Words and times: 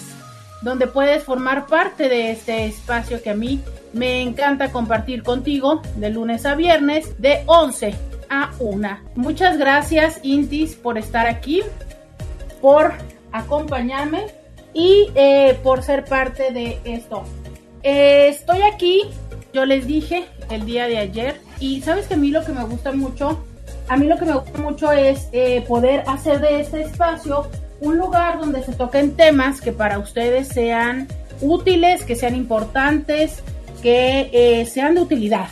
donde 0.62 0.88
puedes 0.88 1.24
formar 1.24 1.68
parte 1.68 2.10
de 2.10 2.32
este 2.32 2.66
espacio 2.66 3.22
que 3.22 3.32
a 3.32 3.36
mí 3.36 3.62
me 3.94 4.22
encanta 4.22 4.72
compartir 4.72 5.24
contigo 5.24 5.82
de 5.96 6.10
lunes 6.10 6.46
a 6.46 6.56
viernes 6.56 7.20
de 7.20 7.44
11 7.48 7.96
a 8.30 8.52
1. 8.60 9.00
Muchas 9.16 9.58
gracias 9.58 10.20
Intis 10.24 10.76
por 10.76 10.98
estar 10.98 11.28
aquí, 11.28 11.64
por 12.62 12.94
acompañarme 13.32 14.28
y 14.74 15.10
eh, 15.16 15.58
por 15.64 15.84
ser 15.84 16.06
parte 16.06 16.52
de 16.52 16.80
esto. 16.84 17.24
Eh, 17.82 18.28
estoy 18.30 18.62
aquí, 18.62 19.04
yo 19.54 19.66
les 19.66 19.88
dije 19.88 20.26
el 20.50 20.66
día 20.66 20.88
de 20.88 20.98
ayer, 20.98 21.42
y 21.60 21.82
sabes 21.82 22.08
que 22.08 22.14
a 22.14 22.18
mí 22.18 22.30
lo 22.30 22.44
que 22.44 22.52
me 22.52 22.64
gusta 22.64 22.92
mucho, 22.92 23.44
a 23.88 23.98
mí 23.98 24.08
lo 24.08 24.18
que 24.18 24.26
me 24.26 24.34
gusta 24.34 24.58
mucho 24.60 24.92
es 24.92 25.28
eh, 25.32 25.64
poder 25.68 26.04
hacer 26.08 26.40
de 26.40 26.62
este 26.62 26.82
espacio 26.82 27.48
un 27.82 27.98
lugar 27.98 28.40
donde 28.40 28.64
se 28.64 28.74
toquen 28.74 29.16
temas 29.16 29.62
que 29.62 29.72
para 29.72 30.00
ustedes 30.00 30.50
sean 30.50 31.08
útiles, 31.42 32.04
que 32.04 32.16
sean 32.16 32.36
importantes, 32.36 33.42
que 33.82 34.30
eh, 34.34 34.66
sean 34.66 34.96
de 34.96 35.02
utilidad, 35.02 35.48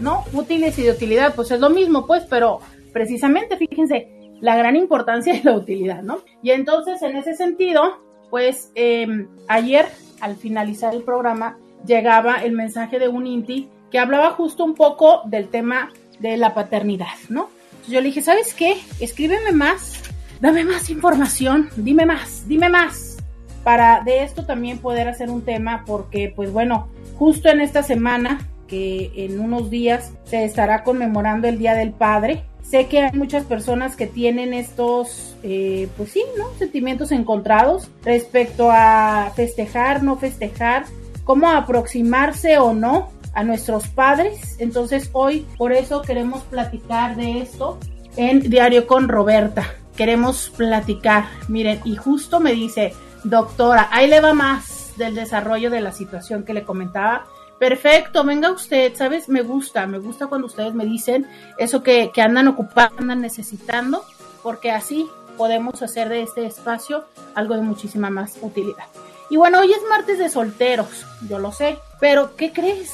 ¿no? 0.00 0.24
Útiles 0.32 0.78
y 0.78 0.82
de 0.82 0.90
utilidad, 0.90 1.34
pues 1.34 1.50
es 1.50 1.60
lo 1.60 1.70
mismo, 1.70 2.06
pues, 2.06 2.24
pero 2.28 2.60
precisamente, 2.92 3.56
fíjense, 3.56 4.08
la 4.40 4.56
gran 4.56 4.76
importancia 4.76 5.32
de 5.32 5.42
la 5.44 5.52
utilidad, 5.52 6.02
¿no? 6.02 6.20
Y 6.42 6.50
entonces, 6.50 7.00
en 7.02 7.16
ese 7.16 7.34
sentido, 7.34 7.98
pues, 8.30 8.72
eh, 8.74 9.06
ayer, 9.48 9.86
al 10.20 10.36
finalizar 10.36 10.94
el 10.94 11.02
programa, 11.02 11.58
llegaba 11.86 12.36
el 12.36 12.52
mensaje 12.52 12.98
de 12.98 13.08
un 13.08 13.26
INTI 13.26 13.68
que 13.90 13.98
hablaba 13.98 14.30
justo 14.30 14.64
un 14.64 14.74
poco 14.74 15.22
del 15.24 15.48
tema 15.48 15.90
de 16.18 16.36
la 16.36 16.54
paternidad, 16.54 17.06
¿no? 17.28 17.48
Entonces 17.70 17.94
yo 17.94 18.00
le 18.00 18.06
dije, 18.06 18.22
¿sabes 18.22 18.54
qué? 18.54 18.76
Escríbeme 19.00 19.52
más, 19.52 20.02
dame 20.40 20.64
más 20.64 20.90
información, 20.90 21.70
dime 21.76 22.06
más, 22.06 22.46
dime 22.46 22.68
más, 22.68 23.16
para 23.64 24.00
de 24.00 24.22
esto 24.22 24.44
también 24.44 24.78
poder 24.78 25.08
hacer 25.08 25.30
un 25.30 25.42
tema, 25.42 25.84
porque 25.86 26.32
pues 26.34 26.52
bueno, 26.52 26.88
justo 27.16 27.48
en 27.48 27.60
esta 27.60 27.82
semana, 27.82 28.46
que 28.68 29.10
en 29.16 29.40
unos 29.40 29.68
días 29.70 30.12
se 30.24 30.44
estará 30.44 30.84
conmemorando 30.84 31.48
el 31.48 31.58
Día 31.58 31.74
del 31.74 31.92
Padre, 31.92 32.44
sé 32.62 32.86
que 32.86 33.00
hay 33.00 33.12
muchas 33.16 33.44
personas 33.44 33.96
que 33.96 34.06
tienen 34.06 34.54
estos, 34.54 35.36
eh, 35.42 35.88
pues 35.96 36.12
sí, 36.12 36.22
¿no? 36.38 36.44
Sentimientos 36.58 37.10
encontrados 37.10 37.90
respecto 38.04 38.70
a 38.70 39.32
festejar, 39.34 40.02
no 40.04 40.16
festejar, 40.16 40.84
cómo 41.30 41.48
aproximarse 41.48 42.58
o 42.58 42.72
no 42.72 43.12
a 43.34 43.44
nuestros 43.44 43.86
padres. 43.86 44.56
Entonces 44.58 45.10
hoy 45.12 45.46
por 45.56 45.72
eso 45.72 46.02
queremos 46.02 46.42
platicar 46.42 47.14
de 47.14 47.38
esto 47.40 47.78
en 48.16 48.40
Diario 48.50 48.88
con 48.88 49.08
Roberta. 49.08 49.76
Queremos 49.94 50.50
platicar. 50.50 51.26
Miren, 51.46 51.82
y 51.84 51.94
justo 51.94 52.40
me 52.40 52.50
dice, 52.50 52.94
doctora, 53.22 53.88
ahí 53.92 54.08
le 54.08 54.20
va 54.20 54.34
más 54.34 54.94
del 54.96 55.14
desarrollo 55.14 55.70
de 55.70 55.80
la 55.80 55.92
situación 55.92 56.42
que 56.42 56.52
le 56.52 56.64
comentaba. 56.64 57.26
Perfecto, 57.60 58.24
venga 58.24 58.50
usted, 58.50 58.96
¿sabes? 58.96 59.28
Me 59.28 59.42
gusta, 59.42 59.86
me 59.86 60.00
gusta 60.00 60.26
cuando 60.26 60.48
ustedes 60.48 60.74
me 60.74 60.84
dicen 60.84 61.28
eso 61.58 61.84
que, 61.84 62.10
que 62.12 62.22
andan 62.22 62.48
ocupando, 62.48 62.96
andan 62.98 63.20
necesitando, 63.20 64.04
porque 64.42 64.72
así 64.72 65.08
podemos 65.36 65.80
hacer 65.80 66.08
de 66.08 66.22
este 66.22 66.44
espacio 66.44 67.04
algo 67.36 67.54
de 67.54 67.62
muchísima 67.62 68.10
más 68.10 68.36
utilidad. 68.42 68.86
Y 69.30 69.36
bueno, 69.36 69.60
hoy 69.60 69.70
es 69.70 69.78
martes 69.88 70.18
de 70.18 70.28
solteros, 70.28 71.06
yo 71.28 71.38
lo 71.38 71.52
sé, 71.52 71.78
pero 72.00 72.34
¿qué 72.34 72.52
crees? 72.52 72.92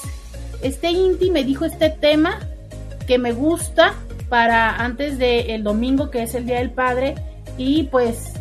Este 0.62 0.90
Inti 0.90 1.30
me 1.30 1.44
dijo 1.44 1.64
este 1.64 1.88
tema 1.88 2.38
que 3.06 3.16
me 3.16 3.32
gusta 3.32 3.94
para 4.28 4.76
antes 4.76 5.18
del 5.18 5.64
domingo, 5.64 6.10
que 6.10 6.22
es 6.22 6.34
el 6.34 6.44
Día 6.44 6.58
del 6.58 6.70
Padre, 6.70 7.14
y 7.56 7.84
pues 7.84 8.34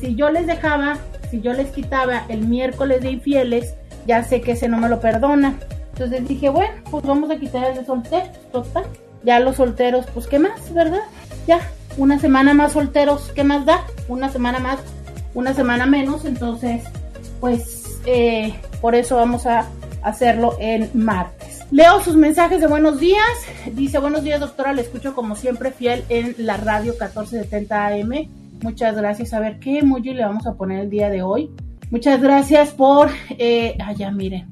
si 0.00 0.16
yo 0.16 0.30
les 0.30 0.48
dejaba, 0.48 0.98
si 1.30 1.40
yo 1.40 1.52
les 1.52 1.70
quitaba 1.70 2.24
el 2.28 2.40
miércoles 2.40 3.00
de 3.02 3.12
infieles, 3.12 3.74
ya 4.08 4.24
sé 4.24 4.40
que 4.40 4.52
ese 4.52 4.68
no 4.68 4.78
me 4.78 4.88
lo 4.88 4.98
perdona. 4.98 5.54
Entonces 5.92 6.26
dije, 6.26 6.48
bueno, 6.48 6.74
pues 6.90 7.04
vamos 7.04 7.30
a 7.30 7.36
quitar 7.36 7.70
el 7.70 7.76
de 7.76 7.84
solteros, 7.84 8.28
total. 8.50 8.86
Ya 9.22 9.38
los 9.38 9.56
solteros, 9.56 10.04
pues 10.12 10.26
qué 10.26 10.40
más, 10.40 10.74
¿verdad? 10.74 11.02
Ya, 11.46 11.60
una 11.96 12.18
semana 12.18 12.54
más 12.54 12.72
solteros, 12.72 13.30
¿qué 13.36 13.44
más 13.44 13.64
da? 13.66 13.84
Una 14.08 14.30
semana 14.30 14.58
más, 14.58 14.80
una 15.32 15.54
semana 15.54 15.86
menos, 15.86 16.24
entonces, 16.24 16.82
pues 17.40 18.00
eh, 18.06 18.54
por 18.80 18.94
eso 18.94 19.16
vamos 19.16 19.46
a 19.46 19.68
hacerlo 20.02 20.56
en 20.60 20.90
martes. 20.94 21.64
Leo 21.70 22.00
sus 22.00 22.14
mensajes 22.14 22.60
de 22.60 22.68
buenos 22.68 23.00
días. 23.00 23.26
Dice, 23.72 23.98
buenos 23.98 24.22
días 24.22 24.40
doctora, 24.40 24.72
le 24.72 24.82
escucho 24.82 25.14
como 25.14 25.34
siempre 25.34 25.72
fiel 25.72 26.04
en 26.08 26.34
la 26.38 26.56
radio 26.56 26.92
1470 26.92 27.86
AM. 27.86 28.28
Muchas 28.62 28.96
gracias. 28.96 29.32
A 29.32 29.40
ver, 29.40 29.58
¿qué 29.58 29.78
emoji 29.80 30.14
le 30.14 30.24
vamos 30.24 30.46
a 30.46 30.54
poner 30.54 30.80
el 30.80 30.90
día 30.90 31.10
de 31.10 31.22
hoy? 31.22 31.50
Muchas 31.90 32.20
gracias 32.20 32.70
por... 32.70 33.10
Eh, 33.30 33.76
miren. 34.14 34.48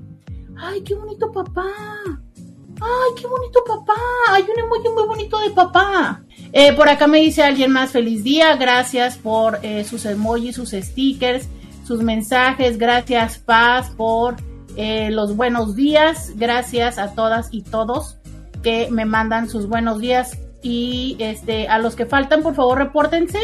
¡Ay, 0.56 0.82
qué 0.82 0.94
bonito 0.94 1.30
papá! 1.32 1.66
¡Ay, 2.06 3.12
qué 3.20 3.26
bonito 3.26 3.60
papá! 3.66 4.00
Hay 4.30 4.42
un 4.42 4.58
emoji 4.58 4.88
muy 4.94 5.06
bonito 5.06 5.38
de 5.40 5.50
papá. 5.50 6.22
Eh, 6.52 6.72
por 6.72 6.88
acá 6.88 7.06
me 7.06 7.18
dice 7.18 7.42
alguien 7.42 7.72
más 7.72 7.90
feliz 7.90 8.22
día. 8.22 8.56
Gracias 8.56 9.16
por 9.16 9.58
eh, 9.62 9.84
sus 9.84 10.04
emojis, 10.06 10.56
sus 10.56 10.70
stickers, 10.70 11.48
sus 11.84 12.02
mensajes. 12.02 12.78
Gracias, 12.78 13.38
Paz, 13.38 13.90
por 13.96 14.36
eh, 14.76 15.10
los 15.10 15.36
buenos 15.36 15.76
días. 15.76 16.32
Gracias 16.36 16.98
a 16.98 17.14
todas 17.14 17.48
y 17.52 17.62
todos 17.62 18.18
que 18.62 18.88
me 18.90 19.04
mandan 19.04 19.48
sus 19.48 19.68
buenos 19.68 20.00
días. 20.00 20.38
Y 20.62 21.16
este, 21.18 21.68
a 21.68 21.78
los 21.78 21.94
que 21.94 22.06
faltan, 22.06 22.42
por 22.42 22.54
favor, 22.54 22.78
repórtense. 22.78 23.38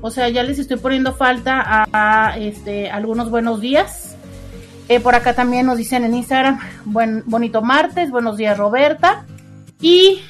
O 0.00 0.10
sea, 0.10 0.28
ya 0.28 0.42
les 0.42 0.58
estoy 0.58 0.78
poniendo 0.78 1.14
falta 1.14 1.62
a, 1.92 2.36
este, 2.38 2.90
algunos 2.90 3.30
buenos 3.30 3.60
días. 3.60 4.16
Eh, 4.88 5.00
por 5.00 5.14
acá 5.14 5.34
también 5.34 5.66
nos 5.66 5.78
dicen 5.78 6.04
en 6.04 6.14
Instagram, 6.14 6.58
buen, 6.84 7.22
bonito 7.26 7.62
martes, 7.62 8.10
buenos 8.10 8.36
días 8.36 8.58
Roberta. 8.58 9.24
Y 9.80 10.20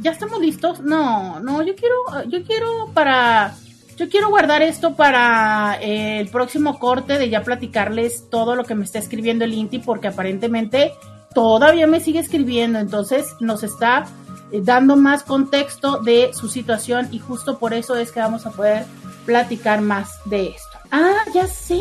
ya 0.00 0.10
estamos 0.10 0.40
listos. 0.40 0.80
No, 0.80 1.40
no, 1.40 1.62
yo 1.62 1.74
quiero, 1.74 2.28
yo 2.28 2.44
quiero 2.44 2.90
para, 2.92 3.54
yo 3.96 4.08
quiero 4.08 4.30
guardar 4.30 4.62
esto 4.62 4.94
para 4.94 5.78
eh, 5.80 6.20
el 6.20 6.28
próximo 6.28 6.78
corte 6.78 7.18
de 7.18 7.28
ya 7.28 7.42
platicarles 7.42 8.28
todo 8.30 8.54
lo 8.54 8.64
que 8.64 8.74
me 8.74 8.84
está 8.84 8.98
escribiendo 8.98 9.44
el 9.44 9.54
Inti, 9.54 9.78
porque 9.78 10.08
aparentemente 10.08 10.92
todavía 11.34 11.86
me 11.86 12.00
sigue 12.00 12.20
escribiendo, 12.20 12.78
entonces 12.78 13.26
nos 13.40 13.62
está 13.62 14.06
eh, 14.50 14.60
dando 14.62 14.96
más 14.96 15.22
contexto 15.22 15.98
de 15.98 16.30
su 16.32 16.48
situación 16.48 17.08
y 17.10 17.18
justo 17.18 17.58
por 17.58 17.74
eso 17.74 17.96
es 17.96 18.12
que 18.12 18.20
vamos 18.20 18.46
a 18.46 18.50
poder 18.50 18.84
platicar 19.24 19.80
más 19.80 20.10
de 20.24 20.48
esto. 20.48 20.78
Ah, 20.90 21.24
ya 21.34 21.46
sé. 21.46 21.80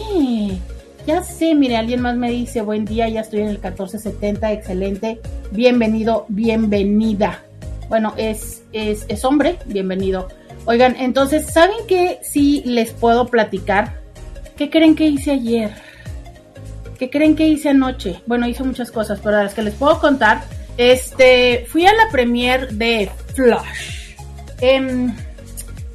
Ya 1.07 1.23
sé, 1.23 1.55
mire, 1.55 1.77
alguien 1.77 2.01
más 2.01 2.15
me 2.15 2.29
dice, 2.29 2.61
buen 2.61 2.85
día, 2.85 3.09
ya 3.09 3.21
estoy 3.21 3.39
en 3.39 3.47
el 3.47 3.53
1470, 3.53 4.51
excelente, 4.51 5.19
bienvenido, 5.51 6.25
bienvenida. 6.29 7.43
Bueno, 7.89 8.13
es, 8.17 8.61
es, 8.71 9.05
es 9.09 9.25
hombre, 9.25 9.57
bienvenido. 9.65 10.27
Oigan, 10.65 10.95
entonces, 10.97 11.47
¿saben 11.51 11.87
qué? 11.87 12.19
Sí 12.21 12.61
les 12.65 12.91
puedo 12.91 13.27
platicar. 13.27 14.01
¿Qué 14.57 14.69
creen 14.69 14.95
que 14.95 15.07
hice 15.07 15.31
ayer? 15.31 15.71
¿Qué 16.99 17.09
creen 17.09 17.35
que 17.35 17.47
hice 17.47 17.69
anoche? 17.69 18.21
Bueno, 18.27 18.47
hice 18.47 18.63
muchas 18.63 18.91
cosas, 18.91 19.19
pero 19.23 19.41
las 19.41 19.55
que 19.55 19.63
les 19.63 19.73
puedo 19.73 19.99
contar 19.99 20.43
Este, 20.77 21.65
fui 21.67 21.85
a 21.85 21.93
la 21.93 22.09
premiere 22.11 22.67
de 22.67 23.09
Flash. 23.33 24.15
Em, 24.61 25.13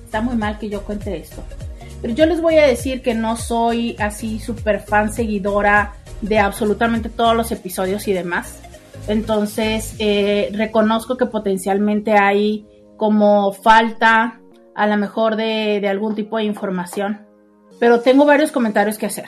está 0.04 0.20
muy 0.20 0.36
mal 0.36 0.58
que 0.58 0.68
yo 0.68 0.82
cuente 0.82 1.16
esto. 1.16 1.42
Pero 2.02 2.12
yo 2.12 2.26
les 2.26 2.40
voy 2.40 2.56
a 2.56 2.66
decir 2.66 3.02
que 3.02 3.14
no 3.14 3.36
soy 3.36 3.96
así 3.98 4.38
súper 4.38 4.80
fan 4.80 5.12
seguidora 5.12 5.94
de 6.20 6.38
absolutamente 6.38 7.08
todos 7.08 7.34
los 7.34 7.50
episodios 7.52 8.06
y 8.08 8.12
demás. 8.12 8.58
Entonces, 9.08 9.94
eh, 9.98 10.50
reconozco 10.52 11.16
que 11.16 11.26
potencialmente 11.26 12.12
hay 12.12 12.66
como 12.96 13.52
falta 13.52 14.40
a 14.76 14.86
lo 14.86 14.96
mejor 14.96 15.36
de, 15.36 15.86
algún 15.88 16.14
tipo 16.14 16.36
de 16.36 16.44
información. 16.44 17.26
Pero 17.80 18.00
tengo 18.00 18.24
varios 18.24 18.52
comentarios 18.52 18.98
que 18.98 19.06
hacer. 19.06 19.26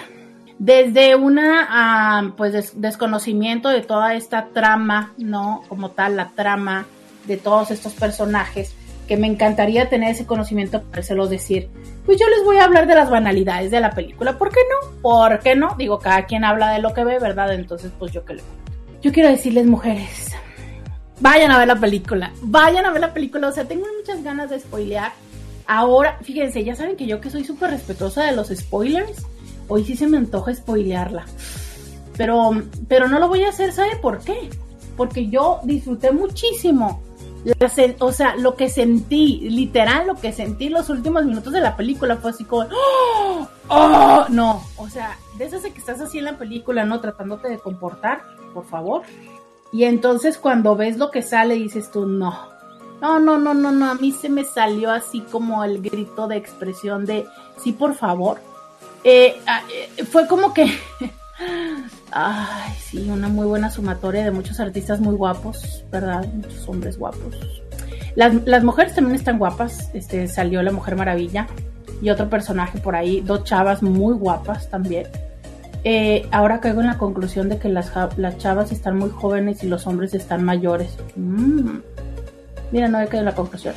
Desde 0.58 1.16
una, 1.16 1.66
ah, 1.68 2.32
pues, 2.36 2.80
desconocimiento 2.80 3.68
de 3.68 3.80
toda 3.80 4.14
esta 4.14 4.48
trama, 4.52 5.14
¿no? 5.18 5.62
Como 5.68 5.90
tal, 5.90 6.16
la 6.16 6.30
trama 6.30 6.86
de 7.26 7.36
todos 7.36 7.70
estos 7.70 7.94
personajes, 7.94 8.74
que 9.06 9.16
me 9.16 9.26
encantaría 9.26 9.88
tener 9.88 10.10
ese 10.10 10.26
conocimiento 10.26 10.82
para 10.82 11.02
los 11.14 11.30
decir. 11.30 11.68
Pues 12.04 12.18
yo 12.18 12.28
les 12.28 12.44
voy 12.44 12.58
a 12.58 12.64
hablar 12.64 12.86
de 12.86 12.94
las 12.94 13.10
banalidades 13.10 13.70
de 13.70 13.80
la 13.80 13.90
película. 13.90 14.38
¿Por 14.38 14.50
qué 14.50 14.60
no? 14.70 15.00
¿Por 15.02 15.40
qué 15.40 15.54
no? 15.54 15.74
Digo, 15.78 15.98
cada 15.98 16.26
quien 16.26 16.44
habla 16.44 16.72
de 16.72 16.80
lo 16.80 16.92
que 16.94 17.04
ve, 17.04 17.18
¿verdad? 17.18 17.52
Entonces, 17.54 17.92
pues 17.98 18.12
yo 18.12 18.24
que 18.24 18.34
le 18.34 18.42
yo 19.00 19.12
quiero 19.12 19.28
decirles, 19.28 19.64
mujeres, 19.64 20.32
vayan 21.20 21.52
a 21.52 21.58
ver 21.58 21.68
la 21.68 21.76
película, 21.76 22.32
vayan 22.42 22.84
a 22.84 22.90
ver 22.90 23.00
la 23.00 23.14
película, 23.14 23.46
o 23.46 23.52
sea, 23.52 23.64
tengo 23.64 23.86
muchas 23.96 24.24
ganas 24.24 24.50
de 24.50 24.58
spoilear. 24.58 25.12
Ahora, 25.68 26.18
fíjense, 26.22 26.64
ya 26.64 26.74
saben 26.74 26.96
que 26.96 27.06
yo 27.06 27.20
que 27.20 27.30
soy 27.30 27.44
súper 27.44 27.70
respetuosa 27.70 28.24
de 28.24 28.34
los 28.34 28.48
spoilers, 28.48 29.22
hoy 29.68 29.84
sí 29.84 29.96
se 29.96 30.08
me 30.08 30.16
antoja 30.16 30.54
spoilearla. 30.54 31.26
Pero, 32.16 32.50
pero 32.88 33.06
no 33.06 33.20
lo 33.20 33.28
voy 33.28 33.44
a 33.44 33.50
hacer, 33.50 33.72
¿sabe 33.72 33.96
por 33.96 34.18
qué? 34.18 34.50
Porque 34.96 35.28
yo 35.28 35.60
disfruté 35.62 36.10
muchísimo. 36.10 37.02
o 38.00 38.12
sea, 38.12 38.34
lo 38.34 38.56
que 38.56 38.68
sentí, 38.68 39.48
literal, 39.50 40.08
lo 40.08 40.16
que 40.16 40.32
sentí 40.32 40.70
los 40.70 40.88
últimos 40.88 41.24
minutos 41.24 41.52
de 41.52 41.60
la 41.60 41.76
película 41.76 42.16
fue 42.16 42.30
así 42.30 42.44
como, 42.44 42.66
¡Oh! 42.72 43.46
¡Oh! 43.68 44.26
No, 44.30 44.64
o 44.78 44.88
sea, 44.88 45.16
de 45.38 45.48
que 45.48 45.78
estás 45.78 46.00
así 46.00 46.18
en 46.18 46.24
la 46.24 46.38
película, 46.38 46.84
¿no? 46.84 47.00
Tratándote 47.00 47.48
de 47.48 47.58
comportar 47.58 48.22
por 48.48 48.64
favor. 48.66 49.02
Y 49.72 49.84
entonces 49.84 50.38
cuando 50.38 50.74
ves 50.76 50.96
lo 50.98 51.10
que 51.10 51.22
sale 51.22 51.54
dices 51.54 51.90
tú, 51.90 52.06
no, 52.06 52.34
no, 53.00 53.18
no, 53.18 53.38
no, 53.38 53.54
no, 53.54 53.72
no, 53.72 53.90
a 53.90 53.94
mí 53.94 54.12
se 54.12 54.28
me 54.28 54.44
salió 54.44 54.90
así 54.90 55.20
como 55.20 55.64
el 55.64 55.80
grito 55.80 56.26
de 56.26 56.36
expresión 56.36 57.06
de, 57.06 57.26
sí, 57.62 57.72
por 57.72 57.94
favor. 57.94 58.38
Eh, 59.04 59.36
ah, 59.46 59.62
eh, 59.72 60.04
fue 60.04 60.26
como 60.26 60.52
que, 60.52 60.64
ay, 62.10 62.72
sí, 62.80 63.08
una 63.10 63.28
muy 63.28 63.46
buena 63.46 63.70
sumatoria 63.70 64.24
de 64.24 64.30
muchos 64.30 64.58
artistas 64.60 65.00
muy 65.00 65.14
guapos, 65.14 65.84
¿verdad? 65.90 66.26
Muchos 66.32 66.68
hombres 66.68 66.98
guapos. 66.98 67.36
Las, 68.16 68.34
las 68.46 68.64
mujeres 68.64 68.94
también 68.94 69.16
están 69.16 69.38
guapas, 69.38 69.90
este, 69.94 70.26
salió 70.26 70.62
la 70.62 70.72
Mujer 70.72 70.96
Maravilla 70.96 71.46
y 72.02 72.10
otro 72.10 72.28
personaje 72.28 72.78
por 72.78 72.96
ahí, 72.96 73.20
dos 73.20 73.44
chavas 73.44 73.82
muy 73.82 74.14
guapas 74.14 74.68
también. 74.68 75.06
Eh, 75.84 76.26
ahora 76.32 76.60
caigo 76.60 76.80
en 76.80 76.88
la 76.88 76.98
conclusión 76.98 77.48
de 77.48 77.58
que 77.58 77.68
las, 77.68 77.92
las, 78.16 78.38
chavas 78.38 78.72
están 78.72 78.98
muy 78.98 79.10
jóvenes 79.10 79.62
y 79.62 79.68
los 79.68 79.86
hombres 79.86 80.12
están 80.14 80.44
mayores. 80.44 80.96
Mm. 81.14 81.78
Mira, 82.72 82.88
no 82.88 83.00
he 83.00 83.06
caído 83.06 83.20
en 83.20 83.24
la 83.26 83.34
conclusión. 83.34 83.74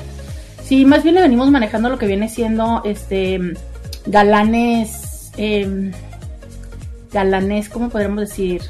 Sí, 0.64 0.86
más 0.86 1.04
bien 1.04 1.16
le 1.16 1.22
venimos 1.22 1.50
manejando 1.52 1.90
lo 1.90 1.98
que 1.98 2.08
viene 2.08 2.30
siendo 2.30 2.82
este 2.86 3.54
galanes. 4.06 5.32
Eh, 5.38 5.92
galanes, 7.12 7.70
¿cómo 7.70 7.90
podríamos 7.90 8.22
decir? 8.22 8.62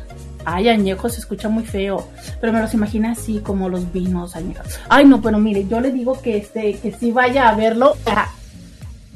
Ay, 0.45 0.69
añejos 0.69 1.13
se 1.13 1.19
escucha 1.19 1.49
muy 1.49 1.63
feo, 1.63 2.07
pero 2.39 2.51
me 2.51 2.59
los 2.59 2.73
imagina 2.73 3.11
así 3.11 3.39
como 3.39 3.69
los 3.69 3.91
vinos 3.93 4.35
añejos. 4.35 4.79
Ay, 4.89 5.05
no, 5.05 5.21
pero 5.21 5.37
mire, 5.37 5.67
yo 5.67 5.79
le 5.79 5.91
digo 5.91 6.19
que 6.21 6.37
este, 6.37 6.73
que 6.79 6.91
si 6.91 7.11
vaya 7.11 7.49
a 7.49 7.55
verlo. 7.55 7.95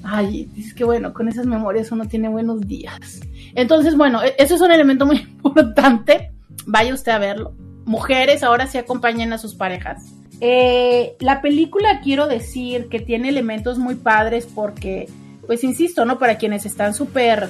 Ay, 0.04 0.48
es 0.56 0.76
que 0.76 0.84
bueno, 0.84 1.14
con 1.14 1.28
esas 1.28 1.48
memorias 1.48 1.92
uno 1.92 2.08
tiene 2.08 2.30
buenos 2.30 2.62
días. 2.62 3.22
Entonces, 3.56 3.98
bueno, 3.98 4.22
e-, 4.24 4.36
eso 4.38 4.56
es 4.56 4.62
un 4.62 4.72
elemento 4.72 5.06
muy 5.08 5.18
importante. 5.44 6.32
Vaya 6.68 6.94
usted 6.94 7.12
a 7.12 7.18
verlo. 7.18 7.56
Mujeres, 7.86 8.44
ahora 8.44 8.68
sí 8.68 8.78
acompañen 8.78 9.34
a 9.34 9.40
sus 9.40 9.56
parejas. 9.56 10.04
Eh, 10.42 11.16
la 11.20 11.42
película 11.42 12.02
quiero 12.02 12.28
decir 12.28 12.88
que 12.90 13.00
tiene 13.00 13.30
elementos 13.30 13.78
muy 13.78 13.96
padres 13.96 14.48
porque, 14.54 15.08
pues 15.46 15.64
insisto, 15.64 16.06
¿no? 16.06 16.20
Para 16.20 16.38
quienes 16.38 16.66
están 16.66 16.94
súper 16.94 17.50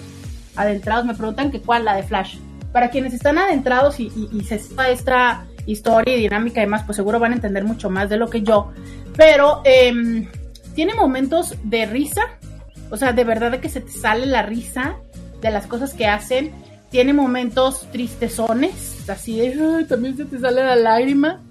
adentrados, 0.56 1.06
me 1.06 1.16
preguntan 1.16 1.52
que 1.52 1.62
cuál, 1.62 1.86
la 1.86 1.96
de 1.96 2.04
Flash. 2.04 2.38
Para 2.72 2.90
quienes 2.90 3.14
están 3.14 3.38
adentrados 3.38 4.00
y, 4.00 4.10
se 4.48 4.56
está 4.56 4.90
esta 4.90 5.46
historia 5.66 6.16
y 6.16 6.20
dinámica 6.20 6.62
y 6.62 6.66
demás, 6.66 6.84
pues 6.86 6.98
seguro 6.98 7.20
van 7.20 7.32
a 7.32 7.36
entender 7.36 7.64
mucho 7.64 7.90
más 7.90 8.10
de 8.10 8.18
lo 8.18 8.30
que 8.30 8.42
yo. 8.42 8.72
Pero 9.16 9.62
em, 9.64 10.28
tiene 10.76 10.94
momentos 10.94 11.56
de 11.64 11.86
risa, 11.86 12.24
o 12.90 12.98
sea, 12.98 13.14
de 13.14 13.24
verdad 13.24 13.60
que 13.60 13.70
se 13.70 13.82
te 13.82 13.92
sale 13.92 14.26
la 14.26 14.42
risa 14.42 14.98
de 15.42 15.52
las 15.52 15.68
cosas 15.68 15.94
que 15.94 16.06
hacen. 16.06 16.52
Tiene 16.92 17.14
momentos 17.14 17.90
tristezones, 17.92 19.10
así 19.10 19.40
de, 19.40 19.86
también 19.86 20.16
se 20.16 20.26
te 20.26 20.38
sale 20.40 20.64
la 20.64 20.76
lágrima. 20.76 21.42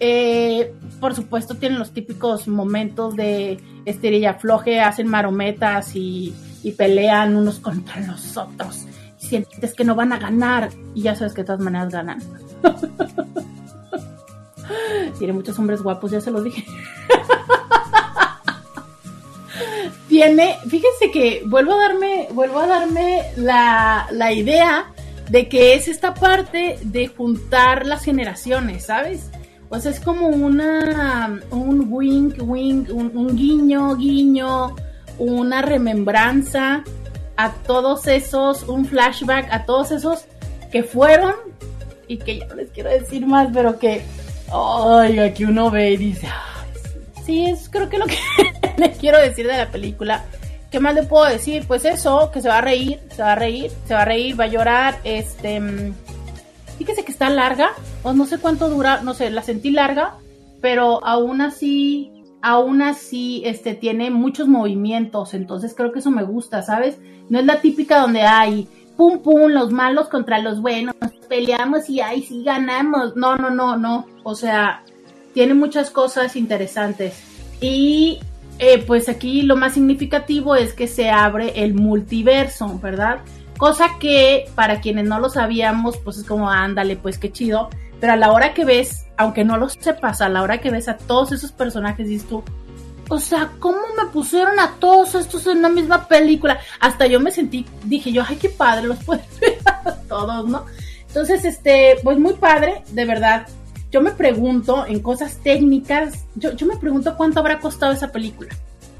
Eh, 0.00 0.72
por 0.98 1.14
supuesto, 1.14 1.56
tienen 1.56 1.78
los 1.78 1.92
típicos 1.92 2.48
momentos 2.48 3.14
de 3.16 3.60
esterilla 3.84 4.34
floje, 4.34 4.80
hacen 4.80 5.06
marometas 5.06 5.94
y, 5.94 6.34
pelean 6.76 7.36
unos 7.36 7.58
contra 7.58 8.00
los 8.00 8.36
otros. 8.36 8.86
sientes 9.18 9.74
que 9.74 9.84
no 9.84 9.94
van 9.94 10.12
a 10.12 10.18
ganar 10.18 10.70
y 10.94 11.02
ya 11.02 11.14
sabes 11.14 11.34
que 11.34 11.42
de 11.42 11.46
todas 11.46 11.60
maneras 11.60 11.90
ganan. 11.90 12.20
Tiene 15.18 15.34
muchos 15.34 15.58
hombres 15.58 15.82
guapos, 15.82 16.10
ya 16.10 16.20
se 16.20 16.30
los 16.30 16.44
dije. 16.44 16.64
tiene, 20.10 20.58
fíjense 20.68 21.12
que 21.12 21.44
vuelvo 21.46 21.72
a 21.72 21.76
darme, 21.76 22.26
vuelvo 22.32 22.58
a 22.58 22.66
darme 22.66 23.22
la, 23.36 24.32
idea 24.34 24.92
de 25.30 25.48
que 25.48 25.74
es 25.74 25.86
esta 25.86 26.14
parte 26.14 26.78
de 26.82 27.06
juntar 27.06 27.86
las 27.86 28.04
generaciones, 28.04 28.86
¿sabes? 28.86 29.30
Sea, 29.78 29.92
es 29.92 30.00
como 30.00 30.26
una, 30.26 31.40
un 31.50 31.86
wink, 31.90 32.34
wink, 32.40 32.90
un, 32.90 33.36
guiño, 33.36 33.94
guiño, 33.96 34.74
una 35.16 35.62
remembranza 35.62 36.82
a 37.36 37.52
todos 37.52 38.06
esos, 38.08 38.64
un 38.64 38.84
flashback 38.84 39.50
a 39.50 39.64
todos 39.64 39.92
esos 39.92 40.24
que 40.70 40.82
fueron 40.82 41.34
y 42.08 42.18
que 42.18 42.40
ya 42.40 42.46
no 42.46 42.56
les 42.56 42.70
quiero 42.70 42.90
decir 42.90 43.26
más, 43.26 43.48
pero 43.54 43.78
que, 43.78 44.02
ay, 44.52 45.18
aquí 45.20 45.44
uno 45.44 45.70
ve 45.70 45.92
y 45.92 45.96
dice, 45.96 46.28
sí, 47.24 47.46
es 47.46 47.68
creo 47.70 47.88
que 47.88 47.98
lo 47.98 48.06
que 48.06 48.18
les 48.76 48.98
quiero 48.98 49.18
decir 49.18 49.46
de 49.46 49.56
la 49.56 49.70
película. 49.70 50.24
¿Qué 50.70 50.78
más 50.78 50.94
le 50.94 51.04
puedo 51.04 51.24
decir? 51.24 51.64
Pues 51.66 51.84
eso, 51.84 52.30
que 52.30 52.42
se 52.42 52.48
va 52.48 52.58
a 52.58 52.60
reír, 52.60 53.00
se 53.14 53.22
va 53.22 53.32
a 53.32 53.36
reír, 53.36 53.72
se 53.86 53.94
va 53.94 54.02
a 54.02 54.04
reír, 54.04 54.38
va 54.38 54.44
a 54.44 54.48
llorar, 54.48 54.98
este... 55.04 55.58
Mm, 55.58 55.94
fíjese 56.78 57.04
que 57.04 57.12
está 57.12 57.28
larga, 57.30 57.70
o 58.02 58.12
no 58.12 58.26
sé 58.26 58.38
cuánto 58.38 58.68
dura, 58.68 59.02
no 59.02 59.14
sé, 59.14 59.30
la 59.30 59.42
sentí 59.42 59.70
larga, 59.70 60.14
pero 60.60 61.04
aún 61.04 61.40
así, 61.40 62.10
aún 62.42 62.82
así, 62.82 63.42
este, 63.44 63.74
tiene 63.74 64.10
muchos 64.10 64.48
movimientos, 64.48 65.34
entonces 65.34 65.74
creo 65.76 65.92
que 65.92 66.00
eso 66.00 66.10
me 66.10 66.22
gusta, 66.22 66.62
¿sabes? 66.62 66.98
No 67.28 67.38
es 67.38 67.46
la 67.46 67.60
típica 67.60 68.00
donde 68.00 68.22
hay 68.22 68.68
pum 68.96 69.20
pum, 69.20 69.50
los 69.50 69.72
malos 69.72 70.08
contra 70.08 70.38
los 70.40 70.60
buenos, 70.60 70.94
peleamos 71.30 71.88
y 71.88 72.02
ahí 72.02 72.22
sí 72.22 72.42
ganamos. 72.44 73.16
No, 73.16 73.36
no, 73.36 73.48
no, 73.48 73.78
no. 73.78 74.06
O 74.24 74.34
sea, 74.34 74.82
tiene 75.32 75.54
muchas 75.54 75.90
cosas 75.90 76.36
interesantes. 76.36 77.22
Y 77.62 78.18
eh, 78.58 78.84
pues 78.86 79.08
aquí 79.08 79.40
lo 79.42 79.56
más 79.56 79.72
significativo 79.72 80.54
es 80.54 80.74
que 80.74 80.86
se 80.86 81.08
abre 81.08 81.64
el 81.64 81.72
multiverso, 81.72 82.78
¿verdad? 82.82 83.20
Cosa 83.56 83.96
que 83.98 84.44
para 84.54 84.82
quienes 84.82 85.06
no 85.06 85.18
lo 85.18 85.30
sabíamos, 85.30 85.96
pues 85.98 86.18
es 86.18 86.26
como, 86.26 86.50
ándale, 86.50 86.96
pues 86.96 87.18
qué 87.18 87.32
chido. 87.32 87.70
Pero 88.00 88.14
a 88.14 88.16
la 88.16 88.32
hora 88.32 88.54
que 88.54 88.64
ves, 88.64 89.06
aunque 89.16 89.44
no 89.44 89.56
lo 89.56 89.68
sepas, 89.68 90.20
a 90.20 90.28
la 90.28 90.42
hora 90.42 90.58
que 90.58 90.70
ves 90.70 90.88
a 90.88 90.96
todos 90.96 91.32
esos 91.32 91.52
personajes, 91.52 92.08
dices 92.08 92.28
tú, 92.28 92.42
o 93.08 93.18
sea, 93.18 93.50
¿cómo 93.58 93.80
me 93.96 94.08
pusieron 94.10 94.58
a 94.58 94.76
todos 94.78 95.14
estos 95.14 95.46
en 95.46 95.62
la 95.62 95.68
misma 95.68 96.06
película? 96.06 96.60
Hasta 96.80 97.06
yo 97.06 97.20
me 97.20 97.30
sentí, 97.30 97.66
dije 97.84 98.12
yo, 98.12 98.22
ay, 98.26 98.36
qué 98.36 98.48
padre, 98.48 98.86
los 98.86 99.02
puedes 99.04 99.26
ver 99.40 99.58
a 99.66 99.94
todos, 100.08 100.48
¿no? 100.48 100.64
Entonces, 101.08 101.44
este, 101.44 101.96
pues 102.04 102.18
muy 102.18 102.34
padre, 102.34 102.84
de 102.92 103.04
verdad 103.04 103.46
yo 103.90 104.00
me 104.00 104.12
pregunto 104.12 104.86
en 104.86 105.00
cosas 105.00 105.38
técnicas, 105.42 106.24
yo, 106.36 106.52
yo 106.52 106.66
me 106.66 106.76
pregunto 106.76 107.16
cuánto 107.16 107.40
habrá 107.40 107.58
costado 107.58 107.92
esa 107.92 108.12
película. 108.12 108.50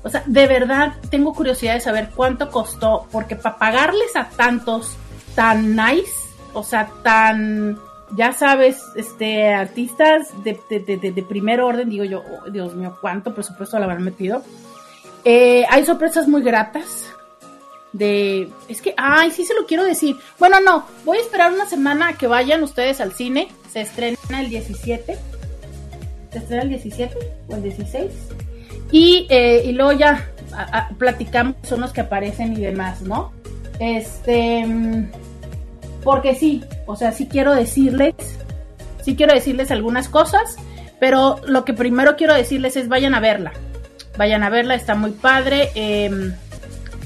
O 0.02 0.08
sea, 0.08 0.22
de 0.26 0.46
verdad 0.46 0.94
tengo 1.10 1.32
curiosidad 1.32 1.74
de 1.74 1.80
saber 1.80 2.10
cuánto 2.14 2.50
costó, 2.50 3.06
porque 3.12 3.36
para 3.36 3.58
pagarles 3.58 4.16
a 4.16 4.28
tantos 4.30 4.96
tan 5.34 5.76
nice, 5.76 6.10
o 6.52 6.62
sea, 6.62 6.90
tan, 7.04 7.78
ya 8.16 8.32
sabes, 8.32 8.82
este, 8.96 9.48
artistas 9.52 10.28
de, 10.44 10.58
de, 10.68 11.22
primer 11.22 11.60
orden, 11.60 11.90
digo 11.90 12.04
yo, 12.04 12.22
oh, 12.22 12.50
Dios 12.50 12.74
mío, 12.74 12.96
cuánto 13.00 13.34
presupuesto 13.34 13.78
le 13.78 13.84
habrán 13.84 14.02
metido. 14.02 14.42
Eh, 15.24 15.64
hay 15.68 15.84
sorpresas 15.84 16.26
muy 16.26 16.42
gratas, 16.42 17.10
de, 17.92 18.48
es 18.68 18.80
que, 18.80 18.94
ay, 18.96 19.30
sí 19.30 19.44
se 19.44 19.54
lo 19.54 19.66
quiero 19.66 19.84
decir. 19.84 20.16
Bueno, 20.38 20.60
no, 20.60 20.86
voy 21.04 21.18
a 21.18 21.22
esperar 21.22 21.52
una 21.52 21.66
semana 21.66 22.08
a 22.08 22.12
que 22.14 22.26
vayan 22.26 22.62
ustedes 22.62 23.00
al 23.00 23.12
cine. 23.12 23.48
Se 23.72 23.80
estrena 23.80 24.16
el 24.40 24.48
17. 24.48 25.18
Se 26.32 26.38
estrena 26.38 26.62
el 26.62 26.68
17 26.68 27.16
o 27.48 27.56
el 27.56 27.62
16. 27.62 28.10
Y, 28.92 29.26
eh, 29.28 29.62
y 29.64 29.72
luego 29.72 29.92
ya 29.92 30.30
platicamos, 30.98 31.56
son 31.62 31.80
los 31.80 31.92
que 31.92 32.00
aparecen 32.00 32.52
y 32.52 32.60
demás, 32.60 33.02
¿no? 33.02 33.32
Este, 33.78 34.66
porque 36.02 36.34
sí, 36.34 36.64
o 36.86 36.96
sea, 36.96 37.12
sí 37.12 37.26
quiero 37.26 37.54
decirles, 37.54 38.14
sí 39.02 39.16
quiero 39.16 39.34
decirles 39.34 39.70
algunas 39.70 40.08
cosas, 40.08 40.56
pero 40.98 41.40
lo 41.46 41.64
que 41.64 41.72
primero 41.72 42.16
quiero 42.16 42.34
decirles 42.34 42.76
es 42.76 42.88
vayan 42.88 43.14
a 43.14 43.20
verla. 43.20 43.52
Vayan 44.16 44.42
a 44.42 44.50
verla, 44.50 44.74
está 44.74 44.94
muy 44.94 45.12
padre. 45.12 45.70
Eh, 45.74 46.32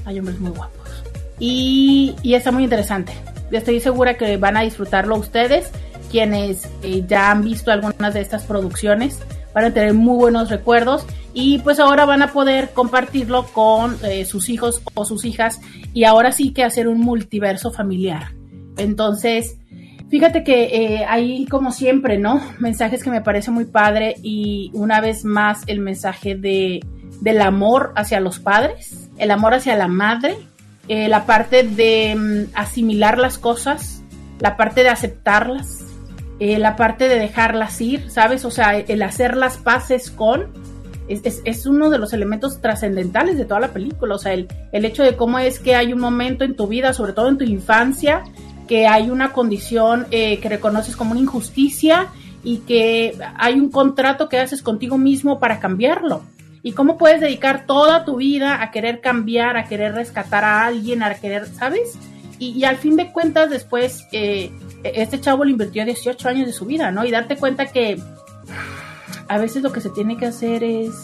hay 0.04 0.18
hombres 0.18 0.38
muy 0.40 0.50
guapos. 0.50 1.04
Y, 1.38 2.14
y, 2.22 2.34
está 2.34 2.50
muy 2.50 2.64
interesante. 2.64 3.12
Estoy 3.50 3.80
segura 3.80 4.14
que 4.14 4.36
van 4.36 4.56
a 4.56 4.62
disfrutarlo 4.62 5.16
ustedes, 5.16 5.70
quienes 6.10 6.68
eh, 6.82 7.04
ya 7.06 7.30
han 7.30 7.42
visto 7.42 7.70
algunas 7.70 8.14
de 8.14 8.20
estas 8.20 8.44
producciones. 8.44 9.20
Van 9.52 9.64
a 9.64 9.72
tener 9.72 9.94
muy 9.94 10.16
buenos 10.16 10.50
recuerdos 10.50 11.06
y 11.32 11.58
pues 11.58 11.78
ahora 11.78 12.04
van 12.04 12.22
a 12.22 12.32
poder 12.32 12.70
compartirlo 12.70 13.46
con 13.46 13.96
eh, 14.04 14.24
sus 14.24 14.48
hijos 14.48 14.82
o 14.94 15.04
sus 15.04 15.24
hijas 15.24 15.60
y 15.92 16.04
ahora 16.04 16.32
sí 16.32 16.52
que 16.52 16.64
hacer 16.64 16.88
un 16.88 17.00
multiverso 17.00 17.70
familiar. 17.70 18.32
Entonces, 18.76 19.58
fíjate 20.10 20.44
que 20.44 20.64
eh, 20.64 21.04
hay 21.08 21.46
como 21.46 21.72
siempre, 21.72 22.18
¿no? 22.18 22.40
Mensajes 22.58 23.02
que 23.02 23.10
me 23.10 23.20
parece 23.20 23.50
muy 23.50 23.64
padre 23.64 24.16
y 24.22 24.70
una 24.74 25.00
vez 25.00 25.24
más 25.24 25.62
el 25.66 25.80
mensaje 25.80 26.34
de, 26.34 26.80
del 27.20 27.40
amor 27.40 27.92
hacia 27.96 28.20
los 28.20 28.38
padres, 28.38 29.10
el 29.18 29.30
amor 29.30 29.54
hacia 29.54 29.76
la 29.76 29.88
madre, 29.88 30.36
eh, 30.88 31.08
la 31.08 31.26
parte 31.26 31.62
de 31.62 32.14
mm, 32.14 32.54
asimilar 32.54 33.18
las 33.18 33.38
cosas, 33.38 34.02
la 34.40 34.56
parte 34.56 34.82
de 34.82 34.90
aceptarlas, 34.90 35.84
eh, 36.40 36.58
la 36.58 36.76
parte 36.76 37.08
de 37.08 37.18
dejarlas 37.18 37.80
ir, 37.80 38.10
¿sabes? 38.10 38.44
O 38.44 38.50
sea, 38.50 38.76
el 38.76 39.02
hacer 39.02 39.36
las 39.36 39.56
paces 39.56 40.10
con 40.10 40.52
es, 41.08 41.66
uno 41.66 41.90
de 41.90 41.98
los 41.98 42.12
elementos 42.12 42.60
trascendentales 42.60 43.36
de 43.36 43.44
toda 43.44 43.60
la 43.60 43.72
película. 43.72 44.14
O 44.14 44.18
sea, 44.18 44.32
el, 44.32 44.48
el 44.72 44.84
hecho 44.84 45.02
de 45.02 45.16
cómo 45.16 45.38
es 45.38 45.58
que 45.58 45.74
hay 45.74 45.92
un 45.92 46.00
momento 46.00 46.44
en 46.44 46.56
tu 46.56 46.66
vida, 46.66 46.92
sobre 46.92 47.12
todo 47.12 47.28
en 47.28 47.38
tu 47.38 47.44
infancia, 47.44 48.24
que 48.66 48.86
hay 48.86 49.10
una 49.10 49.32
condición 49.32 50.06
eh, 50.10 50.38
que 50.40 50.48
reconoces 50.48 50.96
como 50.96 51.12
una 51.12 51.20
injusticia 51.20 52.08
y 52.42 52.58
que 52.58 53.16
hay 53.36 53.54
un 53.54 53.70
contrato 53.70 54.28
que 54.28 54.38
haces 54.38 54.62
contigo 54.62 54.98
mismo 54.98 55.38
para 55.38 55.60
cambiarlo. 55.60 56.22
Y 56.62 56.72
cómo 56.72 56.96
puedes 56.96 57.20
dedicar 57.20 57.66
toda 57.66 58.04
tu 58.04 58.16
vida 58.16 58.62
a 58.62 58.70
querer 58.70 59.00
cambiar, 59.00 59.56
a 59.56 59.64
querer 59.64 59.94
rescatar 59.94 60.44
a 60.44 60.64
alguien, 60.64 61.02
a 61.02 61.14
querer, 61.14 61.46
¿sabes? 61.46 61.98
Y, 62.38 62.64
al 62.64 62.76
fin 62.76 62.96
de 62.96 63.12
cuentas, 63.12 63.48
después, 63.48 64.06
eh, 64.12 64.50
este 64.82 65.20
chavo 65.20 65.44
le 65.44 65.52
invirtió 65.52 65.84
18 65.84 66.28
años 66.28 66.46
de 66.46 66.52
su 66.52 66.66
vida, 66.66 66.90
¿no? 66.90 67.04
Y 67.04 67.10
darte 67.10 67.36
cuenta 67.36 67.66
que 67.66 68.00
a 69.28 69.38
veces 69.38 69.62
lo 69.62 69.72
que 69.72 69.80
se 69.80 69.90
tiene 69.90 70.16
que 70.16 70.26
hacer 70.26 70.64
es 70.64 70.94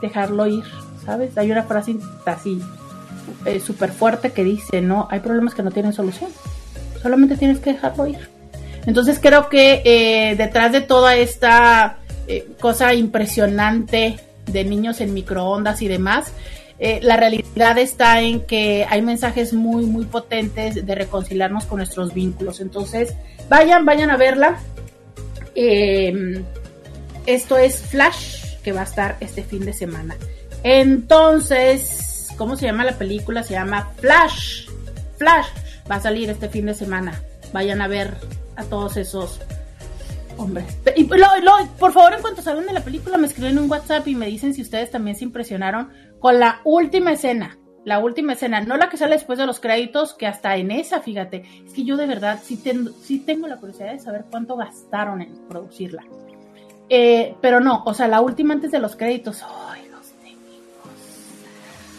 dejarlo 0.00 0.46
ir, 0.46 0.64
¿sabes? 1.04 1.36
Hay 1.38 1.50
una 1.50 1.62
frase 1.62 1.96
así 2.26 2.60
eh, 3.46 3.60
súper 3.60 3.92
fuerte 3.92 4.32
que 4.32 4.44
dice, 4.44 4.82
¿no? 4.82 5.08
Hay 5.10 5.20
problemas 5.20 5.54
que 5.54 5.62
no 5.62 5.70
tienen 5.70 5.92
solución, 5.92 6.30
solamente 7.02 7.36
tienes 7.36 7.58
que 7.58 7.72
dejarlo 7.72 8.06
ir. 8.06 8.28
Entonces 8.86 9.18
creo 9.20 9.48
que 9.48 9.82
eh, 9.84 10.34
detrás 10.36 10.72
de 10.72 10.80
toda 10.80 11.16
esta 11.16 11.98
eh, 12.26 12.48
cosa 12.60 12.94
impresionante 12.94 14.16
de 14.46 14.64
niños 14.64 15.00
en 15.00 15.14
microondas 15.14 15.82
y 15.82 15.88
demás, 15.88 16.32
la 17.00 17.16
realidad 17.16 17.78
está 17.78 18.20
en 18.22 18.40
que 18.40 18.84
hay 18.90 19.02
mensajes 19.02 19.52
muy, 19.52 19.86
muy 19.86 20.04
potentes 20.04 20.84
de 20.84 20.94
reconciliarnos 20.96 21.64
con 21.64 21.76
nuestros 21.76 22.12
vínculos. 22.12 22.58
Entonces, 22.58 23.14
vayan, 23.48 23.84
vayan 23.86 24.10
a 24.10 24.16
verla. 24.16 24.58
Esto 27.24 27.56
es 27.56 27.76
Flash, 27.82 28.56
que 28.64 28.72
va 28.72 28.80
a 28.80 28.84
estar 28.84 29.16
este 29.20 29.44
fin 29.44 29.64
de 29.64 29.72
semana. 29.72 30.16
Entonces, 30.64 32.28
¿cómo 32.36 32.56
se 32.56 32.66
llama 32.66 32.84
la 32.84 32.98
película? 32.98 33.42
Se 33.42 33.54
llama 33.54 33.90
Flash. 34.00 34.66
Flash 35.18 35.46
va 35.90 35.96
a 35.96 36.00
salir 36.00 36.30
este 36.30 36.48
fin 36.48 36.66
de 36.66 36.74
semana. 36.74 37.20
Vayan 37.52 37.80
a 37.80 37.88
ver 37.88 38.14
a 38.56 38.64
todos 38.64 38.96
esos 38.96 39.40
hombres. 40.36 40.78
Y 40.96 41.04
por 41.04 41.92
favor, 41.92 42.14
en 42.14 42.22
cuanto 42.22 42.42
salgan 42.42 42.66
de 42.66 42.72
la 42.72 42.80
película, 42.80 43.18
me 43.18 43.26
escriben 43.26 43.58
un 43.58 43.70
WhatsApp 43.70 44.06
y 44.08 44.14
me 44.14 44.26
dicen 44.26 44.54
si 44.54 44.62
ustedes 44.62 44.90
también 44.90 45.16
se 45.16 45.24
impresionaron 45.24 45.90
con 46.18 46.38
la 46.38 46.60
última 46.64 47.12
escena. 47.12 47.58
La 47.84 47.98
última 47.98 48.34
escena, 48.34 48.60
no 48.60 48.76
la 48.76 48.88
que 48.88 48.96
sale 48.96 49.14
después 49.14 49.40
de 49.40 49.46
los 49.46 49.58
créditos, 49.58 50.14
que 50.14 50.28
hasta 50.28 50.56
en 50.56 50.70
esa, 50.70 51.00
fíjate. 51.00 51.42
Es 51.66 51.72
que 51.72 51.84
yo 51.84 51.96
de 51.96 52.06
verdad 52.06 52.38
sí, 52.42 52.56
tengo 52.56 53.48
la 53.48 53.56
curiosidad 53.56 53.92
de 53.92 53.98
saber 53.98 54.26
cuánto 54.30 54.56
gastaron 54.56 55.20
en 55.20 55.34
producirla. 55.48 56.04
Eh, 56.88 57.34
pero 57.40 57.58
no, 57.58 57.82
o 57.84 57.92
sea, 57.92 58.06
la 58.06 58.20
última 58.20 58.54
antes 58.54 58.70
de 58.70 58.78
los 58.78 58.94
créditos. 58.94 59.38
Técnicos. 59.38 59.81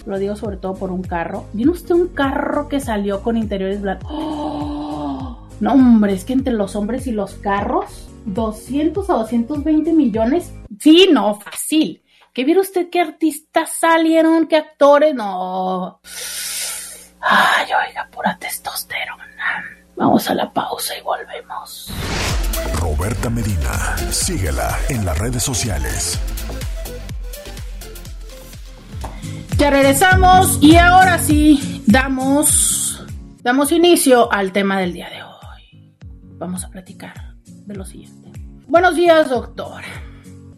Lo 0.05 0.19
digo 0.19 0.35
sobre 0.35 0.57
todo 0.57 0.75
por 0.75 0.91
un 0.91 1.01
carro. 1.01 1.45
¿Vino 1.53 1.71
usted 1.71 1.95
un 1.95 2.09
carro 2.09 2.67
que 2.67 2.79
salió 2.79 3.21
con 3.21 3.37
interiores 3.37 3.81
blancos? 3.81 4.09
¡Oh! 4.11 5.47
No, 5.59 5.73
hombre, 5.73 6.13
es 6.13 6.25
que 6.25 6.33
entre 6.33 6.53
los 6.53 6.75
hombres 6.75 7.07
y 7.07 7.11
los 7.11 7.35
carros, 7.35 8.09
200 8.25 9.09
a 9.09 9.13
220 9.13 9.93
millones. 9.93 10.53
Sí, 10.79 11.09
no, 11.11 11.39
fácil. 11.39 12.03
¿Qué 12.33 12.43
vieron 12.43 12.61
usted 12.61 12.89
qué 12.89 12.99
artistas 12.99 13.71
salieron? 13.79 14.47
¿Qué 14.47 14.57
actores? 14.57 15.13
No. 15.13 16.01
Ay, 17.21 17.67
oiga, 17.87 18.09
pura 18.11 18.37
testosterona. 18.37 19.23
Vamos 19.95 20.29
a 20.29 20.33
la 20.33 20.51
pausa 20.51 20.97
y 20.97 21.01
volvemos. 21.01 21.91
Roberta 22.79 23.29
Medina, 23.29 23.95
síguela 24.11 24.77
en 24.89 25.05
las 25.05 25.17
redes 25.17 25.43
sociales. 25.43 26.19
Ya 29.63 29.69
regresamos 29.69 30.59
y 30.61 30.75
ahora 30.75 31.17
sí 31.19 31.81
damos, 31.87 33.01
damos 33.43 33.71
inicio 33.71 34.29
al 34.29 34.51
tema 34.51 34.77
del 34.77 34.91
día 34.91 35.09
de 35.09 35.23
hoy. 35.23 35.95
Vamos 36.37 36.65
a 36.65 36.69
platicar 36.69 37.37
de 37.45 37.73
lo 37.73 37.85
siguiente. 37.85 38.29
Buenos 38.67 38.97
días, 38.97 39.29
doctor. 39.29 39.81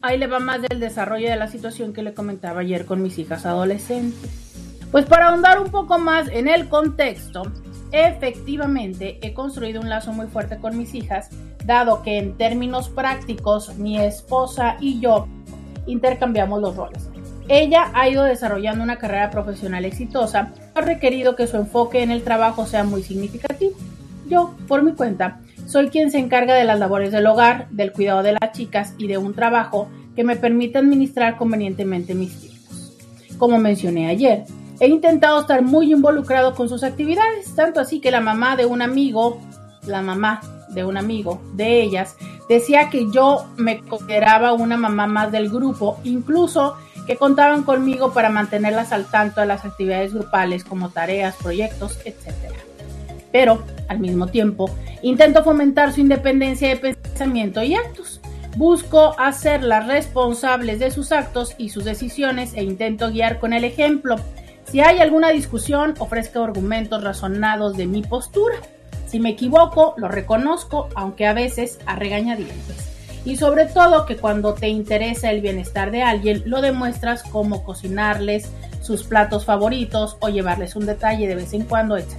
Ahí 0.02 0.18
le 0.18 0.26
va 0.26 0.40
más 0.40 0.64
del 0.64 0.80
desarrollo 0.80 1.30
de 1.30 1.36
la 1.36 1.48
situación 1.48 1.94
que 1.94 2.02
le 2.02 2.16
comentaba 2.16 2.62
ayer 2.62 2.88
con 2.88 3.04
mis 3.04 3.20
hijas 3.20 3.46
adolescentes. 3.46 4.88
Pues 4.92 5.06
para 5.06 5.30
ahondar 5.30 5.62
un 5.62 5.70
poco 5.70 6.00
más 6.00 6.28
en 6.30 6.48
el 6.48 6.68
contexto, 6.68 7.44
Efectivamente, 7.92 9.20
he 9.22 9.34
construido 9.36 9.80
un 9.80 9.88
lazo 9.88 10.12
muy 10.12 10.26
fuerte 10.26 10.58
con 10.58 10.76
mis 10.76 10.96
hijas, 10.96 11.30
dado 11.64 12.02
que 12.02 12.18
en 12.18 12.36
términos 12.36 12.90
prácticos 12.90 13.76
mi 13.76 14.02
esposa 14.02 14.76
y 14.82 15.00
yo 15.00 15.28
intercambiamos 15.86 16.60
los 16.60 16.76
roles. 16.76 17.08
Ella 17.48 17.92
ha 17.94 18.10
ido 18.10 18.24
desarrollando 18.24 18.84
una 18.84 18.98
carrera 18.98 19.30
profesional 19.30 19.86
exitosa, 19.86 20.52
ha 20.74 20.82
requerido 20.82 21.36
que 21.36 21.48
su 21.48 21.58
enfoque 21.58 22.02
en 22.02 22.12
el 22.12 22.24
trabajo 22.24 22.66
sea 22.66 22.84
muy 22.84 23.04
significativo. 23.04 23.76
Yo, 24.28 24.56
por 24.68 24.82
mi 24.82 24.94
cuenta, 24.94 25.40
soy 25.68 25.90
quien 25.90 26.10
se 26.12 26.18
encarga 26.18 26.56
de 26.56 26.64
las 26.64 26.80
labores 26.80 27.12
del 27.12 27.28
hogar, 27.28 27.68
del 27.70 27.92
cuidado 27.92 28.24
de 28.24 28.34
las 28.34 28.52
chicas 28.54 28.94
y 28.98 29.08
de 29.08 29.18
un 29.18 29.34
trabajo 29.34 29.90
que 30.16 30.24
me 30.24 30.36
permite 30.36 30.80
administrar 30.80 31.38
convenientemente 31.38 32.16
mis 32.16 32.40
tiempos. 32.40 32.96
Como 33.38 33.60
mencioné 33.60 34.10
ayer, 34.10 34.46
He 34.80 34.88
intentado 34.88 35.40
estar 35.40 35.62
muy 35.62 35.94
involucrado 35.94 36.54
con 36.54 36.68
sus 36.68 36.84
actividades, 36.84 37.56
tanto 37.56 37.80
así 37.80 38.02
que 38.02 38.12
la 38.12 38.20
mamá 38.20 38.58
de 38.58 38.66
un 38.66 38.82
amigo, 38.82 39.40
la 39.88 40.02
mamá 40.02 40.42
de 40.70 40.84
un 40.84 40.98
amigo 40.98 41.42
de 41.54 41.82
ellas, 41.82 42.18
decía 42.50 42.90
que 42.90 43.10
yo 43.10 43.46
me 43.56 43.80
consideraba 43.80 44.52
una 44.52 44.76
mamá 44.76 45.08
más 45.08 45.32
del 45.32 45.50
grupo, 45.50 46.00
incluso 46.04 46.76
que 47.06 47.18
contaban 47.18 47.64
conmigo 47.64 48.14
para 48.14 48.30
mantenerlas 48.30 48.92
al 48.92 49.06
tanto 49.06 49.42
de 49.42 49.48
las 49.48 49.66
actividades 49.66 50.14
grupales 50.14 50.64
como 50.64 50.90
tareas, 50.90 51.36
proyectos, 51.36 52.00
etc. 52.06 52.54
Pero, 53.32 53.64
al 53.88 54.00
mismo 54.00 54.28
tiempo, 54.28 54.70
intento 55.02 55.44
fomentar 55.44 55.94
su 55.94 56.02
independencia 56.02 56.70
de 56.70 56.78
pensamiento 56.78 57.64
y 57.64 57.76
actos. 57.76 58.22
Busco 58.58 59.16
hacerlas 59.20 59.88
responsables 59.88 60.80
de 60.80 60.92
sus 60.92 61.12
actos 61.12 61.56
y 61.58 61.70
sus 61.70 61.84
decisiones 61.84 62.54
e 62.54 62.64
intento 62.64 63.10
guiar 63.12 63.40
con 63.40 63.54
el 63.54 63.66
ejemplo 63.66 64.16
si 64.72 64.80
hay 64.82 65.00
alguna 65.00 65.30
discusión, 65.30 65.94
ofrezco 66.00 66.44
argumentos 66.44 67.04
razonados 67.04 67.78
de 67.78 67.86
mi 67.86 68.02
postura. 68.02 68.56
Si 69.08 69.20
me 69.20 69.30
equivoco, 69.30 69.94
lo 69.98 70.08
reconozco, 70.08 70.90
aunque 70.96 71.28
a 71.28 71.34
veces 71.34 71.80
a 71.86 71.96
regañadientes. 71.96 72.95
Y 73.26 73.38
sobre 73.38 73.66
todo 73.66 74.06
que 74.06 74.18
cuando 74.18 74.54
te 74.54 74.70
interesa 74.70 75.32
el 75.32 75.42
bienestar 75.42 75.92
de 75.92 76.04
alguien, 76.04 76.44
lo 76.46 76.62
demuestras 76.62 77.24
como 77.24 77.64
cocinarles 77.64 78.52
sus 78.82 79.04
platos 79.04 79.46
favoritos 79.46 80.16
o 80.20 80.30
llevarles 80.30 80.76
un 80.76 80.86
detalle 80.86 81.28
de 81.28 81.36
vez 81.36 81.54
en 81.54 81.64
cuando, 81.64 81.98
etc. 81.98 82.14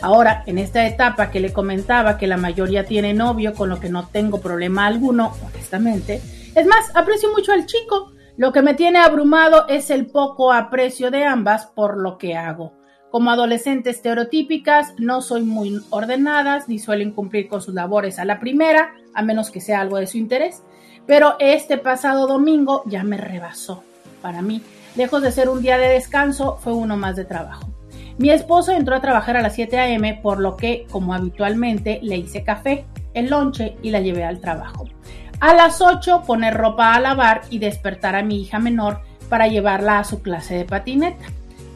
Ahora, 0.00 0.44
en 0.46 0.58
esta 0.58 0.86
etapa 0.86 1.30
que 1.30 1.40
le 1.40 1.52
comentaba 1.52 2.18
que 2.18 2.26
la 2.26 2.36
mayoría 2.36 2.84
tiene 2.84 3.14
novio, 3.14 3.54
con 3.54 3.68
lo 3.68 3.80
que 3.80 3.88
no 3.88 4.06
tengo 4.06 4.40
problema 4.40 4.86
alguno, 4.86 5.34
honestamente, 5.44 6.20
es 6.54 6.66
más, 6.66 6.94
aprecio 6.94 7.30
mucho 7.32 7.52
al 7.52 7.66
chico, 7.66 8.12
lo 8.36 8.52
que 8.52 8.62
me 8.62 8.74
tiene 8.74 8.98
abrumado 8.98 9.66
es 9.68 9.90
el 9.90 10.06
poco 10.06 10.52
aprecio 10.52 11.10
de 11.10 11.24
ambas 11.24 11.66
por 11.66 11.96
lo 11.96 12.18
que 12.18 12.36
hago. 12.36 12.74
Como 13.16 13.30
adolescentes 13.30 13.96
estereotípicas, 13.96 14.92
no 14.98 15.22
soy 15.22 15.40
muy 15.40 15.80
ordenadas 15.88 16.68
ni 16.68 16.78
suelen 16.78 17.12
cumplir 17.12 17.48
con 17.48 17.62
sus 17.62 17.72
labores 17.72 18.18
a 18.18 18.26
la 18.26 18.38
primera, 18.38 18.92
a 19.14 19.22
menos 19.22 19.50
que 19.50 19.62
sea 19.62 19.80
algo 19.80 19.96
de 19.96 20.06
su 20.06 20.18
interés. 20.18 20.62
Pero 21.06 21.36
este 21.38 21.78
pasado 21.78 22.26
domingo 22.26 22.82
ya 22.84 23.04
me 23.04 23.16
rebasó. 23.16 23.82
Para 24.20 24.42
mí, 24.42 24.60
lejos 24.96 25.22
de 25.22 25.32
ser 25.32 25.48
un 25.48 25.62
día 25.62 25.78
de 25.78 25.88
descanso, 25.88 26.58
fue 26.58 26.74
uno 26.74 26.98
más 26.98 27.16
de 27.16 27.24
trabajo. 27.24 27.66
Mi 28.18 28.28
esposo 28.28 28.72
entró 28.72 28.94
a 28.94 29.00
trabajar 29.00 29.38
a 29.38 29.40
las 29.40 29.54
7 29.54 29.78
a.m., 29.78 30.20
por 30.22 30.38
lo 30.38 30.58
que, 30.58 30.86
como 30.90 31.14
habitualmente, 31.14 32.00
le 32.02 32.18
hice 32.18 32.44
café, 32.44 32.84
el 33.14 33.30
lonche 33.30 33.78
y 33.80 33.92
la 33.92 34.00
llevé 34.00 34.24
al 34.24 34.40
trabajo. 34.40 34.84
A 35.40 35.54
las 35.54 35.80
8 35.80 36.24
poner 36.26 36.52
ropa 36.52 36.92
a 36.92 37.00
lavar 37.00 37.40
y 37.48 37.60
despertar 37.60 38.14
a 38.14 38.22
mi 38.22 38.42
hija 38.42 38.58
menor 38.58 39.00
para 39.30 39.48
llevarla 39.48 40.00
a 40.00 40.04
su 40.04 40.20
clase 40.20 40.54
de 40.54 40.66
patineta. 40.66 41.24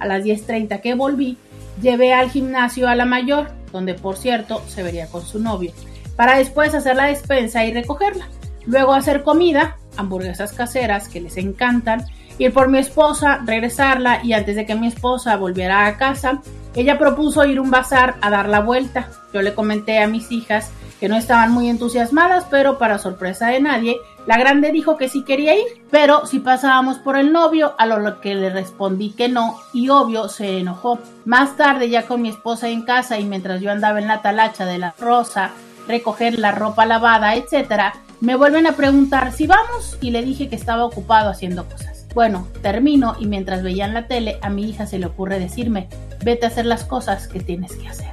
A 0.00 0.06
las 0.06 0.24
10.30 0.24 0.80
que 0.80 0.94
volví, 0.94 1.38
llevé 1.80 2.12
al 2.12 2.30
gimnasio 2.30 2.88
a 2.88 2.96
la 2.96 3.04
mayor, 3.04 3.52
donde 3.72 3.94
por 3.94 4.16
cierto 4.16 4.62
se 4.66 4.82
vería 4.82 5.06
con 5.06 5.22
su 5.22 5.38
novio, 5.38 5.72
para 6.16 6.38
después 6.38 6.74
hacer 6.74 6.96
la 6.96 7.06
despensa 7.06 7.64
y 7.64 7.72
recogerla. 7.72 8.26
Luego 8.66 8.92
hacer 8.92 9.22
comida, 9.22 9.76
hamburguesas 9.96 10.52
caseras 10.52 11.08
que 11.08 11.20
les 11.20 11.36
encantan, 11.36 12.04
ir 12.38 12.52
por 12.52 12.68
mi 12.68 12.78
esposa, 12.78 13.40
regresarla 13.44 14.24
y 14.24 14.32
antes 14.32 14.56
de 14.56 14.66
que 14.66 14.74
mi 14.74 14.88
esposa 14.88 15.36
volviera 15.36 15.86
a 15.86 15.96
casa, 15.96 16.42
ella 16.74 16.98
propuso 16.98 17.44
ir 17.44 17.58
a 17.58 17.62
un 17.62 17.70
bazar 17.70 18.16
a 18.20 18.30
dar 18.30 18.48
la 18.48 18.60
vuelta. 18.60 19.08
Yo 19.32 19.42
le 19.42 19.54
comenté 19.54 19.98
a 19.98 20.06
mis 20.06 20.30
hijas 20.32 20.70
que 21.00 21.08
no 21.08 21.16
estaban 21.16 21.50
muy 21.50 21.70
entusiasmadas, 21.70 22.44
pero 22.50 22.76
para 22.76 22.98
sorpresa 22.98 23.48
de 23.48 23.60
nadie, 23.60 23.96
la 24.26 24.38
grande 24.38 24.70
dijo 24.70 24.98
que 24.98 25.08
sí 25.08 25.24
quería 25.24 25.54
ir, 25.54 25.64
pero 25.90 26.26
si 26.26 26.40
pasábamos 26.40 26.98
por 26.98 27.16
el 27.16 27.32
novio, 27.32 27.74
a 27.78 27.86
lo 27.86 28.20
que 28.20 28.34
le 28.34 28.50
respondí 28.50 29.10
que 29.10 29.30
no, 29.30 29.56
y 29.72 29.88
obvio 29.88 30.28
se 30.28 30.58
enojó. 30.58 30.98
Más 31.24 31.56
tarde, 31.56 31.88
ya 31.88 32.06
con 32.06 32.20
mi 32.20 32.28
esposa 32.28 32.68
en 32.68 32.82
casa 32.82 33.18
y 33.18 33.24
mientras 33.24 33.62
yo 33.62 33.72
andaba 33.72 33.98
en 33.98 34.08
la 34.08 34.20
talacha 34.20 34.66
de 34.66 34.76
la 34.76 34.94
rosa, 35.00 35.52
recoger 35.88 36.38
la 36.38 36.52
ropa 36.52 36.84
lavada, 36.84 37.34
etcétera, 37.34 37.94
me 38.20 38.36
vuelven 38.36 38.66
a 38.66 38.72
preguntar 38.72 39.32
si 39.32 39.46
vamos 39.46 39.96
y 40.02 40.10
le 40.10 40.22
dije 40.22 40.50
que 40.50 40.56
estaba 40.56 40.84
ocupado 40.84 41.30
haciendo 41.30 41.64
cosas. 41.64 42.06
Bueno, 42.14 42.46
termino 42.60 43.16
y 43.18 43.26
mientras 43.26 43.62
veían 43.62 43.94
la 43.94 44.06
tele, 44.06 44.38
a 44.42 44.50
mi 44.50 44.68
hija 44.68 44.86
se 44.86 44.98
le 44.98 45.06
ocurre 45.06 45.38
decirme, 45.38 45.88
vete 46.22 46.44
a 46.44 46.48
hacer 46.48 46.66
las 46.66 46.84
cosas 46.84 47.26
que 47.26 47.40
tienes 47.40 47.74
que 47.76 47.88
hacer. 47.88 48.10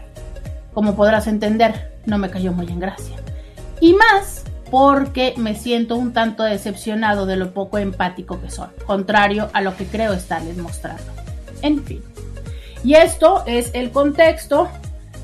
Como 0.73 0.95
podrás 0.95 1.27
entender, 1.27 1.96
no 2.07 2.17
me 2.17 2.31
cayó 2.31 2.51
muy 2.51 2.67
en 2.67 2.79
gracia. 2.79 3.15
Y 3.79 3.93
más 3.93 4.43
porque 4.71 5.33
me 5.37 5.55
siento 5.55 5.95
un 5.95 6.13
tanto 6.13 6.43
decepcionado 6.43 7.25
de 7.25 7.37
lo 7.37 7.53
poco 7.53 7.77
empático 7.77 8.41
que 8.41 8.49
son, 8.49 8.69
contrario 8.85 9.49
a 9.53 9.61
lo 9.61 9.77
que 9.77 9.85
creo 9.85 10.13
estarles 10.13 10.57
mostrando. 10.57 11.03
En 11.61 11.83
fin. 11.83 12.01
Y 12.83 12.95
esto 12.95 13.43
es 13.45 13.71
el 13.73 13.91
contexto 13.91 14.69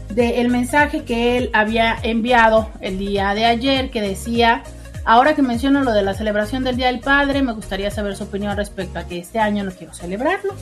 del 0.09 0.49
mensaje 0.49 1.03
que 1.03 1.37
él 1.37 1.49
había 1.53 1.97
enviado 2.03 2.69
el 2.81 2.99
día 2.99 3.33
de 3.33 3.45
ayer 3.45 3.89
que 3.89 4.01
decía, 4.01 4.63
ahora 5.05 5.35
que 5.35 5.41
menciono 5.41 5.83
lo 5.83 5.91
de 5.91 6.03
la 6.03 6.13
celebración 6.13 6.63
del 6.63 6.77
Día 6.77 6.87
del 6.87 6.99
Padre, 6.99 7.41
me 7.41 7.53
gustaría 7.53 7.91
saber 7.91 8.15
su 8.15 8.25
opinión 8.25 8.55
respecto 8.55 8.99
a 8.99 9.05
que 9.05 9.19
este 9.19 9.39
año 9.39 9.63
no 9.63 9.71
quiero 9.71 9.93
celebrarlo. 9.93 10.53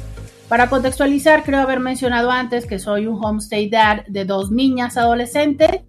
Para 0.48 0.70
contextualizar, 0.70 1.44
creo 1.44 1.62
haber 1.62 1.80
mencionado 1.80 2.30
antes 2.30 2.66
que 2.66 2.78
soy 2.78 3.08
un 3.08 3.24
homestay 3.24 3.70
dad 3.70 4.06
de 4.08 4.26
dos 4.26 4.52
niñas 4.52 4.98
adolescentes 4.98 5.82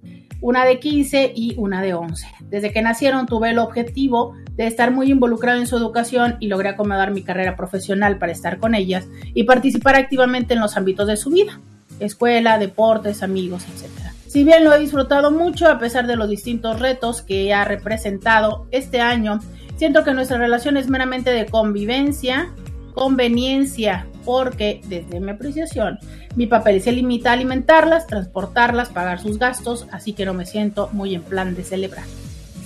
una 0.42 0.66
de 0.66 0.80
15 0.80 1.32
y 1.34 1.54
una 1.56 1.80
de 1.80 1.94
11. 1.94 2.26
Desde 2.50 2.72
que 2.72 2.82
nacieron 2.82 3.26
tuve 3.26 3.50
el 3.50 3.58
objetivo 3.58 4.34
de 4.56 4.66
estar 4.66 4.90
muy 4.90 5.10
involucrado 5.10 5.58
en 5.58 5.66
su 5.66 5.76
educación 5.76 6.36
y 6.40 6.48
logré 6.48 6.68
acomodar 6.68 7.12
mi 7.12 7.22
carrera 7.22 7.56
profesional 7.56 8.18
para 8.18 8.32
estar 8.32 8.58
con 8.58 8.74
ellas 8.74 9.06
y 9.32 9.44
participar 9.44 9.94
activamente 9.94 10.54
en 10.54 10.60
los 10.60 10.76
ámbitos 10.76 11.06
de 11.06 11.16
su 11.16 11.30
vida, 11.30 11.60
escuela, 12.00 12.58
deportes, 12.58 13.22
amigos, 13.22 13.64
etc. 13.64 14.12
Si 14.26 14.44
bien 14.44 14.64
lo 14.64 14.74
he 14.74 14.80
disfrutado 14.80 15.30
mucho 15.30 15.68
a 15.68 15.78
pesar 15.78 16.06
de 16.06 16.16
los 16.16 16.28
distintos 16.28 16.80
retos 16.80 17.22
que 17.22 17.54
ha 17.54 17.64
representado 17.64 18.66
este 18.72 19.00
año, 19.00 19.38
siento 19.76 20.02
que 20.02 20.12
nuestra 20.12 20.38
relación 20.38 20.76
es 20.76 20.88
meramente 20.88 21.30
de 21.30 21.46
convivencia, 21.46 22.50
conveniencia, 22.94 24.06
porque 24.24 24.80
desde 24.84 25.20
mi 25.20 25.30
apreciación, 25.30 25.98
mi 26.36 26.46
papel 26.46 26.82
se 26.82 26.92
limita 26.92 27.30
a 27.30 27.34
alimentarlas, 27.34 28.06
transportarlas, 28.06 28.88
pagar 28.88 29.20
sus 29.20 29.38
gastos, 29.38 29.86
así 29.92 30.12
que 30.12 30.24
no 30.24 30.34
me 30.34 30.46
siento 30.46 30.88
muy 30.92 31.14
en 31.14 31.22
plan 31.22 31.54
de 31.54 31.64
celebrar. 31.64 32.04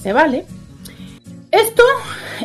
¿Se 0.02 0.12
vale? 0.12 0.46
Esto 1.50 1.82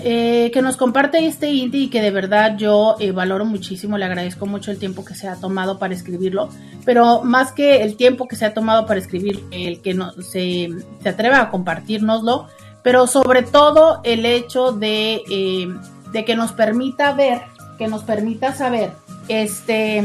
eh, 0.04 0.52
que 0.54 0.62
nos 0.62 0.78
comparte 0.78 1.26
este 1.26 1.52
indie 1.52 1.82
y 1.82 1.90
que 1.90 2.02
de 2.02 2.12
verdad 2.12 2.56
yo 2.58 2.96
eh, 3.00 3.12
valoro 3.12 3.46
muchísimo, 3.46 3.98
le 3.98 4.06
agradezco 4.06 4.46
mucho 4.46 4.72
el 4.72 4.78
tiempo 4.78 5.04
que 5.04 5.16
se 5.16 5.28
ha 5.28 5.36
tomado 5.36 5.80
para 5.80 5.94
escribirlo, 5.94 6.50
pero 6.86 7.24
más 7.24 7.52
que 7.52 7.82
el 7.82 7.98
tiempo 7.98 8.28
que 8.28 8.36
se 8.36 8.46
ha 8.46 8.54
tomado 8.54 8.86
para 8.86 9.00
escribir, 9.00 9.44
el 9.52 9.82
que 9.82 9.94
no, 9.94 10.14
se, 10.14 10.70
se 11.02 11.10
atreva 11.10 11.42
a 11.42 11.50
compartirnoslo, 11.50 12.48
pero 12.84 13.06
sobre 13.08 13.44
todo 13.44 14.02
el 14.04 14.26
hecho 14.26 14.72
de, 14.72 15.22
eh, 15.30 15.68
de 16.14 16.26
que 16.26 16.36
nos 16.36 16.52
permita 16.54 17.12
ver 17.14 17.42
que 17.82 17.88
nos 17.88 18.04
permita 18.04 18.54
saber, 18.54 18.92
este, 19.28 20.04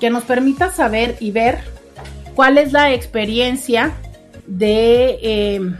que 0.00 0.10
nos 0.10 0.24
permita 0.24 0.72
saber 0.72 1.16
y 1.20 1.30
ver 1.30 1.58
cuál 2.34 2.58
es 2.58 2.72
la 2.72 2.92
experiencia 2.92 3.92
de, 4.46 5.18
em, 5.22 5.76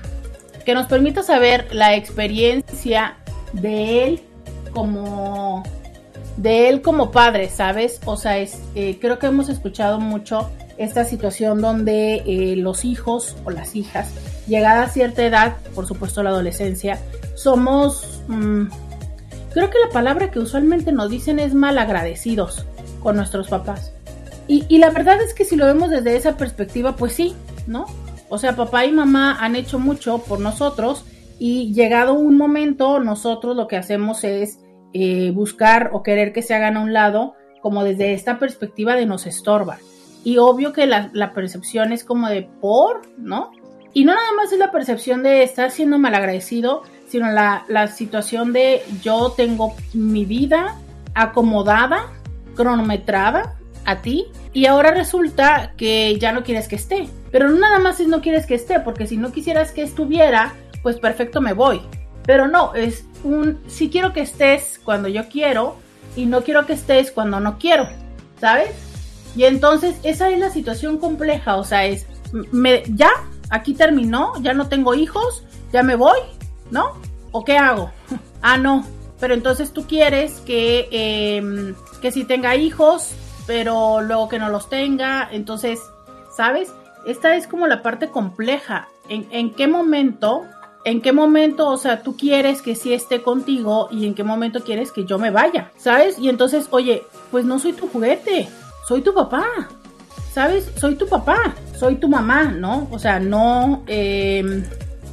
que 0.65 0.75
nos 0.75 0.87
permita 0.87 1.23
saber 1.23 1.69
la 1.73 1.95
experiencia 1.95 3.17
de 3.53 4.05
él 4.05 4.23
como, 4.73 5.63
de 6.37 6.69
él 6.69 6.83
como 6.83 7.11
padre, 7.11 7.49
¿sabes? 7.49 8.01
O 8.05 8.17
sea, 8.17 8.39
es, 8.39 8.61
eh, 8.75 8.99
creo 9.01 9.19
que 9.19 9.27
hemos 9.27 9.49
escuchado 9.49 9.99
mucho 9.99 10.51
esta 10.77 11.05
situación 11.05 11.61
donde 11.61 12.23
eh, 12.27 12.57
los 12.57 12.85
hijos 12.85 13.37
o 13.45 13.51
las 13.51 13.75
hijas, 13.75 14.13
llegada 14.47 14.83
a 14.83 14.89
cierta 14.89 15.25
edad, 15.25 15.57
por 15.75 15.87
supuesto 15.87 16.23
la 16.23 16.31
adolescencia, 16.31 16.99
somos... 17.35 18.23
Mm, 18.29 18.67
creo 19.53 19.71
que 19.71 19.79
la 19.85 19.93
palabra 19.93 20.31
que 20.31 20.39
usualmente 20.39 20.93
nos 20.93 21.11
dicen 21.11 21.39
es 21.39 21.55
mal 21.55 21.79
agradecidos 21.79 22.67
con 23.01 23.17
nuestros 23.17 23.49
papás. 23.49 23.93
Y, 24.51 24.79
la 24.79 24.89
verdad 24.89 25.21
es 25.21 25.35
que 25.35 25.45
si 25.45 25.57
lo 25.57 25.67
vemos 25.67 25.91
desde 25.91 26.17
esa 26.17 26.39
perspectiva, 26.39 26.97
pues 26.97 27.13
sí, 27.13 27.35
¿no? 27.67 27.85
O 28.31 28.39
sea, 28.39 28.57
papá 28.57 28.87
y 28.87 28.93
mamá 28.93 29.37
han 29.45 29.57
hecho 29.57 29.79
mucho 29.79 30.23
por 30.23 30.41
nosotros 30.41 31.05
y 31.39 31.75
llegado 31.75 32.15
un 32.15 32.39
momento, 32.39 32.99
nosotros 32.99 33.55
lo 33.55 33.69
que 33.69 33.77
hacemos 33.77 34.25
es 34.25 34.59
eh, 34.95 35.33
buscar 35.33 35.91
o 35.93 36.03
querer 36.03 36.33
que 36.33 36.41
se 36.41 36.55
hagan 36.55 36.79
a 36.79 36.81
un 36.81 36.95
lado, 36.95 37.35
como 37.61 37.85
desde 37.85 38.15
esta 38.15 38.39
perspectiva 38.39 38.97
de 38.97 39.05
nos 39.05 39.27
estorba. 39.27 39.79
Y 40.25 40.39
obvio 40.39 40.73
que 40.73 40.87
la, 40.87 41.11
la 41.13 41.35
percepción 41.35 41.93
es 41.93 42.03
como 42.03 42.29
de 42.31 42.49
por, 42.61 43.03
¿no? 43.19 43.51
Y 43.93 44.07
no 44.07 44.15
nada 44.15 44.33
más 44.35 44.51
es 44.51 44.59
la 44.59 44.73
percepción 44.73 45.23
de 45.23 45.43
estar 45.43 45.71
siendo 45.71 45.99
malagradecido, 45.99 46.83
sino 47.09 47.31
la, 47.31 47.87
situación 47.89 48.53
de 48.53 48.83
yo 49.03 49.33
tengo 49.37 49.75
mi 49.95 50.25
vida 50.25 50.77
acomodada, 51.15 52.07
cronometrada 52.55 53.57
a 53.85 54.03
ti 54.03 54.27
y 54.53 54.67
ahora 54.67 54.91
resulta 54.91 55.73
que 55.77 56.19
ya 56.19 56.33
no 56.33 56.43
quieres 56.43 56.69
que 56.69 56.77
esté. 56.77 57.09
Pero 57.31 57.49
no 57.49 57.59
nada 57.59 57.79
más 57.79 58.01
es 58.01 58.09
no 58.09 58.21
quieres 58.21 58.47
que 58.47 58.55
esté, 58.55 58.81
porque 58.81 59.07
si 59.07 59.17
no 59.17 59.33
quisieras 59.33 59.73
que 59.73 59.83
estuviera, 59.83 60.55
pues 60.83 60.99
perfecto 60.99 61.41
me 61.41 61.53
voy. 61.53 61.81
Pero 62.25 62.49
no, 62.49 62.75
es 62.75 63.07
un 63.25 63.59
si 63.69 63.89
quiero 63.89 64.13
que 64.13 64.21
estés 64.21 64.81
cuando 64.85 65.09
yo 65.09 65.29
quiero 65.29 65.77
y 66.17 66.27
no 66.27 66.43
quiero 66.43 66.67
que 66.67 66.75
estés 66.75 67.11
cuando 67.11 67.41
no 67.41 67.59
quiero, 67.59 67.89
¿sabes? 68.41 68.71
Y 69.37 69.45
entonces 69.45 69.97
esa 70.03 70.31
es 70.31 70.39
la 70.39 70.51
situación 70.51 70.99
compleja, 70.99 71.57
o 71.57 71.65
sea, 71.65 71.87
es 71.87 72.07
me, 72.53 72.83
ya, 72.89 73.11
aquí 73.51 73.75
terminó, 73.75 74.33
ya 74.43 74.53
no 74.53 74.69
tengo 74.69 74.95
hijos, 74.95 75.45
ya 75.73 75.83
me 75.83 75.97
voy, 75.97 76.19
¿no? 76.71 76.93
¿O 77.33 77.45
qué 77.45 77.59
hago? 77.59 77.91
ah, 78.43 78.57
no, 78.57 78.85
pero 79.21 79.35
entonces 79.35 79.73
tú 79.73 79.87
quieres 79.87 80.41
que, 80.41 80.89
eh, 80.91 81.75
que 82.01 82.13
si 82.13 82.25
tenga 82.25 82.57
hijos, 82.57 83.13
pero 83.47 84.01
luego 84.01 84.29
que 84.29 84.39
no 84.39 84.49
los 84.49 84.69
tenga, 84.69 85.29
entonces, 85.31 85.81
¿sabes? 86.37 86.73
Esta 87.07 87.37
es 87.37 87.47
como 87.47 87.67
la 87.67 87.83
parte 87.83 88.09
compleja. 88.09 88.89
¿En, 89.09 89.27
en 89.31 89.55
qué 89.55 89.67
momento, 89.67 90.45
en 90.85 91.01
qué 91.01 91.13
momento, 91.13 91.69
o 91.69 91.79
sea, 91.79 92.03
tú 92.03 92.17
quieres 92.17 92.63
que 92.63 92.75
sí 92.75 92.93
esté 92.93 93.23
contigo 93.23 93.89
y 93.91 94.07
en 94.07 94.15
qué 94.15 94.23
momento 94.23 94.63
quieres 94.63 94.93
que 94.93 95.05
yo 95.05 95.19
me 95.19 95.31
vaya, 95.31 95.71
¿sabes? 95.77 96.19
Y 96.19 96.29
entonces, 96.29 96.69
oye, 96.71 97.05
pues 97.31 97.45
no 97.45 97.59
soy 97.59 97.73
tu 97.73 97.89
juguete, 97.89 98.49
soy 98.87 99.01
tu 99.01 99.15
papá, 99.15 99.45
¿sabes? 100.33 100.71
Soy 100.77 100.95
tu 100.95 101.09
papá, 101.09 101.55
soy 101.77 101.97
tu 101.97 102.09
mamá, 102.09 102.45
¿no? 102.45 102.87
O 102.91 102.99
sea, 102.99 103.19
no, 103.19 103.83
eh, 103.87 104.63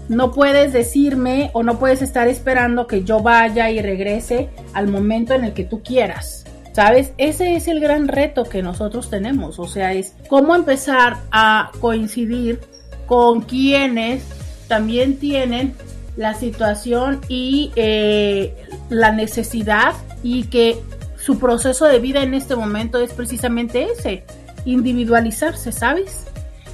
no 0.10 0.32
puedes 0.32 0.74
decirme 0.74 1.50
o 1.54 1.64
no 1.64 1.80
puedes 1.80 2.02
estar 2.02 2.28
esperando 2.28 2.88
que 2.88 3.04
yo 3.04 3.22
vaya 3.22 3.70
y 3.72 3.82
regrese 3.82 4.50
al 4.74 4.88
momento 4.88 5.34
en 5.34 5.46
el 5.46 5.54
que 5.54 5.64
tú 5.64 5.82
quieras. 5.84 6.46
¿Sabes? 6.74 7.14
Ese 7.18 7.56
es 7.56 7.70
el 7.70 7.80
gran 7.80 8.10
reto 8.10 8.44
que 8.44 8.62
nosotros 8.62 9.10
tenemos. 9.10 9.60
O 9.60 9.68
sea, 9.68 9.94
es 9.94 10.14
cómo 10.28 10.56
empezar 10.56 11.18
a 11.32 11.72
coincidir 11.80 12.60
con 13.06 13.42
quienes 13.42 14.24
también 14.68 15.18
tienen 15.18 15.74
la 16.18 16.34
situación 16.34 17.22
y 17.30 17.72
eh, 17.76 18.56
la 18.90 19.12
necesidad 19.12 19.94
y 20.22 20.46
que 20.46 20.78
su 21.18 21.40
proceso 21.40 21.86
de 21.86 22.00
vida 22.00 22.24
en 22.24 22.34
este 22.34 22.56
momento 22.56 23.00
es 23.00 23.14
precisamente 23.14 23.88
ese. 23.92 24.26
individualizarse, 24.66 25.72
¿sabes? 25.72 26.26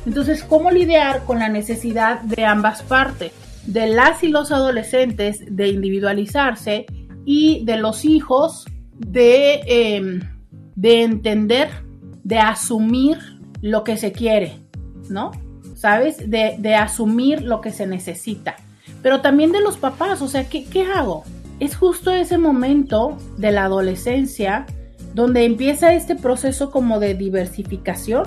Entonces, 0.06 0.44
¿cómo 0.44 0.72
lidiar 0.72 1.26
con 1.26 1.40
la 1.40 1.50
necesidad 1.50 2.22
de 2.22 2.46
ambas 2.46 2.82
partes? 2.82 3.32
De 3.66 3.88
las 3.88 4.24
y 4.24 4.30
los 4.30 4.52
adolescentes 4.52 5.44
de 5.48 5.68
individualizarse 5.68 6.86
y 7.26 7.64
de 7.66 7.78
los 7.78 8.06
hijos 8.06 8.66
de, 8.98 9.62
em, 9.68 10.22
de 10.76 11.04
entender, 11.04 11.70
de 12.24 12.40
asumir 12.40 13.18
lo 13.62 13.84
que 13.84 13.98
se 13.98 14.12
quiere, 14.12 14.54
¿no? 15.10 15.32
¿Sabes? 15.76 16.30
De, 16.30 16.56
de, 16.60 16.76
asumir 16.76 17.42
lo 17.42 17.62
que 17.62 17.72
se 17.72 17.88
necesita. 17.88 18.56
Pero 19.02 19.22
también 19.22 19.52
de 19.52 19.62
los 19.62 19.78
papás, 19.78 20.22
o 20.22 20.28
sea, 20.28 20.48
¿qué, 20.48 20.66
¿qué 20.66 20.84
hago? 20.84 21.24
Es 21.60 21.76
justo 21.76 22.12
ese 22.12 22.38
momento 22.38 23.18
de 23.38 23.52
la 23.52 23.66
adolescencia 23.66 24.66
donde 25.14 25.46
empieza 25.46 25.94
este 25.94 26.16
proceso 26.16 26.72
como 26.72 27.00
de 27.00 27.16
diversificación, 27.16 28.24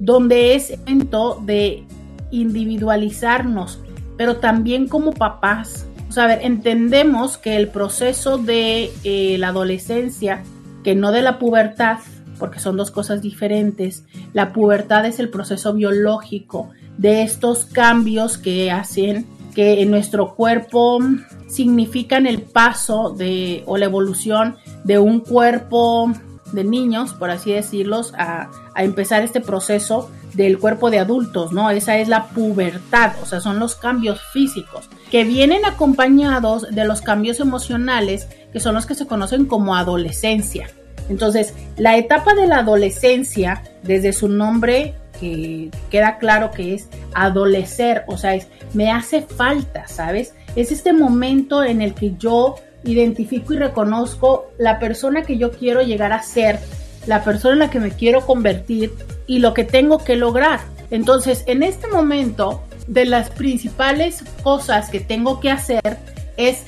donde 0.00 0.54
es 0.54 0.78
momento 0.80 1.40
de 1.44 1.84
individualizarnos, 2.30 3.80
pero 4.16 4.36
también 4.36 4.88
como 4.88 5.12
papás. 5.12 5.86
O 6.10 6.20
entendemos 6.20 7.36
que 7.36 7.56
el 7.56 7.68
proceso 7.68 8.38
de 8.38 8.90
eh, 9.04 9.36
la 9.38 9.48
adolescencia, 9.48 10.42
que 10.82 10.94
no 10.94 11.12
de 11.12 11.22
la 11.22 11.38
pubertad, 11.38 11.98
porque 12.38 12.60
son 12.60 12.76
dos 12.76 12.90
cosas 12.90 13.20
diferentes, 13.20 14.04
la 14.32 14.52
pubertad 14.52 15.04
es 15.06 15.18
el 15.18 15.28
proceso 15.28 15.74
biológico 15.74 16.70
de 16.96 17.22
estos 17.22 17.64
cambios 17.66 18.38
que 18.38 18.70
hacen 18.70 19.26
que 19.54 19.82
en 19.82 19.90
nuestro 19.90 20.34
cuerpo 20.34 21.00
significan 21.48 22.26
el 22.26 22.42
paso 22.42 23.10
de 23.10 23.64
o 23.66 23.76
la 23.76 23.86
evolución 23.86 24.56
de 24.84 24.98
un 24.98 25.20
cuerpo 25.20 26.12
de 26.52 26.64
niños, 26.64 27.14
por 27.14 27.30
así 27.30 27.52
decirlos, 27.52 28.12
a, 28.16 28.50
empezar 28.76 29.22
este 29.22 29.40
proceso 29.40 30.08
del 30.34 30.58
cuerpo 30.58 30.90
de 30.90 31.00
adultos, 31.00 31.52
¿no? 31.52 31.68
Esa 31.70 31.98
es 31.98 32.06
la 32.06 32.28
pubertad, 32.28 33.12
o 33.22 33.26
sea, 33.26 33.40
son 33.40 33.58
los 33.58 33.74
cambios 33.74 34.20
físicos 34.32 34.88
que 35.10 35.24
vienen 35.24 35.64
acompañados 35.64 36.70
de 36.70 36.84
los 36.84 37.00
cambios 37.00 37.40
emocionales, 37.40 38.28
que 38.52 38.60
son 38.60 38.74
los 38.74 38.86
que 38.86 38.94
se 38.94 39.06
conocen 39.06 39.46
como 39.46 39.74
adolescencia. 39.74 40.68
Entonces, 41.08 41.54
la 41.76 41.96
etapa 41.96 42.34
de 42.34 42.46
la 42.46 42.58
adolescencia, 42.58 43.62
desde 43.82 44.12
su 44.12 44.28
nombre, 44.28 44.94
que 45.18 45.70
queda 45.90 46.18
claro 46.18 46.50
que 46.50 46.74
es 46.74 46.88
adolecer, 47.14 48.04
o 48.06 48.16
sea, 48.16 48.34
es 48.34 48.46
me 48.74 48.90
hace 48.90 49.22
falta, 49.22 49.88
¿sabes? 49.88 50.34
Es 50.56 50.70
este 50.72 50.92
momento 50.92 51.64
en 51.64 51.82
el 51.82 51.94
que 51.94 52.14
yo 52.16 52.56
identifico 52.84 53.54
y 53.54 53.58
reconozco 53.58 54.50
la 54.58 54.78
persona 54.78 55.22
que 55.22 55.38
yo 55.38 55.50
quiero 55.50 55.82
llegar 55.82 56.12
a 56.12 56.22
ser, 56.22 56.58
la 57.06 57.24
persona 57.24 57.54
en 57.54 57.58
la 57.60 57.70
que 57.70 57.80
me 57.80 57.90
quiero 57.90 58.26
convertir 58.26 58.92
y 59.26 59.38
lo 59.40 59.54
que 59.54 59.64
tengo 59.64 59.98
que 59.98 60.16
lograr. 60.16 60.60
Entonces, 60.90 61.44
en 61.46 61.62
este 61.62 61.86
momento, 61.88 62.62
de 62.88 63.04
las 63.04 63.30
principales 63.30 64.24
cosas 64.42 64.90
que 64.90 64.98
tengo 65.00 65.38
que 65.40 65.50
hacer 65.50 65.98
es 66.36 66.64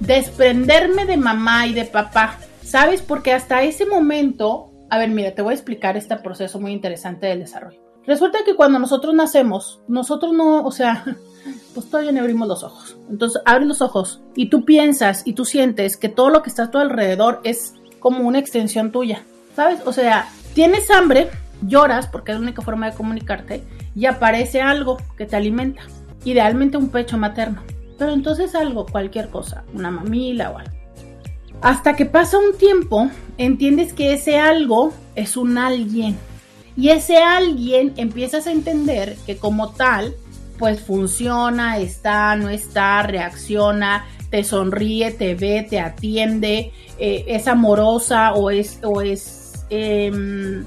desprenderme 0.00 1.04
de 1.04 1.16
mamá 1.16 1.66
y 1.66 1.74
de 1.74 1.84
papá. 1.84 2.38
¿Sabes? 2.62 3.02
Porque 3.02 3.32
hasta 3.32 3.62
ese 3.64 3.84
momento, 3.84 4.70
a 4.90 4.98
ver, 4.98 5.10
mira, 5.10 5.34
te 5.34 5.42
voy 5.42 5.50
a 5.52 5.54
explicar 5.54 5.96
este 5.96 6.16
proceso 6.16 6.60
muy 6.60 6.70
interesante 6.72 7.26
del 7.26 7.40
desarrollo. 7.40 7.80
Resulta 8.06 8.38
que 8.44 8.54
cuando 8.54 8.78
nosotros 8.78 9.12
nacemos, 9.12 9.82
nosotros 9.88 10.32
no, 10.32 10.62
o 10.62 10.70
sea, 10.70 11.04
pues 11.74 11.88
todavía 11.88 12.12
no 12.12 12.20
abrimos 12.20 12.48
los 12.48 12.62
ojos. 12.62 12.96
Entonces, 13.08 13.40
abres 13.44 13.68
los 13.68 13.82
ojos 13.82 14.20
y 14.34 14.50
tú 14.50 14.64
piensas 14.64 15.22
y 15.24 15.34
tú 15.34 15.44
sientes 15.44 15.96
que 15.96 16.08
todo 16.08 16.30
lo 16.30 16.42
que 16.42 16.50
está 16.50 16.64
a 16.64 16.70
tu 16.70 16.78
alrededor 16.78 17.40
es 17.44 17.74
como 17.98 18.26
una 18.26 18.38
extensión 18.38 18.92
tuya, 18.92 19.22
¿sabes? 19.54 19.80
O 19.86 19.92
sea, 19.92 20.28
tienes 20.54 20.90
hambre, 20.90 21.30
lloras 21.62 22.06
porque 22.06 22.32
es 22.32 22.38
la 22.38 22.42
única 22.42 22.62
forma 22.62 22.90
de 22.90 22.96
comunicarte 22.96 23.62
y 23.94 24.06
aparece 24.06 24.60
algo 24.60 24.98
que 25.16 25.26
te 25.26 25.36
alimenta, 25.36 25.82
idealmente 26.24 26.76
un 26.76 26.88
pecho 26.88 27.18
materno, 27.18 27.62
pero 27.98 28.12
entonces 28.12 28.54
algo, 28.54 28.86
cualquier 28.86 29.28
cosa, 29.28 29.64
una 29.74 29.90
mamila 29.90 30.50
o 30.50 30.58
algo. 30.58 30.72
Hasta 31.60 31.94
que 31.94 32.06
pasa 32.06 32.38
un 32.38 32.56
tiempo, 32.56 33.10
entiendes 33.36 33.92
que 33.92 34.14
ese 34.14 34.38
algo 34.38 34.94
es 35.14 35.36
un 35.36 35.58
alguien. 35.58 36.16
Y 36.74 36.88
ese 36.88 37.18
alguien 37.18 37.92
empiezas 37.96 38.46
a 38.46 38.52
entender 38.52 39.16
que 39.26 39.36
como 39.36 39.72
tal, 39.72 40.14
pues 40.60 40.82
funciona, 40.82 41.78
está, 41.78 42.36
no 42.36 42.50
está, 42.50 43.02
reacciona, 43.02 44.04
te 44.30 44.44
sonríe, 44.44 45.10
te 45.10 45.34
ve, 45.34 45.66
te 45.68 45.80
atiende, 45.80 46.72
eh, 46.98 47.24
es 47.26 47.48
amorosa 47.48 48.34
o 48.34 48.50
es, 48.50 48.78
o 48.84 49.00
es 49.00 49.64
eh, 49.70 50.62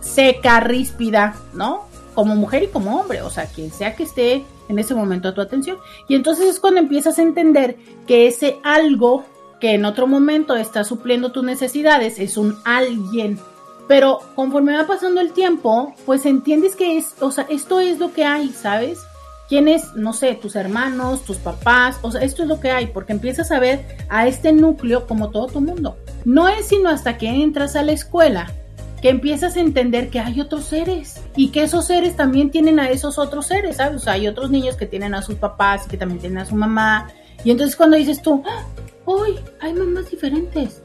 seca, 0.00 0.60
ríspida, 0.60 1.34
¿no? 1.52 1.88
Como 2.14 2.36
mujer 2.36 2.62
y 2.62 2.66
como 2.68 3.00
hombre, 3.00 3.20
o 3.22 3.30
sea, 3.30 3.46
quien 3.46 3.72
sea 3.72 3.96
que 3.96 4.04
esté 4.04 4.44
en 4.68 4.78
ese 4.78 4.94
momento 4.94 5.28
a 5.28 5.34
tu 5.34 5.40
atención. 5.40 5.78
Y 6.08 6.14
entonces 6.14 6.46
es 6.46 6.60
cuando 6.60 6.78
empiezas 6.78 7.18
a 7.18 7.22
entender 7.22 7.76
que 8.06 8.28
ese 8.28 8.58
algo 8.62 9.24
que 9.60 9.74
en 9.74 9.84
otro 9.84 10.06
momento 10.06 10.54
está 10.54 10.84
supliendo 10.84 11.32
tus 11.32 11.42
necesidades 11.42 12.20
es 12.20 12.36
un 12.36 12.56
alguien. 12.64 13.40
Pero 13.90 14.20
conforme 14.36 14.76
va 14.76 14.86
pasando 14.86 15.20
el 15.20 15.32
tiempo, 15.32 15.92
pues 16.06 16.24
entiendes 16.24 16.76
que 16.76 16.96
es, 16.96 17.16
o 17.18 17.32
sea, 17.32 17.44
esto 17.50 17.80
es 17.80 17.98
lo 17.98 18.12
que 18.12 18.24
hay, 18.24 18.50
¿sabes? 18.50 19.00
¿Quiénes, 19.48 19.96
no 19.96 20.12
sé, 20.12 20.36
tus 20.36 20.54
hermanos, 20.54 21.24
tus 21.24 21.38
papás? 21.38 21.98
O 22.02 22.12
sea, 22.12 22.20
esto 22.20 22.42
es 22.42 22.48
lo 22.48 22.60
que 22.60 22.70
hay, 22.70 22.86
porque 22.86 23.12
empiezas 23.12 23.50
a 23.50 23.58
ver 23.58 23.84
a 24.08 24.28
este 24.28 24.52
núcleo 24.52 25.08
como 25.08 25.30
todo 25.30 25.48
tu 25.48 25.60
mundo. 25.60 25.96
No 26.24 26.46
es 26.46 26.68
sino 26.68 26.88
hasta 26.88 27.18
que 27.18 27.26
entras 27.26 27.74
a 27.74 27.82
la 27.82 27.90
escuela 27.90 28.52
que 29.02 29.08
empiezas 29.08 29.56
a 29.56 29.60
entender 29.60 30.08
que 30.08 30.20
hay 30.20 30.40
otros 30.40 30.66
seres 30.66 31.20
y 31.34 31.48
que 31.48 31.64
esos 31.64 31.86
seres 31.86 32.14
también 32.14 32.52
tienen 32.52 32.78
a 32.78 32.90
esos 32.90 33.18
otros 33.18 33.46
seres, 33.46 33.78
¿sabes? 33.78 33.96
O 33.96 34.04
sea, 34.04 34.12
hay 34.12 34.28
otros 34.28 34.52
niños 34.52 34.76
que 34.76 34.86
tienen 34.86 35.14
a 35.14 35.22
sus 35.22 35.34
papás 35.34 35.86
y 35.86 35.90
que 35.90 35.96
también 35.96 36.20
tienen 36.20 36.38
a 36.38 36.46
su 36.46 36.54
mamá. 36.54 37.08
Y 37.42 37.50
entonces 37.50 37.74
cuando 37.74 37.96
dices 37.96 38.22
tú, 38.22 38.40
¡Uy! 39.04 39.40
Hay 39.58 39.72
mamás 39.72 40.08
diferentes. 40.12 40.80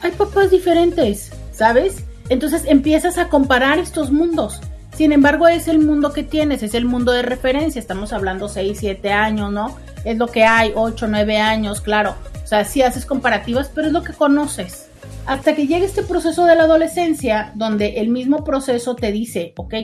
Hay 0.00 0.12
papás 0.12 0.50
diferentes. 0.50 1.30
¿Sabes? 1.52 2.04
Entonces 2.28 2.64
empiezas 2.66 3.18
a 3.18 3.28
comparar 3.28 3.78
estos 3.78 4.10
mundos. 4.10 4.60
Sin 4.94 5.12
embargo, 5.12 5.46
es 5.46 5.68
el 5.68 5.78
mundo 5.78 6.12
que 6.12 6.24
tienes, 6.24 6.62
es 6.62 6.74
el 6.74 6.84
mundo 6.84 7.12
de 7.12 7.22
referencia. 7.22 7.78
Estamos 7.78 8.12
hablando 8.12 8.48
6, 8.48 8.76
7 8.80 9.12
años, 9.12 9.52
¿no? 9.52 9.76
Es 10.04 10.18
lo 10.18 10.26
que 10.26 10.44
hay, 10.44 10.72
8, 10.74 11.06
9 11.08 11.38
años, 11.38 11.80
claro. 11.80 12.16
O 12.42 12.46
sea, 12.46 12.64
sí 12.64 12.82
haces 12.82 13.06
comparativas, 13.06 13.70
pero 13.72 13.86
es 13.86 13.92
lo 13.92 14.02
que 14.02 14.12
conoces. 14.12 14.88
Hasta 15.26 15.54
que 15.54 15.66
llega 15.66 15.84
este 15.84 16.02
proceso 16.02 16.46
de 16.46 16.56
la 16.56 16.64
adolescencia, 16.64 17.52
donde 17.54 18.00
el 18.00 18.08
mismo 18.08 18.44
proceso 18.44 18.96
te 18.96 19.12
dice, 19.12 19.52
ok, 19.56 19.74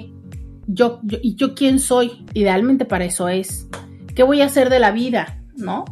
yo, 0.66 1.00
yo, 1.02 1.18
¿y 1.22 1.37
yo 1.37 1.54
quién 1.54 1.78
soy? 1.78 2.26
Idealmente 2.33 2.85
para 2.85 3.04
eso 3.04 3.28
es. 3.28 3.68
¿Qué 4.14 4.22
voy 4.22 4.40
a 4.40 4.46
hacer 4.46 4.70
de 4.70 4.80
la 4.80 4.90
vida? 4.90 5.38
¿No? 5.57 5.85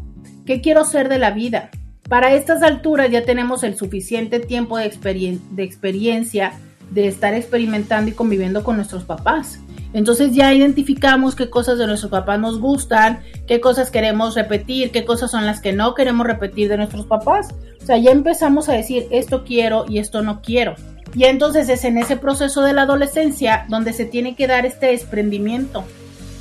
¿Qué 0.47 0.61
quiero 0.61 0.85
ser 0.85 1.09
de 1.09 1.19
la 1.19 1.31
vida? 1.31 1.71
Para 2.13 2.35
estas 2.35 2.63
alturas 2.63 3.11
ya 3.11 3.25
tenemos 3.25 3.63
el 3.63 3.75
suficiente 3.75 4.39
tiempo 4.39 4.77
de, 4.77 4.85
experiencia 4.85 6.53
de 6.91 7.09
estar 7.09 7.33
experimentando 7.33 8.11
y 8.11 8.13
conviviendo 8.13 8.63
con 8.63 8.77
nuestros 8.77 9.05
papás. 9.05 9.61
Entonces 9.95 10.35
ya 10.35 10.53
identificamos 10.53 11.35
qué 11.35 11.49
cosas 11.49 11.79
de 11.79 11.87
nuestros 11.87 12.11
papás 12.11 12.39
nos 12.39 12.61
gustan, 12.61 13.21
qué 13.47 13.63
cosas 13.63 13.91
queremos 13.91 14.35
repetir, 14.35 14.91
qué 14.91 15.07
cosas 15.07 15.31
son 15.31 15.47
las 15.47 15.63
que 15.63 15.73
no 15.73 15.95
queremos 15.95 16.27
repetir 16.27 16.69
de 16.69 16.77
nuestros 16.77 17.07
papás. 17.07 17.55
O 17.83 17.87
sea, 17.87 17.97
ya 17.97 18.11
empezamos 18.11 18.69
a 18.69 18.75
decir 18.75 19.07
esto 19.11 19.43
quiero 19.45 19.87
y 19.89 19.97
esto 19.97 20.21
no 20.21 20.43
quiero. 20.43 20.75
Y 21.15 21.25
entonces 21.25 21.71
es 21.71 21.83
en 21.83 21.97
ese 21.97 22.19
proceso 22.19 22.61
de 22.61 22.75
la 22.75 22.83
adolescencia 22.83 23.65
donde 23.71 23.95
se 23.95 24.05
tiene 24.05 24.37
que 24.37 24.47
dar 24.47 24.67
este 24.67 24.89
desprendimiento 24.89 25.83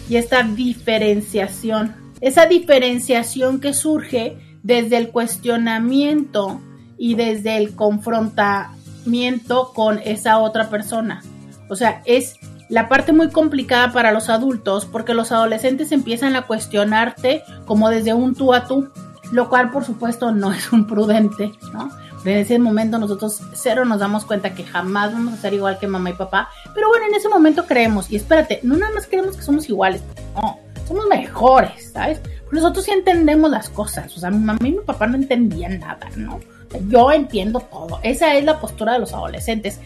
y 0.09 0.17
esta 0.17 0.43
diferenciación 0.43 1.95
esa 2.21 2.45
diferenciación 2.45 3.59
que 3.59 3.73
surge 3.73 4.37
desde 4.63 4.97
el 4.97 5.09
cuestionamiento 5.09 6.61
y 6.97 7.15
desde 7.15 7.57
el 7.57 7.75
confrontamiento 7.75 9.71
con 9.73 9.99
esa 10.03 10.39
otra 10.39 10.69
persona. 10.69 11.21
O 11.69 11.75
sea, 11.75 12.01
es 12.05 12.35
la 12.69 12.87
parte 12.87 13.11
muy 13.11 13.29
complicada 13.29 13.91
para 13.91 14.11
los 14.11 14.29
adultos 14.29 14.85
porque 14.85 15.13
los 15.13 15.31
adolescentes 15.31 15.91
empiezan 15.91 16.35
a 16.35 16.47
cuestionarte 16.47 17.43
como 17.65 17.89
desde 17.89 18.13
un 18.13 18.35
tú 18.35 18.53
a 18.53 18.65
tú, 18.65 18.89
lo 19.31 19.49
cual 19.49 19.71
por 19.71 19.83
supuesto 19.83 20.31
no 20.31 20.53
es 20.53 20.71
un 20.71 20.87
prudente, 20.87 21.51
¿no? 21.73 21.89
En 22.23 22.37
ese 22.37 22.59
momento 22.59 22.99
nosotros 22.99 23.41
cero 23.53 23.83
nos 23.83 23.99
damos 23.99 24.25
cuenta 24.25 24.53
que 24.53 24.63
jamás 24.63 25.11
vamos 25.11 25.33
a 25.33 25.37
ser 25.37 25.53
igual 25.53 25.79
que 25.79 25.87
mamá 25.87 26.11
y 26.11 26.13
papá, 26.13 26.49
pero 26.73 26.87
bueno, 26.87 27.07
en 27.07 27.15
ese 27.15 27.29
momento 27.29 27.65
creemos, 27.65 28.11
y 28.11 28.15
espérate, 28.15 28.59
no 28.63 28.77
nada 28.77 28.93
más 28.93 29.07
creemos 29.07 29.35
que 29.35 29.41
somos 29.41 29.67
iguales, 29.67 30.03
no, 30.35 30.59
somos 30.87 31.07
mejores, 31.07 31.91
¿sabes? 31.91 32.21
Nosotros 32.51 32.85
sí 32.85 32.91
entendemos 32.91 33.49
las 33.49 33.69
cosas, 33.69 34.15
o 34.15 34.19
sea, 34.19 34.29
mi 34.29 34.39
mamá 34.39 34.59
y 34.61 34.71
mi 34.71 34.79
papá 34.79 35.07
no 35.07 35.15
entendían 35.15 35.79
nada, 35.79 36.09
¿no? 36.15 36.39
Yo 36.87 37.11
entiendo 37.11 37.59
todo, 37.59 37.99
esa 38.03 38.35
es 38.35 38.43
la 38.43 38.59
postura 38.59 38.93
de 38.93 38.99
los 38.99 39.13
adolescentes. 39.13 39.79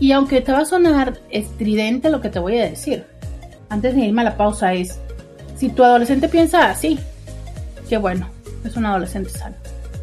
Y 0.00 0.12
aunque 0.12 0.40
te 0.40 0.52
va 0.52 0.60
a 0.60 0.64
sonar 0.64 1.18
estridente 1.30 2.10
lo 2.10 2.20
que 2.20 2.28
te 2.28 2.38
voy 2.38 2.58
a 2.58 2.64
decir, 2.68 3.06
antes 3.68 3.94
de 3.94 4.02
irme 4.02 4.22
a 4.22 4.26
la 4.26 4.36
pausa 4.36 4.74
es, 4.74 4.98
si 5.56 5.68
tu 5.70 5.82
adolescente 5.82 6.28
piensa 6.28 6.70
así, 6.70 6.98
qué 7.88 7.96
bueno, 7.96 8.28
es 8.64 8.76
un 8.76 8.86
adolescente 8.86 9.30
sano. 9.30 9.56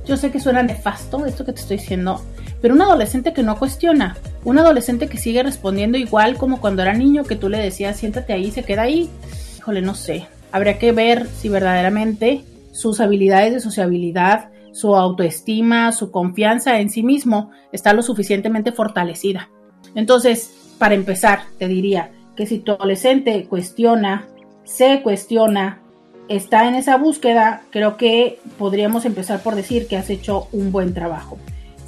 Yo 0.05 0.17
sé 0.17 0.31
que 0.31 0.39
suena 0.39 0.63
nefasto 0.63 1.25
esto 1.25 1.45
que 1.45 1.53
te 1.53 1.61
estoy 1.61 1.77
diciendo, 1.77 2.21
pero 2.61 2.73
un 2.73 2.81
adolescente 2.81 3.33
que 3.33 3.43
no 3.43 3.57
cuestiona, 3.57 4.17
un 4.43 4.57
adolescente 4.57 5.07
que 5.07 5.17
sigue 5.17 5.43
respondiendo 5.43 5.97
igual 5.97 6.37
como 6.37 6.59
cuando 6.59 6.81
era 6.81 6.93
niño, 6.93 7.23
que 7.23 7.35
tú 7.35 7.49
le 7.49 7.59
decías, 7.59 7.97
siéntate 7.97 8.33
ahí, 8.33 8.51
se 8.51 8.63
queda 8.63 8.83
ahí, 8.83 9.09
híjole, 9.57 9.81
no 9.81 9.95
sé. 9.95 10.27
Habría 10.51 10.77
que 10.79 10.91
ver 10.91 11.27
si 11.27 11.49
verdaderamente 11.49 12.43
sus 12.71 12.99
habilidades 12.99 13.53
de 13.53 13.59
sociabilidad, 13.59 14.49
su 14.73 14.95
autoestima, 14.95 15.91
su 15.91 16.11
confianza 16.11 16.79
en 16.79 16.89
sí 16.89 17.03
mismo 17.03 17.51
está 17.71 17.93
lo 17.93 18.03
suficientemente 18.03 18.71
fortalecida. 18.71 19.49
Entonces, 19.95 20.73
para 20.77 20.95
empezar, 20.95 21.41
te 21.57 21.67
diría 21.67 22.11
que 22.35 22.45
si 22.45 22.59
tu 22.59 22.71
adolescente 22.71 23.45
cuestiona, 23.45 24.27
se 24.63 25.01
cuestiona, 25.01 25.79
está 26.27 26.67
en 26.67 26.75
esa 26.75 26.97
búsqueda, 26.97 27.63
creo 27.71 27.97
que 27.97 28.39
podríamos 28.57 29.05
empezar 29.05 29.41
por 29.41 29.55
decir 29.55 29.87
que 29.87 29.97
has 29.97 30.09
hecho 30.09 30.47
un 30.51 30.71
buen 30.71 30.93
trabajo. 30.93 31.37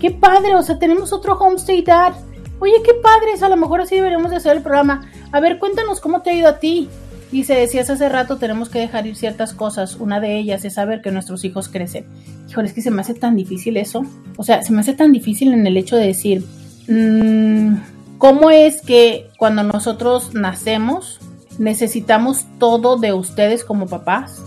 Qué 0.00 0.10
padre, 0.10 0.56
o 0.56 0.62
sea, 0.62 0.78
tenemos 0.78 1.12
otro 1.12 1.34
homestay 1.34 1.82
dad. 1.82 2.14
Oye, 2.58 2.74
qué 2.84 2.94
padre, 2.94 3.32
a 3.40 3.48
lo 3.48 3.56
mejor 3.56 3.82
así 3.82 3.94
deberíamos 3.94 4.30
de 4.30 4.38
hacer 4.38 4.56
el 4.56 4.62
programa. 4.62 5.02
A 5.30 5.38
ver, 5.38 5.58
cuéntanos 5.58 6.00
cómo 6.00 6.22
te 6.22 6.30
ha 6.30 6.34
ido 6.34 6.48
a 6.48 6.58
ti. 6.58 6.88
Dice, 7.30 7.54
decías 7.54 7.88
hace 7.90 8.08
rato, 8.08 8.36
tenemos 8.36 8.68
que 8.68 8.78
dejar 8.78 9.06
ir 9.06 9.16
ciertas 9.16 9.52
cosas. 9.52 9.96
Una 9.96 10.18
de 10.18 10.38
ellas 10.38 10.64
es 10.64 10.74
saber 10.74 11.02
que 11.02 11.10
nuestros 11.10 11.44
hijos 11.44 11.68
crecen. 11.68 12.06
Híjole, 12.48 12.68
es 12.68 12.74
que 12.74 12.82
se 12.82 12.90
me 12.90 13.02
hace 13.02 13.14
tan 13.14 13.36
difícil 13.36 13.76
eso. 13.76 14.04
O 14.36 14.42
sea, 14.42 14.62
se 14.62 14.72
me 14.72 14.80
hace 14.80 14.94
tan 14.94 15.12
difícil 15.12 15.52
en 15.52 15.66
el 15.66 15.76
hecho 15.76 15.96
de 15.96 16.06
decir, 16.06 16.44
mmm, 16.88 17.76
¿cómo 18.18 18.50
es 18.50 18.82
que 18.82 19.28
cuando 19.38 19.62
nosotros 19.62 20.34
nacemos 20.34 21.20
necesitamos 21.58 22.46
todo 22.58 22.96
de 22.96 23.12
ustedes 23.12 23.64
como 23.64 23.86
papás? 23.86 24.42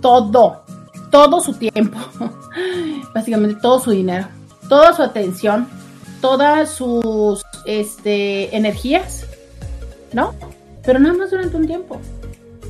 Todo 0.00 0.64
todo 1.14 1.40
su 1.40 1.52
tiempo, 1.52 1.96
básicamente 3.14 3.60
todo 3.62 3.78
su 3.78 3.92
dinero, 3.92 4.26
toda 4.68 4.92
su 4.96 5.00
atención, 5.00 5.68
todas 6.20 6.70
sus 6.70 7.44
este, 7.66 8.56
energías, 8.56 9.24
¿no? 10.12 10.34
Pero 10.84 10.98
nada 10.98 11.14
más 11.14 11.30
durante 11.30 11.56
un 11.56 11.68
tiempo, 11.68 12.00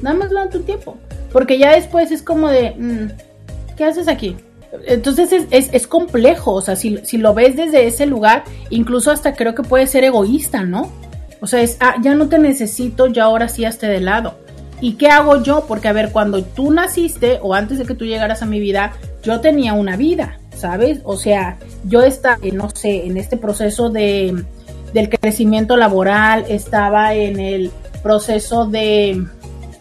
nada 0.03 0.15
más 0.15 0.29
durante 0.29 0.59
un 0.59 0.65
tiempo, 0.65 0.99
porque 1.33 1.57
ya 1.57 1.73
después 1.73 2.11
es 2.11 2.23
como 2.23 2.51
de, 2.51 2.73
mm, 2.73 3.77
¿qué 3.79 3.85
haces 3.87 4.09
aquí? 4.09 4.37
Entonces 4.85 5.33
es, 5.33 5.71
es, 5.73 5.87
complejo, 5.87 6.53
o 6.53 6.61
sea, 6.61 6.77
si, 6.77 6.99
si, 6.99 7.17
lo 7.17 7.33
ves 7.33 7.57
desde 7.57 7.87
ese 7.87 8.05
lugar, 8.05 8.45
incluso 8.69 9.11
hasta 9.11 9.33
creo 9.35 9.55
que 9.55 9.63
puede 9.63 9.87
ser 9.87 10.05
egoísta, 10.05 10.65
¿no? 10.65 10.93
O 11.41 11.47
sea, 11.47 11.63
es, 11.63 11.79
ah, 11.81 11.95
ya 12.03 12.15
no 12.15 12.29
te 12.29 12.39
necesito, 12.39 13.07
ya 13.07 13.25
ahora 13.25 13.49
sí 13.49 13.65
esté 13.65 13.87
de 13.87 14.01
lado. 14.01 14.35
¿Y 14.85 14.97
qué 14.97 15.09
hago 15.09 15.43
yo? 15.43 15.65
Porque, 15.67 15.89
a 15.89 15.95
ver, 15.95 16.13
cuando 16.13 16.45
tú 16.45 16.71
naciste 16.71 17.39
o 17.41 17.55
antes 17.55 17.79
de 17.79 17.87
que 17.87 17.95
tú 17.95 18.05
llegaras 18.05 18.43
a 18.43 18.47
mi 18.47 18.61
vida, 18.61 18.93
yo 19.23 19.41
tenía 19.41 19.73
una 19.73 19.97
vida, 19.97 20.39
¿sabes? 20.55 21.01
O 21.05 21.17
sea, 21.17 21.57
yo 21.85 22.03
estaba, 22.03 22.37
no 22.53 22.69
sé, 22.69 23.07
en 23.07 23.17
este 23.17 23.39
proceso 23.39 23.89
de, 23.89 24.45
del 24.93 25.09
crecimiento 25.09 25.79
laboral, 25.79 26.45
estaba 26.51 27.15
en 27.15 27.41
el 27.41 27.71
proceso 28.03 28.67
de, 28.67 29.25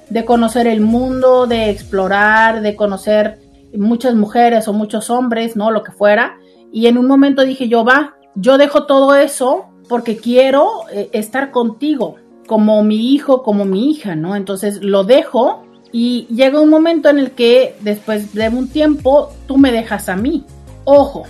de 0.10 0.24
conocer 0.24 0.68
el 0.68 0.80
mundo, 0.80 1.48
de 1.48 1.70
explorar, 1.70 2.62
de 2.62 2.78
conocer 2.78 3.40
muchas 3.74 4.16
mujeres 4.16 4.70
o 4.70 4.74
muchos 4.74 5.10
hombres, 5.10 5.58
¿no? 5.58 5.70
Lo 5.70 5.84
que 5.84 5.92
fuera. 5.92 6.38
Y 6.72 6.88
en 6.88 6.98
un 6.98 7.08
momento 7.08 7.44
dije 7.44 7.68
yo, 7.68 7.84
va, 7.84 8.16
yo 8.36 8.58
dejo 8.58 8.86
todo 8.86 9.16
eso 9.16 9.66
porque 9.90 10.16
quiero 10.16 10.86
eh, 10.94 11.10
estar 11.12 11.52
contigo, 11.52 12.16
como 12.48 12.84
mi 12.84 13.14
hijo, 13.14 13.44
como 13.44 13.66
mi 13.66 13.92
hija, 13.92 14.16
¿no? 14.16 14.36
Entonces 14.36 14.84
lo 14.84 15.04
dejo 15.04 15.64
y 15.92 16.28
llega 16.28 16.60
un 16.60 16.70
momento 16.70 17.10
en 17.10 17.20
el 17.20 17.32
que 17.32 17.76
después 17.82 18.34
de 18.34 18.50
un 18.50 18.68
tiempo 18.68 19.32
tú 19.48 19.58
me 19.58 19.72
dejas 19.72 20.10
a 20.10 20.16
mí. 20.16 20.44
Ojo, 20.86 21.24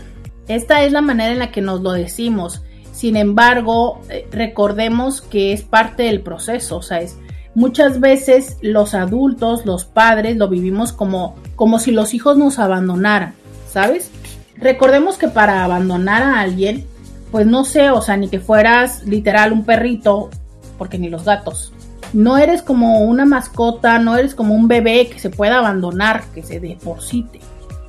esta 0.48 0.84
es 0.84 0.92
la 0.92 1.02
manera 1.02 1.32
en 1.32 1.40
la 1.40 1.52
que 1.52 1.62
nos 1.62 1.82
lo 1.82 1.92
decimos. 1.92 2.64
Sin 2.92 3.16
embargo, 3.16 4.02
eh, 4.10 4.28
recordemos 4.32 5.22
que 5.22 5.54
es 5.54 5.64
parte 5.64 6.04
del 6.04 6.22
proceso, 6.22 6.78
o 6.78 6.82
sea, 6.82 7.02
es, 7.02 7.18
muchas 7.56 8.00
veces 8.00 8.58
los 8.62 8.94
adultos, 8.94 9.66
los 9.66 9.86
padres, 9.86 10.38
lo 10.38 10.48
vivimos 10.48 10.94
como, 10.94 11.36
como 11.56 11.80
si 11.80 11.92
los 11.92 12.14
hijos 12.14 12.38
nos 12.38 12.60
abandonaran, 12.60 13.34
¿sabes? 13.68 14.12
Recordemos 14.58 15.18
que 15.18 15.28
para 15.28 15.64
abandonar 15.64 16.24
a 16.24 16.40
alguien, 16.40 16.86
pues 17.32 17.48
no 17.48 17.66
sé, 17.66 17.90
o 17.90 18.02
sea, 18.02 18.16
ni 18.16 18.30
que 18.30 18.40
fueras 18.40 19.04
literal 19.06 19.52
un 19.52 19.66
perrito 19.66 20.30
porque 20.78 20.98
ni 20.98 21.10
los 21.10 21.26
gatos. 21.26 21.74
No 22.14 22.38
eres 22.38 22.62
como 22.62 23.00
una 23.02 23.26
mascota, 23.26 23.98
no 23.98 24.16
eres 24.16 24.36
como 24.36 24.54
un 24.54 24.68
bebé 24.68 25.08
que 25.08 25.20
se 25.20 25.30
pueda 25.30 25.58
abandonar, 25.58 26.24
que 26.34 26.44
se 26.44 26.60
deposite. 26.60 27.40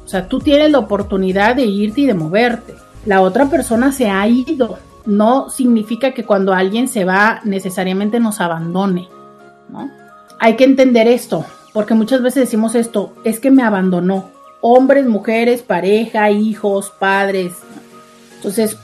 O 0.05 0.09
sea, 0.09 0.29
tú 0.29 0.39
tienes 0.39 0.71
la 0.71 0.79
oportunidad 0.79 1.57
de 1.57 1.65
irte 1.65 2.03
y 2.03 2.07
de 2.07 2.15
moverte. 2.15 2.75
La 3.05 3.21
otra 3.21 3.47
persona 3.47 3.93
se 3.93 4.09
ha 4.09 4.27
ido. 4.27 4.79
No 5.05 5.51
significa 5.51 6.13
que 6.13 6.25
cuando 6.25 6.55
alguien 6.55 6.89
se 6.89 7.05
va 7.05 7.41
necesariamente 7.45 8.21
nos 8.21 8.41
abandone. 8.41 9.09
¿no? 9.69 9.91
Hay 10.41 10.57
que 10.57 10.65
entender 10.65 11.07
esto, 11.07 11.45
porque 11.73 11.95
muchas 11.95 12.23
veces 12.23 12.45
decimos 12.45 12.75
esto, 12.75 13.13
es 13.25 13.41
que 13.41 13.51
me 13.51 13.63
abandonó. 13.63 14.31
Hombres, 14.63 15.07
mujeres, 15.07 15.63
pareja, 15.63 16.31
hijos, 16.31 16.93
padres. 16.99 17.53
Entonces, 18.37 18.79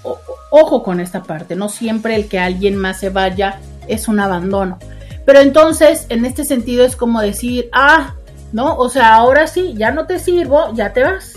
ojo 0.50 0.82
con 0.82 1.00
esta 1.00 1.22
parte. 1.22 1.56
No 1.56 1.70
siempre 1.70 2.16
el 2.16 2.28
que 2.28 2.38
alguien 2.38 2.76
más 2.76 3.00
se 3.00 3.08
vaya 3.08 3.60
es 3.92 4.08
un 4.08 4.20
abandono. 4.20 4.78
Pero 5.24 5.40
entonces, 5.40 6.06
en 6.08 6.24
este 6.24 6.44
sentido 6.44 6.84
es 6.84 6.96
como 6.96 7.20
decir, 7.20 7.68
ah, 7.72 8.14
¿no? 8.52 8.76
O 8.76 8.88
sea, 8.88 9.14
ahora 9.14 9.46
sí, 9.46 9.74
ya 9.76 9.90
no 9.90 10.06
te 10.06 10.18
sirvo, 10.18 10.72
ya 10.74 10.92
te 10.92 11.04
vas. 11.04 11.34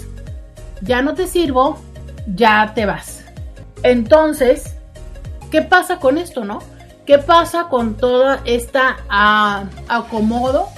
Ya 0.82 1.02
no 1.02 1.14
te 1.14 1.28
sirvo, 1.28 1.78
ya 2.36 2.74
te 2.74 2.86
vas. 2.86 3.24
Entonces, 3.84 4.76
¿qué 5.52 5.62
pasa 5.62 6.00
con 6.00 6.18
esto, 6.18 6.46
no? 6.46 6.60
¿Qué 7.06 7.18
pasa 7.18 7.68
con 7.70 7.96
toda 7.96 8.42
esta 8.46 8.98
ah, 9.10 9.66
acomodo 9.90 10.70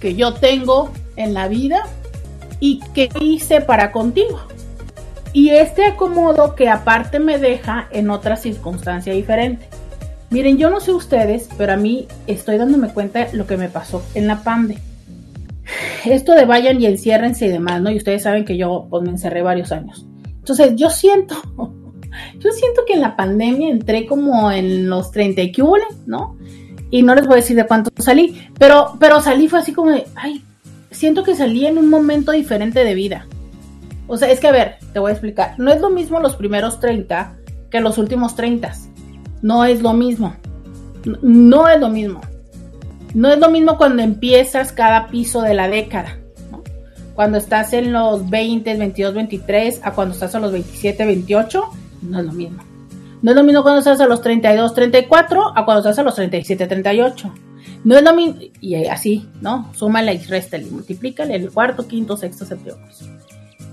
que 0.00 0.14
yo 0.14 0.34
tengo 0.34 0.92
en 1.16 1.34
la 1.34 1.48
vida 1.48 1.82
y 2.60 2.80
que 2.94 3.08
hice 3.20 3.60
para 3.60 3.90
contigo? 3.90 4.40
Y 5.32 5.50
este 5.50 5.84
acomodo 5.84 6.54
que 6.54 6.68
aparte 6.68 7.18
me 7.18 7.38
deja 7.38 7.88
en 7.90 8.08
otra 8.10 8.36
circunstancia 8.36 9.12
diferente. 9.12 9.68
Miren, 10.34 10.58
yo 10.58 10.68
no 10.68 10.80
sé 10.80 10.90
ustedes, 10.90 11.48
pero 11.56 11.74
a 11.74 11.76
mí 11.76 12.08
estoy 12.26 12.58
dándome 12.58 12.88
cuenta 12.88 13.28
lo 13.34 13.46
que 13.46 13.56
me 13.56 13.68
pasó 13.68 14.02
en 14.16 14.26
la 14.26 14.42
pande. 14.42 14.78
Esto 16.04 16.32
de 16.32 16.44
vayan 16.44 16.80
y 16.80 16.86
enciérrense 16.86 17.46
y 17.46 17.50
demás, 17.50 17.80
¿no? 17.80 17.88
Y 17.92 17.98
ustedes 17.98 18.24
saben 18.24 18.44
que 18.44 18.56
yo 18.56 18.88
pues, 18.90 19.04
me 19.04 19.10
encerré 19.10 19.42
varios 19.42 19.70
años. 19.70 20.04
Entonces, 20.26 20.72
yo 20.74 20.90
siento, 20.90 21.36
yo 22.40 22.50
siento 22.50 22.82
que 22.84 22.94
en 22.94 23.02
la 23.02 23.14
pandemia 23.14 23.68
entré 23.68 24.06
como 24.06 24.50
en 24.50 24.90
los 24.90 25.12
30 25.12 25.40
y 25.40 25.52
¿no? 26.06 26.36
Y 26.90 27.04
no 27.04 27.14
les 27.14 27.28
voy 27.28 27.34
a 27.34 27.36
decir 27.36 27.54
de 27.54 27.68
cuánto 27.68 27.92
salí, 28.02 28.50
pero, 28.58 28.96
pero 28.98 29.20
salí 29.20 29.46
fue 29.46 29.60
así 29.60 29.72
como 29.72 29.92
de, 29.92 30.04
ay, 30.16 30.42
siento 30.90 31.22
que 31.22 31.36
salí 31.36 31.64
en 31.64 31.78
un 31.78 31.88
momento 31.88 32.32
diferente 32.32 32.82
de 32.82 32.94
vida. 32.94 33.28
O 34.08 34.16
sea, 34.16 34.28
es 34.32 34.40
que 34.40 34.48
a 34.48 34.52
ver, 34.52 34.78
te 34.92 34.98
voy 34.98 35.10
a 35.10 35.12
explicar. 35.12 35.54
No 35.58 35.72
es 35.72 35.80
lo 35.80 35.90
mismo 35.90 36.18
los 36.18 36.34
primeros 36.34 36.80
30 36.80 37.36
que 37.70 37.80
los 37.80 37.98
últimos 37.98 38.34
30 38.34 38.74
no 39.44 39.62
es 39.66 39.82
lo 39.82 39.92
mismo. 39.92 40.34
No 41.20 41.68
es 41.68 41.78
lo 41.78 41.90
mismo. 41.90 42.22
No 43.12 43.30
es 43.30 43.38
lo 43.38 43.50
mismo 43.50 43.76
cuando 43.76 44.02
empiezas 44.02 44.72
cada 44.72 45.08
piso 45.08 45.42
de 45.42 45.52
la 45.52 45.68
década. 45.68 46.18
cuando 47.14 47.38
estás 47.38 47.74
en 47.74 47.92
los 47.92 48.28
20, 48.28 48.74
22, 48.76 49.14
23 49.14 49.80
a 49.84 49.92
cuando 49.92 50.14
estás 50.14 50.34
a 50.34 50.40
los 50.40 50.50
27, 50.50 51.04
28, 51.04 51.62
no 52.02 52.18
es 52.18 52.24
lo 52.24 52.32
mismo. 52.32 52.62
No 53.20 53.30
es 53.32 53.36
lo 53.36 53.44
mismo 53.44 53.62
cuando 53.62 53.80
estás 53.80 54.00
a 54.00 54.06
los 54.06 54.22
32, 54.22 54.74
34 54.74 55.52
a 55.54 55.64
cuando 55.64 55.80
estás 55.80 55.98
a 55.98 56.02
los 56.02 56.14
37, 56.14 56.66
38. 56.66 57.34
No 57.84 57.96
es 57.96 58.02
lo 58.02 58.14
mismo, 58.14 58.40
y 58.62 58.86
así, 58.86 59.28
¿no? 59.42 59.70
Súmale 59.74 60.14
y 60.14 60.18
réstale, 60.18 60.64
multiplícale 60.64 61.34
el 61.34 61.50
cuarto, 61.52 61.86
quinto, 61.86 62.16
sexto, 62.16 62.46
séptimo. 62.46 62.78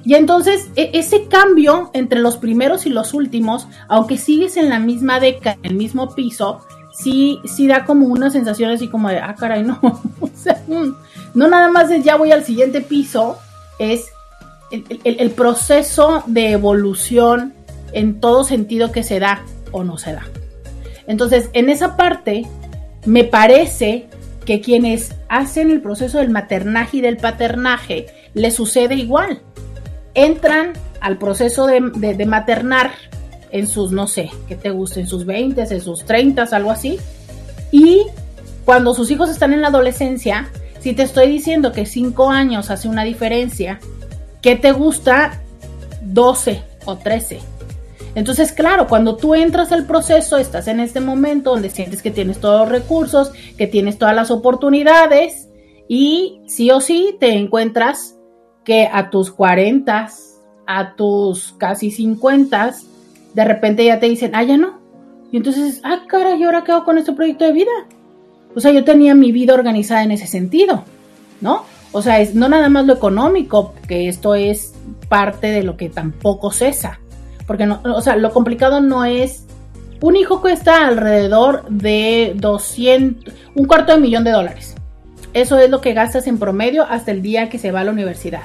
Y 0.04 0.16
entonces, 0.16 0.70
e, 0.76 0.92
ese 0.94 1.28
cambio 1.28 1.92
entre 1.94 2.20
los 2.20 2.38
primeros 2.38 2.86
y 2.86 2.90
los 2.90 3.14
últimos, 3.14 3.68
aunque 3.88 4.18
sigues 4.18 4.58
en 4.58 4.70
la 4.70 4.80
misma 4.80 5.20
década, 5.20 5.58
en 5.64 5.72
el 5.72 5.78
mismo 5.78 6.14
piso, 6.16 6.62
sí, 6.94 7.40
sí 7.46 7.68
da 7.68 7.86
como 7.86 8.08
una 8.08 8.30
sensación 8.30 8.72
así 8.72 8.88
como 8.88 9.10
de, 9.10 9.20
ah, 9.20 9.36
caray, 9.38 9.64
no. 9.64 9.80
o 10.20 10.30
sea, 10.34 10.62
mm, 10.68 10.96
no 11.34 11.48
nada 11.48 11.70
más 11.70 11.90
es 11.92 12.04
ya 12.04 12.16
voy 12.16 12.32
al 12.32 12.44
siguiente 12.44 12.82
piso, 12.82 13.38
es 13.80 14.12
el, 14.72 15.32
proceso 15.32 16.24
de 16.28 16.52
evolución 16.52 17.54
en 17.94 18.20
todo 18.20 18.44
sentido 18.44 18.92
que 18.92 19.04
se 19.04 19.20
da 19.20 19.44
o 19.72 19.84
no 19.84 19.98
se 19.98 20.14
da. 20.14 20.24
Entonces, 21.08 21.50
en 21.54 21.70
esa 21.70 21.98
parte, 21.98 22.46
me 23.06 23.24
parece 23.24 24.08
que 24.46 24.62
quienes 24.62 25.16
hacen 25.30 25.72
el 25.72 25.82
proceso 25.82 26.20
del 26.20 26.30
maternaje 26.30 26.98
y 26.98 27.02
del 27.02 27.18
paternaje 27.18 28.08
les 28.34 28.56
sucede 28.56 28.96
igual. 28.96 29.42
Entran 30.14 30.74
al 31.00 31.18
proceso 31.18 31.68
de, 31.68 31.82
de 31.82 32.26
maternar 32.26 32.92
en 33.52 33.68
sus, 33.68 33.92
no 33.92 34.08
sé, 34.08 34.30
que 34.48 34.56
te 34.56 34.70
gusta, 34.72 35.00
en 35.00 35.08
sus 35.08 35.26
20, 35.26 35.62
en 35.62 35.82
sus 35.82 36.06
30, 36.06 36.44
algo 36.52 36.72
así. 36.72 37.00
Y 37.72 38.06
cuando 38.66 38.94
sus 38.94 39.12
hijos 39.12 39.30
están 39.30 39.54
en 39.54 39.62
la 39.62 39.68
adolescencia, 39.68 40.50
si 40.80 40.94
te 40.94 41.04
estoy 41.04 41.28
diciendo 41.28 41.72
que 41.72 41.86
5 41.86 42.30
años 42.30 42.70
hace 42.70 42.88
una 42.88 43.04
diferencia, 43.04 43.80
¿qué 44.42 44.56
te 44.56 44.72
gusta? 44.72 45.42
12 46.02 46.62
o 46.86 46.98
13. 46.98 47.40
Entonces, 48.16 48.52
claro, 48.52 48.88
cuando 48.88 49.16
tú 49.16 49.36
entras 49.36 49.72
al 49.72 49.86
proceso, 49.86 50.38
estás 50.38 50.68
en 50.68 50.80
este 50.80 51.00
momento 51.00 51.52
donde 51.52 51.70
sientes 51.70 52.02
que 52.02 52.12
tienes 52.12 52.40
todos 52.40 52.62
los 52.62 52.70
recursos, 52.70 53.32
que 53.58 53.68
tienes 53.68 53.98
todas 53.98 54.16
las 54.16 54.32
oportunidades 54.32 55.48
y 55.88 56.42
sí 56.48 56.72
o 56.72 56.82
sí 56.82 57.16
te 57.20 57.34
encuentras 57.34 58.16
que 58.64 58.88
a 58.92 59.10
tus 59.10 59.32
40, 59.32 60.10
a 60.68 60.96
tus 60.96 61.54
casi 61.58 61.92
50, 61.92 62.76
de 63.34 63.46
repente 63.46 63.86
ya 63.86 64.00
te 64.00 64.08
dicen, 64.08 64.32
ah, 64.36 64.44
ya 64.44 64.58
no. 64.58 64.80
Y 65.32 65.38
entonces, 65.38 65.82
ah, 65.84 66.04
cara, 66.08 66.36
¿y 66.36 66.44
ahora 66.44 66.64
qué 66.64 66.72
hago 66.72 66.84
con 66.84 66.98
este 66.98 67.14
proyecto 67.14 67.46
de 67.46 67.54
vida? 67.54 67.72
O 68.56 68.60
sea, 68.60 68.72
yo 68.72 68.84
tenía 68.84 69.16
mi 69.16 69.32
vida 69.32 69.54
organizada 69.54 70.04
en 70.04 70.12
ese 70.12 70.28
sentido, 70.28 70.84
¿no? 71.40 71.64
O 71.94 72.02
sea, 72.02 72.20
es 72.20 72.36
no 72.36 72.50
nada 72.50 72.70
más 72.70 72.86
lo 72.86 72.94
económico, 72.94 73.74
que 73.88 74.08
esto 74.08 74.36
es 74.36 74.74
parte 75.10 75.48
de 75.48 75.64
lo 75.64 75.78
que 75.78 75.90
tampoco 75.90 76.52
cesa. 76.52 77.00
Porque, 77.48 77.66
no, 77.66 77.82
o 77.84 78.02
sea, 78.02 78.16
lo 78.16 78.32
complicado 78.32 78.82
no 78.82 79.06
es... 79.06 79.46
Un 80.02 80.16
hijo 80.16 80.42
cuesta 80.42 80.88
alrededor 80.88 81.64
de 81.70 82.34
200, 82.36 83.34
un 83.54 83.66
cuarto 83.66 83.94
de 83.94 84.00
millón 84.00 84.24
de 84.24 84.32
dólares. 84.32 84.76
Eso 85.34 85.58
es 85.60 85.70
lo 85.70 85.82
que 85.82 85.94
gastas 85.94 86.28
en 86.28 86.38
promedio 86.38 86.84
hasta 86.84 87.12
el 87.12 87.22
día 87.22 87.50
que 87.50 87.60
se 87.60 87.72
va 87.72 87.82
a 87.82 87.84
la 87.84 87.92
universidad. 87.92 88.44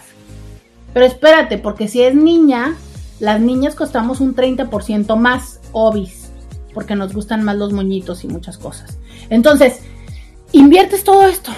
Pero 0.92 1.06
espérate, 1.06 1.58
porque 1.58 1.88
si 1.88 2.02
es 2.02 2.14
niña, 2.14 2.76
las 3.20 3.40
niñas 3.40 3.74
costamos 3.74 4.20
un 4.20 4.34
30% 4.34 5.16
más, 5.16 5.60
obis, 5.72 6.30
porque 6.74 6.94
nos 6.94 7.12
gustan 7.12 7.42
más 7.42 7.56
los 7.56 7.72
moñitos 7.72 8.24
y 8.24 8.28
muchas 8.28 8.56
cosas. 8.56 8.98
Entonces, 9.28 9.80
inviertes 10.52 11.04
todo 11.04 11.26
esto, 11.26 11.52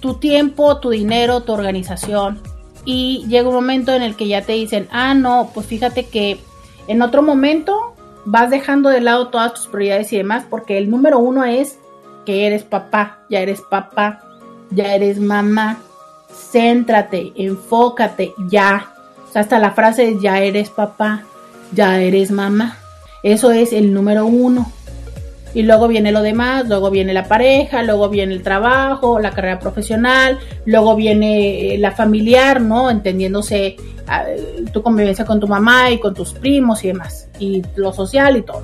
tu 0.00 0.14
tiempo, 0.14 0.78
tu 0.78 0.90
dinero, 0.90 1.42
tu 1.42 1.52
organización, 1.52 2.40
y 2.84 3.26
llega 3.28 3.48
un 3.48 3.54
momento 3.54 3.92
en 3.92 4.02
el 4.02 4.16
que 4.16 4.28
ya 4.28 4.42
te 4.42 4.52
dicen, 4.52 4.88
ah, 4.90 5.14
no, 5.14 5.50
pues 5.52 5.66
fíjate 5.66 6.06
que 6.06 6.40
en 6.88 7.02
otro 7.02 7.22
momento 7.22 7.94
vas 8.24 8.50
dejando 8.50 8.88
de 8.88 9.00
lado 9.00 9.28
todas 9.28 9.54
tus 9.54 9.66
prioridades 9.66 10.12
y 10.12 10.16
demás, 10.16 10.44
porque 10.48 10.78
el 10.78 10.90
número 10.90 11.18
uno 11.18 11.44
es 11.44 11.78
que 12.24 12.46
eres 12.46 12.64
papá, 12.64 13.20
ya 13.28 13.40
eres 13.40 13.60
papá, 13.70 14.24
ya 14.70 14.94
eres 14.94 15.18
mamá, 15.18 15.78
céntrate, 16.52 17.32
enfócate, 17.36 18.34
ya. 18.48 18.92
O 19.28 19.32
sea, 19.32 19.42
hasta 19.42 19.58
la 19.58 19.72
frase 19.72 20.16
ya 20.20 20.40
eres 20.40 20.70
papá, 20.70 21.24
ya 21.72 22.00
eres 22.00 22.30
mamá. 22.30 22.78
Eso 23.22 23.50
es 23.50 23.72
el 23.72 23.92
número 23.92 24.26
uno. 24.26 24.72
Y 25.52 25.62
luego 25.62 25.88
viene 25.88 26.12
lo 26.12 26.22
demás, 26.22 26.68
luego 26.68 26.90
viene 26.90 27.12
la 27.12 27.26
pareja, 27.26 27.82
luego 27.82 28.08
viene 28.08 28.34
el 28.34 28.42
trabajo, 28.42 29.18
la 29.18 29.32
carrera 29.32 29.58
profesional, 29.58 30.38
luego 30.64 30.94
viene 30.94 31.74
eh, 31.74 31.78
la 31.78 31.90
familiar, 31.90 32.60
¿no? 32.60 32.88
Entendiéndose 32.88 33.76
ah, 34.06 34.24
tu 34.72 34.80
convivencia 34.80 35.24
con 35.24 35.40
tu 35.40 35.48
mamá 35.48 35.90
y 35.90 35.98
con 35.98 36.14
tus 36.14 36.32
primos 36.34 36.84
y 36.84 36.88
demás, 36.88 37.28
y 37.40 37.62
lo 37.74 37.92
social 37.92 38.36
y 38.36 38.42
todo. 38.42 38.62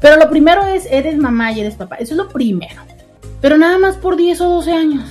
Pero 0.00 0.16
lo 0.16 0.28
primero 0.28 0.66
es, 0.66 0.86
eres 0.90 1.16
mamá 1.16 1.52
y 1.52 1.60
eres 1.60 1.76
papá, 1.76 1.96
eso 1.96 2.14
es 2.14 2.18
lo 2.18 2.28
primero. 2.28 2.82
Pero 3.40 3.56
nada 3.56 3.78
más 3.78 3.96
por 3.96 4.16
10 4.16 4.40
o 4.40 4.48
12 4.48 4.72
años. 4.72 5.04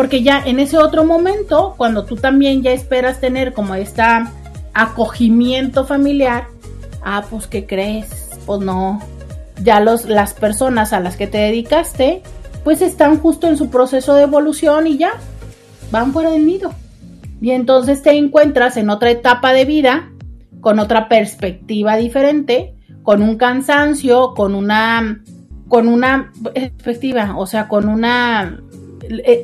Porque 0.00 0.22
ya 0.22 0.42
en 0.42 0.60
ese 0.60 0.78
otro 0.78 1.04
momento, 1.04 1.74
cuando 1.76 2.06
tú 2.06 2.16
también 2.16 2.62
ya 2.62 2.72
esperas 2.72 3.20
tener 3.20 3.52
como 3.52 3.74
este 3.74 4.00
acogimiento 4.72 5.84
familiar, 5.84 6.46
ah, 7.02 7.22
pues 7.28 7.46
¿qué 7.46 7.66
crees? 7.66 8.30
Pues 8.46 8.60
no, 8.60 9.02
ya 9.62 9.78
los, 9.78 10.06
las 10.06 10.32
personas 10.32 10.94
a 10.94 11.00
las 11.00 11.18
que 11.18 11.26
te 11.26 11.36
dedicaste, 11.36 12.22
pues 12.64 12.80
están 12.80 13.18
justo 13.18 13.46
en 13.46 13.58
su 13.58 13.68
proceso 13.68 14.14
de 14.14 14.22
evolución 14.22 14.86
y 14.86 14.96
ya 14.96 15.10
van 15.90 16.14
fuera 16.14 16.30
del 16.30 16.46
nido. 16.46 16.72
Y 17.42 17.50
entonces 17.50 18.02
te 18.02 18.16
encuentras 18.16 18.78
en 18.78 18.88
otra 18.88 19.10
etapa 19.10 19.52
de 19.52 19.66
vida, 19.66 20.10
con 20.62 20.78
otra 20.78 21.10
perspectiva 21.10 21.98
diferente, 21.98 22.74
con 23.02 23.20
un 23.20 23.36
cansancio, 23.36 24.32
con 24.34 24.54
una, 24.54 25.22
con 25.68 25.88
una 25.88 26.32
perspectiva, 26.54 27.34
o 27.36 27.44
sea, 27.44 27.68
con 27.68 27.86
una, 27.86 28.62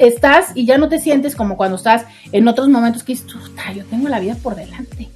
estás 0.00 0.52
y 0.54 0.66
ya 0.66 0.78
no 0.78 0.88
te 0.88 1.00
sientes 1.00 1.34
como 1.34 1.56
cuando 1.56 1.76
estás 1.76 2.04
en 2.32 2.46
otros 2.48 2.68
momentos 2.68 3.02
que 3.02 3.12
dices, 3.12 3.26
yo 3.74 3.84
tengo 3.86 4.08
la 4.08 4.20
vida 4.20 4.36
por 4.42 4.54
delante. 4.54 5.08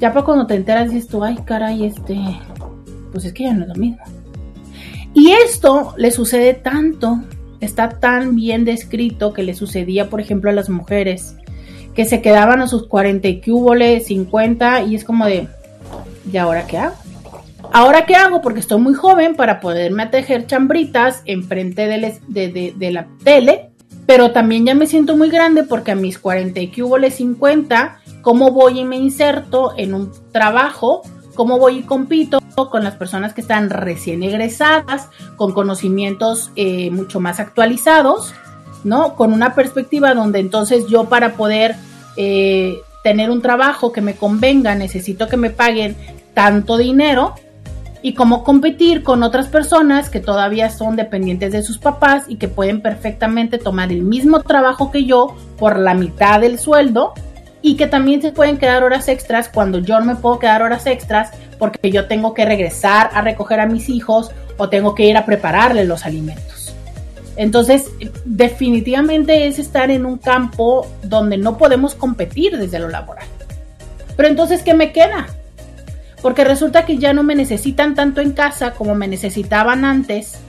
Ya 0.00 0.12
para 0.12 0.24
cuando 0.24 0.46
te 0.46 0.54
enteras 0.54 0.90
dices 0.90 1.08
tú, 1.08 1.22
ay, 1.24 1.38
caray, 1.44 1.84
este, 1.84 2.18
pues 3.12 3.24
es 3.24 3.32
que 3.32 3.44
ya 3.44 3.54
no 3.54 3.62
es 3.62 3.68
lo 3.68 3.74
mismo. 3.74 4.02
Y 5.14 5.30
esto 5.30 5.94
le 5.96 6.10
sucede 6.10 6.54
tanto, 6.54 7.22
está 7.60 7.88
tan 7.88 8.34
bien 8.34 8.64
descrito 8.64 9.32
que 9.32 9.44
le 9.44 9.54
sucedía, 9.54 10.10
por 10.10 10.20
ejemplo, 10.20 10.50
a 10.50 10.52
las 10.54 10.68
mujeres 10.68 11.36
que 11.94 12.04
se 12.04 12.20
quedaban 12.20 12.60
a 12.60 12.66
sus 12.66 12.88
40 12.88 13.28
y 13.28 13.40
que 13.40 13.52
50 14.00 14.82
y 14.82 14.96
es 14.96 15.04
como 15.04 15.26
de, 15.26 15.46
¿y 16.30 16.36
ahora 16.36 16.66
qué 16.66 16.78
hago? 16.78 16.96
¿Ahora 17.72 18.06
qué 18.06 18.14
hago? 18.14 18.40
Porque 18.40 18.60
estoy 18.60 18.80
muy 18.80 18.94
joven 18.94 19.36
para 19.36 19.60
poderme 19.60 20.06
tejer 20.06 20.46
chambritas 20.46 21.22
enfrente 21.24 21.86
de, 21.86 22.74
de, 22.76 22.90
la 22.90 23.06
tele, 23.22 23.70
pero 24.06 24.32
también 24.32 24.66
ya 24.66 24.74
me 24.74 24.86
siento 24.86 25.16
muy 25.16 25.30
grande 25.30 25.64
porque 25.64 25.92
a 25.92 25.96
mis 25.96 26.18
40 26.18 26.60
y 26.60 26.68
que 26.68 27.10
50, 27.10 28.00
¿cómo 28.22 28.50
voy 28.50 28.80
y 28.80 28.84
me 28.84 28.96
inserto 28.96 29.74
en 29.76 29.94
un 29.94 30.12
trabajo 30.32 31.02
cómo 31.34 31.58
voy 31.58 31.78
y 31.78 31.82
compito 31.82 32.40
con 32.70 32.84
las 32.84 32.94
personas 32.94 33.34
que 33.34 33.40
están 33.40 33.70
recién 33.70 34.22
egresadas, 34.22 35.08
con 35.36 35.52
conocimientos 35.52 36.50
eh, 36.56 36.90
mucho 36.90 37.20
más 37.20 37.40
actualizados, 37.40 38.32
¿no? 38.84 39.16
Con 39.16 39.32
una 39.32 39.54
perspectiva 39.54 40.14
donde 40.14 40.38
entonces 40.38 40.86
yo 40.88 41.04
para 41.04 41.34
poder 41.34 41.74
eh, 42.16 42.78
tener 43.02 43.30
un 43.30 43.42
trabajo 43.42 43.92
que 43.92 44.00
me 44.00 44.14
convenga 44.14 44.74
necesito 44.74 45.28
que 45.28 45.36
me 45.36 45.50
paguen 45.50 45.96
tanto 46.32 46.76
dinero 46.76 47.34
y 48.04 48.12
cómo 48.12 48.44
competir 48.44 49.02
con 49.02 49.22
otras 49.22 49.46
personas 49.46 50.10
que 50.10 50.20
todavía 50.20 50.68
son 50.68 50.94
dependientes 50.94 51.52
de 51.52 51.62
sus 51.62 51.78
papás 51.78 52.24
y 52.28 52.36
que 52.36 52.48
pueden 52.48 52.82
perfectamente 52.82 53.56
tomar 53.56 53.90
el 53.90 54.02
mismo 54.02 54.42
trabajo 54.42 54.90
que 54.90 55.06
yo 55.06 55.34
por 55.56 55.78
la 55.78 55.94
mitad 55.94 56.38
del 56.38 56.58
sueldo 56.58 57.14
y 57.62 57.76
que 57.76 57.86
también 57.86 58.20
se 58.20 58.30
pueden 58.30 58.58
quedar 58.58 58.84
horas 58.84 59.08
extras 59.08 59.48
cuando 59.48 59.78
yo 59.78 59.98
no 59.98 60.04
me 60.04 60.16
puedo 60.16 60.38
quedar 60.38 60.60
horas 60.60 60.86
extras 60.86 61.30
porque 61.58 61.90
yo 61.90 62.06
tengo 62.06 62.34
que 62.34 62.44
regresar 62.44 63.08
a 63.14 63.22
recoger 63.22 63.58
a 63.60 63.64
mis 63.64 63.88
hijos 63.88 64.32
o 64.58 64.68
tengo 64.68 64.94
que 64.94 65.06
ir 65.06 65.16
a 65.16 65.24
prepararles 65.24 65.88
los 65.88 66.04
alimentos. 66.04 66.74
Entonces, 67.36 67.90
definitivamente 68.26 69.46
es 69.46 69.58
estar 69.58 69.90
en 69.90 70.04
un 70.04 70.18
campo 70.18 70.86
donde 71.04 71.38
no 71.38 71.56
podemos 71.56 71.94
competir 71.94 72.58
desde 72.58 72.80
lo 72.80 72.90
laboral. 72.90 73.26
Pero 74.14 74.28
entonces, 74.28 74.62
¿qué 74.62 74.74
me 74.74 74.92
queda? 74.92 75.26
Porque 76.24 76.42
resulta 76.42 76.86
que 76.86 76.96
ya 76.96 77.12
no 77.12 77.22
me 77.22 77.34
necesitan 77.34 77.94
tanto 77.94 78.22
en 78.22 78.32
casa 78.32 78.72
como 78.72 78.94
me 78.94 79.06
necesitaban 79.06 79.84
antes, 79.84 80.40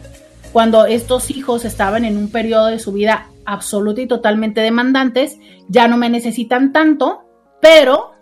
cuando 0.54 0.86
estos 0.86 1.30
hijos 1.32 1.66
estaban 1.66 2.06
en 2.06 2.16
un 2.16 2.30
periodo 2.30 2.68
de 2.68 2.80
su 2.80 2.94
vida 2.94 3.28
absoluta 3.44 4.00
y 4.00 4.08
totalmente 4.08 4.62
demandantes, 4.62 5.38
ya 5.68 5.90
no 5.90 5.98
me 5.98 6.10
necesitan 6.10 6.72
tanto, 6.72 7.26
pero 7.62 8.14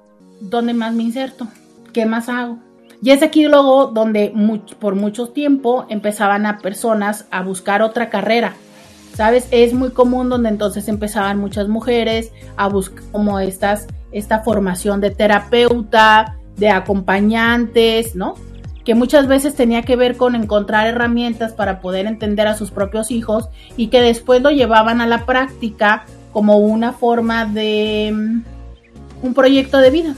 ¿dónde 0.41 0.73
más 0.73 0.95
me 0.95 1.03
inserto? 1.03 1.47
¿Qué 1.93 2.07
más 2.07 2.27
hago? 2.27 2.57
Y 3.03 3.11
es 3.11 3.21
aquí 3.21 3.45
luego 3.45 3.85
donde 3.85 4.33
por 4.79 4.95
mucho 4.95 5.27
tiempo 5.27 5.85
empezaban 5.89 6.47
a 6.47 6.57
personas 6.57 7.27
a 7.29 7.43
buscar 7.43 7.83
otra 7.83 8.09
carrera, 8.09 8.55
¿sabes? 9.13 9.47
Es 9.51 9.75
muy 9.75 9.91
común 9.91 10.27
donde 10.27 10.49
entonces 10.49 10.87
empezaban 10.87 11.37
muchas 11.37 11.67
mujeres 11.67 12.31
a 12.57 12.67
buscar 12.67 13.03
como 13.11 13.39
estas, 13.39 13.85
esta 14.11 14.39
formación 14.39 15.01
de 15.01 15.11
terapeuta, 15.11 16.39
de 16.57 16.69
acompañantes, 16.69 18.15
¿no? 18.15 18.35
Que 18.83 18.95
muchas 18.95 19.27
veces 19.27 19.55
tenía 19.55 19.81
que 19.83 19.95
ver 19.95 20.17
con 20.17 20.35
encontrar 20.35 20.87
herramientas 20.87 21.53
para 21.53 21.79
poder 21.79 22.05
entender 22.05 22.47
a 22.47 22.55
sus 22.55 22.71
propios 22.71 23.11
hijos 23.11 23.49
y 23.77 23.87
que 23.87 24.01
después 24.01 24.41
lo 24.41 24.51
llevaban 24.51 25.01
a 25.01 25.07
la 25.07 25.25
práctica 25.25 26.05
como 26.31 26.57
una 26.57 26.91
forma 26.91 27.45
de 27.45 28.11
mm, 28.13 29.25
un 29.25 29.33
proyecto 29.33 29.77
de 29.77 29.89
vida. 29.89 30.15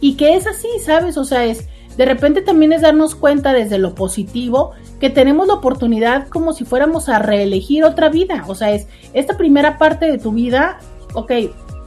Y 0.00 0.16
que 0.16 0.34
es 0.34 0.46
así, 0.46 0.68
¿sabes? 0.82 1.18
O 1.18 1.24
sea, 1.24 1.44
es 1.44 1.68
de 1.96 2.06
repente 2.06 2.40
también 2.40 2.72
es 2.72 2.80
darnos 2.80 3.14
cuenta 3.14 3.52
desde 3.52 3.78
lo 3.78 3.94
positivo 3.94 4.72
que 5.00 5.10
tenemos 5.10 5.46
la 5.46 5.54
oportunidad 5.54 6.28
como 6.28 6.52
si 6.52 6.64
fuéramos 6.64 7.08
a 7.08 7.18
reelegir 7.18 7.84
otra 7.84 8.08
vida. 8.08 8.44
O 8.46 8.54
sea, 8.54 8.70
es 8.70 8.86
esta 9.12 9.36
primera 9.36 9.76
parte 9.76 10.10
de 10.10 10.16
tu 10.18 10.32
vida, 10.32 10.78
ok, 11.14 11.32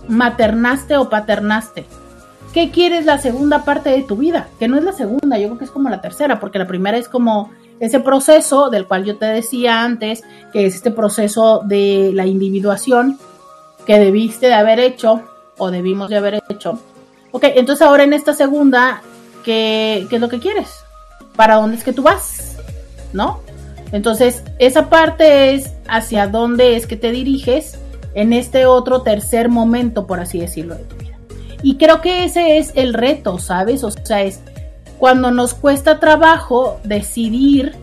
maternaste 0.08 0.98
o 0.98 1.10
paternaste. 1.10 1.86
¿Qué 2.54 2.70
quieres 2.70 3.06
la 3.06 3.18
segunda 3.18 3.66
parte 3.66 3.90
de 3.90 4.04
tu 4.04 4.16
vida? 4.16 4.48
Que 4.60 4.68
no 4.68 4.78
es 4.78 4.84
la 4.84 4.94
segunda, 4.94 5.40
yo 5.40 5.48
creo 5.48 5.58
que 5.58 5.66
es 5.66 5.72
como 5.72 5.90
la 5.90 6.02
tercera, 6.02 6.40
porque 6.40 6.60
la 6.60 6.68
primera 6.68 6.98
es 6.98 7.10
como 7.10 7.50
ese 7.80 8.00
proceso 8.00 8.70
del 8.70 8.88
cual 8.88 9.06
yo 9.06 9.18
te 9.18 9.26
decía 9.26 9.82
antes, 9.84 10.24
que 10.52 10.68
es 10.68 10.76
este 10.76 10.92
proceso 10.92 11.62
de 11.66 12.12
la 12.14 12.28
individuación 12.28 13.18
que 13.88 13.98
debiste 13.98 14.48
de 14.48 14.54
haber 14.54 14.80
hecho 14.80 15.24
o 15.58 15.72
debimos 15.72 16.10
de 16.10 16.18
haber 16.18 16.44
hecho. 16.48 16.80
Ok, 17.32 17.46
entonces 17.56 17.86
ahora 17.86 18.04
en 18.04 18.14
esta 18.14 18.36
segunda, 18.36 19.02
¿qué, 19.44 20.08
es 20.10 20.22
lo 20.22 20.30
que 20.30 20.40
quieres? 20.40 20.70
¿Para 21.36 21.56
dónde 21.56 21.78
es 21.78 21.84
que 21.84 21.94
tú 21.94 22.04
vas? 22.04 22.58
¿no? 23.14 23.40
Entonces, 23.92 24.44
esa 24.60 24.90
parte 24.90 25.54
es 25.54 25.72
hacia 25.88 26.28
dónde 26.28 26.76
es 26.76 26.88
que 26.88 26.98
te 26.98 27.12
diriges 27.12 27.80
en 28.16 28.34
este 28.34 28.66
otro 28.66 29.02
tercer 29.02 29.50
momento, 29.50 30.06
por 30.06 30.20
así 30.20 30.40
decirlo. 30.40 30.78
Y 31.64 31.78
creo 31.78 32.02
que 32.02 32.26
ese 32.26 32.58
es 32.60 32.74
el 32.76 32.94
reto, 32.94 33.40
¿sabes? 33.40 33.84
O 33.84 33.90
sea, 33.90 34.22
es 34.22 34.42
cuando 35.00 35.32
nos 35.32 35.54
cuesta 35.54 36.00
trabajo 36.00 36.80
decidir 36.84 37.74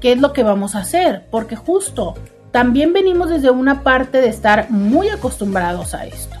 qué 0.00 0.12
es 0.12 0.20
lo 0.20 0.32
que 0.32 0.42
vamos 0.42 0.74
a 0.74 0.80
hacer, 0.80 1.24
porque 1.30 1.56
justo 1.56 2.14
también 2.50 2.92
venimos 2.92 3.30
desde 3.30 3.50
una 3.50 3.82
parte 3.82 4.20
de 4.20 4.28
estar 4.28 4.70
muy 4.70 5.08
acostumbrados 5.08 5.94
a 5.94 6.06
esto. 6.06 6.36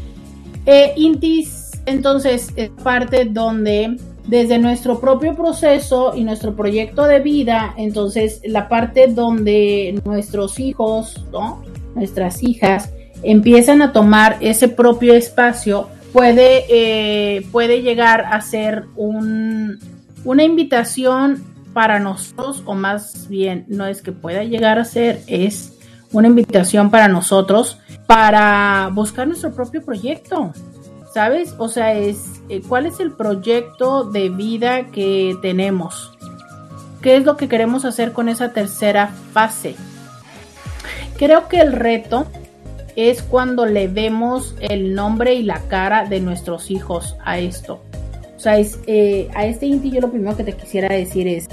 Intis, 0.96 1.70
entonces, 1.86 2.52
es 2.56 2.70
parte 2.70 3.24
donde 3.24 3.96
desde 4.26 4.58
nuestro 4.58 5.00
propio 5.00 5.36
proceso 5.36 6.14
y 6.16 6.24
nuestro 6.24 6.56
proyecto 6.56 7.04
de 7.04 7.20
vida, 7.20 7.72
entonces 7.76 8.40
la 8.44 8.68
parte 8.68 9.06
donde 9.06 10.00
nuestros 10.04 10.58
hijos, 10.58 11.24
nuestras 11.94 12.42
hijas, 12.42 12.92
empiezan 13.22 13.80
a 13.80 13.92
tomar 13.92 14.38
ese 14.40 14.66
propio 14.66 15.14
espacio, 15.14 15.88
puede, 16.12 16.64
eh, 16.68 17.46
puede 17.50 17.82
llegar 17.82 18.24
a 18.26 18.40
ser 18.40 18.84
un, 18.96 19.78
una 20.24 20.44
invitación 20.44 21.42
para 21.72 21.98
nosotros, 21.98 22.62
o 22.66 22.74
más 22.74 23.28
bien 23.28 23.64
no 23.68 23.86
es 23.86 24.02
que 24.02 24.12
pueda 24.12 24.44
llegar 24.44 24.78
a 24.78 24.84
ser, 24.84 25.22
es 25.26 25.72
una 26.12 26.28
invitación 26.28 26.90
para 26.90 27.08
nosotros 27.08 27.78
para 28.06 28.90
buscar 28.92 29.26
nuestro 29.26 29.54
propio 29.54 29.82
proyecto, 29.82 30.52
¿sabes? 31.14 31.54
O 31.58 31.68
sea, 31.68 31.94
es 31.94 32.42
eh, 32.48 32.60
cuál 32.68 32.86
es 32.86 33.00
el 33.00 33.12
proyecto 33.12 34.04
de 34.04 34.28
vida 34.28 34.86
que 34.90 35.34
tenemos. 35.40 36.12
¿Qué 37.00 37.16
es 37.16 37.24
lo 37.24 37.36
que 37.36 37.48
queremos 37.48 37.84
hacer 37.84 38.12
con 38.12 38.28
esa 38.28 38.52
tercera 38.52 39.08
fase? 39.32 39.74
Creo 41.16 41.48
que 41.48 41.60
el 41.60 41.72
reto 41.72 42.26
es 42.96 43.22
cuando 43.22 43.66
le 43.66 43.88
vemos 43.88 44.54
el 44.60 44.94
nombre 44.94 45.34
y 45.34 45.42
la 45.42 45.60
cara 45.68 46.04
de 46.04 46.20
nuestros 46.20 46.70
hijos 46.70 47.16
a 47.24 47.38
esto. 47.38 47.82
O 48.36 48.40
sea, 48.40 48.58
es, 48.58 48.78
eh, 48.86 49.28
a 49.34 49.46
este 49.46 49.66
Inti 49.66 49.90
yo 49.90 50.00
lo 50.00 50.10
primero 50.10 50.36
que 50.36 50.44
te 50.44 50.52
quisiera 50.52 50.94
decir 50.94 51.28
es, 51.28 51.46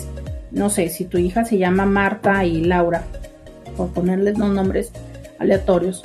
no 0.51 0.69
sé, 0.69 0.89
si 0.89 1.05
tu 1.05 1.17
hija 1.17 1.45
se 1.45 1.57
llama 1.57 1.85
Marta 1.85 2.43
y 2.45 2.63
Laura, 2.63 3.03
por 3.77 3.89
ponerles 3.89 4.37
los 4.37 4.49
nombres 4.49 4.91
aleatorios, 5.37 6.03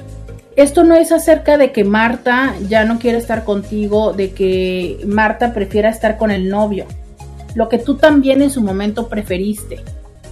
esto 0.56 0.84
no 0.84 0.94
es 0.94 1.10
acerca 1.10 1.58
de 1.58 1.72
que 1.72 1.82
Marta 1.82 2.54
ya 2.68 2.84
no 2.84 3.00
quiere 3.00 3.18
estar 3.18 3.44
contigo, 3.44 4.12
de 4.12 4.30
que 4.30 5.00
Marta 5.04 5.52
prefiera 5.52 5.88
estar 5.88 6.16
con 6.16 6.30
el 6.30 6.48
novio. 6.48 6.86
Lo 7.56 7.68
que 7.68 7.78
tú 7.78 7.96
también 7.96 8.40
en 8.40 8.50
su 8.50 8.62
momento 8.62 9.08
preferiste. 9.08 9.80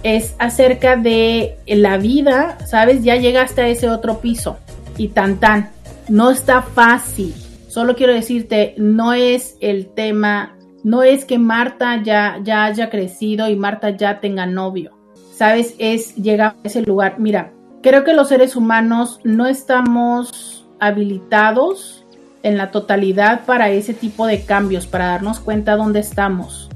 Es 0.01 0.35
acerca 0.37 0.95
de 0.95 1.57
la 1.65 1.97
vida, 1.97 2.57
¿sabes? 2.65 3.03
Ya 3.03 3.15
llegaste 3.15 3.61
a 3.61 3.67
ese 3.67 3.89
otro 3.89 4.19
piso. 4.19 4.57
Y 4.97 5.09
tan 5.09 5.39
tan. 5.39 5.71
No 6.09 6.31
está 6.31 6.61
fácil. 6.61 7.33
Solo 7.67 7.95
quiero 7.95 8.13
decirte, 8.13 8.75
no 8.77 9.13
es 9.13 9.57
el 9.59 9.87
tema, 9.87 10.55
no 10.83 11.01
es 11.01 11.25
que 11.25 11.39
Marta 11.39 12.01
ya, 12.03 12.39
ya 12.43 12.65
haya 12.65 12.89
crecido 12.89 13.49
y 13.49 13.55
Marta 13.55 13.89
ya 13.91 14.19
tenga 14.19 14.45
novio. 14.45 14.91
¿Sabes? 15.35 15.73
Es 15.79 16.15
llegar 16.15 16.55
a 16.63 16.67
ese 16.67 16.81
lugar. 16.81 17.15
Mira, 17.17 17.51
Creo 17.83 18.05
que 18.05 18.13
los 18.13 18.29
seres 18.29 18.55
humanos 18.55 19.19
no 19.25 19.45
estamos 19.45 20.65
habilitados 20.79 22.05
en 22.41 22.55
la 22.55 22.71
totalidad 22.71 23.43
para 23.45 23.71
ese 23.71 23.93
tipo 23.93 24.25
de 24.25 24.45
cambios, 24.45 24.87
para 24.87 25.07
darnos 25.07 25.41
cuenta 25.41 25.75
dónde 25.75 25.99
estamos. 25.99 26.69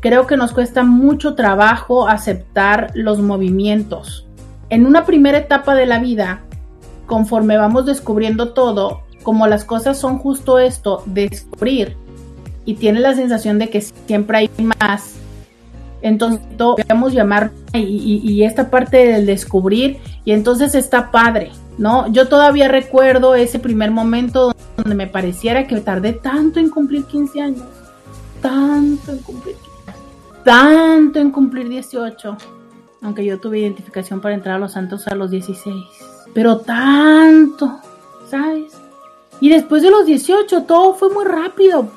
Creo 0.00 0.26
que 0.26 0.36
nos 0.36 0.52
cuesta 0.52 0.82
mucho 0.82 1.34
trabajo 1.34 2.08
aceptar 2.08 2.90
los 2.92 3.20
movimientos. 3.20 4.28
En 4.68 4.84
una 4.84 5.06
primera 5.06 5.38
etapa 5.38 5.74
de 5.74 5.86
la 5.86 5.98
vida, 5.98 6.42
conforme 7.06 7.56
vamos 7.56 7.86
descubriendo 7.86 8.52
todo, 8.52 9.02
como 9.22 9.46
las 9.46 9.64
cosas 9.64 9.98
son 9.98 10.18
justo 10.18 10.58
esto, 10.58 11.02
descubrir, 11.06 11.96
y 12.64 12.74
tiene 12.74 13.00
la 13.00 13.14
sensación 13.14 13.58
de 13.58 13.70
que 13.70 13.80
siempre 13.80 14.38
hay 14.38 14.50
más, 14.78 15.14
entonces, 16.04 16.40
podemos 16.58 17.14
llamar 17.14 17.50
y, 17.72 18.42
esta 18.42 18.68
parte 18.68 19.06
del 19.06 19.24
descubrir, 19.24 19.96
y 20.26 20.32
entonces 20.32 20.74
está 20.74 21.10
padre, 21.10 21.50
¿no? 21.78 22.08
Yo 22.08 22.28
todavía 22.28 22.68
recuerdo 22.68 23.34
ese 23.34 23.58
primer 23.58 23.90
momento 23.90 24.54
donde 24.76 24.94
me 24.94 25.06
pareciera 25.06 25.66
que 25.66 25.80
tardé 25.80 26.12
tanto 26.12 26.60
en 26.60 26.68
cumplir 26.68 27.06
15 27.06 27.40
años, 27.40 27.64
tanto 28.42 29.12
en 29.12 29.18
cumplir, 29.20 29.56
tanto 30.44 31.20
en 31.20 31.30
cumplir 31.30 31.70
18, 31.70 32.36
aunque 33.00 33.24
yo 33.24 33.40
tuve 33.40 33.60
identificación 33.60 34.20
para 34.20 34.34
entrar 34.34 34.56
a 34.56 34.58
los 34.58 34.72
santos 34.72 35.08
a 35.08 35.14
los 35.14 35.30
16, 35.30 35.74
pero 36.34 36.58
tanto, 36.58 37.80
¿sabes? 38.28 38.72
Y 39.40 39.48
después 39.48 39.82
de 39.82 39.90
los 39.90 40.04
18 40.04 40.64
todo 40.64 40.94
fue 40.94 41.08
muy 41.10 41.24
rápido, 41.24 41.88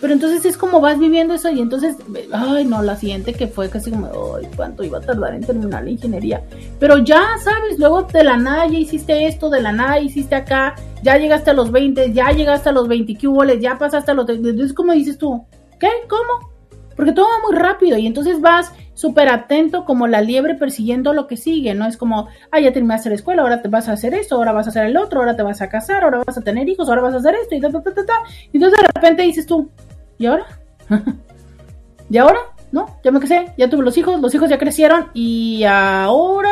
pero 0.00 0.12
entonces 0.12 0.44
es 0.44 0.56
como 0.56 0.80
vas 0.80 0.98
viviendo 0.98 1.34
eso 1.34 1.50
y 1.50 1.60
entonces, 1.60 1.96
ay, 2.32 2.64
no, 2.64 2.82
la 2.82 2.96
siguiente 2.96 3.34
que 3.34 3.48
fue 3.48 3.68
casi 3.68 3.90
como, 3.90 4.36
ay, 4.36 4.48
cuánto 4.54 4.84
iba 4.84 4.98
a 4.98 5.00
tardar 5.00 5.34
en 5.34 5.44
terminar 5.44 5.82
la 5.82 5.90
ingeniería. 5.90 6.42
Pero 6.78 6.98
ya 6.98 7.22
sabes, 7.42 7.78
luego 7.78 8.02
de 8.02 8.22
la 8.22 8.36
nada 8.36 8.66
ya 8.68 8.78
hiciste 8.78 9.26
esto, 9.26 9.50
de 9.50 9.60
la 9.60 9.72
nada 9.72 9.98
hiciste 9.98 10.36
acá, 10.36 10.76
ya 11.02 11.16
llegaste 11.16 11.50
a 11.50 11.54
los 11.54 11.72
20, 11.72 12.12
ya 12.12 12.30
llegaste 12.30 12.68
a 12.68 12.72
los 12.72 12.86
20 12.86 13.16
cuboles, 13.18 13.60
ya 13.60 13.76
pasaste 13.76 14.12
a 14.12 14.14
los. 14.14 14.28
Entonces, 14.28 14.72
¿cómo 14.72 14.92
dices 14.92 15.18
tú? 15.18 15.44
¿Qué? 15.80 15.88
¿Cómo? 16.08 16.57
Porque 16.98 17.12
todo 17.12 17.26
va 17.26 17.48
muy 17.48 17.56
rápido 17.56 17.96
y 17.96 18.08
entonces 18.08 18.40
vas 18.40 18.72
súper 18.94 19.28
atento 19.28 19.84
como 19.84 20.08
la 20.08 20.20
liebre 20.20 20.56
persiguiendo 20.56 21.12
lo 21.12 21.28
que 21.28 21.36
sigue, 21.36 21.72
¿no? 21.72 21.86
Es 21.86 21.96
como, 21.96 22.26
ah, 22.50 22.58
ya 22.58 22.72
terminaste 22.72 23.08
la 23.08 23.14
escuela, 23.14 23.42
ahora 23.42 23.62
te 23.62 23.68
vas 23.68 23.88
a 23.88 23.92
hacer 23.92 24.14
esto, 24.14 24.34
ahora 24.34 24.50
vas 24.50 24.66
a 24.66 24.70
hacer 24.70 24.86
el 24.86 24.96
otro, 24.96 25.20
ahora 25.20 25.36
te 25.36 25.44
vas 25.44 25.62
a 25.62 25.68
casar, 25.68 26.02
ahora 26.02 26.24
vas 26.26 26.36
a 26.36 26.40
tener 26.40 26.68
hijos, 26.68 26.88
ahora 26.88 27.02
vas 27.02 27.14
a 27.14 27.18
hacer 27.18 27.36
esto 27.36 27.54
y 27.54 27.60
ta, 27.60 27.70
ta, 27.70 27.80
ta, 27.84 27.94
ta, 27.94 28.04
ta. 28.04 28.14
Y 28.52 28.56
entonces 28.56 28.80
de 28.80 28.86
repente 28.92 29.22
dices 29.22 29.46
tú, 29.46 29.70
¿y 30.18 30.26
ahora? 30.26 30.44
¿Y 32.10 32.18
ahora? 32.18 32.40
¿No? 32.72 32.98
Ya 33.04 33.12
me 33.12 33.20
casé, 33.20 33.54
ya 33.56 33.70
tuve 33.70 33.84
los 33.84 33.96
hijos, 33.96 34.20
los 34.20 34.34
hijos 34.34 34.50
ya 34.50 34.58
crecieron 34.58 35.06
y 35.14 35.62
ahora 35.62 36.50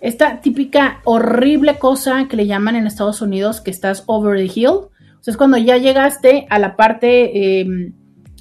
esta 0.00 0.40
típica 0.40 1.00
horrible 1.04 1.78
cosa 1.78 2.26
que 2.28 2.36
le 2.36 2.48
llaman 2.48 2.74
en 2.74 2.88
Estados 2.88 3.22
Unidos 3.22 3.60
que 3.60 3.70
estás 3.70 4.02
over 4.08 4.36
the 4.36 4.50
hill. 4.52 4.66
O 4.70 5.22
sea, 5.22 5.30
es 5.30 5.36
cuando 5.36 5.58
ya 5.58 5.76
llegaste 5.76 6.48
a 6.50 6.58
la 6.58 6.74
parte 6.74 7.60
eh, 7.60 7.92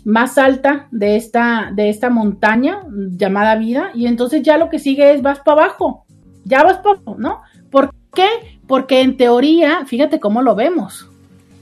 más 0.10 0.40
alta 0.40 0.88
de 0.90 1.16
esta, 1.16 1.72
de 1.72 1.90
esta 1.90 2.10
montaña 2.10 2.82
llamada 3.12 3.56
vida 3.56 3.92
y 3.94 4.08
entonces 4.08 4.42
ya 4.42 4.58
lo 4.58 4.70
que 4.70 4.80
sigue 4.80 5.14
es 5.14 5.22
vas 5.22 5.40
para 5.40 5.66
abajo. 5.66 6.06
Ya 6.46 6.64
vas 6.64 6.78
para 6.78 6.96
abajo, 6.96 7.16
¿no? 7.20 7.42
¿Por 7.70 7.94
qué? 8.14 8.28
Porque 8.68 9.02
en 9.02 9.18
teoría, 9.18 9.86
fíjate 9.86 10.20
cómo 10.20 10.42
lo 10.42 10.56
vemos. 10.56 11.08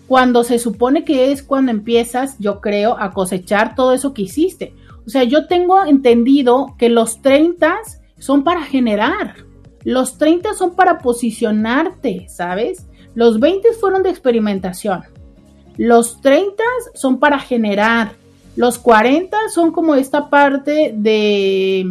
Cuando 0.08 0.46
se 0.46 0.60
supone 0.60 1.04
que 1.04 1.34
es 1.34 1.44
cuando 1.44 1.72
empiezas, 1.72 2.38
yo 2.40 2.62
creo, 2.62 2.98
a 2.98 3.12
cosechar 3.12 3.76
todo 3.76 3.92
eso 3.92 4.14
que 4.14 4.22
hiciste. 4.22 4.74
O 5.06 5.10
sea, 5.10 5.26
yo 5.26 5.48
tengo 5.48 5.86
entendido 5.86 6.76
que 6.78 6.88
los 6.88 7.22
30 7.22 7.76
son 8.18 8.46
para 8.46 8.64
generar. 8.64 9.36
Los 9.84 10.18
30 10.18 10.54
son 10.54 10.74
para 10.76 11.00
posicionarte, 11.00 12.28
¿sabes? 12.30 12.88
Los 13.14 13.42
20 13.42 13.74
fueron 13.74 14.04
de 14.04 14.10
experimentación. 14.10 15.04
Los 15.76 16.22
30 16.22 16.64
son 16.94 17.20
para 17.20 17.40
generar. 17.40 18.16
Los 18.58 18.78
40 18.78 19.38
son 19.54 19.72
como 19.72 19.96
esta 19.96 20.30
parte 20.30 20.92
de 20.94 21.86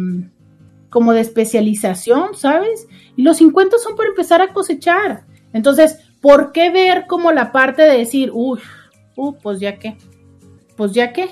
como 0.89 1.13
de 1.13 1.21
especialización, 1.21 2.35
¿sabes? 2.35 2.87
Y 3.15 3.23
los 3.23 3.37
50 3.37 3.77
son 3.79 3.95
para 3.95 4.09
empezar 4.09 4.41
a 4.41 4.53
cosechar. 4.53 5.25
Entonces, 5.53 5.99
¿por 6.21 6.51
qué 6.51 6.69
ver 6.69 7.07
como 7.07 7.31
la 7.31 7.51
parte 7.51 7.81
de 7.81 7.97
decir, 7.97 8.29
uy, 8.31 8.59
uh, 9.15 9.33
pues 9.41 9.59
ya 9.59 9.79
qué? 9.79 9.97
Pues 10.75 10.91
ya 10.91 11.11
qué? 11.11 11.29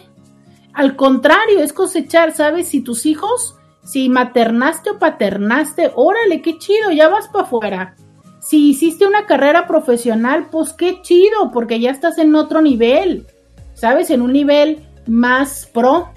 Al 0.74 0.96
contrario, 0.96 1.60
es 1.60 1.72
cosechar, 1.72 2.34
¿sabes? 2.34 2.68
Si 2.68 2.82
tus 2.82 3.06
hijos 3.06 3.56
si 3.86 4.10
maternaste 4.10 4.90
o 4.90 5.00
paternaste, 5.00 5.92
órale, 5.96 6.42
qué 6.42 6.58
chido, 6.58 6.92
ya 6.92 7.08
vas 7.08 7.28
para 7.28 7.46
afuera. 7.46 7.96
Si 8.42 8.70
hiciste 8.70 9.06
una 9.06 9.28
carrera 9.28 9.68
profesional, 9.68 10.48
pues 10.52 10.74
qué 10.74 11.02
chido, 11.04 11.52
porque 11.54 11.80
ya 11.80 11.92
estás 11.92 12.18
en 12.18 12.36
otro 12.36 12.62
nivel, 12.62 13.28
¿sabes? 13.76 14.10
En 14.10 14.22
un 14.22 14.34
nivel 14.34 14.80
más 15.08 15.70
pro, 15.74 16.10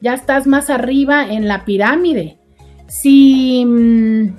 ya 0.00 0.14
estás 0.14 0.46
más 0.46 0.70
arriba 0.70 1.26
en 1.32 1.48
la 1.48 1.64
pirámide. 1.64 2.38
Si, 2.88 3.64
mm, 3.64 4.36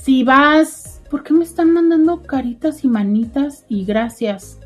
si 0.00 0.24
vas, 0.24 1.00
¿por 1.10 1.22
qué 1.22 1.34
me 1.34 1.44
están 1.44 1.72
mandando 1.72 2.22
caritas 2.22 2.84
y 2.84 2.88
manitas 2.88 3.64
y 3.68 3.84
gracias? 3.84 4.58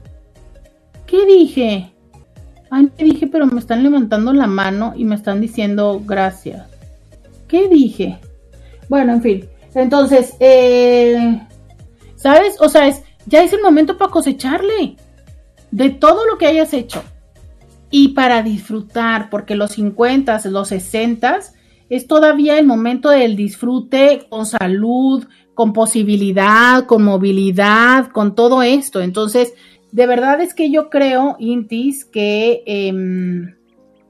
¿Qué 1.06 1.26
dije? 1.26 1.92
Ay, 2.70 2.90
me 2.98 3.04
dije, 3.04 3.26
pero 3.26 3.46
me 3.46 3.60
están 3.60 3.82
levantando 3.82 4.32
la 4.32 4.46
mano 4.46 4.92
y 4.96 5.04
me 5.04 5.14
están 5.14 5.40
diciendo 5.40 6.00
gracias. 6.04 6.66
¿Qué 7.48 7.68
dije? 7.68 8.18
Bueno, 8.88 9.12
en 9.12 9.22
fin. 9.22 9.48
Entonces, 9.74 10.34
eh, 10.40 11.40
¿sabes? 12.16 12.56
O 12.60 12.68
sea, 12.68 12.88
es, 12.88 13.02
ya 13.26 13.42
es 13.42 13.52
el 13.52 13.62
momento 13.62 13.98
para 13.98 14.10
cosecharle 14.10 14.96
de 15.70 15.90
todo 15.90 16.26
lo 16.26 16.38
que 16.38 16.46
hayas 16.46 16.72
hecho. 16.72 17.02
Y 17.90 18.08
para 18.08 18.42
disfrutar, 18.42 19.30
porque 19.30 19.54
los 19.54 19.72
50, 19.72 20.40
los 20.50 20.68
60 20.68 21.38
es 21.88 22.06
todavía 22.06 22.58
el 22.58 22.66
momento 22.66 23.10
del 23.10 23.36
disfrute 23.36 24.26
con 24.28 24.44
salud, 24.46 25.24
con 25.54 25.72
posibilidad, 25.72 26.84
con 26.84 27.04
movilidad, 27.04 28.08
con 28.08 28.34
todo 28.34 28.62
esto. 28.62 29.00
Entonces, 29.00 29.54
de 29.92 30.06
verdad 30.06 30.40
es 30.40 30.52
que 30.52 30.70
yo 30.70 30.90
creo, 30.90 31.36
Intis, 31.38 32.04
que 32.04 32.62
em, 32.66 33.54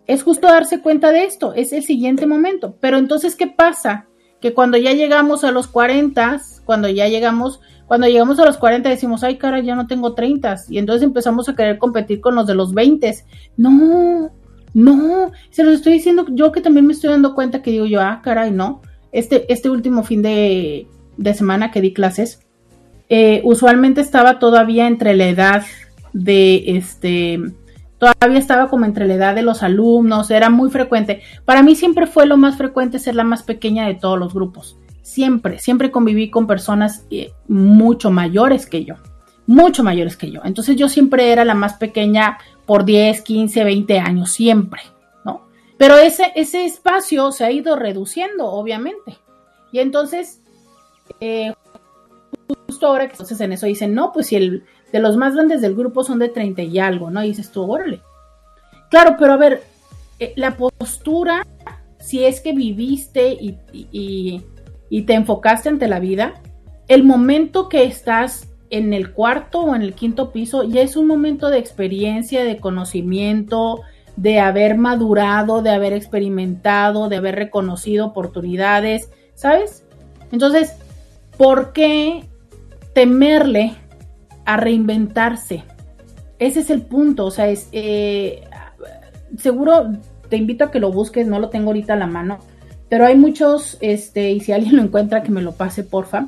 es 0.07 0.23
justo 0.23 0.47
darse 0.49 0.81
cuenta 0.81 1.13
de 1.13 1.25
esto, 1.25 1.53
es 1.55 1.73
el 1.73 1.85
siguiente 1.85 2.27
momento. 2.27 2.77
Pero 2.81 2.99
entonces, 2.99 3.37
¿qué 3.37 3.47
pasa? 3.47 4.07
Que 4.41 4.55
cuando 4.55 4.79
ya 4.79 4.93
llegamos 4.93 5.45
a 5.45 5.53
los 5.53 5.69
40, 5.69 6.41
cuando 6.65 6.89
ya 6.89 7.09
llegamos, 7.09 7.61
cuando 7.87 8.09
llegamos 8.09 8.39
a 8.41 8.45
los 8.45 8.57
40 8.57 8.89
decimos, 8.89 9.23
ay, 9.23 9.37
cara, 9.37 9.61
ya 9.61 9.75
no 9.75 9.87
tengo 9.87 10.15
30. 10.15 10.57
Y 10.71 10.79
entonces 10.79 11.03
empezamos 11.03 11.49
a 11.49 11.55
querer 11.55 11.79
competir 11.79 12.21
con 12.21 12.35
los 12.35 12.47
de 12.47 12.55
los 12.55 12.75
20. 12.75 13.15
No, 13.57 14.31
no, 14.75 15.33
se 15.51 15.65
los 15.65 15.75
estoy 15.75 15.95
diciendo 15.95 16.27
yo 16.31 16.53
que 16.53 16.61
también 16.61 16.87
me 16.87 16.93
estoy 16.93 17.11
dando 17.11 17.35
cuenta 17.35 17.63
que 17.63 17.71
digo 17.71 17.87
yo, 17.87 18.01
ah, 18.01 18.21
caray, 18.23 18.51
no. 18.51 18.83
Este, 19.13 19.51
este 19.53 19.71
último 19.71 20.03
fin 20.03 20.21
de, 20.23 20.87
de 21.17 21.35
semana 21.35 21.71
que 21.71 21.81
di 21.81 21.93
clases, 21.93 22.41
eh, 23.09 23.41
usualmente 23.45 24.01
estaba 24.01 24.39
todavía 24.39 24.87
entre 24.87 25.15
la 25.15 25.29
edad 25.29 25.65
de 26.13 26.77
este 26.77 27.41
todavía 27.99 28.39
estaba 28.39 28.69
como 28.69 28.85
entre 28.85 29.07
la 29.07 29.15
edad 29.15 29.35
de 29.35 29.43
los 29.43 29.63
alumnos, 29.63 30.31
era 30.31 30.51
muy 30.51 30.71
frecuente. 30.71 31.23
Para 31.45 31.63
mí 31.63 31.75
siempre 31.77 32.07
fue 32.07 32.27
lo 32.27 32.37
más 32.37 32.57
frecuente 32.57 32.99
ser 32.99 33.15
la 33.15 33.25
más 33.25 33.43
pequeña 33.43 33.87
de 33.87 33.95
todos 33.95 34.19
los 34.19 34.35
grupos. 34.35 34.77
Siempre, 35.07 35.61
siempre 35.61 35.93
conviví 35.93 36.31
con 36.31 36.49
personas 36.49 37.07
eh, 37.13 37.33
mucho 37.47 38.11
mayores 38.11 38.67
que 38.67 38.85
yo, 38.85 38.97
mucho 39.47 39.85
mayores 39.85 40.17
que 40.17 40.33
yo. 40.33 40.41
Entonces 40.43 40.75
yo 40.75 40.89
siempre 40.89 41.31
era 41.31 41.45
la 41.45 41.55
más 41.55 41.75
pequeña 41.75 42.39
por 42.67 42.85
10, 42.85 43.23
15, 43.23 43.63
20 43.63 44.01
años, 44.01 44.33
siempre, 44.33 44.83
¿no? 45.25 45.47
Pero 45.79 45.97
ese, 45.97 46.33
ese 46.35 46.65
espacio 46.65 47.31
se 47.31 47.45
ha 47.45 47.53
ido 47.53 47.77
reduciendo, 47.77 48.47
obviamente. 48.47 49.17
Y 49.71 49.79
entonces, 49.79 50.41
eh, 51.21 51.55
justo 52.67 52.89
ahora 52.89 53.07
que 53.07 53.13
entonces 53.13 53.41
en 53.41 53.53
eso 53.53 53.67
dicen, 53.67 53.95
no, 53.95 54.11
pues 54.13 54.27
si 54.27 54.35
el, 54.35 54.65
de 54.91 54.99
los 54.99 55.17
más 55.17 55.35
grandes 55.35 55.61
del 55.61 55.77
grupo 55.77 56.03
son 56.03 56.19
de 56.19 56.31
30 56.31 56.63
y 56.63 56.81
algo, 56.81 57.13
¿no? 57.13 57.23
Y 57.23 57.29
dices 57.29 57.53
tú, 57.53 57.63
órale. 57.71 58.03
Claro, 58.91 59.15
pero 59.17 59.35
a 59.35 59.37
ver, 59.37 59.63
eh, 60.19 60.33
la 60.35 60.57
postura, 60.57 61.47
si 62.01 62.25
es 62.25 62.41
que 62.41 62.53
viviste 62.53 63.35
y, 63.35 63.57
y, 63.73 64.43
te 65.03 65.15
enfocaste 65.15 65.69
ante 65.69 65.89
la 65.89 66.01
vida, 66.01 66.35
el 66.89 67.05
momento 67.05 67.69
que 67.69 67.85
estás 67.85 68.49
en 68.71 68.93
el 68.93 69.13
cuarto 69.13 69.61
o 69.61 69.75
en 69.75 69.83
el 69.83 69.95
quinto 69.95 70.33
piso 70.33 70.65
ya 70.65 70.83
es 70.83 70.97
un 70.97 71.07
momento 71.07 71.51
de 71.51 71.59
experiencia, 71.59 72.45
de 72.45 72.59
conocimiento, 72.59 73.81
de 74.17 74.41
haber 74.41 74.77
madurado, 74.77 75.63
de 75.63 75.71
haber 75.71 75.93
experimentado, 75.93 77.09
de 77.09 77.17
haber 77.17 77.35
reconocido 77.35 78.07
oportunidades, 78.07 79.11
¿sabes? 79.35 79.85
Entonces, 80.33 80.75
¿por 81.37 81.73
qué 81.73 82.25
temerle 82.97 83.77
a 84.47 84.57
reinventarse. 84.57 85.65
Ese 86.39 86.61
es 86.61 86.71
el 86.71 86.81
punto, 86.81 87.27
o 87.27 87.31
sea, 87.31 87.49
es 87.49 87.69
eh, 87.73 88.43
seguro 89.37 89.93
te 90.31 90.37
invito 90.37 90.65
a 90.65 90.71
que 90.71 90.81
lo 90.81 90.91
busques, 90.91 91.27
no 91.27 91.39
lo 91.39 91.51
tengo 91.51 91.67
ahorita 91.67 91.93
a 91.93 91.97
la 91.97 92.07
mano, 92.07 92.39
pero 92.89 93.07
hay 93.07 93.17
muchos, 93.17 93.79
este, 93.81 94.33
y 94.33 94.41
si 94.41 94.53
alguien 94.53 94.77
lo 94.77 94.83
encuentra, 94.83 95.23
que 95.23 95.33
me 95.33 95.43
lo 95.43 95.53
pase, 95.53 95.85
porfa. 95.85 96.27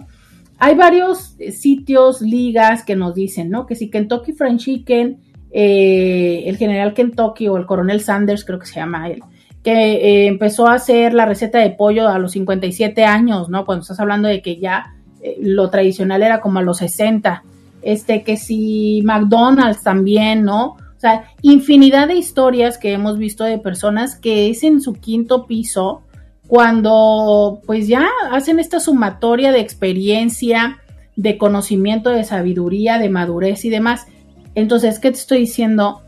Hay 0.58 0.74
varios 0.74 1.36
sitios, 1.52 2.20
ligas 2.20 2.84
que 2.84 2.96
nos 2.96 3.14
dicen, 3.14 3.50
¿no? 3.50 3.66
Que 3.66 3.76
si 3.76 3.90
Kentucky 3.90 4.32
Fried 4.32 4.56
Chicken, 4.56 5.18
eh, 5.50 6.42
el 6.46 6.56
general 6.56 6.94
Kentucky 6.94 7.48
o 7.48 7.56
el 7.56 7.66
coronel 7.66 8.00
Sanders, 8.00 8.44
creo 8.44 8.58
que 8.58 8.66
se 8.66 8.80
llama 8.80 9.08
él, 9.08 9.22
que 9.62 9.72
eh, 9.72 10.26
empezó 10.26 10.66
a 10.66 10.74
hacer 10.74 11.14
la 11.14 11.26
receta 11.26 11.58
de 11.58 11.70
pollo 11.70 12.08
a 12.08 12.18
los 12.18 12.32
57 12.32 13.04
años, 13.04 13.48
¿no? 13.48 13.64
Cuando 13.64 13.82
estás 13.82 14.00
hablando 14.00 14.28
de 14.28 14.42
que 14.42 14.58
ya 14.58 14.94
lo 15.40 15.68
tradicional 15.68 16.22
era 16.22 16.40
como 16.40 16.58
a 16.58 16.62
los 16.62 16.78
60 16.78 17.42
este, 17.82 18.22
que 18.22 18.36
si 18.36 19.02
McDonald's 19.04 19.82
también, 19.82 20.44
¿no? 20.44 20.72
O 20.72 21.00
sea, 21.00 21.24
infinidad 21.42 22.08
de 22.08 22.16
historias 22.16 22.76
que 22.76 22.92
hemos 22.92 23.18
visto 23.18 23.44
de 23.44 23.58
personas 23.58 24.16
que 24.16 24.50
es 24.50 24.64
en 24.64 24.80
su 24.80 24.94
quinto 24.94 25.46
piso 25.46 26.02
cuando 26.48 27.60
pues 27.66 27.86
ya 27.86 28.08
hacen 28.32 28.58
esta 28.58 28.80
sumatoria 28.80 29.52
de 29.52 29.60
experiencia, 29.60 30.78
de 31.14 31.36
conocimiento, 31.36 32.10
de 32.10 32.24
sabiduría, 32.24 32.98
de 32.98 33.10
madurez 33.10 33.66
y 33.66 33.70
demás. 33.70 34.06
Entonces, 34.54 34.98
¿qué 34.98 35.10
te 35.10 35.18
estoy 35.18 35.40
diciendo? 35.40 36.02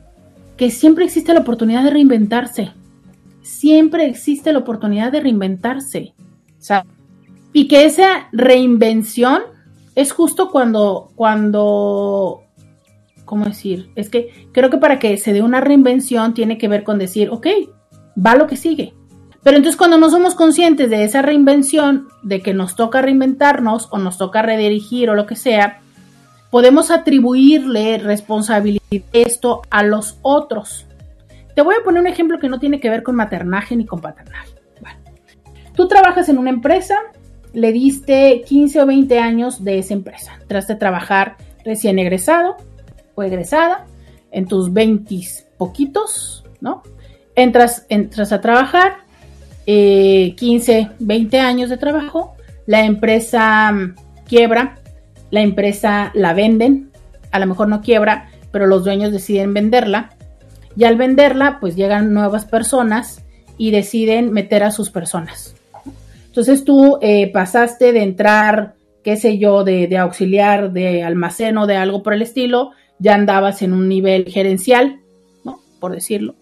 Que 0.57 0.71
siempre 0.71 1.05
existe 1.05 1.35
la 1.35 1.41
oportunidad 1.41 1.85
de 1.85 1.91
reinventarse. 1.91 2.73
Siempre 3.43 4.07
existe 4.07 4.53
la 4.53 4.61
oportunidad 4.61 5.13
de 5.13 5.21
reinventarse. 5.21 6.15
Sea, 6.59 6.87
y 7.53 7.69
que 7.69 7.85
esa 7.85 8.29
reinvención 8.33 9.43
es 9.95 10.13
justo 10.13 10.51
cuando, 10.51 11.11
cuando, 11.17 12.45
¿cómo 13.27 13.45
decir? 13.45 13.91
Es 13.95 14.09
que 14.09 14.49
creo 14.53 14.71
que 14.71 14.79
para 14.79 14.99
que 14.99 15.19
se 15.19 15.35
dé 15.35 15.43
una 15.43 15.61
reinvención 15.61 16.33
tiene 16.33 16.57
que 16.57 16.69
ver 16.69 16.83
con 16.83 16.99
decir, 16.99 17.29
ok, 17.29 17.47
va 18.17 18.37
lo 18.37 18.47
que 18.47 18.57
sigue. 18.57 18.95
Pero 19.43 19.57
entonces 19.57 19.79
cuando 19.79 19.97
no 19.97 20.11
somos 20.11 20.35
conscientes 20.35 20.91
de 20.91 21.05
esa 21.05 21.23
reinvención, 21.23 22.09
de 22.23 22.41
que 22.41 22.53
nos 22.53 22.77
toca 22.77 23.01
reinventarnos 23.01 23.89
o 23.91 23.99
nos 23.99 24.19
toca 24.19 24.43
redirigir 24.43 25.09
o 25.09 25.15
lo 25.15 25.27
que 25.27 25.37
sea, 25.37 25.81
podemos 26.51 26.91
atribuirle 26.91 27.99
responsabilidad 27.99 28.81
esto 29.13 29.63
a 29.71 29.83
los 29.83 30.19
otros. 30.23 30.87
Te 31.55 31.63
voy 31.63 31.75
a 31.79 31.85
poner 31.85 32.03
un 32.03 32.07
ejemplo 32.07 32.39
que 32.39 32.49
no 32.49 32.59
tiene 32.59 32.81
que 32.81 32.91
ver 32.91 33.03
con 33.03 33.17
maternaje 33.17 33.77
ni 33.77 33.87
con 33.87 34.01
paternaje. 34.01 34.55
Tú 35.75 35.89
trabajas 35.89 36.29
en 36.29 36.37
una 36.37 36.51
empresa, 36.51 36.97
le 37.55 37.73
diste 37.73 38.43
15 38.47 38.83
o 38.83 38.87
20 38.87 39.19
años 39.19 39.65
de 39.65 39.79
esa 39.79 39.95
empresa. 39.95 40.39
Traste 40.47 40.75
de 40.75 40.79
trabajar 40.79 41.37
recién 41.65 41.99
egresado 41.99 42.57
o 43.15 43.23
egresada 43.23 43.87
en 44.31 44.47
tus 44.47 44.73
20 44.73 45.21
poquitos, 45.57 46.45
¿no? 46.61 46.83
Entras, 47.35 47.87
entras 47.89 48.33
a 48.33 48.41
trabajar, 48.41 48.99
15, 50.37 50.79
eh, 50.79 50.91
20 50.99 51.41
años 51.41 51.71
de 51.71 51.77
trabajo, 51.77 52.35
la 52.67 52.85
empresa 52.85 53.71
mm, 53.73 53.95
quiebra, 54.27 54.77
la 55.31 55.43
empresa 55.43 56.11
la 56.15 56.35
venden, 56.35 56.91
a 57.31 57.39
lo 57.39 57.47
mejor 57.47 57.69
no 57.69 57.81
quiebra, 57.81 58.31
pero 58.51 58.67
los 58.67 58.85
dueños 58.85 59.13
deciden 59.13 59.55
venderla 59.55 60.11
y 60.77 60.85
al 60.85 60.97
venderla 60.97 61.59
pues 61.61 61.77
llegan 61.77 62.13
nuevas 62.13 62.45
personas 62.45 63.25
y 63.59 63.71
deciden 63.71 64.33
meter 64.33 64.63
a 64.63 64.71
sus 64.71 64.91
personas. 64.91 65.55
Entonces 66.27 66.65
tú 66.65 66.99
eh, 67.03 67.31
pasaste 67.33 67.93
de 67.93 68.03
entrar, 68.03 68.75
qué 69.03 69.17
sé 69.17 69.39
yo, 69.39 69.65
de, 69.65 69.97
auxiliar, 69.99 70.73
de 70.73 71.03
almacén 71.03 71.59
o 71.59 71.67
de 71.67 71.77
algo 71.77 72.03
por 72.03 72.15
el 72.15 72.23
estilo, 72.23 72.71
ya 72.99 73.15
andabas 73.15 73.63
en 73.63 73.73
un 73.73 73.89
nivel 73.89 74.27
gerencial. 74.27 75.01
Por 75.81 75.93
decirlo. 75.93 76.35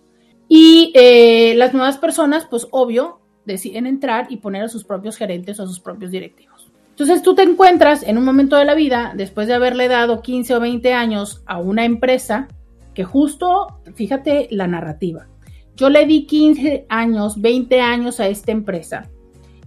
Y 0.49 0.93
eh, 0.95 1.55
las 1.57 1.73
nuevas 1.75 1.97
personas, 1.99 2.47
pues 2.51 2.67
obvio, 2.73 3.18
deciden 3.49 3.87
entrar 3.87 4.29
y 4.31 4.37
poner 4.37 4.63
a 4.63 4.69
sus 4.69 4.85
propios 4.85 5.17
gerentes 5.17 5.59
o 5.59 5.65
a 5.65 5.67
sus 5.67 5.81
propios 5.81 6.13
directivos. 6.13 6.71
Entonces 6.91 7.23
tú 7.23 7.35
te 7.35 7.43
encuentras 7.43 8.05
en 8.05 8.19
un 8.19 8.25
momento 8.25 8.57
de 8.57 8.65
la 8.65 8.75
vida, 8.75 9.13
después 9.17 9.49
de 9.49 9.55
haberle 9.55 9.89
dado 9.89 10.23
15 10.23 10.55
o 10.55 10.61
20 10.61 10.93
años 10.95 11.43
a 11.47 11.59
una 11.59 11.85
empresa, 11.85 12.49
que 12.95 13.05
justo, 13.05 13.81
fíjate 13.95 14.49
la 14.51 14.67
narrativa. 14.67 15.27
Yo 15.77 15.91
le 15.91 16.07
di 16.07 16.27
15 16.27 16.87
años, 16.89 17.41
20 17.41 17.81
años 17.81 18.19
a 18.19 18.27
esta 18.27 18.51
empresa. 18.51 19.09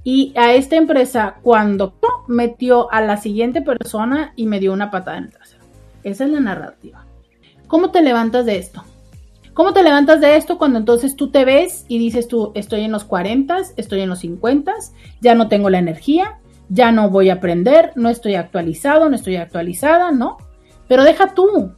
Y 0.03 0.33
a 0.35 0.53
esta 0.53 0.75
empresa, 0.75 1.35
cuando 1.41 1.95
metió 2.27 2.91
a 2.91 3.01
la 3.01 3.17
siguiente 3.17 3.61
persona 3.61 4.33
y 4.35 4.45
me 4.45 4.59
dio 4.59 4.73
una 4.73 4.91
patada 4.91 5.17
en 5.17 5.23
el 5.25 5.31
trasero. 5.31 5.63
Esa 6.03 6.25
es 6.25 6.31
la 6.31 6.39
narrativa. 6.39 7.05
¿Cómo 7.67 7.91
te 7.91 8.01
levantas 8.01 8.45
de 8.45 8.57
esto? 8.57 8.83
¿Cómo 9.53 9.73
te 9.73 9.83
levantas 9.83 10.21
de 10.21 10.37
esto 10.37 10.57
cuando 10.57 10.79
entonces 10.79 11.15
tú 11.17 11.29
te 11.29 11.43
ves 11.43 11.85
y 11.89 11.99
dices 11.99 12.27
tú, 12.29 12.51
estoy 12.55 12.81
en 12.81 12.91
los 12.91 13.03
40, 13.03 13.57
estoy 13.75 14.01
en 14.01 14.09
los 14.09 14.19
50, 14.19 14.73
ya 15.19 15.35
no 15.35 15.49
tengo 15.49 15.69
la 15.69 15.79
energía, 15.79 16.39
ya 16.69 16.93
no 16.93 17.09
voy 17.09 17.29
a 17.29 17.33
aprender, 17.33 17.91
no 17.95 18.09
estoy 18.09 18.35
actualizado, 18.35 19.09
no 19.09 19.15
estoy 19.15 19.35
actualizada, 19.35 20.11
¿no? 20.11 20.37
Pero 20.87 21.03
deja 21.03 21.33
tú. 21.33 21.73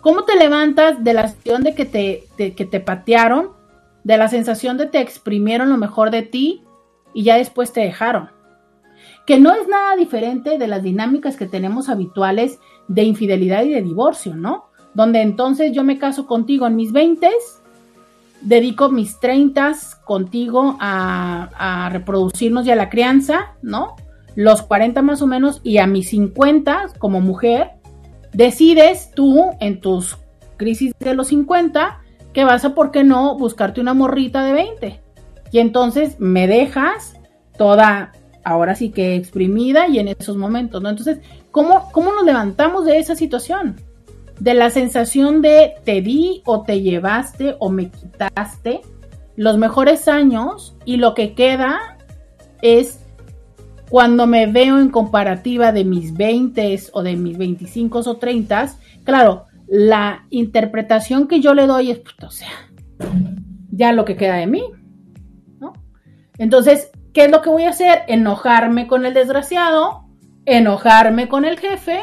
¿Cómo 0.00 0.24
te 0.24 0.36
levantas 0.36 1.04
de 1.04 1.12
la 1.12 1.28
sensación 1.28 1.64
de 1.64 1.74
que 1.74 1.84
te, 1.84 2.52
que 2.54 2.64
te 2.64 2.80
patearon, 2.80 3.50
de 4.04 4.16
la 4.16 4.28
sensación 4.28 4.78
de 4.78 4.86
te 4.86 5.00
exprimieron 5.00 5.68
lo 5.68 5.76
mejor 5.76 6.10
de 6.10 6.22
ti 6.22 6.64
y 7.12 7.24
ya 7.24 7.36
después 7.36 7.74
te 7.74 7.80
dejaron? 7.80 8.30
Que 9.26 9.38
no 9.38 9.52
es 9.52 9.68
nada 9.68 9.96
diferente 9.96 10.56
de 10.56 10.66
las 10.66 10.82
dinámicas 10.82 11.36
que 11.36 11.46
tenemos 11.46 11.90
habituales 11.90 12.58
de 12.88 13.02
infidelidad 13.02 13.64
y 13.64 13.72
de 13.72 13.82
divorcio, 13.82 14.34
¿no? 14.34 14.65
Donde 14.96 15.20
entonces 15.20 15.72
yo 15.72 15.84
me 15.84 15.98
caso 15.98 16.26
contigo 16.26 16.66
en 16.66 16.74
mis 16.74 16.90
20, 16.90 17.28
dedico 18.40 18.88
mis 18.88 19.20
30 19.20 19.74
contigo 20.06 20.78
a, 20.80 21.90
reproducirnos 21.92 22.66
y 22.66 22.70
a 22.70 22.76
la 22.76 22.88
crianza, 22.88 23.52
¿no? 23.60 23.94
Los 24.36 24.62
40 24.62 25.02
más 25.02 25.20
o 25.20 25.26
menos 25.26 25.60
y 25.62 25.76
a 25.78 25.86
mis 25.86 26.08
50 26.08 26.94
como 26.98 27.20
mujer, 27.20 27.72
decides 28.32 29.10
tú 29.14 29.50
en 29.60 29.82
tus 29.82 30.16
crisis 30.56 30.94
de 30.98 31.14
los 31.14 31.28
50 31.28 32.00
que 32.32 32.44
vas 32.44 32.64
a, 32.64 32.74
¿por 32.74 32.90
qué 32.90 33.04
no?, 33.04 33.36
buscarte 33.36 33.82
una 33.82 33.92
morrita 33.92 34.44
de 34.44 34.54
20. 34.54 35.00
Y 35.52 35.58
entonces 35.58 36.18
me 36.18 36.46
dejas 36.46 37.18
toda, 37.58 38.12
ahora 38.44 38.74
sí 38.74 38.88
que 38.88 39.14
exprimida 39.14 39.88
y 39.88 39.98
en 39.98 40.08
esos 40.08 40.38
momentos, 40.38 40.80
¿no? 40.80 40.88
Entonces, 40.88 41.18
¿cómo, 41.50 41.90
cómo 41.92 42.12
nos 42.12 42.24
levantamos 42.24 42.86
de 42.86 42.96
esa 42.96 43.14
situación? 43.14 43.76
De 44.40 44.54
la 44.54 44.70
sensación 44.70 45.42
de 45.42 45.74
te 45.84 46.00
di 46.00 46.42
o 46.44 46.62
te 46.62 46.80
llevaste 46.80 47.56
o 47.58 47.70
me 47.70 47.90
quitaste 47.90 48.82
los 49.36 49.58
mejores 49.58 50.08
años 50.08 50.76
y 50.84 50.96
lo 50.96 51.14
que 51.14 51.34
queda 51.34 51.98
es 52.62 53.00
cuando 53.88 54.26
me 54.26 54.46
veo 54.46 54.78
en 54.78 54.90
comparativa 54.90 55.72
de 55.72 55.84
mis 55.84 56.14
20 56.14 56.80
o 56.92 57.02
de 57.02 57.16
mis 57.16 57.38
25 57.38 57.98
o 58.00 58.16
30, 58.16 58.74
claro, 59.04 59.44
la 59.68 60.26
interpretación 60.30 61.28
que 61.28 61.40
yo 61.40 61.54
le 61.54 61.66
doy 61.66 61.90
es, 61.90 62.00
o 62.24 62.30
sea, 62.30 62.48
ya 63.70 63.92
lo 63.92 64.04
que 64.04 64.16
queda 64.16 64.36
de 64.36 64.46
mí, 64.46 64.64
¿no? 65.60 65.72
Entonces, 66.38 66.90
¿qué 67.12 67.26
es 67.26 67.30
lo 67.30 67.42
que 67.42 67.50
voy 67.50 67.64
a 67.64 67.70
hacer? 67.70 68.00
Enojarme 68.08 68.86
con 68.86 69.06
el 69.06 69.14
desgraciado, 69.14 70.06
enojarme 70.46 71.28
con 71.28 71.44
el 71.44 71.58
jefe 71.58 72.00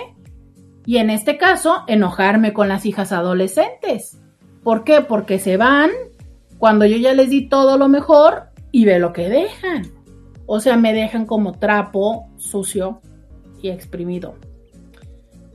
y 0.85 0.97
en 0.97 1.09
este 1.09 1.37
caso, 1.37 1.83
enojarme 1.87 2.53
con 2.53 2.67
las 2.67 2.85
hijas 2.85 3.11
adolescentes. 3.11 4.19
¿Por 4.63 4.83
qué? 4.83 5.01
Porque 5.01 5.39
se 5.39 5.57
van 5.57 5.91
cuando 6.57 6.85
yo 6.85 6.97
ya 6.97 7.13
les 7.13 7.29
di 7.29 7.49
todo 7.49 7.77
lo 7.77 7.89
mejor 7.89 8.43
y 8.71 8.85
ve 8.85 8.97
lo 8.97 9.11
que 9.11 9.27
dejan. 9.27 9.91
O 10.45 10.59
sea, 10.59 10.77
me 10.77 10.93
dejan 10.93 11.25
como 11.25 11.53
trapo 11.59 12.29
sucio 12.37 13.01
y 13.61 13.69
exprimido. 13.69 14.35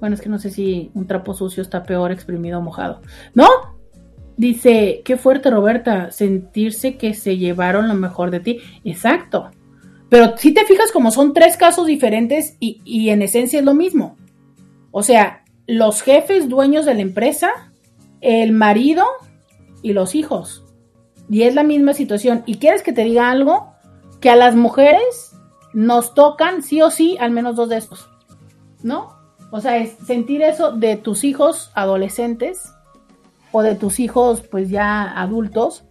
Bueno, 0.01 0.15
es 0.15 0.21
que 0.21 0.29
no 0.29 0.39
sé 0.39 0.51
si 0.51 0.91
un 0.95 1.07
trapo 1.07 1.35
sucio 1.35 1.63
está 1.63 1.83
peor 1.83 2.13
exprimido 2.13 2.59
o 2.59 2.63
mojado. 2.63 3.01
¿No? 3.35 3.49
Dice, 4.37 5.01
qué 5.05 5.17
fuerte 5.17 5.51
Roberta, 5.51 6.11
sentirse 6.11 6.97
que 6.97 7.15
se 7.15 7.39
llevaron 7.39 7.89
lo 7.89 7.95
mejor 7.95 8.31
de 8.31 8.41
ti. 8.41 8.61
Exacto. 8.85 9.51
Pero 10.11 10.37
si 10.37 10.53
te 10.53 10.65
fijas 10.65 10.93
como 10.93 11.11
son 11.11 11.33
tres 11.33 11.57
casos 11.57 11.87
diferentes 11.87 12.57
y, 12.61 12.83
y 12.85 13.09
en 13.09 13.23
esencia 13.23 13.59
es 13.59 13.65
lo 13.65 13.75
mismo. 13.75 14.18
O 14.99 15.05
sea, 15.05 15.45
los 15.69 16.03
jefes 16.03 16.49
dueños 16.49 16.85
de 16.85 16.93
la 16.93 17.03
empresa, 17.03 17.53
el 18.21 18.51
marido 18.51 19.05
y 19.81 19.93
los 19.93 20.17
hijos. 20.17 20.65
Y 21.31 21.43
es 21.43 21.55
la 21.55 21.63
misma 21.63 21.95
situación. 21.95 22.43
¿Y 22.47 22.57
quieres 22.57 22.83
que 22.83 22.93
te 22.93 23.05
diga 23.05 23.31
algo? 23.31 23.75
Que 24.21 24.29
a 24.29 24.35
las 24.35 24.57
mujeres 24.57 25.37
nos 25.73 26.15
tocan 26.15 26.65
sí 26.65 26.83
o 26.83 26.91
sí 26.91 27.17
al 27.21 27.31
menos 27.31 27.55
dos 27.55 27.69
de 27.69 27.77
estos. 27.77 28.11
¿No? 28.83 29.17
O 29.53 29.61
sea, 29.61 29.77
es 29.77 29.93
sentir 30.05 30.43
eso 30.43 30.73
de 30.73 30.97
tus 30.97 31.23
hijos 31.23 31.71
adolescentes 31.75 32.73
o 33.53 33.63
de 33.63 33.77
tus 33.77 34.01
hijos 34.01 34.43
pues 34.51 34.69
ya 34.69 35.05
adultos. 35.05 35.85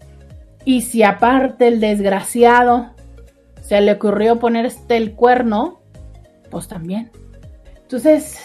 Y 0.65 0.81
si 0.81 1.03
aparte 1.03 1.69
el 1.69 1.79
desgraciado 1.79 2.89
se 3.61 3.79
le 3.79 3.93
ocurrió 3.93 4.37
poner 4.37 4.65
este 4.65 4.97
el 4.97 5.13
cuerno, 5.15 5.79
pues 6.51 6.67
también. 6.67 7.09
Entonces, 7.83 8.37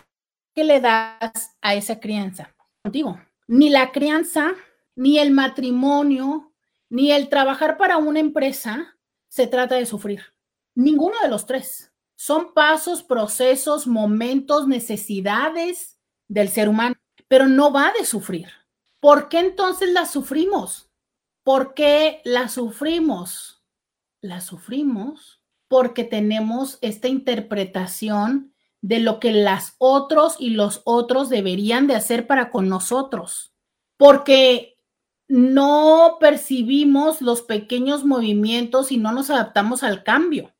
que 0.55 0.65
le 0.65 0.81
das 0.81 1.57
a 1.61 1.75
esa 1.75 2.01
crianza. 2.01 2.55
Contigo, 2.83 3.21
ni 3.47 3.69
la 3.69 3.93
crianza, 3.93 4.53
ni 4.95 5.19
el 5.19 5.31
matrimonio, 5.31 6.55
ni 6.89 7.13
el 7.13 7.29
trabajar 7.29 7.77
para 7.77 7.99
una 7.99 8.21
empresa 8.21 8.97
se 9.29 9.47
trata 9.47 9.75
de 9.75 9.87
sufrir. 9.87 10.23
Ninguno 10.75 11.17
de 11.23 11.29
los 11.29 11.47
tres. 11.47 11.93
Son 12.15 12.55
pasos, 12.55 13.03
procesos, 13.03 13.87
momentos, 13.87 14.67
necesidades 14.67 15.99
del 16.29 16.49
ser 16.49 16.69
humano, 16.69 16.95
pero 17.29 17.47
no 17.47 17.73
va 17.73 17.93
de 17.99 18.07
sufrir. 18.07 18.49
¿Por 19.01 19.29
qué 19.29 19.41
entonces 19.41 19.93
la 19.93 20.07
sufrimos? 20.07 20.91
¿Por 21.45 21.75
qué 21.75 22.21
la 22.25 22.49
sufrimos? 22.49 23.63
La 24.21 24.41
sufrimos 24.41 25.41
porque 25.69 26.05
tenemos 26.05 26.79
esta 26.81 27.09
interpretación 27.09 28.55
de 28.83 29.01
lo 29.01 29.21
que 29.21 29.33
las 29.33 29.75
otros 29.79 30.37
y 30.39 30.51
los 30.51 30.83
otros 30.85 31.29
deberían 31.29 31.87
de 31.87 31.97
hacer 31.97 32.27
para 32.27 32.51
con 32.51 32.69
nosotros. 32.69 33.53
Porque 33.97 34.79
no 35.29 36.19
percibimos 36.21 37.21
los 37.21 37.43
pequeños 37.43 38.05
movimientos 38.05 38.93
y 38.93 38.99
no 38.99 39.13
nos 39.13 39.31
adaptamos 39.31 39.83
al 39.83 40.05
cambio. 40.05 40.55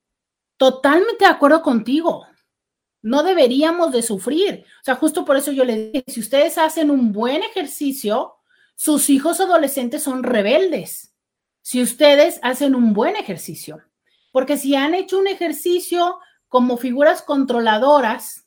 Totalmente 0.57 1.25
de 1.25 1.31
acuerdo 1.31 1.63
contigo. 1.63 2.27
No 3.03 3.23
deberíamos 3.23 3.93
de 3.93 4.03
sufrir. 4.03 4.65
O 4.81 4.85
sea, 4.85 4.97
justo 4.97 5.25
por 5.25 5.37
eso 5.37 5.53
yo 5.53 5.65
les 5.65 5.93
dije, 5.93 6.05
si 6.09 6.21
ustedes 6.21 6.59
hacen 6.59 6.91
un 6.91 7.13
buen 7.13 7.43
ejercicio, 7.43 8.35
sus 8.75 9.11
hijos 9.11 9.41
adolescentes 9.41 10.03
son 10.03 10.23
rebeldes. 10.23 11.15
Si 11.63 11.83
ustedes 11.83 12.39
hacen 12.43 12.75
un 12.75 12.93
buen 12.93 13.17
ejercicio. 13.17 13.83
Porque 14.33 14.57
si 14.57 14.75
han 14.75 14.95
hecho 14.95 15.19
un 15.19 15.27
ejercicio 15.27 16.19
como 16.49 16.77
figuras 16.77 17.23
controladoras, 17.23 18.47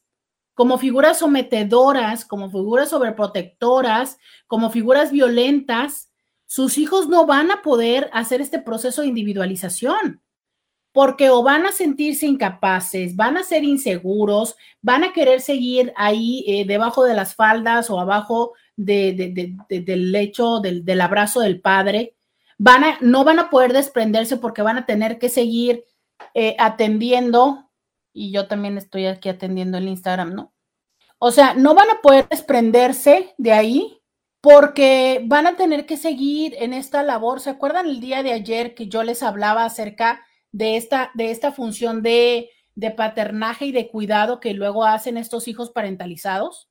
como 0.53 0.77
figuras 0.77 1.19
sometedoras, 1.19 2.25
como 2.25 2.49
figuras 2.49 2.89
sobreprotectoras, 2.89 4.17
como 4.45 4.69
figuras 4.69 5.11
violentas, 5.11 6.11
sus 6.45 6.77
hijos 6.77 7.07
no 7.07 7.25
van 7.25 7.51
a 7.51 7.61
poder 7.61 8.09
hacer 8.13 8.41
este 8.41 8.59
proceso 8.59 9.01
de 9.01 9.07
individualización 9.07 10.21
porque 10.91 11.29
o 11.29 11.43
van 11.43 11.65
a 11.65 11.71
sentirse 11.71 12.25
incapaces, 12.25 13.15
van 13.15 13.37
a 13.37 13.43
ser 13.43 13.63
inseguros, 13.63 14.55
van 14.81 15.03
a 15.03 15.13
querer 15.13 15.41
seguir 15.41 15.93
ahí 15.95 16.43
eh, 16.47 16.65
debajo 16.65 17.03
de 17.03 17.13
las 17.13 17.35
faldas 17.35 17.89
o 17.89 17.99
abajo 17.99 18.53
del 18.75 20.11
lecho, 20.11 20.59
del, 20.59 21.01
abrazo 21.01 21.41
del 21.41 21.61
padre, 21.61 22.15
van 22.57 22.83
a, 22.83 22.97
no 23.01 23.23
van 23.23 23.39
a 23.39 23.49
poder 23.49 23.73
desprenderse 23.73 24.37
porque 24.37 24.61
van 24.61 24.77
a 24.77 24.85
tener 24.85 25.19
que 25.19 25.29
seguir 25.29 25.83
eh, 26.33 26.55
atendiendo, 26.59 27.69
y 28.13 28.31
yo 28.31 28.47
también 28.47 28.77
estoy 28.77 29.05
aquí 29.05 29.29
atendiendo 29.29 29.77
el 29.77 29.87
Instagram, 29.87 30.33
¿no? 30.33 30.53
O 31.19 31.31
sea, 31.31 31.53
no 31.53 31.75
van 31.75 31.89
a 31.89 32.01
poder 32.01 32.27
desprenderse 32.29 33.35
de 33.37 33.51
ahí 33.51 34.01
porque 34.41 35.21
van 35.25 35.47
a 35.47 35.57
tener 35.57 35.85
que 35.85 35.97
seguir 35.97 36.55
en 36.59 36.73
esta 36.73 37.03
labor. 37.03 37.41
¿Se 37.41 37.49
acuerdan 37.49 37.87
el 37.87 37.99
día 37.99 38.23
de 38.23 38.31
ayer 38.31 38.73
que 38.73 38.87
yo 38.87 39.03
les 39.03 39.21
hablaba 39.21 39.65
acerca 39.65 40.25
de 40.51 40.77
esta, 40.77 41.11
de 41.13 41.31
esta 41.31 41.51
función 41.51 42.01
de, 42.01 42.49
de 42.75 42.91
paternaje 42.91 43.65
y 43.65 43.71
de 43.71 43.89
cuidado 43.89 44.39
que 44.39 44.53
luego 44.53 44.85
hacen 44.85 45.17
estos 45.17 45.47
hijos 45.47 45.71
parentalizados. 45.71 46.69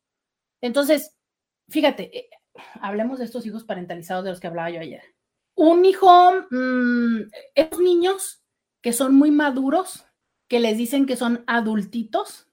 Entonces, 0.61 1.17
fíjate, 1.69 2.17
eh, 2.17 2.31
hablemos 2.81 3.19
de 3.19 3.27
estos 3.27 3.47
hijos 3.47 3.65
parentalizados 3.65 4.25
de 4.25 4.31
los 4.31 4.41
que 4.41 4.47
hablaba 4.47 4.71
yo 4.71 4.81
ayer. 4.81 5.03
Un 5.55 5.85
hijo, 5.85 6.33
mmm, 6.51 7.23
niños 7.81 8.43
que 8.81 8.93
son 8.93 9.15
muy 9.15 9.31
maduros, 9.31 10.07
que 10.49 10.61
les 10.61 10.79
dicen 10.79 11.07
que 11.07 11.17
son 11.17 11.45
adultitos, 11.47 12.49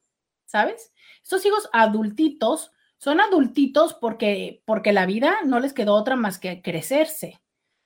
¿sabes? 0.45 0.91
Estos 1.23 1.45
hijos 1.45 1.69
adultitos 1.71 2.71
son 2.97 3.19
adultitos 3.19 3.93
porque, 3.93 4.63
porque 4.65 4.91
la 4.91 5.05
vida 5.05 5.37
no 5.45 5.59
les 5.59 5.73
quedó 5.73 5.93
otra 5.93 6.15
más 6.15 6.39
que 6.39 6.61
crecerse 6.61 7.39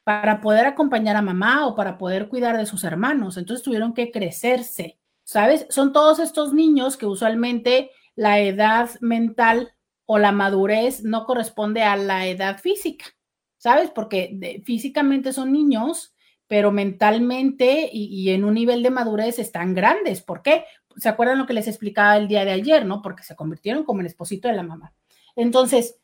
para 0.09 0.41
poder 0.41 0.65
acompañar 0.65 1.15
a 1.15 1.21
mamá 1.21 1.67
o 1.67 1.75
para 1.75 1.99
poder 1.99 2.29
cuidar 2.29 2.57
de 2.57 2.65
sus 2.65 2.83
hermanos. 2.83 3.37
Entonces 3.37 3.63
tuvieron 3.63 3.93
que 3.93 4.09
crecerse, 4.09 4.97
¿sabes? 5.23 5.67
Son 5.69 5.93
todos 5.93 6.17
estos 6.17 6.51
niños 6.51 6.97
que 6.97 7.05
usualmente 7.05 7.91
la 8.15 8.39
edad 8.39 8.89
mental 9.01 9.71
o 10.07 10.17
la 10.17 10.31
madurez 10.31 11.03
no 11.03 11.25
corresponde 11.25 11.83
a 11.83 11.95
la 11.95 12.25
edad 12.25 12.57
física, 12.57 13.05
¿sabes? 13.59 13.91
Porque 13.91 14.63
físicamente 14.65 15.31
son 15.31 15.51
niños, 15.51 16.15
pero 16.47 16.71
mentalmente 16.71 17.87
y, 17.93 18.05
y, 18.05 18.31
en 18.31 18.45
un 18.45 18.55
nivel 18.55 18.81
de 18.81 18.89
madurez 18.89 19.37
están 19.37 19.75
grandes. 19.75 20.23
¿Por 20.23 20.41
qué? 20.41 20.65
¿Se 20.97 21.07
acuerdan 21.07 21.37
lo 21.37 21.45
que 21.45 21.53
les 21.53 21.67
explicaba 21.67 22.17
el 22.17 22.27
día 22.27 22.45
de 22.45 22.53
ayer, 22.53 22.83
no? 22.83 23.03
Porque 23.03 23.21
se 23.21 23.35
convirtieron 23.35 23.83
como 23.83 23.99
el 24.01 24.07
esposito 24.07 24.47
de 24.47 24.55
la 24.55 24.63
mamá. 24.63 24.91
Entonces, 25.35 25.99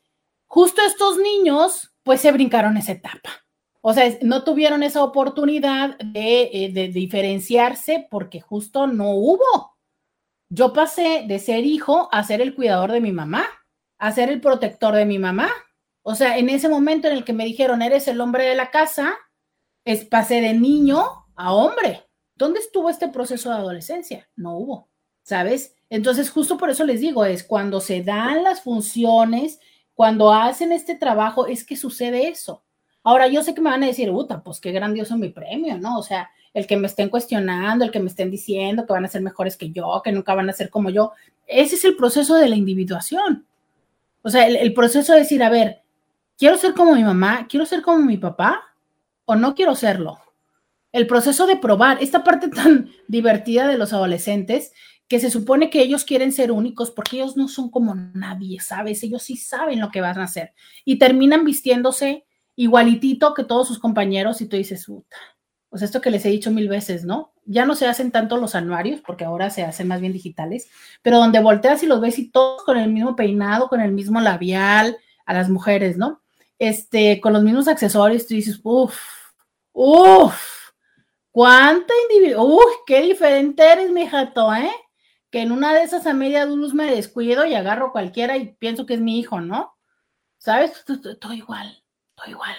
justo 0.46 0.80
estos 0.86 1.18
niños, 1.18 1.92
pues 2.04 2.20
se 2.20 2.30
brincaron 2.30 2.76
esa 2.76 2.92
etapa. 2.92 3.45
O 3.88 3.94
sea, 3.94 4.12
no 4.22 4.42
tuvieron 4.42 4.82
esa 4.82 5.04
oportunidad 5.04 5.96
eh, 6.12 6.72
de, 6.72 6.88
diferenciarse 6.88 8.08
porque 8.10 8.40
justo 8.40 8.88
no 8.88 9.12
hubo. 9.12 9.76
Yo 10.48 10.72
pasé 10.72 11.24
de 11.28 11.38
ser 11.38 11.64
hijo 11.64 12.08
a 12.10 12.24
ser 12.24 12.40
el 12.40 12.56
cuidador 12.56 12.90
de 12.90 13.00
mi 13.00 13.12
mamá, 13.12 13.46
a 13.98 14.10
ser 14.10 14.28
el 14.28 14.40
protector 14.40 14.96
de 14.96 15.06
mi 15.06 15.20
mamá. 15.20 15.50
O 16.02 16.16
sea, 16.16 16.36
en 16.36 16.50
ese 16.50 16.68
momento 16.68 17.06
en 17.06 17.14
el 17.14 17.22
que 17.22 17.32
me 17.32 17.44
dijeron, 17.44 17.80
eres 17.80 18.08
el 18.08 18.20
hombre 18.20 18.42
de 18.42 18.56
la 18.56 18.72
casa, 18.72 19.16
es, 19.84 20.04
pasé 20.04 20.40
de 20.40 20.54
niño 20.54 21.04
a 21.36 21.54
hombre. 21.54 22.08
¿Dónde 22.34 22.58
estuvo 22.58 22.90
este 22.90 23.06
proceso 23.06 23.50
de 23.50 23.56
adolescencia? 23.58 24.28
No 24.34 24.56
hubo, 24.58 24.90
¿sabes? 25.22 25.76
Entonces, 25.90 26.30
justo 26.30 26.58
por 26.58 26.70
eso 26.70 26.84
les 26.84 27.00
digo, 27.00 27.24
es 27.24 27.44
cuando 27.44 27.80
se 27.80 28.02
dan 28.02 28.42
las 28.42 28.62
funciones, 28.62 29.60
cuando 29.94 30.32
hacen 30.32 30.72
este 30.72 30.96
trabajo, 30.96 31.46
es 31.46 31.64
que 31.64 31.76
sucede 31.76 32.26
eso. 32.26 32.65
Ahora, 33.06 33.28
yo 33.28 33.40
sé 33.40 33.54
que 33.54 33.60
me 33.60 33.70
van 33.70 33.84
a 33.84 33.86
decir, 33.86 34.10
puta, 34.10 34.42
pues 34.42 34.58
qué 34.58 34.72
grandioso 34.72 35.16
mi 35.16 35.28
premio, 35.28 35.78
¿no? 35.78 35.96
O 35.96 36.02
sea, 36.02 36.28
el 36.52 36.66
que 36.66 36.76
me 36.76 36.88
estén 36.88 37.08
cuestionando, 37.08 37.84
el 37.84 37.92
que 37.92 38.00
me 38.00 38.08
estén 38.08 38.32
diciendo 38.32 38.84
que 38.84 38.92
van 38.92 39.04
a 39.04 39.08
ser 39.08 39.22
mejores 39.22 39.56
que 39.56 39.70
yo, 39.70 40.02
que 40.02 40.10
nunca 40.10 40.34
van 40.34 40.50
a 40.50 40.52
ser 40.52 40.70
como 40.70 40.90
yo. 40.90 41.12
Ese 41.46 41.76
es 41.76 41.84
el 41.84 41.94
proceso 41.94 42.34
de 42.34 42.48
la 42.48 42.56
individuación. 42.56 43.46
O 44.22 44.28
sea, 44.28 44.48
el, 44.48 44.74
proceso 44.74 45.12
de 45.12 45.20
decir, 45.20 45.40
a 45.44 45.50
ver, 45.50 45.82
¿quiero 46.36 46.56
ser 46.56 46.74
como 46.74 46.96
mi 46.96 47.04
mamá? 47.04 47.46
¿Quiero 47.48 47.64
ser 47.64 47.80
como 47.80 47.98
mi 47.98 48.16
papá? 48.16 48.74
¿O 49.24 49.36
no 49.36 49.54
quiero 49.54 49.76
serlo? 49.76 50.18
El 50.90 51.06
proceso 51.06 51.46
de 51.46 51.58
probar, 51.58 51.98
esta 52.02 52.24
parte 52.24 52.48
tan 52.50 52.90
divertida 53.06 53.68
de 53.68 53.78
los 53.78 53.92
adolescentes, 53.92 54.72
que 55.06 55.20
se 55.20 55.30
supone 55.30 55.70
que 55.70 55.80
ellos 55.80 56.04
quieren 56.04 56.32
ser 56.32 56.50
únicos 56.50 56.90
porque 56.90 57.18
ellos 57.18 57.36
no 57.36 57.46
son 57.46 57.70
como 57.70 57.94
nadie, 57.94 58.58
¿sabes? 58.58 59.00
Ellos 59.04 59.22
sí 59.22 59.36
saben 59.36 59.78
lo 59.78 59.92
que 59.92 60.00
van 60.00 60.18
a 60.18 60.24
hacer 60.24 60.54
y 60.84 60.98
terminan 60.98 61.44
vistiéndose 61.44 62.24
igualitito 62.56 63.34
que 63.34 63.44
todos 63.44 63.68
sus 63.68 63.78
compañeros 63.78 64.40
y 64.40 64.46
tú 64.46 64.56
dices, 64.56 64.86
puta. 64.86 65.16
Pues 65.68 65.82
esto 65.82 66.00
que 66.00 66.10
les 66.10 66.24
he 66.24 66.30
dicho 66.30 66.50
mil 66.50 66.68
veces, 66.68 67.04
¿no? 67.04 67.32
Ya 67.44 67.66
no 67.66 67.74
se 67.74 67.86
hacen 67.86 68.10
tanto 68.10 68.38
los 68.38 68.54
anuarios 68.54 69.00
porque 69.06 69.24
ahora 69.24 69.50
se 69.50 69.62
hacen 69.62 69.88
más 69.88 70.00
bien 70.00 70.12
digitales, 70.12 70.70
pero 71.02 71.18
donde 71.18 71.40
volteas 71.40 71.82
y 71.82 71.86
los 71.86 72.00
ves 72.00 72.18
y 72.18 72.30
todos 72.30 72.62
con 72.64 72.78
el 72.78 72.90
mismo 72.90 73.14
peinado, 73.14 73.68
con 73.68 73.80
el 73.80 73.92
mismo 73.92 74.20
labial, 74.20 74.96
a 75.26 75.34
las 75.34 75.50
mujeres, 75.50 75.96
¿no? 75.98 76.22
Este, 76.58 77.20
con 77.20 77.32
los 77.32 77.42
mismos 77.42 77.68
accesorios, 77.68 78.26
tú 78.26 78.34
dices, 78.34 78.60
uff, 78.62 78.98
uff, 79.72 80.70
cuánta 81.30 81.92
individuo, 82.10 82.44
uff, 82.56 82.84
qué 82.86 83.02
diferente 83.02 83.62
eres, 83.70 83.90
mi 83.90 84.06
jato, 84.06 84.54
¿eh? 84.54 84.70
Que 85.30 85.42
en 85.42 85.52
una 85.52 85.74
de 85.74 85.82
esas 85.82 86.06
a 86.06 86.14
media 86.14 86.46
luz 86.46 86.72
me 86.74 86.86
descuido 86.86 87.44
y 87.44 87.54
agarro 87.54 87.92
cualquiera 87.92 88.36
y 88.38 88.54
pienso 88.54 88.86
que 88.86 88.94
es 88.94 89.00
mi 89.00 89.18
hijo, 89.18 89.40
¿no? 89.40 89.76
¿Sabes? 90.38 90.84
Todo 91.20 91.32
igual 91.34 91.85
igual. 92.26 92.56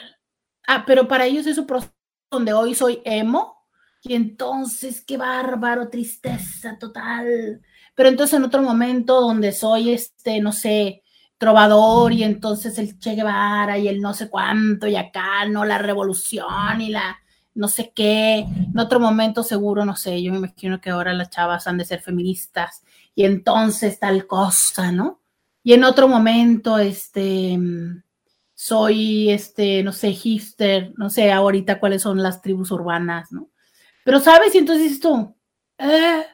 Ah, 0.68 0.84
pero 0.86 1.08
para 1.08 1.26
ellos 1.26 1.48
es 1.48 1.56
su 1.56 1.66
proceso 1.66 1.94
donde 2.30 2.54
hoy 2.54 2.76
soy 2.76 3.02
emo 3.06 3.66
y 4.04 4.14
entonces 4.14 5.04
qué 5.06 5.18
bárbaro, 5.18 5.90
tristeza 5.90 6.78
total. 6.78 7.62
Pero 7.96 8.10
entonces 8.10 8.38
en 8.38 8.44
otro 8.44 8.62
momento 8.62 9.22
donde 9.22 9.52
soy 9.52 9.92
este, 9.92 10.40
no 10.42 10.52
sé, 10.52 11.04
trovador 11.38 12.14
y 12.14 12.24
entonces 12.24 12.78
el 12.78 13.00
Che 13.00 13.16
Guevara 13.16 13.78
y 13.78 13.88
el 13.88 14.02
no 14.02 14.14
sé 14.14 14.30
cuánto 14.30 14.88
y 14.88 14.96
acá, 14.96 15.46
¿no? 15.48 15.66
La 15.66 15.78
revolución 15.78 16.82
y 16.82 16.90
la 16.90 17.18
no 17.56 17.68
sé 17.68 17.92
qué. 17.96 18.40
En 18.40 18.78
otro 18.78 19.00
momento 19.00 19.44
seguro, 19.44 19.84
no 19.84 19.96
sé, 19.96 20.22
yo 20.22 20.32
me 20.32 20.38
imagino 20.38 20.80
que 20.80 20.92
ahora 20.92 21.14
las 21.14 21.32
chavas 21.32 21.68
han 21.68 21.78
de 21.78 21.86
ser 21.86 22.02
feministas 22.02 22.84
y 23.16 23.26
entonces 23.26 24.00
tal 24.00 24.28
cosa, 24.28 24.92
¿no? 24.92 25.22
Y 25.64 25.74
en 25.74 25.84
otro 25.84 26.08
momento, 26.08 26.78
este, 26.78 27.60
soy, 28.60 29.30
este, 29.30 29.84
no 29.84 29.92
sé, 29.92 30.14
hipster, 30.14 30.92
no 30.98 31.12
sé 31.12 31.32
ahorita 31.32 31.80
cuáles 31.80 32.02
son 32.02 32.24
las 32.24 32.42
tribus 32.42 32.72
urbanas, 32.72 33.32
¿no? 33.32 33.52
Pero 34.04 34.20
sabes, 34.20 34.56
y 34.56 34.58
entonces 34.58 34.86
dices 34.86 35.00
tú, 35.00 35.36
eh, 35.78 36.26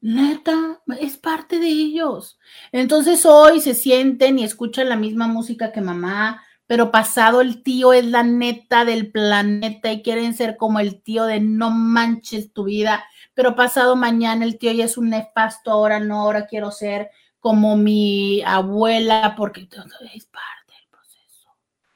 Neta, 0.00 0.82
es 1.00 1.16
parte 1.16 1.60
de 1.60 1.68
ellos. 1.68 2.36
Entonces 2.72 3.24
hoy 3.24 3.60
se 3.60 3.74
sienten 3.74 4.40
y 4.40 4.44
escuchan 4.44 4.88
la 4.88 4.96
misma 4.96 5.28
música 5.28 5.70
que 5.70 5.80
mamá, 5.80 6.42
pero 6.66 6.90
pasado 6.90 7.40
el 7.40 7.62
tío 7.62 7.92
es 7.92 8.04
la 8.04 8.24
neta 8.24 8.84
del 8.84 9.12
planeta 9.12 9.92
y 9.92 10.02
quieren 10.02 10.34
ser 10.34 10.56
como 10.56 10.80
el 10.80 11.00
tío 11.00 11.26
de 11.26 11.38
no 11.38 11.70
manches 11.70 12.52
tu 12.52 12.64
vida, 12.64 13.04
pero 13.34 13.54
pasado 13.54 13.94
mañana 13.94 14.44
el 14.44 14.58
tío 14.58 14.72
ya 14.72 14.84
es 14.84 14.98
un 14.98 15.10
nefasto, 15.10 15.70
ahora 15.70 16.00
no, 16.00 16.22
ahora 16.22 16.46
quiero 16.46 16.72
ser 16.72 17.10
como 17.38 17.76
mi 17.76 18.42
abuela 18.42 19.34
porque 19.36 19.68
es 20.12 20.26
parte. 20.26 20.65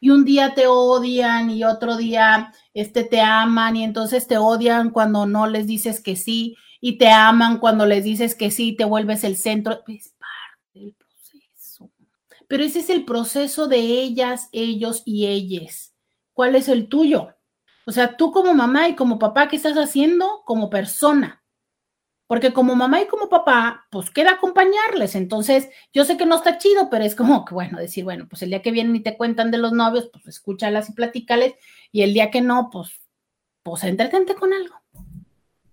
Y 0.00 0.10
un 0.10 0.24
día 0.24 0.54
te 0.54 0.66
odian 0.66 1.50
y 1.50 1.62
otro 1.64 1.96
día 1.96 2.52
este 2.72 3.04
te 3.04 3.20
aman 3.20 3.76
y 3.76 3.84
entonces 3.84 4.26
te 4.26 4.38
odian 4.38 4.90
cuando 4.90 5.26
no 5.26 5.46
les 5.46 5.66
dices 5.66 6.02
que 6.02 6.16
sí 6.16 6.56
y 6.80 6.96
te 6.96 7.10
aman 7.10 7.58
cuando 7.58 7.84
les 7.84 8.04
dices 8.04 8.34
que 8.34 8.50
sí, 8.50 8.74
te 8.74 8.84
vuelves 8.84 9.22
el 9.22 9.36
centro, 9.36 9.82
es 9.86 10.14
parte 10.18 10.80
del 10.80 10.94
proceso 10.94 11.90
pero 12.50 12.64
ese 12.64 12.80
es 12.80 12.90
el 12.90 13.04
proceso 13.04 13.68
de 13.68 13.78
ellas, 13.78 14.48
ellos 14.50 15.02
y 15.04 15.26
ellas. 15.26 15.94
¿Cuál 16.32 16.56
es 16.56 16.68
el 16.68 16.88
tuyo? 16.88 17.28
O 17.86 17.92
sea, 17.92 18.16
tú 18.16 18.32
como 18.32 18.54
mamá 18.54 18.88
y 18.88 18.96
como 18.96 19.20
papá, 19.20 19.46
¿qué 19.48 19.54
estás 19.54 19.76
haciendo 19.76 20.42
como 20.44 20.68
persona? 20.68 21.39
Porque 22.30 22.52
como 22.52 22.76
mamá 22.76 23.02
y 23.02 23.08
como 23.08 23.28
papá, 23.28 23.88
pues 23.90 24.08
queda 24.08 24.30
acompañarles. 24.34 25.16
Entonces, 25.16 25.68
yo 25.92 26.04
sé 26.04 26.16
que 26.16 26.26
no 26.26 26.36
está 26.36 26.58
chido, 26.58 26.88
pero 26.88 27.02
es 27.02 27.16
como 27.16 27.44
que, 27.44 27.54
bueno, 27.54 27.76
decir, 27.76 28.04
bueno, 28.04 28.28
pues 28.30 28.42
el 28.42 28.50
día 28.50 28.62
que 28.62 28.70
vienen 28.70 28.94
y 28.94 29.00
te 29.00 29.16
cuentan 29.16 29.50
de 29.50 29.58
los 29.58 29.72
novios, 29.72 30.08
pues 30.12 30.28
escúchalas 30.28 30.88
y 30.88 30.92
platícales. 30.92 31.54
Y 31.90 32.02
el 32.02 32.14
día 32.14 32.30
que 32.30 32.40
no, 32.40 32.70
pues, 32.70 33.00
pues 33.64 33.82
entretente 33.82 34.36
con 34.36 34.52
algo. 34.52 34.76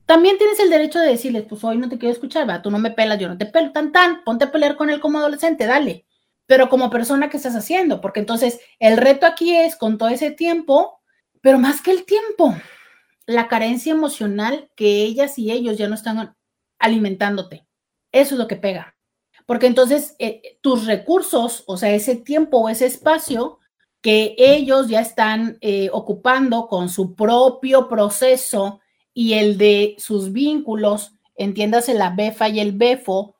También 0.08 0.39
tienes 0.39 0.60
el 0.60 0.72
derecho 0.72 0.97
de 0.97 1.10
decirles, 1.10 1.45
pues 1.47 1.64
hoy 1.64 1.78
no 1.78 1.89
te 1.89 1.99
quiero 1.99 2.14
escuchar, 2.14 2.49
va, 2.49 2.64
tú 2.64 2.72
no 2.72 2.80
me 2.80 2.89
pelas, 2.89 3.20
yo 3.20 3.28
no 3.28 3.38
te 3.38 3.45
pelo, 3.45 3.72
tan, 3.72 3.91
tan, 3.91 4.24
ponte 4.24 4.45
a 4.45 4.51
pelear 4.51 4.78
con 4.78 4.89
él 4.89 4.99
como 4.99 5.20
adolescente, 5.20 5.68
dale 5.68 6.08
pero 6.47 6.70
como 6.70 6.89
persona, 6.89 7.30
¿qué 7.30 7.38
estás 7.38 7.55
haciendo? 7.55 8.01
Porque 8.01 8.22
entonces 8.22 8.60
el 8.80 8.97
reto 8.97 9.26
aquí 9.26 9.55
es 9.55 9.76
con 9.76 9.97
todo 9.97 10.10
ese 10.10 10.32
tiempo, 10.32 11.01
pero 11.41 11.60
más 11.60 11.82
que 11.82 11.91
el 11.91 12.05
tiempo, 12.05 12.55
la 13.26 13.49
carencia 13.49 13.91
emocional 13.91 14.72
que 14.76 15.03
ellas 15.03 15.38
y 15.38 15.51
ellos 15.51 15.78
ya 15.78 15.89
no 15.89 15.95
están 15.95 16.36
alimentándote. 16.80 17.65
Eso 18.11 18.36
es 18.36 18.39
lo 18.39 18.47
que 18.47 18.55
pega. 18.55 18.95
Porque 19.45 19.67
entonces 19.67 20.15
eh, 20.19 20.59
tus 20.61 20.86
recursos, 20.86 21.63
o 21.67 21.78
sea, 21.78 21.91
ese 21.91 22.15
tiempo 22.15 22.57
o 22.57 22.69
ese 22.69 22.86
espacio 22.86 23.59
que 24.01 24.36
ellos 24.38 24.88
ya 24.88 25.01
están 25.01 25.57
eh, 25.61 25.89
ocupando 25.91 26.67
con 26.67 26.89
su 26.89 27.15
propio 27.15 27.88
proceso 27.88 28.80
y 29.13 29.34
el 29.34 29.57
de 29.57 29.95
sus 29.97 30.32
vínculos, 30.32 31.13
entiéndase 31.36 31.93
la 31.93 32.11
befa 32.11 32.49
y 32.49 32.59
el 32.59 32.73
befo 32.73 33.36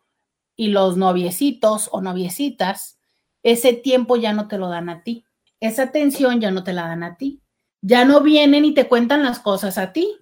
y 0.56 0.68
los 0.68 0.98
noviecitos 0.98 1.90
o 1.92 2.02
noviecitas, 2.02 3.00
ese 3.44 3.74
tiempo 3.74 4.18
ya 4.18 4.34
no 4.34 4.48
te 4.48 4.58
lo 4.58 4.70
dan 4.70 4.90
a 4.90 5.04
ti, 5.04 5.26
esa 5.60 5.84
atención 5.84 6.42
ya 6.42 6.52
no 6.52 6.64
te 6.64 6.74
la 6.74 6.88
dan 6.88 7.04
a 7.04 7.16
ti, 7.18 7.42
ya 7.82 8.06
no 8.06 8.22
vienen 8.22 8.66
y 8.66 8.74
te 8.74 8.88
cuentan 8.88 9.24
las 9.24 9.40
cosas 9.40 9.78
a 9.78 9.94
ti, 9.94 10.18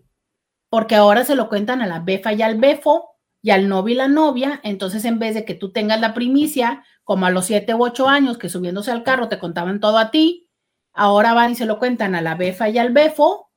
porque 0.76 0.95
ahora 0.95 1.23
se 1.23 1.36
lo 1.36 1.47
cuentan 1.47 1.82
a 1.82 1.88
la 1.88 1.99
befa 1.99 2.34
y 2.34 2.41
al 2.41 2.57
befo 2.57 3.15
y 3.41 3.51
al 3.51 3.69
novio 3.69 3.93
y 3.93 3.97
la 3.97 4.09
novia, 4.09 4.59
entonces 4.61 5.05
en 5.05 5.19
vez 5.19 5.34
de 5.34 5.45
que 5.45 5.53
tú 5.53 5.71
tengas 5.71 6.01
la 6.01 6.13
primicia, 6.13 6.84
como 7.05 7.26
a 7.26 7.30
los 7.30 7.45
siete 7.45 7.73
u 7.73 7.82
ocho 7.82 8.09
años 8.09 8.38
que 8.38 8.49
subiéndose 8.49 8.91
al 8.91 9.03
carro 9.03 9.30
te 9.30 9.39
contaban 9.39 9.80
todo 9.80 9.97
a 9.97 10.11
ti, 10.11 10.49
ahora 10.91 11.34
van 11.34 11.51
y 11.51 11.55
se 11.55 11.65
lo 11.65 11.80
cuentan 11.80 12.13
a 12.13 12.21
la 12.21 12.36
befa 12.36 12.67
y 12.67 12.78
al 12.78 12.91
befo 12.91 13.49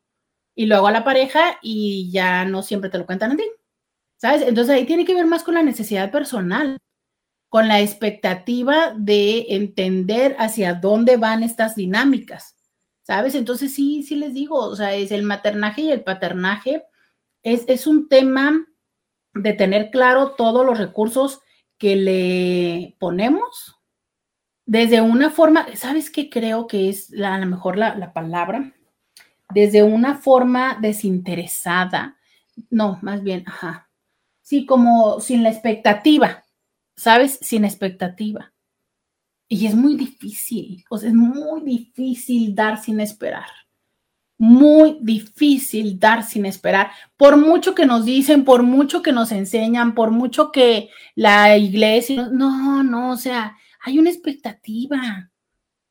y 0.55 0.67
luego 0.67 0.87
a 0.87 0.93
la 0.93 1.03
pareja 1.03 1.59
y 1.61 2.09
ya 2.13 2.45
no 2.45 2.63
siempre 2.63 2.89
te 2.89 2.99
lo 2.99 3.07
cuentan 3.07 3.33
a 3.33 3.37
ti. 3.37 3.45
¿Sabes? 4.17 4.43
Entonces 4.43 4.77
ahí 4.77 4.87
tiene 4.87 5.05
que 5.05 5.15
ver 5.15 5.27
más 5.27 5.43
con 5.43 5.55
la 5.55 5.65
necesidad 5.65 6.13
personal 6.13 6.79
con 7.49 7.67
la 7.67 7.81
expectativa 7.81 8.95
de 8.97 9.47
entender 9.57 10.37
hacia 10.39 10.75
dónde 10.75 11.17
van 11.17 11.43
estas 11.43 11.75
dinámicas, 11.75 12.57
¿sabes? 13.03 13.35
Entonces 13.35 13.75
sí, 13.75 14.05
sí 14.05 14.15
les 14.15 14.35
digo, 14.35 14.57
o 14.57 14.77
sea, 14.77 14.95
es 14.95 15.11
el 15.11 15.23
maternaje 15.23 15.83
y 15.83 15.91
el 15.91 16.05
paternaje, 16.05 16.85
es, 17.43 17.65
es 17.69 17.87
un 17.87 18.09
tema 18.09 18.67
de 19.35 19.53
tener 19.53 19.91
claro 19.91 20.33
todos 20.33 20.65
los 20.65 20.79
recursos 20.79 21.41
que 21.79 21.97
le 21.97 22.97
ponemos 22.99 23.79
desde 24.69 25.01
una 25.01 25.31
forma, 25.31 25.67
¿sabes 25.77 26.11
qué 26.11 26.29
creo 26.29 26.67
que 26.67 26.91
es 26.91 27.09
la, 27.09 27.35
a 27.35 27.39
lo 27.39 27.47
mejor 27.47 27.79
la, 27.79 27.95
la 27.95 28.13
palabra? 28.13 28.75
Desde 29.49 29.83
una 29.83 30.17
forma 30.17 30.77
desinteresada, 30.79 32.19
no, 32.69 32.99
más 33.01 33.23
bien, 33.23 33.45
ajá, 33.47 33.89
sí, 34.43 34.67
como 34.67 35.21
sin 35.21 35.43
la 35.43 35.49
expectativa, 35.49 36.45
¿sabes? 36.95 37.39
Sin 37.41 37.65
expectativa. 37.65 38.53
Y 39.49 39.69
es 39.69 39.75
muy 39.75 39.97
difícil, 39.97 40.85
o 40.91 40.99
sea, 40.99 41.09
es 41.09 41.15
muy 41.15 41.63
difícil 41.63 42.55
dar 42.55 42.77
sin 42.77 43.01
esperar. 43.01 43.49
Muy 44.39 44.99
difícil 45.01 45.99
dar 45.99 46.23
sin 46.23 46.47
esperar. 46.47 46.91
Por 47.17 47.37
mucho 47.37 47.75
que 47.75 47.87
nos 47.87 48.05
dicen, 48.05 48.45
por 48.45 48.63
mucho 48.63 49.03
que 49.03 49.13
nos 49.13 49.33
enseñan, 49.33 49.95
por 49.95 50.11
mucho 50.11 50.53
que 50.53 50.91
la 51.15 51.57
iglesia, 51.57 52.29
no, 52.33 52.83
no, 52.83 53.11
o 53.11 53.17
sea, 53.17 53.57
hay 53.81 53.99
una 53.99 54.11
expectativa, 54.11 55.31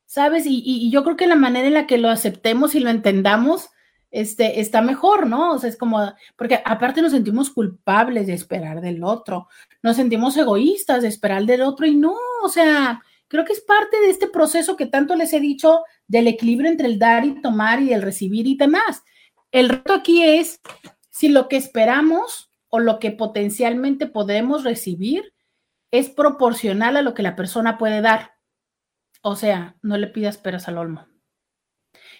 ¿sabes? 0.06 0.46
Y, 0.46 0.62
y 0.64 0.90
yo 0.90 1.04
creo 1.04 1.16
que 1.16 1.26
la 1.26 1.36
manera 1.36 1.68
en 1.68 1.74
la 1.74 1.86
que 1.86 1.98
lo 1.98 2.08
aceptemos 2.08 2.74
y 2.74 2.80
lo 2.80 2.90
entendamos, 2.90 3.68
este, 4.10 4.60
está 4.60 4.80
mejor, 4.82 5.26
¿no? 5.26 5.52
O 5.52 5.58
sea, 5.58 5.68
es 5.68 5.76
como, 5.76 6.14
porque 6.36 6.62
aparte 6.64 7.02
nos 7.02 7.12
sentimos 7.12 7.50
culpables 7.50 8.26
de 8.26 8.32
esperar 8.34 8.80
del 8.80 9.04
otro, 9.04 9.48
nos 9.82 9.96
sentimos 9.96 10.36
egoístas 10.36 11.02
de 11.02 11.08
esperar 11.08 11.44
del 11.44 11.62
otro 11.62 11.86
y 11.86 11.94
no, 11.94 12.14
o 12.42 12.48
sea, 12.48 13.02
creo 13.28 13.44
que 13.44 13.52
es 13.52 13.60
parte 13.60 14.00
de 14.00 14.10
este 14.10 14.28
proceso 14.28 14.76
que 14.76 14.86
tanto 14.86 15.14
les 15.14 15.32
he 15.32 15.40
dicho 15.40 15.82
del 16.08 16.26
equilibrio 16.26 16.70
entre 16.70 16.88
el 16.88 16.98
dar 16.98 17.24
y 17.24 17.40
tomar 17.40 17.80
y 17.80 17.92
el 17.92 18.02
recibir 18.02 18.46
y 18.46 18.56
demás. 18.56 19.02
El 19.52 19.68
reto 19.68 19.92
aquí 19.92 20.24
es 20.24 20.60
si 21.10 21.28
lo 21.28 21.48
que 21.48 21.56
esperamos 21.56 22.50
o 22.68 22.80
lo 22.80 22.98
que 22.98 23.12
potencialmente 23.12 24.06
podemos 24.06 24.64
recibir 24.64 25.32
es 25.90 26.10
proporcional 26.10 26.96
a 26.96 27.02
lo 27.02 27.14
que 27.14 27.22
la 27.22 27.36
persona 27.36 27.78
puede 27.78 28.00
dar. 28.00 28.32
O 29.22 29.36
sea, 29.36 29.76
no 29.82 29.96
le 29.96 30.08
pidas 30.08 30.36
peras 30.38 30.68
al 30.68 30.78
olmo. 30.78 31.06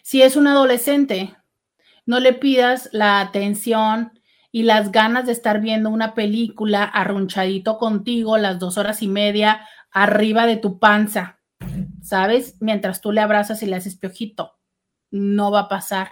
Si 0.03 0.22
es 0.22 0.36
un 0.36 0.47
adolescente 0.47 1.36
no 2.09 2.20
le 2.20 2.32
pidas 2.32 2.89
la 2.93 3.20
atención 3.20 4.18
y 4.51 4.62
las 4.62 4.93
ganas 4.93 5.26
de 5.26 5.32
estar 5.32 5.61
viendo 5.61 5.91
una 5.91 6.14
película 6.14 6.82
arrunchadito 6.84 7.76
contigo 7.76 8.39
las 8.39 8.59
dos 8.59 8.78
horas 8.78 9.03
y 9.03 9.09
media 9.09 9.68
arriba 9.91 10.47
de 10.47 10.57
tu 10.57 10.78
panza, 10.78 11.38
¿sabes? 12.09 12.56
Mientras 12.61 13.00
tú 13.00 13.12
le 13.12 13.20
abrazas 13.20 13.62
y 13.62 13.66
le 13.66 13.76
haces 13.76 13.96
piojito. 13.96 14.59
No 15.11 15.50
va 15.50 15.61
a 15.61 15.68
pasar. 15.68 16.11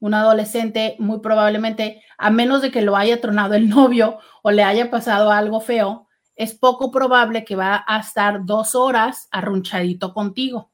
Un 0.00 0.14
adolescente 0.14 0.96
muy 0.98 1.20
probablemente, 1.20 2.02
a 2.16 2.30
menos 2.30 2.62
de 2.62 2.70
que 2.70 2.82
lo 2.82 2.96
haya 2.96 3.20
tronado 3.20 3.54
el 3.54 3.68
novio 3.68 4.18
o 4.42 4.50
le 4.50 4.62
haya 4.62 4.90
pasado 4.90 5.30
algo 5.32 5.60
feo, 5.60 6.08
es 6.36 6.54
poco 6.54 6.90
probable 6.90 7.44
que 7.44 7.56
va 7.56 7.84
a 7.86 7.98
estar 7.98 8.44
dos 8.44 8.74
horas 8.74 9.28
arrunchadito 9.30 10.14
contigo. 10.14 10.72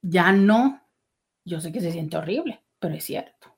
Ya 0.00 0.32
no. 0.32 0.80
Yo 1.44 1.60
sé 1.60 1.70
que 1.70 1.80
se 1.80 1.92
siente 1.92 2.16
horrible, 2.16 2.62
pero 2.78 2.94
es 2.94 3.04
cierto. 3.04 3.52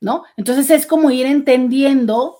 ¿no? 0.00 0.24
Entonces 0.36 0.70
es 0.70 0.86
como 0.86 1.10
ir 1.10 1.26
entendiendo 1.26 2.38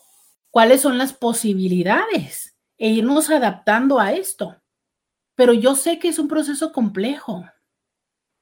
cuáles 0.50 0.80
son 0.80 0.98
las 0.98 1.12
posibilidades 1.12 2.56
e 2.78 2.88
irnos 2.88 3.30
adaptando 3.30 3.98
a 3.98 4.12
esto. 4.12 4.56
Pero 5.38 5.52
yo 5.52 5.76
sé 5.76 6.00
que 6.00 6.08
es 6.08 6.18
un 6.18 6.26
proceso 6.26 6.72
complejo. 6.72 7.44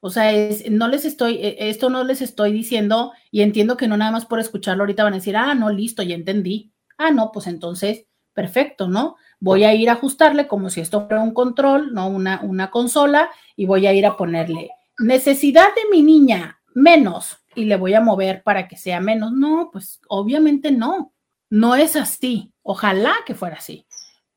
O 0.01 0.09
sea, 0.09 0.33
no 0.71 0.89
les 0.89 1.05
estoy, 1.05 1.35
e, 1.35 1.69
esto 1.69 1.91
no 1.91 2.05
les 2.05 2.23
estoy 2.23 2.53
diciendo 2.53 3.13
y 3.31 3.43
entiendo 3.43 3.77
que 3.77 3.87
no 3.87 3.99
nada 3.99 4.13
más 4.13 4.25
por 4.25 4.41
escucharlo 4.41 4.85
ahorita 4.85 5.05
van 5.05 5.13
a 5.13 5.17
decir, 5.17 5.37
ah, 5.37 5.55
no, 5.55 5.69
listo, 5.69 6.03
ya 6.03 6.15
entendí. 6.15 6.73
Ah, 6.97 7.11
no, 7.11 7.33
pues 7.33 7.49
entonces, 7.49 8.07
perfecto, 8.33 8.89
¿no? 8.89 9.17
Voy 9.41 9.65
a 9.65 9.75
ir 9.75 9.91
a 9.91 9.95
ajustarle 9.95 10.47
como 10.49 10.71
si 10.71 10.81
esto 10.81 11.07
fuera 11.07 11.23
un 11.23 11.35
control, 11.35 11.93
¿no? 11.93 12.09
Una, 12.09 12.41
una 12.43 12.71
consola 12.71 13.29
y 13.57 13.67
voy 13.67 13.87
a 13.87 13.93
ir 13.93 14.07
a 14.07 14.17
ponerle 14.17 14.71
necesidad 14.99 15.69
de 15.75 15.91
mi 15.91 16.03
niña 16.03 16.63
menos 16.75 17.37
y 17.55 17.67
le 17.67 17.77
voy 17.77 17.93
a 17.93 18.01
mover 18.01 18.43
para 18.43 18.69
que 18.69 18.79
sea 18.79 19.01
menos. 19.01 19.33
No, 19.33 19.69
pues 19.71 20.01
obviamente 20.09 20.71
no. 20.71 21.13
No 21.51 21.75
es 21.75 21.95
así. 21.95 22.53
Ojalá 22.63 23.15
que 23.27 23.35
fuera 23.35 23.57
así. 23.57 23.87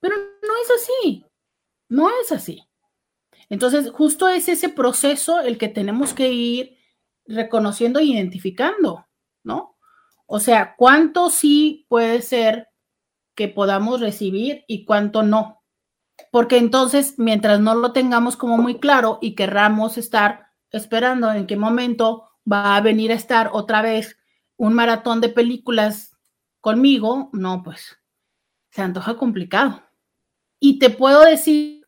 Pero 0.02 0.16
no 0.18 0.54
es 0.62 0.70
así. 0.82 1.26
No 1.90 2.10
es 2.22 2.32
así. 2.32 2.64
Entonces, 3.50 3.90
justo 3.92 4.30
es 4.30 4.48
ese 4.48 4.70
proceso 4.70 5.42
el 5.42 5.58
que 5.58 5.68
tenemos 5.68 6.14
que 6.14 6.32
ir 6.32 6.78
reconociendo 7.26 8.00
e 8.00 8.06
identificando, 8.06 9.08
¿no? 9.44 9.76
O 10.28 10.40
sea, 10.40 10.76
cuánto 10.78 11.30
sí 11.30 11.86
puede 11.90 12.22
ser 12.22 12.70
que 13.36 13.48
podamos 13.48 14.02
recibir 14.02 14.64
y 14.68 14.86
cuánto 14.86 15.24
no. 15.24 15.64
Porque 16.32 16.58
entonces, 16.58 17.16
mientras 17.18 17.60
no 17.60 17.74
lo 17.74 17.94
tengamos 17.94 18.38
como 18.38 18.58
muy 18.58 18.80
claro 18.80 19.18
y 19.22 19.34
querramos 19.34 19.98
estar 19.98 20.48
esperando 20.72 21.32
en 21.32 21.48
qué 21.48 21.58
momento 21.58 22.30
va 22.52 22.76
a 22.76 22.82
venir 22.82 23.12
a 23.12 23.16
estar 23.16 23.50
otra 23.54 23.82
vez 23.82 24.18
un 24.58 24.74
maratón 24.74 25.22
de 25.22 25.30
películas 25.30 26.18
conmigo, 26.62 27.30
no, 27.34 27.64
pues 27.64 27.98
se 28.70 28.82
antoja 28.82 29.18
complicado. 29.18 29.82
Y 30.60 30.78
te 30.78 30.90
puedo 30.90 31.22
decir 31.22 31.79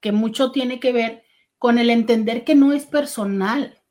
que 0.00 0.12
mucho 0.12 0.52
tiene 0.52 0.80
que 0.80 0.92
ver 0.92 1.24
con 1.58 1.78
el 1.78 1.90
entender 1.90 2.44
que 2.44 2.54
no 2.54 2.72
es 2.72 2.86
personal. 2.86 3.82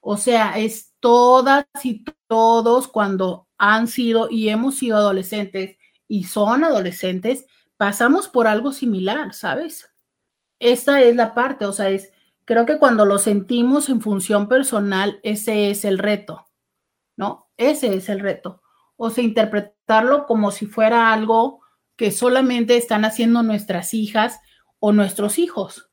O 0.00 0.16
sea, 0.16 0.58
es 0.58 0.94
todas 1.00 1.66
y 1.82 2.04
todos 2.28 2.88
cuando 2.88 3.48
han 3.58 3.88
sido 3.88 4.28
y 4.30 4.48
hemos 4.48 4.78
sido 4.78 4.96
adolescentes 4.96 5.76
y 6.08 6.24
son 6.24 6.62
adolescentes, 6.62 7.46
pasamos 7.76 8.28
por 8.28 8.46
algo 8.46 8.72
similar, 8.72 9.34
¿sabes? 9.34 9.90
Esta 10.58 11.02
es 11.02 11.16
la 11.16 11.34
parte, 11.34 11.66
o 11.66 11.72
sea, 11.72 11.90
es, 11.90 12.12
creo 12.44 12.64
que 12.64 12.78
cuando 12.78 13.04
lo 13.04 13.18
sentimos 13.18 13.88
en 13.88 14.00
función 14.00 14.48
personal, 14.48 15.20
ese 15.22 15.70
es 15.70 15.84
el 15.84 15.98
reto, 15.98 16.46
¿no? 17.16 17.50
Ese 17.56 17.94
es 17.94 18.08
el 18.08 18.20
reto. 18.20 18.62
O 18.96 19.10
sea, 19.10 19.24
interpretarlo 19.24 20.26
como 20.26 20.50
si 20.50 20.66
fuera 20.66 21.12
algo 21.12 21.60
que 21.96 22.10
solamente 22.10 22.76
están 22.76 23.04
haciendo 23.04 23.42
nuestras 23.42 23.92
hijas 23.92 24.40
o 24.86 24.92
nuestros 24.92 25.40
hijos. 25.40 25.90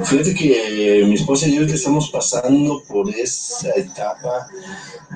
fíjate 0.05 0.35
que 0.35 1.03
mi 1.07 1.15
esposa 1.15 1.49
y 1.49 1.57
yo 1.57 1.67
que 1.67 1.73
estamos 1.73 2.11
pasando 2.11 2.83
por 2.89 3.11
esa 3.11 3.71
etapa 3.75 4.47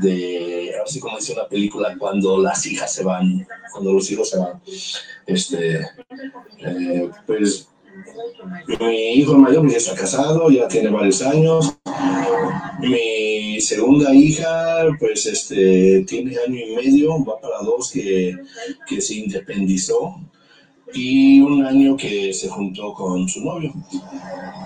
de, 0.03 0.73
así 0.85 0.99
como 0.99 1.17
dice 1.17 1.35
una 1.35 1.47
película, 1.47 1.95
cuando 1.99 2.39
las 2.39 2.67
hijas 2.67 2.93
se 2.93 3.05
van, 3.05 3.47
cuando 3.73 3.93
los 3.93 4.11
hijos 4.11 4.31
se 4.31 4.39
van. 4.39 4.61
Este, 5.27 5.87
eh, 6.59 7.11
pues 7.27 7.69
mi 8.81 9.13
hijo 9.15 9.37
mayor 9.37 9.69
ya 9.71 9.77
está 9.77 9.95
casado, 9.95 10.51
ya 10.51 10.69
tiene 10.69 10.91
varios 10.91 11.23
años. 11.23 11.77
Mi 12.81 13.61
segunda 13.61 14.15
hija, 14.15 14.87
pues 14.99 15.27
este, 15.27 16.05
tiene 16.07 16.37
año 16.47 16.59
y 16.59 16.77
medio, 16.77 17.25
va 17.25 17.41
para 17.41 17.59
dos 17.63 17.91
que, 17.91 18.37
que 18.87 19.01
se 19.01 19.15
independizó 19.15 20.15
y 20.95 21.41
un 21.41 21.65
año 21.65 21.97
que 21.97 22.33
se 22.33 22.49
juntó 22.49 22.95
con 22.95 23.29
su 23.29 23.45
novio. 23.45 23.73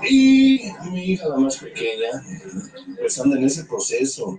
Y 0.08 0.60
mi 0.90 1.04
hija, 1.12 1.28
la 1.28 1.36
más 1.36 1.56
pequeña, 1.56 2.24
pues 2.98 3.18
anda 3.18 3.36
en 3.36 3.44
ese 3.44 3.64
proceso 3.64 4.38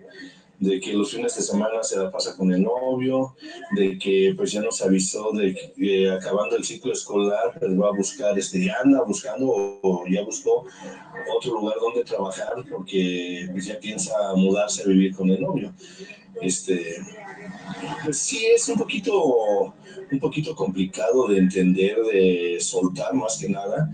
de 0.64 0.80
que 0.80 0.94
los 0.94 1.12
fines 1.12 1.36
de 1.36 1.42
semana 1.42 1.84
se 1.84 1.98
la 1.98 2.10
pasa 2.10 2.36
con 2.38 2.52
el 2.54 2.64
novio, 2.64 3.36
de 3.76 3.98
que 3.98 4.34
pues 4.36 4.52
ya 4.54 4.62
nos 4.62 4.82
avisó 4.82 5.32
de 5.34 5.54
que 5.54 6.10
acabando 6.10 6.56
el 6.56 6.64
ciclo 6.64 6.94
escolar 6.94 7.60
pues 7.60 7.72
va 7.80 7.90
a 7.90 7.92
buscar, 7.92 8.38
este, 8.40 8.64
ya 8.64 8.78
anda 8.82 9.04
buscando 9.04 9.48
o, 9.50 10.06
ya 10.10 10.24
buscó 10.24 10.66
otro 11.36 11.60
lugar 11.60 11.76
donde 11.82 12.04
trabajar 12.04 12.54
porque 12.70 13.48
pues 13.52 13.66
ya 13.66 13.78
piensa 13.78 14.14
mudarse 14.36 14.84
a 14.84 14.88
vivir 14.88 15.14
con 15.14 15.30
el 15.30 15.42
novio. 15.42 15.74
Este, 16.42 16.98
pues 18.04 18.18
sí 18.18 18.46
es 18.46 18.68
un 18.70 18.78
poquito, 18.78 19.74
un 20.12 20.20
poquito 20.20 20.56
complicado 20.56 21.28
de 21.28 21.40
entender, 21.40 21.98
de 22.06 22.58
soltar 22.60 23.14
más 23.14 23.38
que 23.38 23.50
nada, 23.50 23.90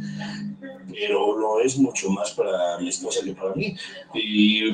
pero 0.92 1.38
lo 1.38 1.60
es 1.62 1.78
mucho 1.78 2.10
más 2.12 2.32
para 2.32 2.78
mi 2.80 2.90
esposa 2.90 3.22
que 3.24 3.34
para 3.34 3.56
mí. 3.56 3.76
Y 4.14 4.72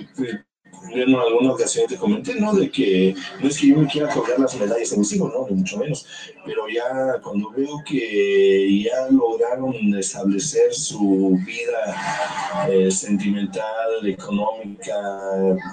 pues, 0.91 1.07
en 1.07 1.15
alguna 1.15 1.51
ocasión 1.51 1.87
te 1.87 1.97
comenté, 1.97 2.35
¿no? 2.35 2.53
De 2.53 2.69
que 2.69 3.15
no 3.41 3.47
es 3.47 3.57
que 3.59 3.67
yo 3.67 3.77
me 3.77 3.87
quiera 3.87 4.09
colgar 4.13 4.39
las 4.39 4.59
medallas 4.59 4.91
de 4.91 4.97
mis 4.97 5.13
hijos, 5.13 5.31
¿no? 5.33 5.47
Ni 5.49 5.55
mucho 5.57 5.77
menos. 5.77 6.05
Pero 6.45 6.67
ya 6.67 7.19
cuando 7.21 7.49
veo 7.51 7.81
que 7.85 8.83
ya 8.83 9.07
lograron 9.09 9.75
establecer 9.95 10.73
su 10.73 11.37
vida 11.45 12.67
eh, 12.69 12.91
sentimental, 12.91 14.05
económica, 14.05 14.95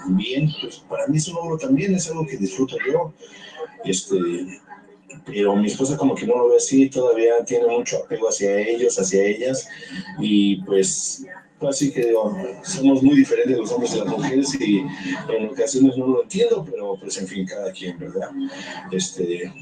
bien, 0.09 0.51
pues 0.61 0.79
para 0.89 1.07
mí 1.07 1.19
es 1.19 1.29
un 1.29 1.35
logro 1.35 1.59
también, 1.59 1.95
es 1.95 2.09
algo 2.09 2.27
que 2.27 2.37
disfruto 2.37 2.77
yo. 2.87 3.13
Este, 3.85 4.17
pero 5.27 5.55
mi 5.57 5.67
esposa 5.67 5.97
como 5.97 6.15
que 6.15 6.27
no 6.27 6.37
lo 6.37 6.49
ve 6.49 6.57
así, 6.57 6.89
todavía 6.89 7.45
tiene 7.45 7.67
mucho 7.67 7.99
apego 7.99 8.29
hacia 8.29 8.59
ellos, 8.59 8.99
hacia 8.99 9.23
ellas, 9.23 9.69
y 10.19 10.63
pues 10.63 11.25
Así 11.69 11.93
que 11.93 12.13
somos 12.65 13.03
muy 13.03 13.17
diferentes 13.17 13.57
los 13.57 13.73
hombres 13.73 13.95
y 13.95 13.99
las 13.99 14.09
mujeres 14.09 14.61
y 14.61 14.79
en 15.29 15.49
ocasiones 15.51 15.97
no 15.97 16.07
lo 16.07 16.23
entiendo, 16.23 16.65
pero 16.69 16.97
pues 17.01 17.19
en 17.19 17.27
fin, 17.27 17.47
cada 17.47 17.73
quien, 17.73 17.99
¿verdad? 17.99 18.31
Este, 18.91 19.53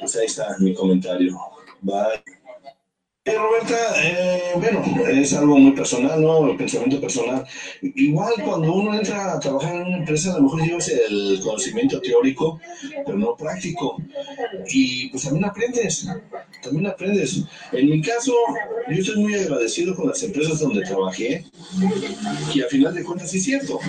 pues 0.00 0.16
ahí 0.16 0.26
está 0.26 0.56
mi 0.58 0.74
comentario. 0.74 1.38
Bye. 1.80 2.37
Roberta, 3.36 3.76
eh, 4.02 4.52
bueno, 4.56 4.82
es 5.08 5.32
algo 5.34 5.58
muy 5.58 5.72
personal, 5.72 6.20
¿no? 6.22 6.50
El 6.50 6.56
pensamiento 6.56 7.00
personal. 7.00 7.44
Igual 7.82 8.34
cuando 8.44 8.72
uno 8.72 8.94
entra 8.94 9.32
a 9.32 9.40
trabajar 9.40 9.74
en 9.76 9.86
una 9.86 9.96
empresa, 9.98 10.32
a 10.32 10.36
lo 10.36 10.44
mejor 10.44 10.62
llevas 10.62 10.88
el 10.88 11.40
conocimiento 11.42 12.00
teórico, 12.00 12.60
pero 13.04 13.18
no 13.18 13.36
práctico. 13.36 13.96
Y 14.68 15.08
pues 15.08 15.24
también 15.24 15.44
aprendes, 15.44 16.08
también 16.62 16.86
aprendes. 16.86 17.42
En 17.72 17.90
mi 17.90 18.00
caso, 18.02 18.32
yo 18.88 19.00
estoy 19.00 19.16
muy 19.20 19.34
agradecido 19.34 19.94
con 19.94 20.08
las 20.08 20.22
empresas 20.22 20.60
donde 20.60 20.82
trabajé, 20.82 21.44
que 22.52 22.62
a 22.62 22.68
final 22.68 22.94
de 22.94 23.04
cuentas 23.04 23.30
sí 23.30 23.38
es 23.38 23.44
cierto. 23.44 23.80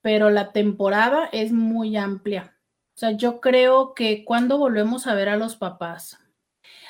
pero 0.02 0.30
la 0.30 0.52
temporada 0.52 1.30
es 1.32 1.54
muy 1.54 1.96
amplia. 1.96 2.58
O 2.96 3.00
sea, 3.00 3.12
yo 3.12 3.40
creo 3.40 3.94
que 3.94 4.26
cuando 4.26 4.58
volvemos 4.58 5.08
a 5.08 5.16
ver 5.16 5.30
a 5.30 5.38
los 5.38 5.56
papás. 5.56 6.20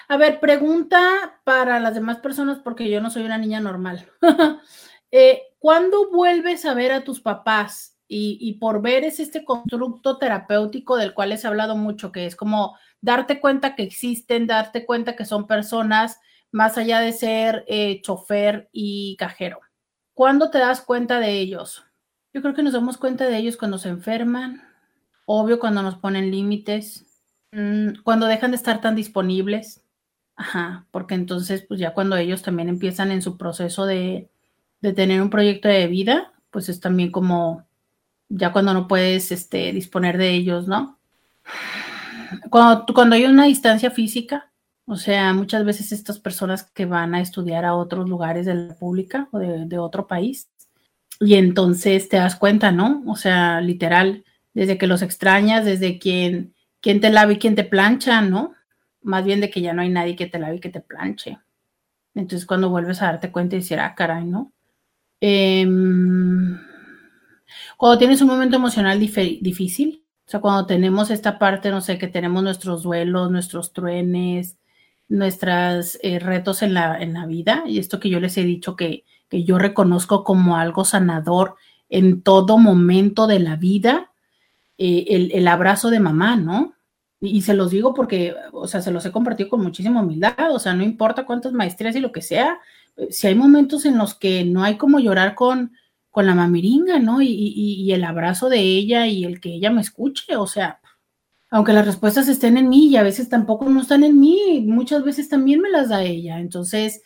A 0.08 0.18
ver, 0.18 0.40
pregunta 0.40 1.40
para 1.44 1.80
las 1.80 1.94
demás 1.94 2.18
personas, 2.18 2.58
porque 2.64 2.90
yo 2.90 3.00
no 3.00 3.12
soy 3.12 3.26
una 3.26 3.38
niña 3.38 3.60
normal. 3.60 4.08
eh, 5.12 5.44
¿Cuándo 5.60 6.10
vuelves 6.10 6.66
a 6.66 6.74
ver 6.74 6.94
a 6.94 7.04
tus 7.04 7.22
papás? 7.22 7.99
Y, 8.12 8.54
por 8.60 8.82
ver 8.82 9.04
es 9.04 9.20
este 9.20 9.46
constructo 9.46 10.18
terapéutico 10.18 10.98
del 10.98 11.14
cual 11.14 11.30
les 11.30 11.44
he 11.44 11.48
hablado 11.48 11.78
mucho, 11.78 12.12
que 12.12 12.26
es 12.26 12.36
como 12.36 12.76
darte 13.02 13.40
cuenta 13.40 13.76
que 13.76 13.84
existen, 13.84 14.48
darte 14.48 14.84
cuenta 14.84 15.16
que 15.16 15.26
son 15.26 15.46
personas 15.46 16.20
más 16.52 16.80
allá 16.80 17.02
de 17.02 17.12
ser 17.12 17.66
eh, 17.68 18.02
chofer 18.02 18.68
y 18.72 19.16
cajero. 19.18 19.60
¿Cuándo 20.16 20.50
te 20.50 20.58
das 20.58 20.82
cuenta 20.82 21.20
de 21.20 21.34
ellos? 21.34 21.86
Yo 22.34 22.42
creo 22.42 22.56
que 22.56 22.64
nos 22.64 22.74
damos 22.74 22.98
cuenta 22.98 23.28
de 23.28 23.38
ellos 23.38 23.58
cuando 23.58 23.78
se 23.78 23.90
enferman, 23.90 24.64
obvio 25.26 25.60
cuando 25.60 25.84
nos 25.84 25.96
ponen 25.98 26.32
límites, 26.32 27.06
mmm, 27.52 28.02
cuando 28.04 28.26
dejan 28.26 28.50
de 28.50 28.58
estar 28.58 28.82
tan 28.82 28.96
disponibles, 28.96 29.86
ajá, 30.36 30.88
porque 30.90 31.14
entonces 31.14 31.64
pues 31.68 31.80
ya 31.80 31.94
cuando 31.94 32.18
ellos 32.18 32.42
también 32.42 32.70
empiezan 32.70 33.12
en 33.12 33.22
su 33.22 33.38
proceso 33.38 33.86
de, 33.86 34.32
de 34.82 34.94
tener 34.94 35.22
un 35.22 35.30
proyecto 35.30 35.68
de 35.68 35.86
vida, 35.86 36.34
pues 36.50 36.70
es 36.70 36.80
también 36.80 37.12
como 37.12 37.69
ya 38.30 38.52
cuando 38.52 38.74
no 38.74 38.88
puedes 38.88 39.32
este, 39.32 39.74
disponer 39.74 40.18
de 40.18 40.30
ellos, 40.30 40.68
¿no? 40.68 41.00
Cuando, 42.50 42.86
cuando 42.94 43.16
hay 43.16 43.26
una 43.26 43.46
distancia 43.46 43.92
física, 43.92 44.52
o 44.86 44.96
sea, 44.96 45.34
muchas 45.34 45.66
veces 45.66 45.92
estas 45.92 46.20
personas 46.20 46.64
que 46.64 46.86
van 46.86 47.14
a 47.14 47.22
estudiar 47.22 47.66
a 47.66 47.76
otros 47.76 48.10
lugares 48.10 48.46
de 48.46 48.56
la 48.56 48.68
República 48.70 49.28
o 49.32 49.40
de, 49.40 49.78
otro 49.78 50.08
país, 50.08 50.50
y 51.20 51.36
entonces 51.36 52.10
te 52.10 52.18
das 52.18 52.36
cuenta, 52.36 52.72
¿no? 52.72 53.04
O 53.08 53.16
sea, 53.16 53.62
literal, 53.62 54.24
desde 54.54 54.78
que 54.78 54.88
los 54.88 55.02
extrañas, 55.02 55.66
desde 55.66 56.00
quien, 56.00 56.56
quien 56.82 57.02
te 57.02 57.12
lava 57.12 57.34
y 57.34 57.40
quien 57.40 57.56
te 57.56 57.64
plancha, 57.64 58.22
¿no? 58.22 58.54
Más 59.02 59.26
bien 59.26 59.42
de 59.42 59.50
que 59.50 59.62
ya 59.62 59.74
no 59.74 59.82
hay 59.82 59.90
nadie 59.90 60.16
que 60.16 60.28
te 60.28 60.40
lave 60.40 60.56
y 60.56 60.60
que 60.60 60.70
te 60.70 60.82
planche. 60.82 61.38
Entonces, 62.16 62.48
cuando 62.48 62.70
vuelves 62.70 63.02
a 63.02 63.08
darte 63.08 63.32
cuenta 63.32 63.56
y 63.56 63.60
decir, 63.60 63.80
ah, 63.80 63.94
caray, 63.96 64.26
¿no? 64.26 64.52
Eh, 65.22 65.68
cuando 67.78 67.98
tienes 67.98 68.22
un 68.22 68.28
momento 68.28 68.56
emocional 68.56 69.00
difícil, 69.00 70.04
o 70.26 70.30
sea, 70.30 70.42
cuando 70.42 70.66
tenemos 70.66 71.10
esta 71.10 71.40
parte, 71.40 71.72
no 71.72 71.82
sé, 71.82 71.98
que 71.98 72.08
tenemos 72.08 72.44
nuestros 72.44 72.84
duelos, 72.84 73.32
nuestros 73.32 73.74
truenes, 73.74 74.58
nuestros 75.08 75.98
eh, 76.04 76.20
retos 76.20 76.62
en 76.62 76.76
la, 76.76 77.02
en 77.02 77.14
la 77.14 77.26
vida, 77.26 77.64
y 77.66 77.80
esto 77.80 78.00
que 78.00 78.10
yo 78.10 78.20
les 78.20 78.38
he 78.38 78.44
dicho 78.44 78.76
que, 78.76 79.06
que 79.28 79.44
yo 79.44 79.58
reconozco 79.58 80.24
como 80.24 80.58
algo 80.58 80.86
sanador 80.86 81.56
en 81.90 82.22
todo 82.22 82.60
momento 82.60 83.26
de 83.26 83.40
la 83.40 83.56
vida, 83.56 84.12
eh, 84.78 85.06
el, 85.10 85.32
el, 85.34 85.48
abrazo 85.48 85.90
de 85.90 86.00
mamá, 86.00 86.36
¿no? 86.36 86.76
Y, 87.20 87.38
y, 87.38 87.42
se 87.42 87.56
los 87.56 87.72
digo 87.72 87.94
porque, 87.94 88.36
o 88.54 88.68
sea, 88.68 88.82
se 88.82 88.92
los 88.92 89.06
he 89.06 89.12
compartido 89.12 89.50
con 89.50 89.62
muchísima 89.64 90.02
humildad, 90.02 90.36
o 90.52 90.60
sea, 90.60 90.74
no 90.76 90.84
importa 90.84 91.26
cuántas 91.26 91.54
maestrías 91.54 91.96
y 91.96 92.00
lo 92.00 92.12
que 92.12 92.22
sea, 92.22 92.60
si 93.10 93.28
hay 93.28 93.36
momentos 93.36 93.86
en 93.86 93.98
los 93.98 94.14
que 94.14 94.44
no 94.46 94.64
hay 94.64 94.78
como 94.78 95.00
llorar 95.00 95.36
con, 95.36 95.74
con 96.12 96.26
la 96.26 96.36
mamiringa, 96.36 97.00
¿no? 97.00 97.22
Y, 97.22 97.28
y, 97.28 97.84
y, 97.84 97.92
el 97.94 98.04
abrazo 98.04 98.50
de 98.50 98.60
ella 98.60 99.08
y 99.08 99.26
el 99.26 99.40
que 99.40 99.54
ella 99.54 99.72
me 99.72 99.82
escuche, 99.82 100.36
o 100.36 100.48
sea, 100.48 100.80
aunque 101.52 101.74
las 101.74 101.86
respuestas 101.86 102.28
estén 102.28 102.58
en 102.58 102.70
mí 102.70 102.88
y 102.90 102.98
a 102.98 103.04
veces 103.04 103.30
tampoco 103.30 103.70
no 103.70 103.82
están 103.82 104.04
en 104.04 104.20
mí, 104.20 104.64
muchas 104.68 105.04
veces 105.04 105.30
también 105.30 105.62
me 105.62 105.70
las 105.70 105.90
da 105.90 106.04
ella. 106.04 106.40
Entonces, 106.40 107.02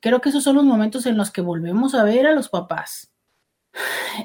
creo 0.00 0.20
que 0.20 0.28
esos 0.28 0.44
son 0.44 0.56
los 0.56 0.64
momentos 0.64 1.06
en 1.06 1.16
los 1.16 1.30
que 1.30 1.40
volvemos 1.40 1.94
a 1.94 2.04
ver 2.04 2.26
a 2.26 2.34
los 2.34 2.48
papás. 2.48 3.12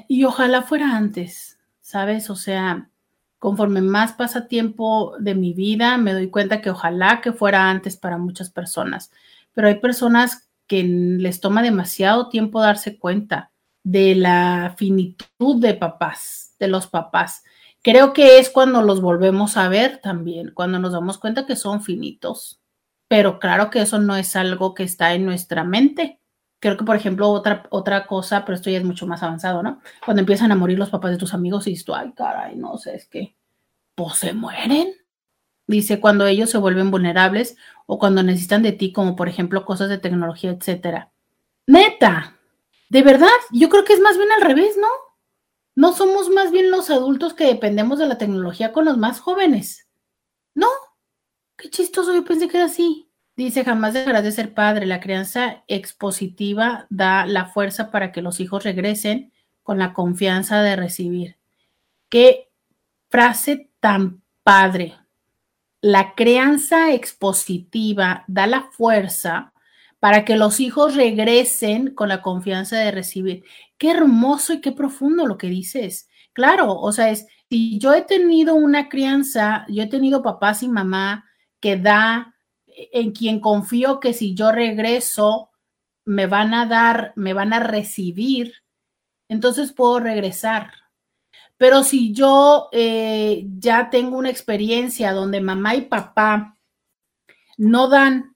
Y 0.08 0.24
ojalá 0.24 0.62
fuera 0.62 0.96
antes, 0.96 1.58
¿sabes? 1.80 2.30
O 2.30 2.36
sea, 2.36 2.90
conforme 3.38 3.82
más 3.82 4.12
pasa 4.12 4.48
tiempo 4.48 5.16
de 5.18 5.34
mi 5.34 5.52
vida, 5.52 5.98
me 5.98 6.12
doy 6.12 6.30
cuenta 6.30 6.60
que 6.60 6.70
ojalá 6.70 7.20
que 7.20 7.32
fuera 7.32 7.70
antes 7.70 7.96
para 7.96 8.18
muchas 8.18 8.50
personas. 8.50 9.10
Pero 9.54 9.68
hay 9.68 9.80
personas 9.80 10.48
que 10.66 10.82
les 10.84 11.40
toma 11.40 11.62
demasiado 11.62 12.28
tiempo 12.28 12.60
darse 12.60 12.98
cuenta 12.98 13.50
de 13.84 14.14
la 14.16 14.74
finitud 14.76 15.60
de 15.60 15.74
papás, 15.74 16.56
de 16.58 16.68
los 16.68 16.88
papás. 16.88 17.44
Creo 17.82 18.14
que 18.14 18.38
es 18.38 18.50
cuando 18.50 18.82
los 18.82 19.02
volvemos 19.02 19.56
a 19.56 19.68
ver 19.68 19.98
también, 19.98 20.52
cuando 20.54 20.78
nos 20.78 20.92
damos 20.92 21.18
cuenta 21.18 21.46
que 21.46 21.54
son 21.54 21.82
finitos. 21.82 22.60
Pero 23.08 23.38
claro 23.38 23.70
que 23.70 23.82
eso 23.82 23.98
no 23.98 24.16
es 24.16 24.34
algo 24.36 24.74
que 24.74 24.82
está 24.82 25.12
en 25.14 25.26
nuestra 25.26 25.64
mente. 25.64 26.18
Creo 26.60 26.78
que, 26.78 26.84
por 26.84 26.96
ejemplo, 26.96 27.28
otra, 27.28 27.64
otra 27.68 28.06
cosa, 28.06 28.44
pero 28.44 28.56
esto 28.56 28.70
ya 28.70 28.78
es 28.78 28.84
mucho 28.84 29.06
más 29.06 29.22
avanzado, 29.22 29.62
¿no? 29.62 29.80
Cuando 30.04 30.20
empiezan 30.20 30.50
a 30.50 30.56
morir 30.56 30.78
los 30.78 30.88
papás 30.88 31.10
de 31.10 31.18
tus 31.18 31.34
amigos 31.34 31.66
y 31.66 31.84
tú, 31.84 31.94
ay, 31.94 32.12
caray, 32.16 32.56
no 32.56 32.78
sé, 32.78 32.96
es 32.96 33.06
que, 33.06 33.36
pues 33.94 34.16
se 34.16 34.32
mueren. 34.32 34.94
Dice, 35.66 36.00
cuando 36.00 36.26
ellos 36.26 36.48
se 36.50 36.58
vuelven 36.58 36.90
vulnerables 36.90 37.56
o 37.86 37.98
cuando 37.98 38.22
necesitan 38.22 38.62
de 38.62 38.72
ti, 38.72 38.92
como 38.92 39.14
por 39.14 39.28
ejemplo 39.28 39.66
cosas 39.66 39.90
de 39.90 39.98
tecnología, 39.98 40.50
etcétera. 40.52 41.12
Neta, 41.66 42.38
de 42.88 43.02
verdad, 43.02 43.28
yo 43.50 43.68
creo 43.68 43.84
que 43.84 43.94
es 43.94 44.00
más 44.00 44.16
bien 44.16 44.30
al 44.32 44.42
revés, 44.42 44.76
¿no? 44.76 44.88
No 45.74 45.92
somos 45.92 46.28
más 46.30 46.50
bien 46.50 46.70
los 46.70 46.90
adultos 46.90 47.34
que 47.34 47.46
dependemos 47.46 47.98
de 47.98 48.06
la 48.06 48.18
tecnología 48.18 48.72
con 48.72 48.84
los 48.84 48.96
más 48.96 49.20
jóvenes. 49.20 49.88
No, 50.54 50.68
qué 51.56 51.70
chistoso, 51.70 52.14
yo 52.14 52.24
pensé 52.24 52.48
que 52.48 52.58
era 52.58 52.66
así. 52.66 53.10
Dice, 53.36 53.64
jamás 53.64 53.94
dejarás 53.94 54.22
de 54.22 54.30
ser 54.30 54.54
padre. 54.54 54.86
La 54.86 55.00
crianza 55.00 55.64
expositiva 55.66 56.86
da 56.90 57.26
la 57.26 57.46
fuerza 57.46 57.90
para 57.90 58.12
que 58.12 58.22
los 58.22 58.38
hijos 58.38 58.62
regresen 58.62 59.32
con 59.64 59.78
la 59.78 59.92
confianza 59.92 60.62
de 60.62 60.76
recibir. 60.76 61.38
Qué 62.08 62.50
frase 63.08 63.70
tan 63.80 64.22
padre. 64.44 64.94
La 65.80 66.14
crianza 66.14 66.92
expositiva 66.92 68.24
da 68.28 68.46
la 68.46 68.70
fuerza 68.70 69.53
para 70.04 70.26
que 70.26 70.36
los 70.36 70.60
hijos 70.60 70.96
regresen 70.96 71.94
con 71.94 72.10
la 72.10 72.20
confianza 72.20 72.76
de 72.76 72.90
recibir. 72.90 73.42
Qué 73.78 73.90
hermoso 73.90 74.52
y 74.52 74.60
qué 74.60 74.70
profundo 74.70 75.26
lo 75.26 75.38
que 75.38 75.46
dices. 75.46 76.10
Claro, 76.34 76.78
o 76.78 76.92
sea, 76.92 77.08
es, 77.08 77.26
si 77.48 77.78
yo 77.78 77.94
he 77.94 78.02
tenido 78.02 78.54
una 78.54 78.90
crianza, 78.90 79.64
yo 79.66 79.82
he 79.82 79.86
tenido 79.86 80.22
papás 80.22 80.62
y 80.62 80.68
mamá 80.68 81.24
que 81.58 81.78
da, 81.78 82.34
en 82.66 83.12
quien 83.12 83.40
confío 83.40 83.98
que 83.98 84.12
si 84.12 84.34
yo 84.34 84.52
regreso, 84.52 85.48
me 86.04 86.26
van 86.26 86.52
a 86.52 86.66
dar, 86.66 87.14
me 87.16 87.32
van 87.32 87.54
a 87.54 87.60
recibir, 87.60 88.52
entonces 89.30 89.72
puedo 89.72 90.00
regresar. 90.00 90.70
Pero 91.56 91.82
si 91.82 92.12
yo 92.12 92.68
eh, 92.72 93.46
ya 93.56 93.88
tengo 93.88 94.18
una 94.18 94.28
experiencia 94.28 95.14
donde 95.14 95.40
mamá 95.40 95.76
y 95.76 95.80
papá 95.80 96.58
no 97.56 97.88
dan 97.88 98.33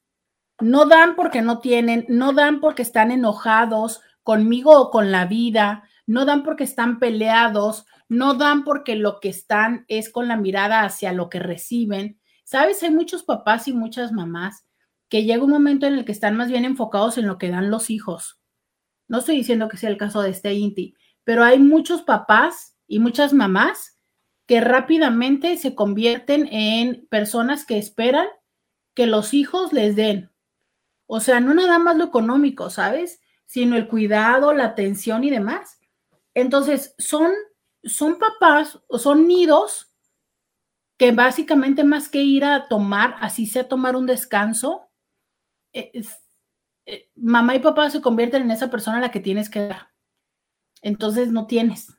no 0.60 0.86
dan 0.86 1.14
porque 1.14 1.42
no 1.42 1.60
tienen, 1.60 2.04
no 2.08 2.32
dan 2.32 2.60
porque 2.60 2.82
están 2.82 3.10
enojados 3.10 4.00
conmigo 4.22 4.78
o 4.78 4.90
con 4.90 5.12
la 5.12 5.26
vida, 5.26 5.84
no 6.06 6.24
dan 6.24 6.42
porque 6.42 6.64
están 6.64 6.98
peleados, 6.98 7.86
no 8.08 8.34
dan 8.34 8.64
porque 8.64 8.96
lo 8.96 9.20
que 9.20 9.28
están 9.28 9.84
es 9.88 10.10
con 10.10 10.28
la 10.28 10.36
mirada 10.36 10.82
hacia 10.82 11.12
lo 11.12 11.28
que 11.28 11.38
reciben. 11.38 12.18
Sabes, 12.44 12.82
hay 12.82 12.90
muchos 12.90 13.22
papás 13.22 13.68
y 13.68 13.72
muchas 13.72 14.12
mamás 14.12 14.64
que 15.08 15.24
llega 15.24 15.44
un 15.44 15.50
momento 15.50 15.86
en 15.86 15.94
el 15.94 16.04
que 16.04 16.12
están 16.12 16.36
más 16.36 16.48
bien 16.48 16.64
enfocados 16.64 17.18
en 17.18 17.26
lo 17.26 17.38
que 17.38 17.50
dan 17.50 17.70
los 17.70 17.90
hijos. 17.90 18.40
No 19.06 19.18
estoy 19.18 19.36
diciendo 19.36 19.68
que 19.68 19.76
sea 19.76 19.90
el 19.90 19.96
caso 19.96 20.22
de 20.22 20.30
este 20.30 20.52
Inti, 20.54 20.94
pero 21.24 21.44
hay 21.44 21.58
muchos 21.58 22.02
papás 22.02 22.76
y 22.86 22.98
muchas 22.98 23.32
mamás 23.32 23.98
que 24.46 24.60
rápidamente 24.60 25.56
se 25.56 25.74
convierten 25.74 26.48
en 26.50 27.06
personas 27.10 27.64
que 27.64 27.78
esperan 27.78 28.26
que 28.94 29.06
los 29.06 29.34
hijos 29.34 29.72
les 29.72 29.94
den 29.94 30.30
o 31.08 31.20
sea, 31.20 31.40
no 31.40 31.54
nada 31.54 31.78
más 31.78 31.96
lo 31.96 32.04
económico, 32.04 32.68
¿sabes? 32.68 33.20
Sino 33.46 33.76
el 33.76 33.88
cuidado, 33.88 34.52
la 34.52 34.66
atención 34.66 35.24
y 35.24 35.30
demás. 35.30 35.80
Entonces, 36.34 36.94
son, 36.98 37.32
son 37.82 38.18
papás 38.18 38.78
o 38.88 38.98
son 38.98 39.26
nidos 39.26 39.90
que 40.98 41.12
básicamente 41.12 41.82
más 41.82 42.10
que 42.10 42.20
ir 42.20 42.44
a 42.44 42.68
tomar, 42.68 43.16
así 43.20 43.46
sea 43.46 43.68
tomar 43.68 43.96
un 43.96 44.04
descanso, 44.04 44.90
eh, 45.72 45.92
eh, 46.84 47.10
mamá 47.16 47.54
y 47.54 47.60
papá 47.60 47.88
se 47.88 48.02
convierten 48.02 48.42
en 48.42 48.50
esa 48.50 48.70
persona 48.70 48.98
a 48.98 49.00
la 49.00 49.10
que 49.10 49.20
tienes 49.20 49.48
que 49.48 49.60
dar. 49.60 49.88
Entonces 50.82 51.30
no 51.30 51.46
tienes. 51.46 51.96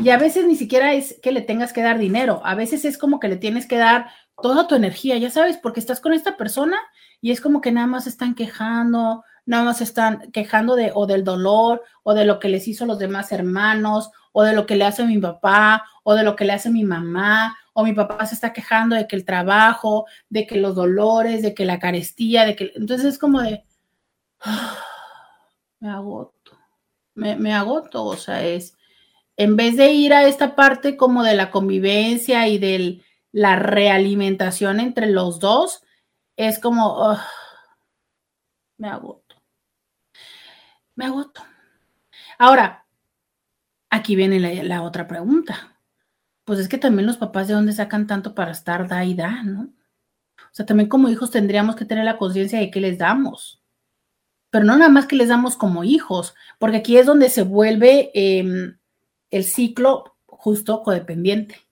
Y 0.00 0.10
a 0.10 0.18
veces 0.18 0.46
ni 0.46 0.54
siquiera 0.54 0.94
es 0.94 1.18
que 1.22 1.32
le 1.32 1.40
tengas 1.40 1.72
que 1.72 1.82
dar 1.82 1.98
dinero, 1.98 2.40
a 2.44 2.54
veces 2.54 2.84
es 2.84 2.98
como 2.98 3.18
que 3.18 3.28
le 3.28 3.36
tienes 3.36 3.66
que 3.66 3.78
dar 3.78 4.10
toda 4.42 4.66
tu 4.66 4.74
energía, 4.74 5.16
ya 5.16 5.30
sabes, 5.30 5.56
porque 5.56 5.80
estás 5.80 6.00
con 6.00 6.12
esta 6.12 6.36
persona 6.36 6.78
y 7.20 7.30
es 7.30 7.40
como 7.40 7.60
que 7.60 7.72
nada 7.72 7.86
más 7.86 8.06
están 8.06 8.34
quejando, 8.34 9.24
nada 9.46 9.64
más 9.64 9.80
están 9.80 10.30
quejando 10.32 10.76
de 10.76 10.92
o 10.94 11.06
del 11.06 11.24
dolor 11.24 11.82
o 12.02 12.14
de 12.14 12.24
lo 12.24 12.38
que 12.38 12.48
les 12.48 12.68
hizo 12.68 12.86
los 12.86 12.98
demás 12.98 13.32
hermanos 13.32 14.10
o 14.32 14.42
de 14.42 14.52
lo 14.52 14.66
que 14.66 14.76
le 14.76 14.84
hace 14.84 15.04
mi 15.04 15.18
papá 15.18 15.84
o 16.04 16.14
de 16.14 16.22
lo 16.22 16.36
que 16.36 16.44
le 16.44 16.52
hace 16.52 16.70
mi 16.70 16.84
mamá 16.84 17.56
o 17.72 17.84
mi 17.84 17.92
papá 17.92 18.26
se 18.26 18.34
está 18.34 18.52
quejando 18.52 18.96
de 18.96 19.06
que 19.06 19.16
el 19.16 19.24
trabajo, 19.24 20.06
de 20.28 20.46
que 20.46 20.56
los 20.56 20.74
dolores, 20.74 21.42
de 21.42 21.54
que 21.54 21.64
la 21.64 21.78
carestía, 21.78 22.44
de 22.44 22.56
que 22.56 22.72
entonces 22.74 23.06
es 23.14 23.18
como 23.18 23.40
de 23.40 23.64
me 25.80 25.90
agoto, 25.90 26.58
me, 27.14 27.36
me 27.36 27.54
agoto, 27.54 28.04
o 28.04 28.16
sea, 28.16 28.44
es, 28.44 28.76
en 29.36 29.56
vez 29.56 29.76
de 29.76 29.92
ir 29.92 30.12
a 30.12 30.26
esta 30.26 30.56
parte 30.56 30.96
como 30.96 31.22
de 31.22 31.34
la 31.34 31.50
convivencia 31.50 32.48
y 32.48 32.58
de 32.58 33.00
la 33.32 33.56
realimentación 33.56 34.80
entre 34.80 35.06
los 35.10 35.40
dos, 35.40 35.82
es 36.36 36.58
como, 36.58 37.16
me 38.78 38.88
agoto. 38.88 39.36
Me 40.94 41.04
agoto. 41.04 41.42
Ahora, 42.38 42.86
aquí 43.90 44.16
viene 44.16 44.40
la, 44.62 44.82
otra 44.82 45.06
pregunta. 45.06 45.78
Pues 46.44 46.60
es 46.60 46.68
que 46.68 46.78
también 46.78 47.06
los 47.06 47.18
papás 47.18 47.48
de 47.48 47.54
dónde 47.54 47.72
sacan 47.72 48.06
tanto 48.06 48.34
para 48.34 48.52
estar 48.52 48.88
da 48.88 49.04
y 49.04 49.14
da, 49.14 49.42
¿no? 49.42 49.72
O 50.38 50.54
sea, 50.54 50.64
también 50.64 50.88
como 50.88 51.08
hijos 51.08 51.30
tendríamos 51.30 51.76
que 51.76 51.84
tener 51.84 52.04
la 52.04 52.16
conciencia 52.16 52.58
de 52.58 52.70
qué 52.70 52.80
les 52.80 52.98
damos. 52.98 53.62
Pero 54.50 54.64
no 54.64 54.76
nada 54.76 54.90
más 54.90 55.06
que 55.06 55.16
les 55.16 55.28
damos 55.28 55.56
como 55.56 55.84
hijos, 55.84 56.34
porque 56.58 56.78
aquí 56.78 56.96
es 56.96 57.06
donde 57.06 57.28
se 57.28 57.42
vuelve 57.42 58.10
em, 58.14 58.78
el 59.30 59.44
ciclo 59.44 60.16
justo 60.26 60.82
codependiente. 60.82 61.67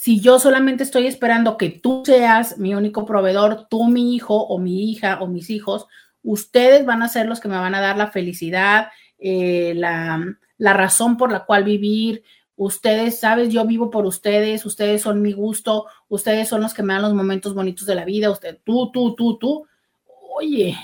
Si 0.00 0.18
yo 0.18 0.38
solamente 0.38 0.82
estoy 0.82 1.06
esperando 1.06 1.58
que 1.58 1.68
tú 1.68 2.04
seas 2.06 2.56
mi 2.56 2.74
único 2.74 3.04
proveedor, 3.04 3.66
tú 3.68 3.84
mi 3.84 4.14
hijo 4.14 4.34
o 4.34 4.58
mi 4.58 4.90
hija 4.90 5.18
o 5.20 5.26
mis 5.26 5.50
hijos, 5.50 5.88
ustedes 6.22 6.86
van 6.86 7.02
a 7.02 7.08
ser 7.10 7.26
los 7.26 7.38
que 7.38 7.48
me 7.48 7.58
van 7.58 7.74
a 7.74 7.82
dar 7.82 7.98
la 7.98 8.10
felicidad, 8.10 8.88
eh, 9.18 9.74
la, 9.76 10.24
la, 10.56 10.72
razón 10.72 11.18
por 11.18 11.30
la 11.30 11.44
cual 11.44 11.64
vivir. 11.64 12.22
Ustedes, 12.56 13.20
sabes, 13.20 13.50
yo 13.50 13.66
vivo 13.66 13.90
por 13.90 14.06
ustedes, 14.06 14.64
ustedes 14.64 15.02
son 15.02 15.20
mi 15.20 15.32
gusto, 15.32 15.84
ustedes 16.08 16.48
son 16.48 16.62
los 16.62 16.72
que 16.72 16.82
me 16.82 16.94
dan 16.94 17.02
los 17.02 17.12
momentos 17.12 17.52
bonitos 17.52 17.84
de 17.84 17.96
la 17.96 18.06
vida, 18.06 18.30
usted, 18.30 18.58
tú, 18.64 18.90
tú, 18.90 19.14
tú, 19.14 19.36
tú. 19.36 19.66
Oye, 20.34 20.78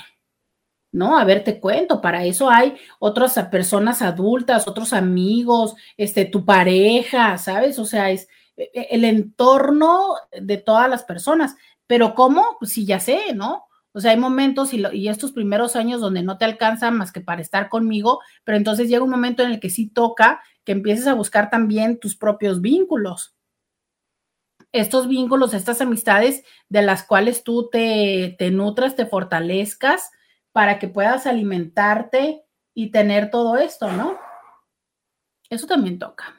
no, 0.91 1.17
a 1.17 1.23
ver, 1.23 1.43
te 1.43 1.59
cuento, 1.59 2.01
para 2.01 2.23
eso 2.23 2.51
hay 2.51 2.75
otras 2.99 3.33
personas 3.49 4.03
adultas, 4.03 4.67
otros 4.67 4.93
amigos, 4.93 5.73
este, 5.97 6.25
tu 6.25 6.45
pareja, 6.45 7.39
¿sabes? 7.39 7.79
O 7.79 7.85
sea, 7.85 8.11
es 8.11 8.27
el 8.57 9.05
entorno 9.05 10.15
de 10.31 10.57
todas 10.57 10.89
las 10.89 11.03
personas. 11.03 11.55
Pero 11.85 12.15
¿cómo? 12.15 12.57
Pues 12.59 12.73
sí, 12.73 12.85
ya 12.85 12.99
sé, 12.99 13.33
¿no? 13.33 13.65
O 13.93 13.99
sea, 13.99 14.11
hay 14.11 14.17
momentos 14.17 14.73
y, 14.73 14.83
y, 14.93 15.07
estos 15.07 15.31
primeros 15.31 15.75
años 15.75 16.01
donde 16.01 16.21
no 16.21 16.37
te 16.37 16.45
alcanza 16.45 16.91
más 16.91 17.11
que 17.11 17.21
para 17.21 17.41
estar 17.41 17.69
conmigo, 17.69 18.19
pero 18.43 18.57
entonces 18.57 18.89
llega 18.89 19.03
un 19.03 19.09
momento 19.09 19.43
en 19.43 19.51
el 19.51 19.59
que 19.59 19.69
sí 19.69 19.89
toca 19.89 20.41
que 20.63 20.73
empieces 20.73 21.07
a 21.07 21.13
buscar 21.13 21.49
también 21.49 21.99
tus 21.99 22.15
propios 22.15 22.61
vínculos. 22.61 23.35
Estos 24.73 25.07
vínculos, 25.07 25.53
estas 25.53 25.81
amistades 25.81 26.43
de 26.69 26.81
las 26.81 27.03
cuales 27.03 27.43
tú 27.43 27.69
te 27.71 28.35
nutras, 28.51 28.95
te 28.95 29.05
fortalezcas, 29.05 30.11
para 30.57 30.79
que 30.79 30.87
puedas 30.87 31.27
alimentarte 31.27 32.43
y 32.73 32.89
tener 32.89 33.29
todo 33.29 33.57
esto, 33.57 33.91
¿no? 33.91 34.17
Eso 35.51 35.67
también 35.67 35.99
toca. 35.99 36.36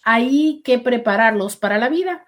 hay 0.03 0.61
que 0.63 0.79
prepararlos 0.79 1.57
para 1.57 1.77
la 1.77 1.89
vida, 1.89 2.25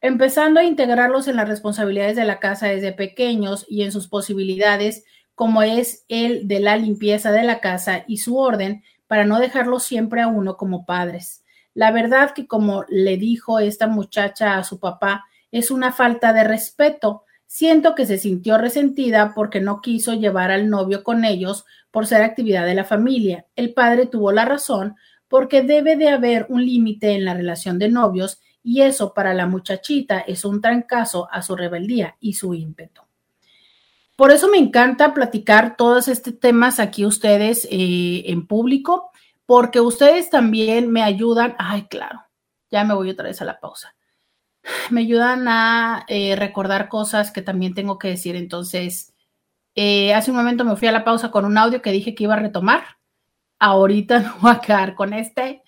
empezando 0.00 0.60
a 0.60 0.64
integrarlos 0.64 1.28
en 1.28 1.36
las 1.36 1.48
responsabilidades 1.48 2.16
de 2.16 2.24
la 2.24 2.38
casa 2.38 2.68
desde 2.68 2.92
pequeños 2.92 3.66
y 3.68 3.82
en 3.82 3.92
sus 3.92 4.08
posibilidades, 4.08 5.04
como 5.34 5.62
es 5.62 6.04
el 6.08 6.48
de 6.48 6.60
la 6.60 6.76
limpieza 6.76 7.32
de 7.32 7.44
la 7.44 7.60
casa 7.60 8.04
y 8.06 8.18
su 8.18 8.38
orden, 8.38 8.82
para 9.06 9.24
no 9.24 9.38
dejarlo 9.38 9.80
siempre 9.80 10.20
a 10.20 10.28
uno 10.28 10.56
como 10.56 10.86
padres. 10.86 11.44
La 11.74 11.90
verdad 11.92 12.32
que 12.32 12.46
como 12.46 12.84
le 12.88 13.16
dijo 13.16 13.58
esta 13.58 13.86
muchacha 13.86 14.56
a 14.56 14.64
su 14.64 14.80
papá, 14.80 15.24
es 15.50 15.70
una 15.70 15.92
falta 15.92 16.32
de 16.32 16.44
respeto 16.44 17.24
Siento 17.52 17.96
que 17.96 18.06
se 18.06 18.16
sintió 18.16 18.58
resentida 18.58 19.32
porque 19.34 19.60
no 19.60 19.80
quiso 19.80 20.14
llevar 20.14 20.52
al 20.52 20.70
novio 20.70 21.02
con 21.02 21.24
ellos 21.24 21.64
por 21.90 22.06
ser 22.06 22.22
actividad 22.22 22.64
de 22.64 22.76
la 22.76 22.84
familia. 22.84 23.44
El 23.56 23.74
padre 23.74 24.06
tuvo 24.06 24.30
la 24.30 24.44
razón 24.44 24.94
porque 25.30 25.62
debe 25.62 25.96
de 25.96 26.10
haber 26.10 26.44
un 26.50 26.66
límite 26.66 27.12
en 27.12 27.24
la 27.24 27.32
relación 27.32 27.78
de 27.78 27.88
novios 27.88 28.42
y 28.62 28.82
eso 28.82 29.14
para 29.14 29.32
la 29.32 29.46
muchachita 29.46 30.18
es 30.18 30.44
un 30.44 30.60
trancazo 30.60 31.28
a 31.30 31.40
su 31.40 31.56
rebeldía 31.56 32.16
y 32.20 32.34
su 32.34 32.52
ímpetu. 32.52 33.00
Por 34.16 34.32
eso 34.32 34.48
me 34.48 34.58
encanta 34.58 35.14
platicar 35.14 35.76
todos 35.78 36.08
estos 36.08 36.38
temas 36.38 36.78
aquí 36.78 37.06
ustedes 37.06 37.66
eh, 37.70 38.24
en 38.26 38.46
público, 38.46 39.12
porque 39.46 39.80
ustedes 39.80 40.28
también 40.28 40.90
me 40.90 41.02
ayudan. 41.02 41.54
Ay, 41.58 41.84
claro, 41.84 42.24
ya 42.70 42.84
me 42.84 42.92
voy 42.92 43.08
otra 43.08 43.28
vez 43.28 43.40
a 43.40 43.46
la 43.46 43.58
pausa 43.58 43.94
me 44.90 45.00
ayudan 45.02 45.48
a 45.48 46.04
eh, 46.08 46.36
recordar 46.36 46.88
cosas 46.88 47.30
que 47.30 47.42
también 47.42 47.74
tengo 47.74 47.98
que 47.98 48.08
decir. 48.08 48.36
Entonces, 48.36 49.14
eh, 49.74 50.14
hace 50.14 50.30
un 50.30 50.36
momento 50.36 50.64
me 50.64 50.76
fui 50.76 50.88
a 50.88 50.92
la 50.92 51.04
pausa 51.04 51.30
con 51.30 51.44
un 51.44 51.58
audio 51.58 51.82
que 51.82 51.92
dije 51.92 52.14
que 52.14 52.24
iba 52.24 52.34
a 52.34 52.40
retomar. 52.40 52.99
Ahorita 53.60 54.18
me 54.20 54.30
voy 54.40 54.52
a 54.52 54.60
quedar 54.60 54.94
con 54.94 55.12
este 55.12 55.62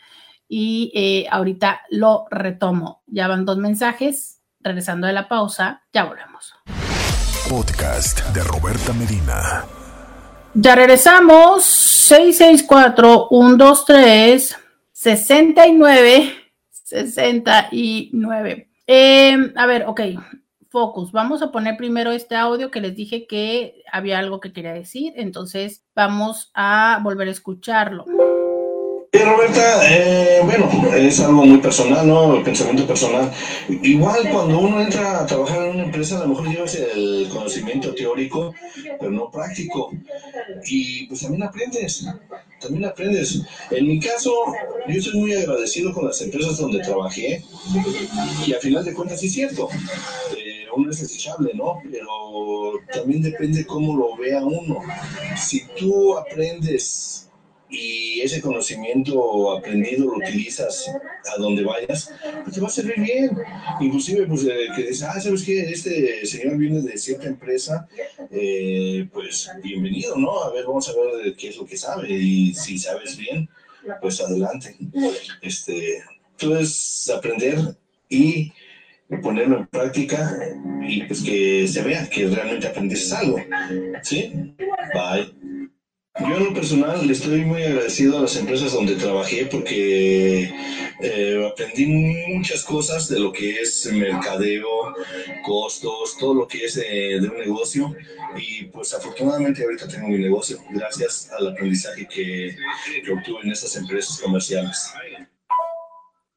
y 0.48 0.90
eh, 0.94 1.28
ahorita 1.30 1.82
lo 1.90 2.26
retomo. 2.30 3.02
Ya 3.06 3.28
van 3.28 3.44
dos 3.44 3.58
mensajes. 3.58 4.40
Regresando 4.60 5.06
de 5.06 5.12
la 5.12 5.28
pausa, 5.28 5.82
ya 5.92 6.04
volvemos. 6.04 6.54
Podcast 7.48 8.24
de 8.28 8.42
Roberta 8.44 8.92
Medina. 8.92 9.64
Ya 10.54 10.74
regresamos. 10.74 11.64
664 11.64 13.28
123 13.30 14.56
69 14.92 16.34
69. 16.70 18.70
Em, 18.86 19.52
a 19.56 19.66
ver, 19.66 19.84
ok, 19.86 20.00
focus. 20.72 21.12
Vamos 21.12 21.42
a 21.42 21.52
poner 21.52 21.76
primero 21.76 22.10
este 22.10 22.34
audio 22.34 22.70
que 22.70 22.80
les 22.80 22.96
dije 22.96 23.26
que 23.26 23.84
había 23.92 24.18
algo 24.18 24.40
que 24.40 24.52
quería 24.52 24.72
decir, 24.72 25.12
entonces 25.16 25.84
vamos 25.94 26.50
a 26.54 26.98
volver 27.04 27.28
a 27.28 27.32
escucharlo. 27.32 28.06
Roberta, 29.24 29.82
eh, 29.90 30.40
bueno, 30.44 30.68
es 30.96 31.20
algo 31.20 31.44
muy 31.44 31.58
personal, 31.58 32.06
¿no? 32.06 32.36
El 32.36 32.42
pensamiento 32.42 32.86
personal. 32.86 33.30
Igual 33.68 34.28
cuando 34.30 34.58
uno 34.58 34.80
entra 34.80 35.20
a 35.20 35.26
trabajar 35.26 35.66
en 35.66 35.74
una 35.74 35.84
empresa, 35.84 36.16
a 36.16 36.20
lo 36.20 36.28
mejor 36.28 36.48
llevas 36.48 36.74
el 36.74 37.28
conocimiento 37.28 37.94
teórico, 37.94 38.54
pero 38.98 39.10
no 39.10 39.30
práctico. 39.30 39.92
Y 40.64 41.06
pues 41.06 41.20
también 41.20 41.42
aprendes, 41.42 42.06
también 42.60 42.86
aprendes. 42.86 43.42
En 43.70 43.86
mi 43.86 44.00
caso, 44.00 44.32
yo 44.88 44.98
estoy 44.98 45.20
muy 45.20 45.34
agradecido 45.34 45.92
con 45.92 46.06
las 46.06 46.20
empresas 46.22 46.58
donde 46.58 46.80
trabajé 46.80 47.44
y 48.46 48.52
al 48.52 48.60
final 48.60 48.84
de 48.84 48.94
cuentas 48.94 49.20
sí 49.20 49.26
es 49.26 49.32
cierto. 49.34 49.68
Uno 50.74 50.90
es 50.90 51.00
desechable, 51.00 51.52
¿no? 51.54 51.80
Pero 51.90 52.80
también 52.92 53.22
depende 53.22 53.66
cómo 53.66 53.96
lo 53.96 54.16
vea 54.16 54.44
uno. 54.44 54.80
Si 55.36 55.66
tú 55.78 56.16
aprendes 56.16 57.22
y 57.72 58.20
ese 58.20 58.40
conocimiento 58.40 59.56
aprendido 59.56 60.04
lo 60.04 60.18
utilizas 60.18 60.90
a 61.34 61.40
donde 61.40 61.64
vayas, 61.64 62.12
pues 62.44 62.54
te 62.54 62.60
va 62.60 62.68
a 62.68 62.70
servir 62.70 63.00
bien. 63.00 63.30
Inclusive, 63.80 64.26
pues, 64.26 64.44
eh, 64.44 64.68
que 64.76 64.82
dices, 64.82 65.02
ah, 65.04 65.18
¿sabes 65.18 65.42
qué? 65.42 65.60
Este 65.60 66.24
señor 66.26 66.58
viene 66.58 66.82
de 66.82 66.98
cierta 66.98 67.26
empresa, 67.26 67.88
eh, 68.30 69.08
pues, 69.12 69.50
bienvenido, 69.62 70.16
¿no? 70.16 70.44
A 70.44 70.52
ver, 70.52 70.66
vamos 70.66 70.88
a 70.88 70.92
ver 70.92 71.34
qué 71.34 71.48
es 71.48 71.56
lo 71.56 71.64
que 71.64 71.76
sabe 71.76 72.10
y 72.10 72.54
si 72.54 72.78
sabes 72.78 73.16
bien, 73.16 73.48
pues, 74.00 74.20
adelante. 74.20 74.76
Este, 75.40 76.02
entonces, 76.38 77.10
aprender 77.16 77.76
y 78.08 78.52
ponerlo 79.22 79.58
en 79.58 79.66
práctica 79.66 80.38
y 80.86 81.02
pues 81.04 81.22
que 81.22 81.66
se 81.68 81.82
vea 81.82 82.08
que 82.08 82.26
realmente 82.28 82.66
aprendes 82.66 83.12
algo. 83.12 83.38
¿Sí? 84.02 84.54
Bye. 84.94 85.32
Yo 86.20 86.36
en 86.36 86.44
lo 86.44 86.54
personal 86.54 87.06
le 87.06 87.12
estoy 87.14 87.42
muy 87.42 87.62
agradecido 87.62 88.18
a 88.18 88.22
las 88.22 88.36
empresas 88.36 88.72
donde 88.74 88.96
trabajé 88.96 89.46
porque 89.46 90.52
eh, 91.00 91.50
aprendí 91.50 91.86
muchas 91.86 92.62
cosas 92.64 93.08
de 93.08 93.18
lo 93.18 93.32
que 93.32 93.62
es 93.62 93.90
mercadeo, 93.90 94.68
costos, 95.42 96.18
todo 96.18 96.34
lo 96.34 96.46
que 96.46 96.66
es 96.66 96.74
de, 96.74 97.18
un 97.18 97.38
negocio 97.38 97.96
y 98.36 98.64
pues 98.64 98.92
afortunadamente 98.92 99.62
ahorita 99.62 99.88
tengo 99.88 100.08
mi 100.08 100.18
negocio 100.18 100.58
gracias 100.70 101.30
al 101.32 101.48
aprendizaje 101.48 102.06
que, 102.06 102.56
obtuve 103.10 103.40
en 103.44 103.52
esas 103.52 103.74
empresas 103.76 104.20
comerciales. 104.20 104.92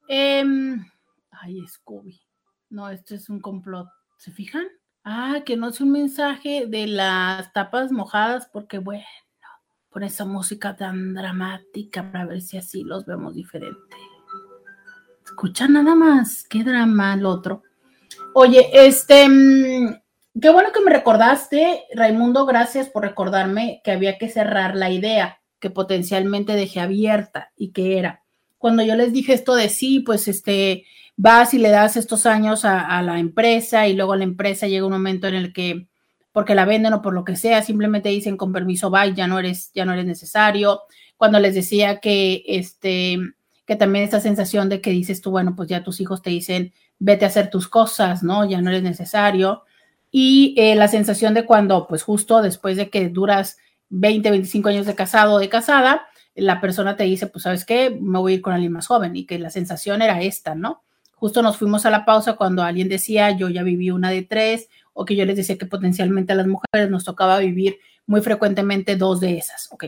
Em, 0.08 0.82
ay, 1.30 1.60
Scooby. 1.68 2.25
No, 2.70 2.90
esto 2.90 3.14
es 3.14 3.28
un 3.28 3.40
complot. 3.40 3.88
¿Se 4.18 4.32
fijan? 4.32 4.66
Ah, 5.04 5.42
que 5.44 5.56
no 5.56 5.68
es 5.68 5.80
un 5.80 5.92
mensaje 5.92 6.66
de 6.66 6.86
las 6.86 7.52
tapas 7.52 7.92
mojadas 7.92 8.48
porque 8.52 8.78
bueno 8.78 9.04
con 9.96 10.02
esa 10.02 10.26
música 10.26 10.76
tan 10.76 11.14
dramática 11.14 12.12
para 12.12 12.26
ver 12.26 12.42
si 12.42 12.58
así 12.58 12.82
los 12.84 13.06
vemos 13.06 13.34
diferente. 13.34 13.96
Escucha 15.24 15.68
nada 15.68 15.94
más, 15.94 16.44
qué 16.46 16.64
drama 16.64 17.14
el 17.14 17.24
otro. 17.24 17.62
Oye, 18.34 18.68
este, 18.74 19.26
mm, 19.26 19.98
qué 20.38 20.50
bueno 20.50 20.70
que 20.72 20.82
me 20.82 20.90
recordaste, 20.90 21.84
Raimundo, 21.94 22.44
gracias 22.44 22.90
por 22.90 23.04
recordarme 23.04 23.80
que 23.84 23.92
había 23.92 24.18
que 24.18 24.28
cerrar 24.28 24.76
la 24.76 24.90
idea 24.90 25.40
que 25.60 25.70
potencialmente 25.70 26.52
dejé 26.52 26.80
abierta 26.80 27.52
y 27.56 27.72
que 27.72 27.98
era, 27.98 28.22
cuando 28.58 28.82
yo 28.82 28.96
les 28.96 29.14
dije 29.14 29.32
esto 29.32 29.54
de 29.54 29.70
sí, 29.70 30.00
pues 30.00 30.28
este, 30.28 30.84
vas 31.16 31.54
y 31.54 31.58
le 31.58 31.70
das 31.70 31.96
estos 31.96 32.26
años 32.26 32.64
a, 32.64 33.02
la 33.02 33.18
empresa 33.18 33.88
y 33.88 33.94
luego 33.94 34.16
la 34.16 34.24
empresa 34.24 34.66
llega 34.66 34.86
un 34.86 34.92
momento 34.92 35.26
en 35.26 35.34
el 35.34 35.52
que 35.52 35.88
porque 36.32 36.54
la 36.54 36.66
venden 36.66 36.92
o 36.92 37.00
por 37.00 37.14
lo 37.14 37.24
que 37.24 37.34
sea, 37.34 37.62
simplemente 37.62 38.10
dicen 38.10 38.36
con 38.36 38.52
permiso, 38.52 38.90
bye, 38.90 39.14
ya 39.14 39.26
no 39.26 39.38
eres, 39.38 39.72
ya 39.74 39.86
no 39.86 39.94
eres 39.94 40.04
necesario. 40.04 40.82
Cuando 41.16 41.40
les 41.40 41.54
decía 41.54 41.98
que 41.98 42.44
este, 42.46 43.18
que 43.66 43.76
también 43.76 44.04
esta 44.04 44.20
sensación 44.20 44.68
de 44.68 44.82
que 44.82 44.90
dices 44.90 45.20
tú, 45.22 45.30
bueno, 45.30 45.56
pues 45.56 45.68
ya 45.68 45.82
tus 45.82 46.00
hijos 46.00 46.20
te 46.20 46.30
dicen, 46.30 46.74
vete 46.98 47.24
a 47.24 47.28
hacer 47.28 47.50
tus 47.50 47.68
cosas, 47.68 48.22
¿no? 48.22 48.44
Ya 48.48 48.60
no 48.60 48.70
eres 48.70 48.82
necesario. 48.82 49.64
Y 50.10 50.54
eh, 50.58 50.74
la 50.76 50.88
sensación 50.88 51.34
de 51.34 51.44
cuando, 51.44 51.86
pues 51.86 52.02
justo 52.02 52.42
después 52.42 52.76
de 52.76 52.90
que 52.90 53.08
duras 53.08 53.58
20, 53.88 54.30
25 54.30 54.68
años 54.68 54.86
de 54.86 54.94
casado 54.94 55.34
o 55.34 55.38
de 55.38 55.48
casada, 55.48 56.06
la 56.34 56.60
persona 56.60 56.96
te 56.96 57.04
dice, 57.04 57.26
pues 57.26 57.42
sabes 57.42 57.64
qué, 57.64 57.96
me 58.00 58.18
voy 58.18 58.32
a 58.32 58.34
ir 58.36 58.42
con 58.42 58.52
alguien 58.52 58.72
más 58.72 58.86
joven 58.86 59.16
y 59.16 59.26
que 59.26 59.38
la 59.38 59.50
sensación 59.50 60.02
era 60.02 60.20
esta, 60.20 60.54
¿no? 60.54 60.84
Justo 61.16 61.42
nos 61.42 61.56
fuimos 61.56 61.86
a 61.86 61.90
la 61.90 62.04
pausa 62.04 62.34
cuando 62.34 62.62
alguien 62.62 62.88
decía, 62.88 63.30
yo 63.30 63.48
ya 63.48 63.62
viví 63.62 63.90
una 63.90 64.10
de 64.10 64.22
tres, 64.22 64.68
o 64.92 65.04
que 65.04 65.16
yo 65.16 65.24
les 65.24 65.36
decía 65.36 65.58
que 65.58 65.66
potencialmente 65.66 66.32
a 66.32 66.36
las 66.36 66.46
mujeres 66.46 66.90
nos 66.90 67.04
tocaba 67.04 67.38
vivir 67.38 67.78
muy 68.06 68.20
frecuentemente 68.20 68.96
dos 68.96 69.20
de 69.20 69.38
esas. 69.38 69.68
Ok, 69.72 69.86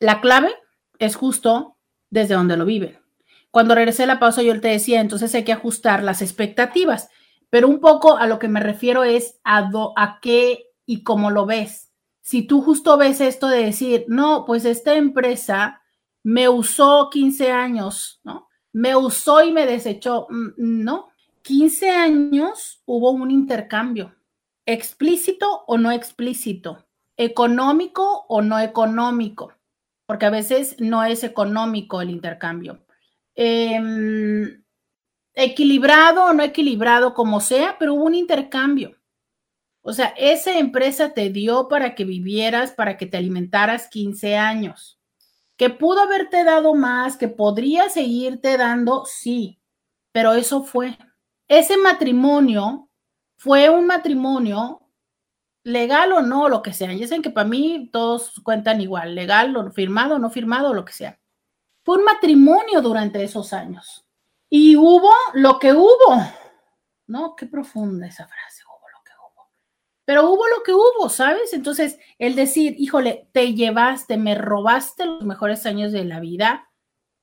la 0.00 0.20
clave 0.20 0.50
es 0.98 1.16
justo 1.16 1.76
desde 2.10 2.34
donde 2.34 2.56
lo 2.56 2.64
viven. 2.64 2.98
Cuando 3.50 3.76
regresé 3.76 4.02
a 4.02 4.06
la 4.06 4.18
pausa 4.18 4.42
yo 4.42 4.60
te 4.60 4.68
decía, 4.68 5.00
entonces 5.00 5.34
hay 5.34 5.44
que 5.44 5.52
ajustar 5.52 6.02
las 6.02 6.22
expectativas, 6.22 7.08
pero 7.50 7.68
un 7.68 7.78
poco 7.80 8.16
a 8.16 8.26
lo 8.26 8.40
que 8.40 8.48
me 8.48 8.58
refiero 8.58 9.04
es 9.04 9.38
a, 9.44 9.70
a 9.96 10.18
qué 10.20 10.66
y 10.86 11.04
cómo 11.04 11.30
lo 11.30 11.46
ves. 11.46 11.92
Si 12.20 12.42
tú 12.42 12.62
justo 12.62 12.96
ves 12.96 13.20
esto 13.20 13.46
de 13.46 13.64
decir, 13.64 14.06
no, 14.08 14.44
pues 14.44 14.64
esta 14.64 14.94
empresa 14.94 15.82
me 16.24 16.48
usó 16.48 17.10
15 17.10 17.52
años, 17.52 18.20
¿no? 18.24 18.43
Me 18.74 18.96
usó 18.96 19.42
y 19.42 19.52
me 19.52 19.66
desechó. 19.66 20.26
Mm, 20.28 20.52
no, 20.56 21.08
15 21.42 21.90
años 21.90 22.82
hubo 22.84 23.12
un 23.12 23.30
intercambio, 23.30 24.14
explícito 24.66 25.64
o 25.66 25.78
no 25.78 25.90
explícito, 25.92 26.84
económico 27.16 28.26
o 28.28 28.42
no 28.42 28.58
económico, 28.58 29.52
porque 30.06 30.26
a 30.26 30.30
veces 30.30 30.76
no 30.80 31.04
es 31.04 31.22
económico 31.22 32.02
el 32.02 32.10
intercambio. 32.10 32.84
Em, 33.36 34.64
equilibrado 35.34 36.24
o 36.26 36.32
no 36.32 36.42
equilibrado, 36.42 37.14
como 37.14 37.40
sea, 37.40 37.76
pero 37.78 37.94
hubo 37.94 38.04
un 38.04 38.14
intercambio. 38.14 38.96
O 39.82 39.92
sea, 39.92 40.14
esa 40.16 40.58
empresa 40.58 41.14
te 41.14 41.30
dio 41.30 41.68
para 41.68 41.94
que 41.94 42.04
vivieras, 42.04 42.72
para 42.72 42.96
que 42.96 43.06
te 43.06 43.18
alimentaras 43.18 43.88
15 43.88 44.36
años 44.36 44.98
que 45.56 45.70
pudo 45.70 46.00
haberte 46.00 46.44
dado 46.44 46.74
más, 46.74 47.16
que 47.16 47.28
podría 47.28 47.88
seguirte 47.88 48.56
dando, 48.56 49.04
sí, 49.06 49.60
pero 50.12 50.34
eso 50.34 50.64
fue. 50.64 50.98
Ese 51.48 51.76
matrimonio 51.76 52.88
fue 53.36 53.68
un 53.68 53.86
matrimonio 53.86 54.80
legal 55.62 56.12
o 56.12 56.22
no, 56.22 56.48
lo 56.48 56.62
que 56.62 56.72
sea. 56.72 56.92
Ya 56.92 57.06
saben 57.06 57.22
que 57.22 57.30
para 57.30 57.48
mí 57.48 57.88
todos 57.92 58.40
cuentan 58.42 58.80
igual, 58.80 59.14
legal 59.14 59.56
o 59.56 59.70
firmado 59.70 60.16
o 60.16 60.18
no 60.18 60.30
firmado, 60.30 60.74
lo 60.74 60.84
que 60.84 60.92
sea. 60.92 61.20
Fue 61.84 61.98
un 61.98 62.04
matrimonio 62.04 62.80
durante 62.80 63.22
esos 63.22 63.52
años. 63.52 64.06
Y 64.48 64.76
hubo 64.76 65.10
lo 65.34 65.58
que 65.58 65.72
hubo. 65.72 66.24
¿No? 67.06 67.36
Qué 67.36 67.46
profunda 67.46 68.06
esa 68.06 68.26
frase 68.26 68.63
pero 70.04 70.30
hubo 70.30 70.46
lo 70.48 70.62
que 70.62 70.72
hubo, 70.72 71.08
¿sabes? 71.08 71.52
Entonces, 71.52 71.98
el 72.18 72.34
decir, 72.34 72.74
híjole, 72.78 73.28
te 73.32 73.54
llevaste, 73.54 74.16
me 74.18 74.34
robaste 74.34 75.06
los 75.06 75.24
mejores 75.24 75.64
años 75.66 75.92
de 75.92 76.04
la 76.04 76.20
vida. 76.20 76.70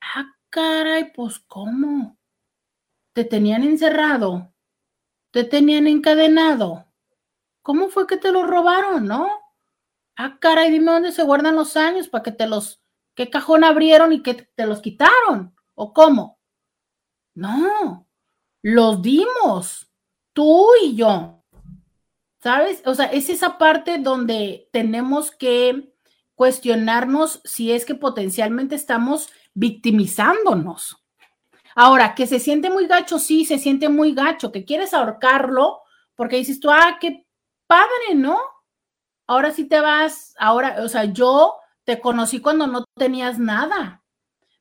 Ah, 0.02 0.36
caray, 0.50 1.12
pues 1.14 1.40
¿cómo? 1.40 2.18
Te 3.14 3.24
tenían 3.24 3.64
encerrado, 3.64 4.54
te 5.32 5.44
tenían 5.44 5.88
encadenado. 5.88 6.88
¿Cómo 7.62 7.90
fue 7.90 8.08
que 8.08 8.18
te 8.18 8.32
los 8.32 8.48
robaron, 8.48 9.06
no? 9.06 9.30
Ah, 10.16 10.38
caray, 10.40 10.72
dime 10.72 10.92
dónde 10.92 11.12
se 11.12 11.24
guardan 11.24 11.56
los 11.56 11.78
años 11.78 12.08
para 12.08 12.24
que 12.24 12.32
te 12.32 12.48
los, 12.48 12.82
qué 13.16 13.30
cajón 13.30 13.64
abrieron 13.64 14.14
y 14.14 14.24
que 14.24 14.34
te 14.34 14.66
los 14.66 14.82
quitaron, 14.82 15.56
o 15.76 15.94
cómo. 15.94 16.40
No, 17.36 18.08
los 18.64 19.02
dimos, 19.02 19.92
tú 20.34 20.68
y 20.84 20.96
yo. 20.96 21.41
¿Sabes? 22.42 22.82
O 22.86 22.96
sea, 22.96 23.06
es 23.06 23.30
esa 23.30 23.58
parte 23.58 24.00
donde 24.00 24.68
tenemos 24.72 25.30
que 25.30 25.94
cuestionarnos 26.34 27.42
si 27.44 27.72
es 27.72 27.86
que 27.86 27.94
potencialmente 27.94 28.74
estamos 28.74 29.30
victimizándonos. 29.54 30.98
Ahora, 31.76 32.16
que 32.16 32.26
se 32.26 32.40
siente 32.40 32.70
muy 32.70 32.88
gacho, 32.88 33.20
sí, 33.20 33.46
se 33.46 33.60
siente 33.60 33.90
muy 33.90 34.14
gacho, 34.14 34.52
que 34.52 34.66
quieres 34.66 34.94
ahorcarlo 34.94 35.82
porque 36.16 36.38
dices 36.38 36.60
tú, 36.60 36.72
ah, 36.72 36.98
qué 37.00 37.26
padre, 37.68 38.16
¿no? 38.16 38.40
Ahora 39.28 39.52
sí 39.52 39.66
te 39.66 39.80
vas, 39.80 40.34
ahora, 40.40 40.78
o 40.84 40.90
sea, 40.90 41.06
yo 41.06 41.58
te 41.84 42.02
conocí 42.02 42.42
cuando 42.42 42.66
no 42.68 42.86
tenías 42.96 43.38
nada. 43.40 44.04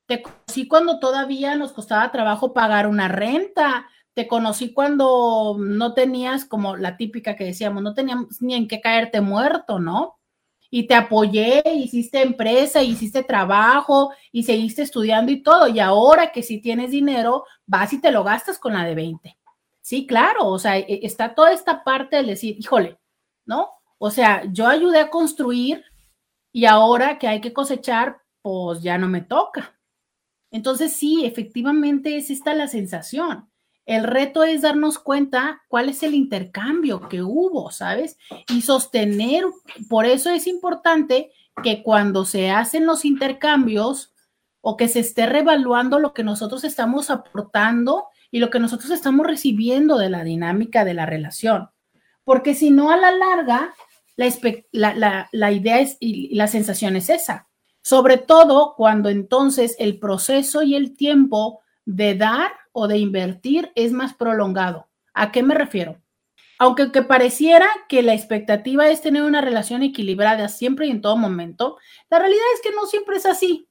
Te 0.07 0.23
conocí 0.23 0.69
cuando 0.69 1.01
todavía 1.01 1.55
nos 1.57 1.73
costaba 1.73 2.13
trabajo 2.13 2.53
pagar 2.53 2.87
una 2.87 3.09
renta, 3.09 3.89
te 4.15 4.27
conocí 4.27 4.73
cuando 4.73 5.57
no 5.59 5.95
tenías 5.95 6.45
como 6.45 6.77
la 6.77 6.97
típica 6.97 7.37
que 7.37 7.45
decíamos, 7.45 7.83
no 7.83 7.95
teníamos 7.95 8.41
ni 8.43 8.55
en 8.55 8.69
qué 8.69 8.81
caerte 8.81 9.21
muerto, 9.21 9.79
¿no? 9.79 10.19
Y 10.71 10.87
te 10.87 10.95
apoyé, 10.95 11.63
hiciste 11.75 12.23
empresa, 12.23 12.83
hiciste 12.83 13.25
trabajo 13.25 14.13
y 14.31 14.45
seguiste 14.45 14.83
estudiando 14.83 15.33
y 15.33 15.43
todo. 15.43 15.69
Y 15.69 15.81
ahora 15.81 16.31
que 16.33 16.43
si 16.43 16.61
tienes 16.61 16.93
dinero, 16.93 17.45
vas 17.67 17.93
y 17.93 18.01
te 18.01 18.13
lo 18.13 18.23
gastas 18.25 18.59
con 18.59 18.75
la 18.75 18.85
de 18.85 18.95
20. 18.95 19.37
Sí, 19.81 20.07
claro, 20.07 20.47
o 20.47 20.59
sea, 20.59 20.79
e, 20.79 21.01
está 21.03 21.35
toda 21.35 21.53
esta 21.53 21.83
parte 21.83 22.17
de 22.17 22.23
decir, 22.23 22.57
híjole, 22.59 22.99
¿no? 23.47 23.71
O 23.99 24.11
sea, 24.11 24.45
yo 24.53 24.67
ayudé 24.69 25.01
a 25.01 25.11
construir 25.11 25.85
y 26.53 26.67
ahora 26.67 27.19
que 27.19 27.29
hay 27.29 27.41
que 27.41 27.53
cosechar, 27.53 28.21
pues 28.43 28.83
ya 28.83 28.99
no 28.99 29.09
me 29.09 29.23
toca. 29.23 29.79
Entonces, 30.53 30.93
sí, 30.95 31.25
efectivamente 31.25 32.17
es 32.17 32.31
esta 32.31 32.55
la 32.55 32.69
sensación. 32.69 33.50
El 33.91 34.05
reto 34.05 34.45
es 34.45 34.63
darnos 34.63 35.01
cuenta 35.01 35.63
cuál 35.67 35.89
es 35.89 36.05
el 36.05 36.15
intercambio 36.15 37.09
que 37.09 37.23
hubo, 37.23 37.73
¿sabes? 37.73 38.19
Y 38.49 38.63
sostener, 38.63 39.43
por 39.89 40.07
eso 40.07 40.31
es 40.31 40.47
importante 40.47 41.33
que 41.61 41.83
cuando 41.83 42.25
se 42.25 42.51
hacen 42.51 42.87
los 42.87 43.05
intercambios 43.05 44.15
o 44.61 44.77
que 44.77 44.87
se 44.87 45.01
esté 45.01 45.27
revaluando 45.27 45.99
lo 45.99 46.15
que 46.15 46.23
nosotros 46.23 46.63
estamos 46.63 47.11
aportando 47.11 48.07
y 48.31 48.39
lo 48.39 48.49
que 48.49 48.61
nosotros 48.61 48.93
estamos 48.93 49.27
recibiendo 49.27 49.99
de 49.99 50.09
la 50.09 50.23
dinámica 50.23 50.85
de 50.85 50.95
la 50.95 51.05
relación. 51.05 51.71
Porque 52.23 52.55
si 52.55 52.71
no, 52.71 52.93
a 52.93 52.97
la 52.97 53.11
larga, 53.11 53.75
la, 54.71 55.29
la 55.33 55.51
idea 55.51 55.81
es, 55.81 55.97
y 55.99 56.33
la 56.37 56.47
sensación 56.47 56.95
es 56.95 57.11
esa. 57.11 57.49
Sobre 57.83 58.19
todo 58.19 58.75
cuando 58.77 59.09
entonces 59.09 59.75
el 59.81 59.99
proceso 59.99 60.63
y 60.63 60.77
el 60.77 60.97
tiempo 60.97 61.61
de 61.97 62.15
dar 62.15 62.53
o 62.73 62.87
de 62.87 62.99
invertir 62.99 63.73
es 63.75 63.93
más 63.93 64.15
prolongado. 64.15 64.89
¿A 65.13 65.33
qué 65.33 65.43
me 65.43 65.55
refiero? 65.55 66.01
Aunque 66.59 66.93
que 66.93 67.03
pareciera 67.03 67.67
que 67.89 68.03
la 68.03 68.15
expectativa 68.15 68.89
es 68.89 69.03
tener 69.03 69.23
una 69.23 69.41
relación 69.41 69.83
equilibrada 69.83 70.49
siempre 70.49 70.87
y 70.87 70.91
en 70.91 71.01
todo 71.01 71.17
momento, 71.17 71.79
la 72.09 72.19
realidad 72.19 72.45
es 72.55 72.61
que 72.63 72.75
no 72.75 72.87
siempre 72.87 73.17
es 73.17 73.27
así. 73.27 73.69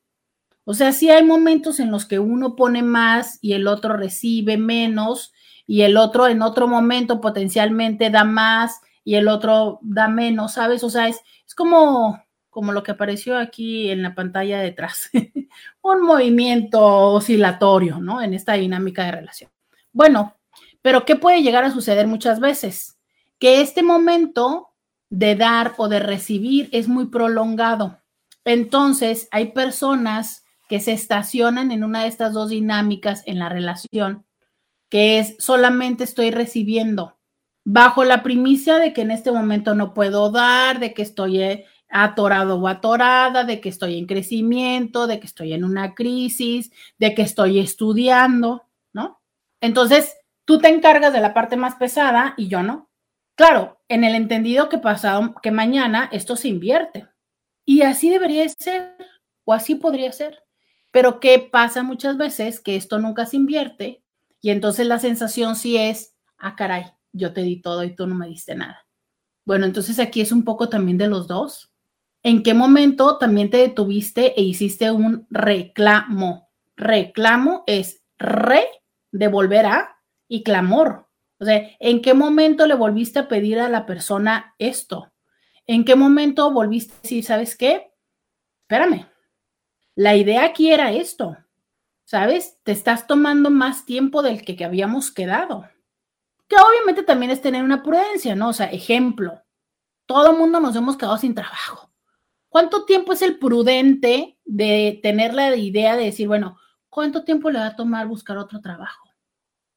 O 0.66 0.74
sea, 0.74 0.92
sí 0.92 1.10
hay 1.10 1.24
momentos 1.24 1.80
en 1.80 1.92
los 1.92 2.06
que 2.06 2.20
uno 2.20 2.56
pone 2.56 2.84
más 2.84 3.40
y 3.42 3.54
el 3.54 3.68
otro 3.68 3.96
recibe 3.96 4.58
menos 4.58 5.34
y 5.66 5.84
el 5.84 5.98
otro 5.98 6.28
en 6.28 6.42
otro 6.42 6.68
momento 6.68 7.22
potencialmente 7.22 8.10
da 8.10 8.24
más 8.24 8.82
y 9.04 9.16
el 9.16 9.30
otro 9.30 9.80
da 9.82 10.08
menos, 10.10 10.54
¿sabes? 10.54 10.84
O 10.84 10.90
sea, 10.90 11.08
es, 11.08 11.22
es 11.48 11.56
como, 11.56 12.22
como 12.50 12.72
lo 12.72 12.84
que 12.84 12.92
apareció 12.92 13.38
aquí 13.38 13.90
en 13.90 14.02
la 14.02 14.16
pantalla 14.16 14.60
detrás, 14.60 15.10
un 15.82 16.02
movimiento 16.02 16.82
oscilatorio, 17.14 18.00
¿no? 18.00 18.22
En 18.22 18.34
esta 18.34 18.54
dinámica 18.54 19.06
de 19.06 19.12
relación. 19.12 19.52
Bueno, 19.92 20.36
pero 20.82 21.06
¿qué 21.06 21.16
puede 21.16 21.42
llegar 21.42 21.64
a 21.64 21.72
suceder 21.72 22.08
muchas 22.08 22.40
veces? 22.40 22.98
Que 23.38 23.62
este 23.62 23.84
momento 23.84 24.70
de 25.10 25.36
dar 25.36 25.74
o 25.78 25.88
de 25.88 26.00
recibir 26.00 26.70
es 26.72 26.88
muy 26.88 27.08
prolongado. 27.08 28.00
Entonces, 28.46 29.28
hay 29.32 29.52
personas 29.52 30.46
que 30.68 30.80
se 30.80 30.94
estacionan 30.94 31.72
en 31.72 31.84
una 31.84 32.04
de 32.04 32.08
estas 32.08 32.34
dos 32.34 32.50
dinámicas 32.50 33.24
en 33.26 33.40
la 33.40 33.50
relación, 33.50 34.26
que 34.90 35.20
es 35.20 35.36
solamente 35.40 36.04
estoy 36.04 36.32
recibiendo, 36.32 37.18
bajo 37.66 38.04
la 38.04 38.24
primicia 38.24 38.78
de 38.78 38.94
que 38.94 39.02
en 39.02 39.12
este 39.12 39.32
momento 39.32 39.76
no 39.76 39.94
puedo 39.94 40.32
dar, 40.32 40.80
de 40.80 40.94
que 40.94 41.02
estoy 41.02 41.42
eh, 41.42 41.66
atorado 41.90 42.60
o 42.60 42.68
atorada, 42.68 43.44
de 43.44 43.60
que 43.60 43.70
estoy 43.70 43.98
en 43.98 44.06
crecimiento, 44.06 45.08
de 45.08 45.20
que 45.20 45.28
estoy 45.28 45.54
en 45.54 45.64
una 45.64 45.96
crisis, 45.96 46.72
de 46.98 47.16
que 47.16 47.24
estoy 47.24 47.60
estudiando, 47.60 48.64
¿no? 48.94 49.22
Entonces, 49.62 50.16
tú 50.46 50.60
te 50.60 50.70
encargas 50.70 51.14
de 51.14 51.22
la 51.22 51.34
parte 51.34 51.58
más 51.58 51.76
pesada 51.76 52.34
y 52.38 52.48
yo 52.48 52.64
no. 52.64 52.90
Claro, 53.36 53.80
en 53.88 54.04
el 54.04 54.16
entendido 54.16 54.70
que 54.70 54.78
pasado, 54.78 55.36
que 55.42 55.52
mañana 55.52 56.10
esto 56.12 56.36
se 56.36 56.50
invierte. 56.50 57.08
Y 57.66 57.82
así 57.84 58.10
debería 58.10 58.48
ser, 58.50 58.96
o 59.46 59.54
así 59.54 59.76
podría 59.76 60.12
ser. 60.12 60.44
Pero 60.92 61.20
¿qué 61.20 61.40
pasa 61.40 61.84
muchas 61.84 62.18
veces? 62.18 62.60
Que 62.60 62.76
esto 62.76 63.00
nunca 63.00 63.26
se 63.26 63.38
invierte 63.38 64.04
y 64.42 64.52
entonces 64.52 64.88
la 64.88 65.00
sensación 65.00 65.56
sí 65.56 65.78
es, 65.78 66.16
ah, 66.38 66.56
caray, 66.56 66.86
yo 67.12 67.34
te 67.34 67.42
di 67.42 67.62
todo 67.62 67.84
y 67.84 67.96
tú 67.96 68.08
no 68.08 68.16
me 68.16 68.28
diste 68.28 68.56
nada. 68.56 68.86
Bueno, 69.46 69.66
entonces 69.66 70.00
aquí 70.00 70.22
es 70.22 70.32
un 70.32 70.44
poco 70.44 70.70
también 70.70 70.98
de 70.98 71.08
los 71.08 71.28
dos. 71.28 71.69
¿En 72.24 72.44
qué 72.44 72.54
momento 72.54 73.18
también 73.18 73.50
te 73.50 73.58
detuviste 73.58 74.40
e 74.40 74.44
hiciste 74.44 74.92
un 74.92 75.26
reclamo? 75.30 76.50
Reclamo 76.76 77.64
es 77.66 78.04
re, 78.18 78.66
devolver 79.12 79.66
a, 79.66 79.98
y 80.28 80.44
clamor. 80.44 81.08
O 81.40 81.46
sea, 81.46 81.70
¿en 81.80 82.02
qué 82.02 82.14
momento 82.14 82.68
le 82.68 82.76
volviste 82.76 83.20
a 83.20 83.28
pedir 83.28 83.60
a 83.60 83.70
la 83.70 83.86
persona 83.86 84.56
esto? 84.60 85.12
¿En 85.66 85.86
qué 85.86 85.96
momento 85.96 86.52
volviste 86.52 86.94
a 86.94 87.02
decir, 87.02 87.24
¿sabes 87.24 87.56
qué? 87.56 87.92
Espérame. 88.64 89.08
La 89.96 90.16
idea 90.16 90.46
aquí 90.46 90.72
era 90.72 90.92
esto. 90.92 91.38
¿Sabes? 92.04 92.58
Te 92.64 92.72
estás 92.72 93.08
tomando 93.08 93.50
más 93.50 93.86
tiempo 93.86 94.22
del 94.22 94.44
que, 94.44 94.56
que 94.56 94.66
habíamos 94.66 95.12
quedado 95.12 95.66
que 96.50 96.56
obviamente 96.56 97.04
también 97.04 97.32
es 97.32 97.42
tener 97.42 97.64
una 97.64 97.84
prudencia, 97.84 98.36
¿no? 98.36 98.50
O 98.50 98.54
sea, 98.54 98.66
ejemplo, 98.72 99.42
todo 100.08 100.32
el 100.32 100.38
mundo 100.38 100.60
nos 100.60 100.76
hemos 100.76 100.98
quedado 100.98 101.18
sin 101.18 101.36
trabajo. 101.36 101.89
¿Cuánto 102.50 102.86
tiempo 102.86 103.14
es 103.14 103.22
el 103.22 103.38
prudente 103.38 104.38
de 104.44 105.00
tener 105.02 105.34
la 105.34 105.56
idea 105.56 105.96
de 105.96 106.06
decir, 106.06 106.28
bueno, 106.28 106.58
¿cuánto 106.90 107.24
tiempo 107.24 107.50
le 107.50 107.60
va 107.60 107.68
a 107.68 107.76
tomar 107.76 108.08
buscar 108.08 108.38
otro 108.38 108.60
trabajo? 108.60 109.10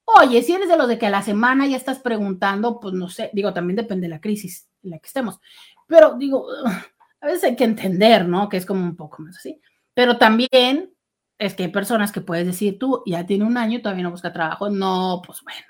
Oye, 0.04 0.42
si 0.42 0.52
eres 0.52 0.68
de 0.68 0.76
los 0.76 0.88
de 0.88 0.98
que 0.98 1.06
a 1.06 1.10
la 1.10 1.22
semana 1.22 1.66
ya 1.66 1.76
estás 1.76 2.00
preguntando, 2.00 2.80
pues 2.80 2.94
no 2.94 3.08
sé, 3.08 3.30
digo, 3.32 3.52
también 3.52 3.76
depende 3.76 4.06
de 4.06 4.10
la 4.10 4.20
crisis 4.20 4.68
en 4.82 4.90
la 4.90 4.98
que 4.98 5.06
estemos, 5.06 5.38
pero 5.86 6.14
digo, 6.14 6.46
a 7.20 7.26
veces 7.26 7.44
hay 7.44 7.56
que 7.56 7.64
entender, 7.64 8.26
¿no? 8.26 8.48
Que 8.48 8.56
es 8.56 8.66
como 8.66 8.82
un 8.82 8.96
poco 8.96 9.22
más 9.22 9.36
así, 9.36 9.60
pero 9.94 10.18
también 10.18 10.92
es 11.38 11.54
que 11.54 11.64
hay 11.64 11.70
personas 11.70 12.12
que 12.12 12.20
puedes 12.20 12.46
decir, 12.46 12.78
tú 12.78 13.02
ya 13.06 13.26
tiene 13.26 13.44
un 13.44 13.56
año 13.56 13.78
y 13.78 13.82
todavía 13.82 14.04
no 14.04 14.10
busca 14.10 14.32
trabajo, 14.32 14.70
no, 14.70 15.22
pues 15.24 15.42
bueno, 15.42 15.66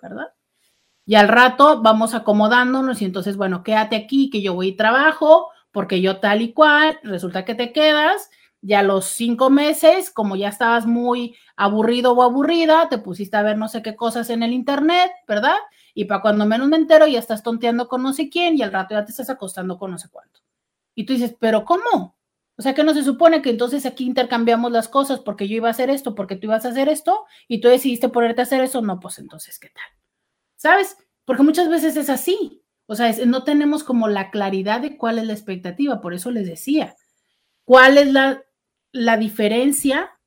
¿verdad? 0.00 0.32
Y 1.06 1.14
al 1.14 1.28
rato 1.28 1.82
vamos 1.82 2.14
acomodándonos 2.14 3.00
y 3.00 3.06
entonces, 3.06 3.36
bueno, 3.36 3.62
quédate 3.62 3.96
aquí, 3.96 4.30
que 4.30 4.42
yo 4.42 4.54
voy 4.54 4.68
y 4.68 4.76
trabajo, 4.76 5.48
porque 5.72 6.00
yo 6.00 6.20
tal 6.20 6.42
y 6.42 6.52
cual, 6.52 6.98
resulta 7.02 7.44
que 7.44 7.54
te 7.54 7.72
quedas, 7.72 8.30
ya 8.60 8.82
los 8.82 9.06
cinco 9.06 9.50
meses, 9.50 10.10
como 10.10 10.36
ya 10.36 10.48
estabas 10.48 10.86
muy 10.86 11.36
aburrido 11.56 12.12
o 12.12 12.22
aburrida, 12.22 12.88
te 12.88 12.98
pusiste 12.98 13.36
a 13.36 13.42
ver 13.42 13.56
no 13.56 13.68
sé 13.68 13.82
qué 13.82 13.94
cosas 13.94 14.30
en 14.30 14.42
el 14.42 14.52
internet, 14.52 15.10
¿verdad? 15.26 15.56
Y 15.94 16.06
para 16.06 16.22
cuando 16.22 16.46
menos 16.46 16.68
me 16.68 16.76
entero, 16.76 17.06
ya 17.06 17.18
estás 17.18 17.42
tonteando 17.42 17.88
con 17.88 18.02
no 18.02 18.12
sé 18.12 18.28
quién 18.28 18.56
y 18.56 18.62
al 18.62 18.72
rato 18.72 18.94
ya 18.94 19.04
te 19.04 19.10
estás 19.10 19.30
acostando 19.30 19.78
con 19.78 19.90
no 19.90 19.98
sé 19.98 20.08
cuánto. 20.10 20.40
Y 20.94 21.06
tú 21.06 21.12
dices, 21.12 21.36
pero 21.38 21.64
¿cómo? 21.64 22.16
O 22.56 22.62
sea 22.62 22.74
que 22.74 22.82
no 22.82 22.92
se 22.92 23.04
supone 23.04 23.40
que 23.40 23.50
entonces 23.50 23.86
aquí 23.86 24.04
intercambiamos 24.04 24.72
las 24.72 24.88
cosas 24.88 25.20
porque 25.20 25.46
yo 25.46 25.54
iba 25.56 25.68
a 25.68 25.70
hacer 25.70 25.90
esto, 25.90 26.16
porque 26.16 26.34
tú 26.34 26.48
ibas 26.48 26.64
a 26.64 26.70
hacer 26.70 26.88
esto 26.88 27.24
y 27.46 27.60
tú 27.60 27.68
decidiste 27.68 28.08
ponerte 28.08 28.40
a 28.40 28.44
hacer 28.44 28.62
eso. 28.62 28.82
No, 28.82 28.98
pues 28.98 29.20
entonces, 29.20 29.60
¿qué 29.60 29.68
tal? 29.68 29.84
¿Sabes? 30.56 30.96
Porque 31.24 31.44
muchas 31.44 31.68
veces 31.68 31.96
es 31.96 32.10
así. 32.10 32.64
O 32.90 32.94
sea, 32.94 33.14
no 33.26 33.44
tenemos 33.44 33.84
como 33.84 34.08
la 34.08 34.30
claridad 34.30 34.80
de 34.80 34.96
cuál 34.96 35.18
es 35.18 35.26
la 35.26 35.34
expectativa. 35.34 36.00
Por 36.00 36.14
eso 36.14 36.30
les 36.30 36.46
decía, 36.46 36.96
¿cuál 37.64 37.98
es 37.98 38.10
la, 38.10 38.42
la 38.92 39.18
diferencia 39.18 40.18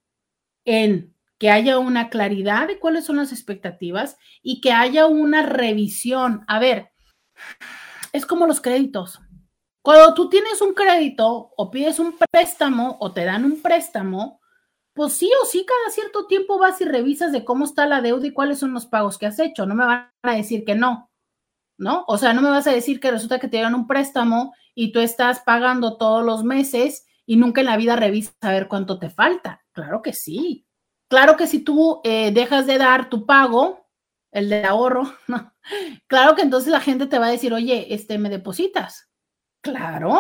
en 0.64 1.16
que 1.40 1.50
haya 1.50 1.80
una 1.80 2.12
claridad 2.12 2.68
de 2.68 2.78
cuáles 2.78 3.06
son 3.06 3.18
las 3.18 3.32
expectativas 3.32 4.16
y 4.44 4.62
que 4.62 4.74
haya 4.74 5.08
una 5.08 5.42
revisión? 5.42 6.46
A 6.48 6.60
ver, 6.60 6.92
es 8.14 8.28
como 8.28 8.46
los 8.46 8.62
créditos. 8.62 9.20
Cuando 9.82 10.14
tú 10.14 10.30
tienes 10.30 10.62
un 10.62 10.76
crédito 10.76 11.54
o 11.58 11.72
pides 11.72 11.98
un 11.98 12.16
préstamo 12.32 12.98
o 13.00 13.12
te 13.12 13.26
dan 13.26 13.44
un 13.44 13.60
préstamo, 13.60 14.40
pues 14.94 15.14
sí 15.14 15.32
o 15.42 15.46
sí, 15.48 15.66
cada 15.66 15.90
cierto 15.90 16.28
tiempo 16.28 16.60
vas 16.60 16.80
y 16.80 16.86
revisas 16.86 17.32
de 17.32 17.44
cómo 17.44 17.66
está 17.66 17.88
la 17.88 18.02
deuda 18.02 18.28
y 18.28 18.34
cuáles 18.34 18.60
son 18.60 18.72
los 18.72 18.86
pagos 18.86 19.18
que 19.18 19.26
has 19.26 19.40
hecho. 19.40 19.66
No 19.66 19.74
me 19.74 19.86
van 19.86 20.12
a 20.22 20.36
decir 20.36 20.64
que 20.64 20.76
no, 20.76 21.11
¿no? 21.82 22.06
O 22.08 22.18
sea, 22.18 22.34
no 22.34 22.42
me 22.42 22.50
vas 22.52 22.68
a 22.68 22.72
decir 22.72 23.00
que 23.00 23.10
resulta 23.10 23.40
que 23.40 23.48
te 23.48 23.58
dieron 23.58 23.74
un 23.74 23.88
préstamo 23.88 24.54
y 24.76 24.92
tú 24.92 25.00
estás 25.00 25.40
pagando 25.40 25.98
todos 25.98 26.24
los 26.24 26.44
meses 26.44 27.08
y 27.26 27.38
nunca 27.38 27.62
en 27.62 27.68
la 27.68 27.78
vida 27.78 27.96
revisas 27.96 28.36
a 28.42 28.52
ver 28.52 28.68
cuánto 28.68 29.00
te 29.00 29.10
falta. 29.10 29.64
Claro 29.72 30.02
que 30.02 30.14
sí. 30.14 30.68
Claro 31.10 31.36
que 31.36 31.48
si 31.48 31.60
tú 31.60 32.00
eh, 32.04 32.32
dejas 32.32 32.68
de 32.68 32.78
dar 32.78 33.10
tu 33.10 33.26
pago, 33.26 33.90
el 34.32 34.50
de 34.50 34.64
ahorro. 34.64 35.12
Claro 36.08 36.36
que 36.36 36.42
entonces 36.42 36.72
la 36.72 36.80
gente 36.80 37.06
te 37.06 37.20
va 37.20 37.28
a 37.28 37.32
decir, 37.32 37.54
oye, 37.54 37.94
este, 37.94 38.18
¿me 38.18 38.30
depositas? 38.30 39.12
Claro. 39.62 40.20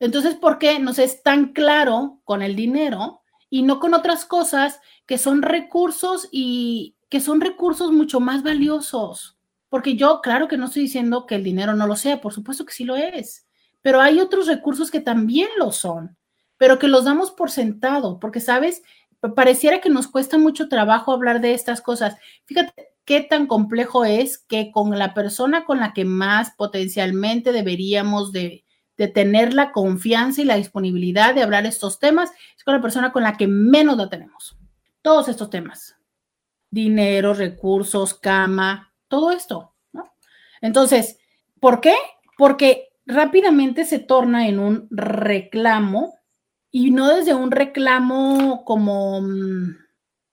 Entonces, 0.00 0.34
¿por 0.34 0.58
qué 0.58 0.78
no 0.78 0.92
es 0.92 1.22
tan 1.22 1.52
claro 1.52 2.22
con 2.24 2.40
el 2.40 2.56
dinero 2.56 3.20
y 3.50 3.62
no 3.62 3.78
con 3.80 3.92
otras 3.92 4.24
cosas 4.24 4.80
que 5.04 5.18
son 5.18 5.42
recursos 5.42 6.26
y 6.32 6.96
que 7.10 7.20
son 7.20 7.42
recursos 7.42 7.92
mucho 7.92 8.18
más 8.18 8.42
valiosos? 8.42 9.39
Porque 9.70 9.96
yo, 9.96 10.20
claro 10.20 10.48
que 10.48 10.58
no 10.58 10.66
estoy 10.66 10.82
diciendo 10.82 11.24
que 11.24 11.36
el 11.36 11.44
dinero 11.44 11.74
no 11.74 11.86
lo 11.86 11.96
sea, 11.96 12.20
por 12.20 12.34
supuesto 12.34 12.66
que 12.66 12.74
sí 12.74 12.84
lo 12.84 12.96
es, 12.96 13.46
pero 13.80 14.00
hay 14.00 14.20
otros 14.20 14.46
recursos 14.46 14.90
que 14.90 15.00
también 15.00 15.48
lo 15.58 15.72
son, 15.72 16.18
pero 16.58 16.78
que 16.78 16.88
los 16.88 17.04
damos 17.04 17.30
por 17.30 17.50
sentado, 17.50 18.20
porque, 18.20 18.40
¿sabes? 18.40 18.82
Pareciera 19.34 19.80
que 19.80 19.88
nos 19.88 20.08
cuesta 20.08 20.36
mucho 20.36 20.68
trabajo 20.68 21.12
hablar 21.12 21.40
de 21.40 21.54
estas 21.54 21.80
cosas. 21.80 22.16
Fíjate, 22.44 22.90
qué 23.04 23.20
tan 23.20 23.46
complejo 23.46 24.04
es 24.04 24.38
que 24.38 24.72
con 24.72 24.98
la 24.98 25.14
persona 25.14 25.64
con 25.64 25.78
la 25.80 25.92
que 25.92 26.04
más 26.04 26.52
potencialmente 26.56 27.52
deberíamos 27.52 28.32
de, 28.32 28.64
tener 29.14 29.54
la 29.54 29.72
confianza 29.72 30.42
y 30.42 30.44
la 30.44 30.56
disponibilidad 30.56 31.34
de 31.34 31.42
hablar 31.42 31.64
estos 31.64 31.98
temas, 31.98 32.30
es 32.54 32.64
con 32.64 32.74
la 32.74 32.82
persona 32.82 33.12
con 33.12 33.22
la 33.22 33.38
que 33.38 33.46
menos 33.46 33.96
la 33.96 34.10
tenemos. 34.10 34.58
Todos 35.00 35.28
estos 35.28 35.48
temas. 35.48 35.96
Dinero, 36.70 37.32
recursos, 37.32 38.12
cama, 38.12 38.89
todo 39.10 39.30
esto. 39.32 39.74
Entonces, 40.62 41.18
¿por 41.60 41.82
qué? 41.82 41.94
Porque 42.38 42.88
rápidamente 43.04 43.84
se 43.84 43.98
torna 43.98 44.48
en 44.48 44.58
un 44.58 44.88
reclamo 44.90 46.14
y 46.70 46.92
no 46.92 47.08
desde 47.08 47.34
un 47.34 47.50
reclamo 47.50 48.64
como 48.64 49.20
mm, 49.20 49.76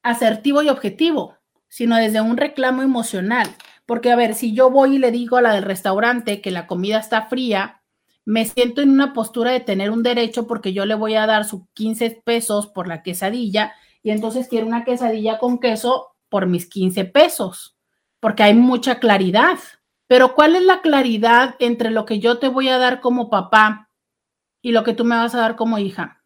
asertivo 0.03 0.61
y 0.61 0.69
objetivo, 0.69 1.35
sino 1.67 1.97
desde 1.97 2.21
un 2.21 2.37
reclamo 2.37 2.83
emocional. 2.83 3.47
Porque, 3.85 4.11
a 4.11 4.15
ver, 4.15 4.35
si 4.35 4.53
yo 4.53 4.69
voy 4.69 4.95
y 4.95 4.99
le 4.99 5.11
digo 5.11 5.37
a 5.37 5.41
la 5.41 5.53
del 5.53 5.63
restaurante 5.63 6.41
que 6.41 6.51
la 6.51 6.67
comida 6.67 6.99
está 6.99 7.23
fría, 7.23 7.81
me 8.25 8.45
siento 8.45 8.81
en 8.81 8.89
una 8.89 9.13
postura 9.13 9.51
de 9.51 9.61
tener 9.61 9.89
un 9.89 10.03
derecho 10.03 10.47
porque 10.47 10.73
yo 10.73 10.85
le 10.85 10.95
voy 10.95 11.15
a 11.15 11.25
dar 11.25 11.45
sus 11.45 11.61
15 11.73 12.21
pesos 12.25 12.67
por 12.67 12.87
la 12.87 13.01
quesadilla 13.01 13.73
y 14.03 14.11
entonces 14.11 14.49
quiero 14.49 14.67
una 14.67 14.83
quesadilla 14.83 15.39
con 15.39 15.59
queso 15.59 16.09
por 16.27 16.45
mis 16.45 16.69
15 16.69 17.05
pesos, 17.05 17.76
porque 18.27 18.43
hay 18.43 18.55
mucha 18.55 18.99
claridad. 18.99 19.57
Pero 20.09 20.35
¿cuál 20.35 20.57
es 20.57 20.63
la 20.63 20.81
claridad 20.81 21.55
entre 21.59 21.91
lo 21.91 22.03
que 22.03 22.19
yo 22.19 22.39
te 22.39 22.49
voy 22.49 22.67
a 22.67 22.77
dar 22.77 22.99
como 22.99 23.29
papá 23.29 23.89
y 24.61 24.73
lo 24.73 24.83
que 24.83 24.91
tú 24.91 25.05
me 25.05 25.15
vas 25.15 25.33
a 25.33 25.37
dar 25.37 25.55
como 25.55 25.79
hija? 25.79 26.25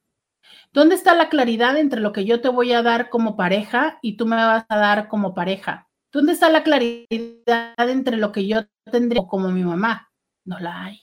¿Dónde 0.73 0.95
está 0.95 1.14
la 1.14 1.30
claridad 1.30 1.78
entre 1.78 2.02
lo 2.02 2.11
que 2.11 2.26
yo 2.26 2.41
te 2.41 2.49
voy 2.49 2.73
a 2.73 2.82
dar 2.82 3.10
como 3.10 3.38
pareja 3.38 3.99
y 4.02 4.18
tú 4.18 4.26
me 4.26 4.36
vas 4.36 4.65
a 4.68 4.78
dar 4.78 5.10
como 5.10 5.36
pareja? 5.36 5.90
¿Dónde 6.11 6.34
está 6.34 6.49
la 6.49 6.64
claridad 6.64 7.78
entre 7.78 8.18
lo 8.18 8.32
que 8.32 8.48
yo 8.48 8.61
tendría 8.91 9.28
como 9.28 9.49
mi 9.49 9.64
mamá? 9.64 10.11
No 10.44 10.57
la 10.57 10.86
hay, 10.86 11.02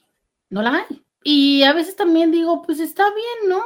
no 0.50 0.62
la 0.62 0.78
hay. 0.78 1.04
Y 1.22 1.62
a 1.62 1.74
veces 1.74 1.94
también 1.94 2.32
digo, 2.32 2.62
pues 2.62 2.80
está 2.80 3.04
bien, 3.14 3.50
¿no? 3.50 3.62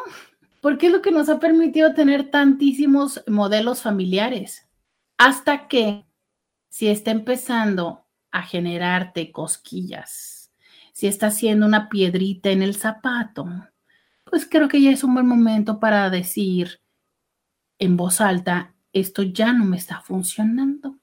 Porque 0.60 0.88
es 0.88 0.92
lo 0.92 1.00
que 1.00 1.12
nos 1.12 1.30
ha 1.30 1.40
permitido 1.40 1.94
tener 1.94 2.30
tantísimos 2.30 3.24
modelos 3.26 3.80
familiares. 3.80 4.68
Hasta 5.16 5.66
que 5.66 6.04
si 6.72 6.88
está 6.88 7.10
empezando 7.10 8.06
a 8.30 8.40
generarte 8.44 9.30
cosquillas, 9.30 10.50
si 10.94 11.06
está 11.06 11.26
haciendo 11.26 11.66
una 11.66 11.90
piedrita 11.90 12.48
en 12.48 12.62
el 12.62 12.74
zapato, 12.74 13.46
pues 14.24 14.48
creo 14.48 14.68
que 14.68 14.80
ya 14.80 14.90
es 14.90 15.04
un 15.04 15.12
buen 15.12 15.26
momento 15.26 15.78
para 15.78 16.08
decir 16.08 16.80
en 17.78 17.98
voz 17.98 18.22
alta, 18.22 18.72
esto 18.94 19.22
ya 19.22 19.52
no 19.52 19.66
me 19.66 19.76
está 19.76 20.00
funcionando, 20.00 20.96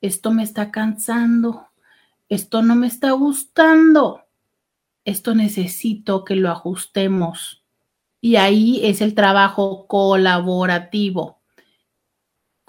esto 0.00 0.32
me 0.32 0.42
está 0.42 0.72
cansando, 0.72 1.68
esto 2.28 2.62
no 2.62 2.74
me 2.74 2.88
está 2.88 3.12
gustando, 3.12 4.24
esto 5.04 5.32
necesito 5.32 6.24
que 6.24 6.34
lo 6.34 6.50
ajustemos. 6.50 7.62
Y 8.20 8.34
ahí 8.34 8.80
es 8.84 9.00
el 9.00 9.14
trabajo 9.14 9.86
colaborativo. 9.86 11.37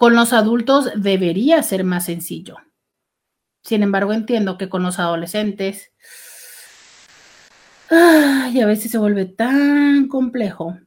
Con 0.00 0.14
los 0.14 0.32
adultos 0.32 0.88
debería 0.96 1.62
ser 1.62 1.84
más 1.84 2.06
sencillo. 2.06 2.56
Sin 3.62 3.82
embargo, 3.82 4.14
entiendo 4.14 4.56
que 4.56 4.70
con 4.70 4.82
los 4.82 4.98
adolescentes 4.98 5.92
y 7.90 8.60
a 8.62 8.66
veces 8.66 8.90
se 8.90 8.96
vuelve 8.96 9.26
tan 9.26 10.08
complejo. 10.08 10.78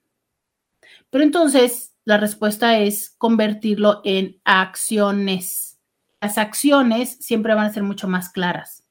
Pero 1.11 1.23
entonces 1.23 1.93
la 2.05 2.17
respuesta 2.17 2.79
es 2.79 3.11
convertirlo 3.19 4.01
en 4.03 4.41
acciones. 4.45 5.79
Las 6.19 6.39
acciones 6.39 7.15
siempre 7.19 7.53
van 7.53 7.67
a 7.67 7.73
ser 7.73 7.83
mucho 7.83 8.07
más 8.07 8.29
claras. 8.29 8.83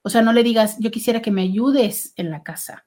O 0.00 0.08
sea, 0.08 0.22
no 0.22 0.32
le 0.32 0.42
digas, 0.42 0.78
yo 0.78 0.90
quisiera 0.90 1.20
que 1.20 1.30
me 1.30 1.42
ayudes 1.42 2.14
en 2.16 2.30
la 2.30 2.42
casa. 2.42 2.86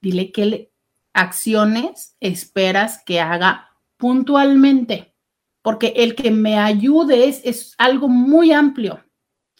Dile 0.00 0.32
qué 0.32 0.72
acciones 1.12 2.16
esperas 2.18 3.04
que 3.06 3.20
haga 3.20 3.69
puntualmente, 4.00 5.14
porque 5.62 5.92
el 5.94 6.16
que 6.16 6.32
me 6.32 6.58
ayudes 6.58 7.42
es 7.44 7.74
algo 7.78 8.08
muy 8.08 8.50
amplio. 8.50 9.04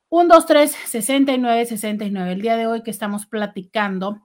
123 0.10 0.72
6969. 0.72 2.32
El 2.32 2.42
día 2.42 2.58
de 2.58 2.68
hoy 2.68 2.84
que 2.84 2.92
estamos 2.92 3.26
platicando 3.26 4.22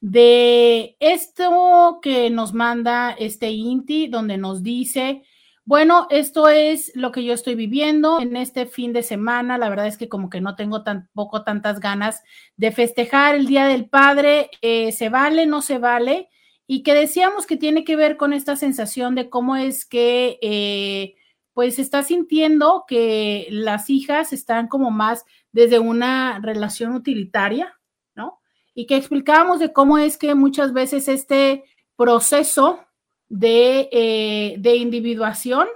de 0.00 0.96
esto 1.00 1.98
que 2.02 2.30
nos 2.30 2.54
manda 2.54 3.12
este 3.12 3.50
INTI, 3.50 4.08
donde 4.08 4.36
nos 4.36 4.62
dice, 4.62 5.22
bueno, 5.64 6.06
esto 6.10 6.48
es 6.48 6.92
lo 6.94 7.10
que 7.10 7.24
yo 7.24 7.32
estoy 7.32 7.54
viviendo 7.54 8.20
en 8.20 8.36
este 8.36 8.66
fin 8.66 8.92
de 8.92 9.02
semana. 9.02 9.58
La 9.58 9.68
verdad 9.68 9.86
es 9.86 9.96
que 9.98 10.08
como 10.08 10.30
que 10.30 10.40
no 10.40 10.56
tengo 10.56 10.82
tampoco 10.84 11.42
tantas 11.42 11.80
ganas 11.80 12.22
de 12.56 12.70
festejar 12.70 13.34
el 13.34 13.46
Día 13.46 13.66
del 13.66 13.88
Padre. 13.88 14.50
Eh, 14.62 14.92
¿Se 14.92 15.08
vale? 15.08 15.46
¿No 15.46 15.62
se 15.62 15.78
vale? 15.78 16.28
y 16.66 16.82
que 16.82 16.94
decíamos 16.94 17.46
que 17.46 17.56
tiene 17.56 17.84
que 17.84 17.96
ver 17.96 18.16
con 18.16 18.32
esta 18.32 18.56
sensación 18.56 19.14
de 19.14 19.28
cómo 19.28 19.56
es 19.56 19.84
que 19.84 20.38
eh, 20.40 21.14
pues 21.54 21.78
está 21.78 22.02
sintiendo 22.02 22.84
que 22.86 23.46
las 23.50 23.88
hijas 23.88 24.32
están 24.32 24.68
como 24.68 24.90
más 24.90 25.24
desde 25.52 25.78
una 25.78 26.40
relación 26.40 26.94
utilitaria, 26.94 27.78
¿no? 28.14 28.40
Y 28.74 28.86
que 28.86 28.96
explicábamos 28.96 29.60
de 29.60 29.72
cómo 29.72 29.98
es 29.98 30.18
que 30.18 30.34
muchas 30.34 30.72
veces 30.72 31.08
este 31.08 31.64
proceso 31.96 32.80
de, 33.28 33.88
eh, 33.92 34.56
de 34.58 34.76
individuación, 34.76 35.68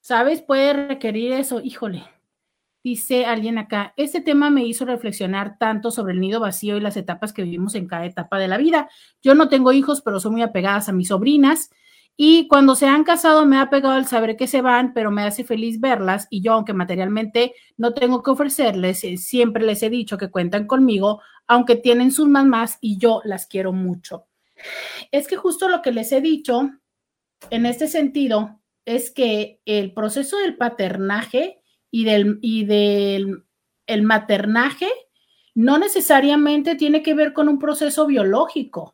¿sabes? 0.00 0.40
Puede 0.40 0.86
requerir 0.86 1.32
eso, 1.32 1.60
híjole, 1.60 2.04
Dice 2.84 3.24
alguien 3.24 3.56
acá, 3.56 3.94
este 3.96 4.20
tema 4.20 4.50
me 4.50 4.66
hizo 4.66 4.84
reflexionar 4.84 5.56
tanto 5.56 5.90
sobre 5.90 6.12
el 6.12 6.20
nido 6.20 6.38
vacío 6.38 6.76
y 6.76 6.80
las 6.80 6.98
etapas 6.98 7.32
que 7.32 7.42
vivimos 7.42 7.74
en 7.76 7.86
cada 7.86 8.04
etapa 8.04 8.38
de 8.38 8.46
la 8.46 8.58
vida. 8.58 8.90
Yo 9.22 9.34
no 9.34 9.48
tengo 9.48 9.72
hijos, 9.72 10.02
pero 10.02 10.20
soy 10.20 10.32
muy 10.32 10.42
apegadas 10.42 10.90
a 10.90 10.92
mis 10.92 11.08
sobrinas 11.08 11.70
y 12.16 12.46
cuando 12.46 12.76
se 12.76 12.86
han 12.86 13.02
casado 13.02 13.44
me 13.44 13.58
ha 13.58 13.70
pegado 13.70 13.98
el 13.98 14.06
saber 14.06 14.36
que 14.36 14.46
se 14.46 14.60
van, 14.60 14.94
pero 14.94 15.10
me 15.10 15.22
hace 15.22 15.42
feliz 15.42 15.80
verlas 15.80 16.28
y 16.30 16.42
yo, 16.42 16.52
aunque 16.52 16.72
materialmente 16.72 17.54
no 17.76 17.92
tengo 17.92 18.22
que 18.22 18.30
ofrecerles, 18.30 19.02
eh, 19.02 19.16
siempre 19.16 19.64
les 19.64 19.82
he 19.82 19.90
dicho 19.90 20.16
que 20.16 20.30
cuentan 20.30 20.66
conmigo, 20.66 21.20
aunque 21.48 21.76
tienen 21.76 22.12
sus 22.12 22.28
mamás 22.28 22.78
y 22.80 22.98
yo 22.98 23.20
las 23.24 23.46
quiero 23.46 23.72
mucho. 23.72 24.26
Es 25.10 25.26
que 25.26 25.36
justo 25.36 25.68
lo 25.68 25.82
que 25.82 25.90
les 25.90 26.12
he 26.12 26.20
dicho 26.20 26.70
en 27.50 27.66
este 27.66 27.88
sentido 27.88 28.60
es 28.84 29.10
que 29.10 29.60
el 29.64 29.92
proceso 29.92 30.38
del 30.38 30.56
paternaje 30.56 31.62
y 31.90 32.04
del, 32.04 32.38
y 32.42 32.64
del 32.64 33.44
el 33.86 34.02
maternaje 34.02 34.88
no 35.54 35.78
necesariamente 35.78 36.74
tiene 36.74 37.02
que 37.02 37.14
ver 37.14 37.32
con 37.32 37.48
un 37.48 37.58
proceso 37.58 38.06
biológico, 38.06 38.93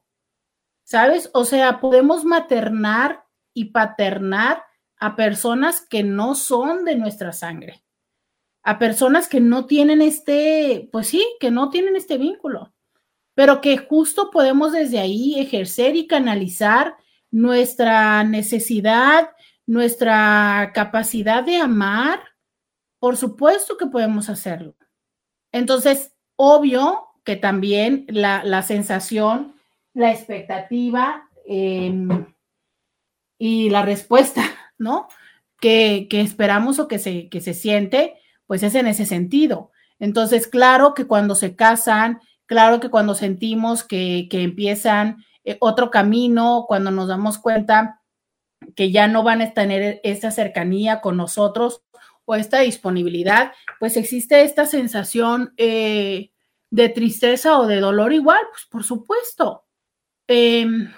¿sabes? 0.91 1.31
O 1.35 1.45
sea, 1.45 1.79
podemos 1.79 2.25
maternar 2.25 3.25
y 3.55 3.67
paternar 3.67 4.65
a 4.99 5.15
personas 5.15 5.87
que 5.87 6.03
no 6.03 6.35
son 6.35 6.85
de 6.85 6.97
nuestra 6.97 7.33
sangre, 7.33 7.85
a 8.65 8.81
personas 8.81 9.29
que 9.29 9.39
no 9.39 9.67
tienen 9.67 10.03
este, 10.03 10.89
pues 10.91 11.07
sí, 11.07 11.25
que 11.39 11.53
no 11.53 11.71
tienen 11.71 11.95
este 11.95 12.19
vínculo, 12.19 12.75
pero 13.35 13.61
que 13.61 13.79
justo 13.79 14.31
podemos 14.33 14.73
desde 14.73 14.99
ahí 14.99 15.39
ejercer 15.39 15.95
y 15.95 16.09
canalizar 16.09 16.97
nuestra 17.31 18.25
necesidad, 18.25 19.31
nuestra 19.67 20.73
capacidad 20.75 21.45
de 21.45 21.59
amar 21.59 22.21
por 22.99 23.17
supuesto 23.17 23.77
que 23.77 23.87
podemos 23.87 24.29
hacerlo. 24.29 24.75
Entonces, 25.53 26.15
obvio 26.35 27.07
que 27.25 27.37
también 27.37 28.07
la, 28.09 28.63
sensación, 28.63 29.55
la 29.95 30.13
expectativa 30.13 31.29
em, 31.47 32.27
y 33.39 33.71
la 33.71 33.83
respuesta, 33.83 34.43
¿no? 34.79 35.09
Que, 35.61 36.09
esperamos 36.11 36.79
o 36.79 36.89
que 36.89 36.99
se, 36.99 37.29
que 37.29 37.41
se 37.41 37.55
siente, 37.55 38.15
pues 38.47 38.63
es 38.63 38.75
en 38.75 38.87
ese 38.87 39.07
sentido. 39.07 39.71
Entonces, 39.99 40.47
claro 40.47 40.95
que 40.95 41.07
cuando 41.07 41.35
se 41.35 41.55
casan, 41.55 42.21
claro 42.47 42.81
que 42.81 42.89
cuando 42.89 43.15
sentimos 43.15 43.85
que, 43.85 44.29
que 44.31 44.43
empiezan 44.43 45.25
eh, 45.45 45.57
otro 45.61 45.91
camino, 45.91 46.65
cuando 46.67 46.91
nos 46.91 47.09
damos 47.09 47.39
cuenta 47.39 48.01
que 48.77 48.91
ya 48.91 49.09
no 49.09 49.23
van 49.23 49.43
a 49.43 49.53
tener 49.53 50.01
esa 50.05 50.31
cercanía 50.31 51.01
con 51.01 51.17
nosotros 51.17 51.83
o 52.25 52.35
esta 52.35 52.61
disponibilidad, 52.61 53.53
pues 53.79 53.97
existe 53.97 54.43
esta 54.43 54.67
sensación 54.67 55.53
eh, 55.57 56.31
de 56.71 56.89
tristeza 56.89 57.59
o 57.59 57.67
de 57.67 57.81
dolor 57.81 58.13
igual, 58.13 58.41
pues 58.51 58.67
por 58.67 58.85
supuesto. 58.85 59.65
Em, 60.33 60.93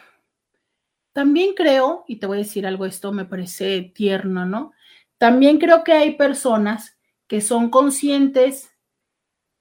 también 1.15 1.55
creo, 1.55 2.05
y 2.07 2.17
te 2.17 2.27
voy 2.27 2.39
a 2.39 2.45
decir 2.45 2.67
algo, 2.67 2.87
esto 2.87 3.13
me 3.13 3.25
parece 3.25 3.93
tierno, 3.95 4.45
¿no? 4.45 4.73
También 5.19 5.59
creo 5.59 5.85
que 5.85 5.93
hay 5.93 6.17
personas 6.17 6.99
que 7.27 7.41
son 7.41 7.71
conscientes 7.71 8.71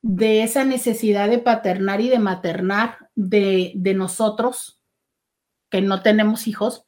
de 0.02 0.44
esa 0.44 0.66
necesidad 0.66 1.30
de 1.30 1.40
paternar 1.40 2.02
y 2.02 2.10
de 2.10 2.20
maternar 2.20 3.10
de, 3.16 3.72
de 3.76 3.94
nosotros, 3.94 4.82
que 5.70 5.82
no 5.82 6.02
tenemos 6.02 6.48
hijos, 6.48 6.86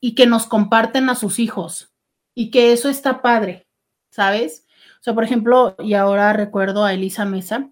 y 0.00 0.14
que 0.14 0.26
nos 0.26 0.46
comparten 0.46 1.08
a 1.08 1.14
sus 1.14 1.38
hijos, 1.38 1.94
y 2.34 2.50
que 2.50 2.72
eso 2.72 2.88
está 2.88 3.22
padre. 3.22 3.66
¿sabes? 4.16 4.66
O 4.98 5.02
sea, 5.02 5.14
por 5.14 5.24
ejemplo, 5.24 5.76
y 5.78 5.92
ahora 5.92 6.32
recuerdo 6.32 6.84
a 6.84 6.94
Elisa 6.94 7.26
Mesa, 7.26 7.70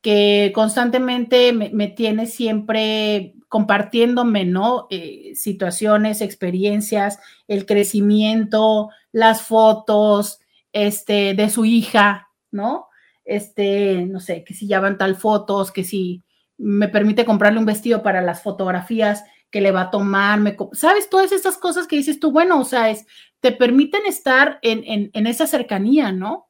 que 0.00 0.52
constantemente 0.54 1.52
me, 1.52 1.88
tiene 1.88 2.26
siempre 2.26 3.34
compartiéndome, 3.48 4.44
¿no? 4.44 4.86
Eh, 4.90 5.32
situaciones, 5.34 6.20
experiencias, 6.20 7.18
el 7.48 7.66
crecimiento, 7.66 8.90
las 9.12 9.42
fotos, 9.42 10.40
este, 10.72 11.34
de 11.34 11.50
su 11.50 11.64
hija, 11.64 12.28
¿no? 12.50 12.88
Este, 13.24 14.06
no 14.06 14.20
sé, 14.20 14.44
que 14.44 14.54
si 14.54 14.66
ya 14.66 14.80
van 14.80 14.98
tal 14.98 15.16
fotos, 15.16 15.72
que 15.72 15.84
si 15.84 16.22
me 16.56 16.88
permite 16.88 17.24
comprarle 17.24 17.58
un 17.58 17.66
vestido 17.66 18.02
para 18.02 18.22
las 18.22 18.42
fotografías 18.42 19.24
que 19.50 19.60
le 19.60 19.72
va 19.72 19.82
a 19.82 19.90
tomar, 19.90 20.38
me, 20.40 20.56
¿sabes? 20.72 21.10
Todas 21.10 21.32
estas 21.32 21.58
cosas 21.58 21.86
que 21.86 21.96
dices 21.96 22.20
tú, 22.20 22.30
bueno, 22.32 22.60
o 22.60 22.64
sea, 22.64 22.90
es 22.90 23.06
te 23.40 23.52
permiten 23.52 24.02
estar 24.06 24.58
en, 24.62 25.10
esa 25.26 25.46
cercanía, 25.46 26.12
¿no? 26.12 26.48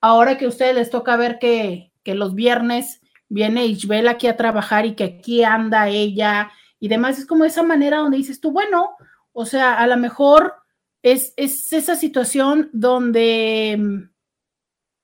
Ahora 0.00 0.36
que 0.36 0.46
a 0.46 0.48
ustedes 0.48 0.74
les 0.74 0.90
toca 0.90 1.16
ver 1.16 1.38
que, 1.38 1.91
que 2.02 2.14
los 2.14 2.34
viernes 2.34 3.00
viene 3.28 3.66
Isabel 3.66 4.08
aquí 4.08 4.26
a 4.26 4.36
trabajar 4.36 4.86
y 4.86 4.94
que 4.94 5.04
aquí 5.04 5.42
anda 5.44 5.88
ella 5.88 6.50
y 6.78 6.88
demás, 6.88 7.18
es 7.18 7.26
como 7.26 7.44
esa 7.44 7.62
manera 7.62 7.98
donde 7.98 8.16
dices 8.16 8.40
tú, 8.40 8.50
bueno, 8.50 8.96
o 9.32 9.46
sea, 9.46 9.78
a 9.78 9.86
lo 9.86 9.96
mejor 9.96 10.54
es, 11.02 11.32
es 11.36 11.72
esa 11.72 11.96
situación 11.96 12.70
donde 12.72 13.76
mm, 13.78 14.10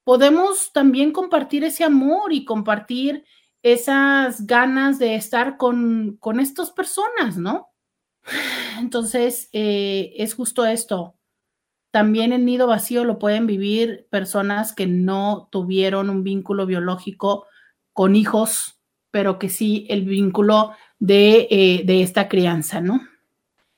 podemos 0.04 0.72
también 0.72 1.12
compartir 1.12 1.64
ese 1.64 1.84
amor 1.84 2.32
y 2.32 2.44
compartir 2.44 3.24
esas 3.62 4.46
ganas 4.46 4.98
de 4.98 5.14
estar 5.14 5.56
con, 5.56 6.16
con 6.18 6.40
estas 6.40 6.70
personas, 6.70 7.36
¿no? 7.36 7.68
Entonces, 8.78 9.48
eh, 9.52 10.14
es 10.16 10.34
justo 10.34 10.64
esto. 10.66 11.17
También 11.90 12.32
en 12.32 12.44
nido 12.44 12.66
vacío 12.66 13.04
lo 13.04 13.18
pueden 13.18 13.46
vivir 13.46 14.06
personas 14.10 14.74
que 14.74 14.86
no 14.86 15.48
tuvieron 15.50 16.10
un 16.10 16.22
vínculo 16.22 16.66
biológico 16.66 17.46
con 17.92 18.14
hijos, 18.14 18.80
pero 19.10 19.38
que 19.38 19.48
sí 19.48 19.86
el 19.88 20.04
vínculo 20.04 20.72
de, 20.98 21.48
eh, 21.50 21.82
de 21.84 22.02
esta 22.02 22.28
crianza, 22.28 22.80
¿no? 22.80 23.00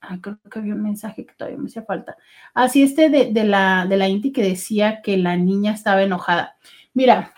Ah, 0.00 0.18
creo 0.20 0.38
que 0.48 0.60
había 0.60 0.74
un 0.74 0.84
mensaje 0.84 1.26
que 1.26 1.34
todavía 1.34 1.58
me 1.58 1.66
hacía 1.66 1.82
falta. 1.82 2.16
Así, 2.54 2.80
ah, 2.80 2.84
este 2.84 3.10
de, 3.10 3.42
la, 3.42 3.86
de 3.88 3.96
la 3.96 4.06
INTI 4.06 4.30
que 4.30 4.44
decía 4.44 5.02
que 5.02 5.16
la 5.16 5.36
niña 5.36 5.72
estaba 5.72 6.04
enojada. 6.04 6.56
Mira, 6.94 7.34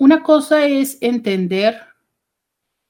una 0.00 0.24
cosa 0.24 0.66
es 0.66 0.98
entender 1.00 1.78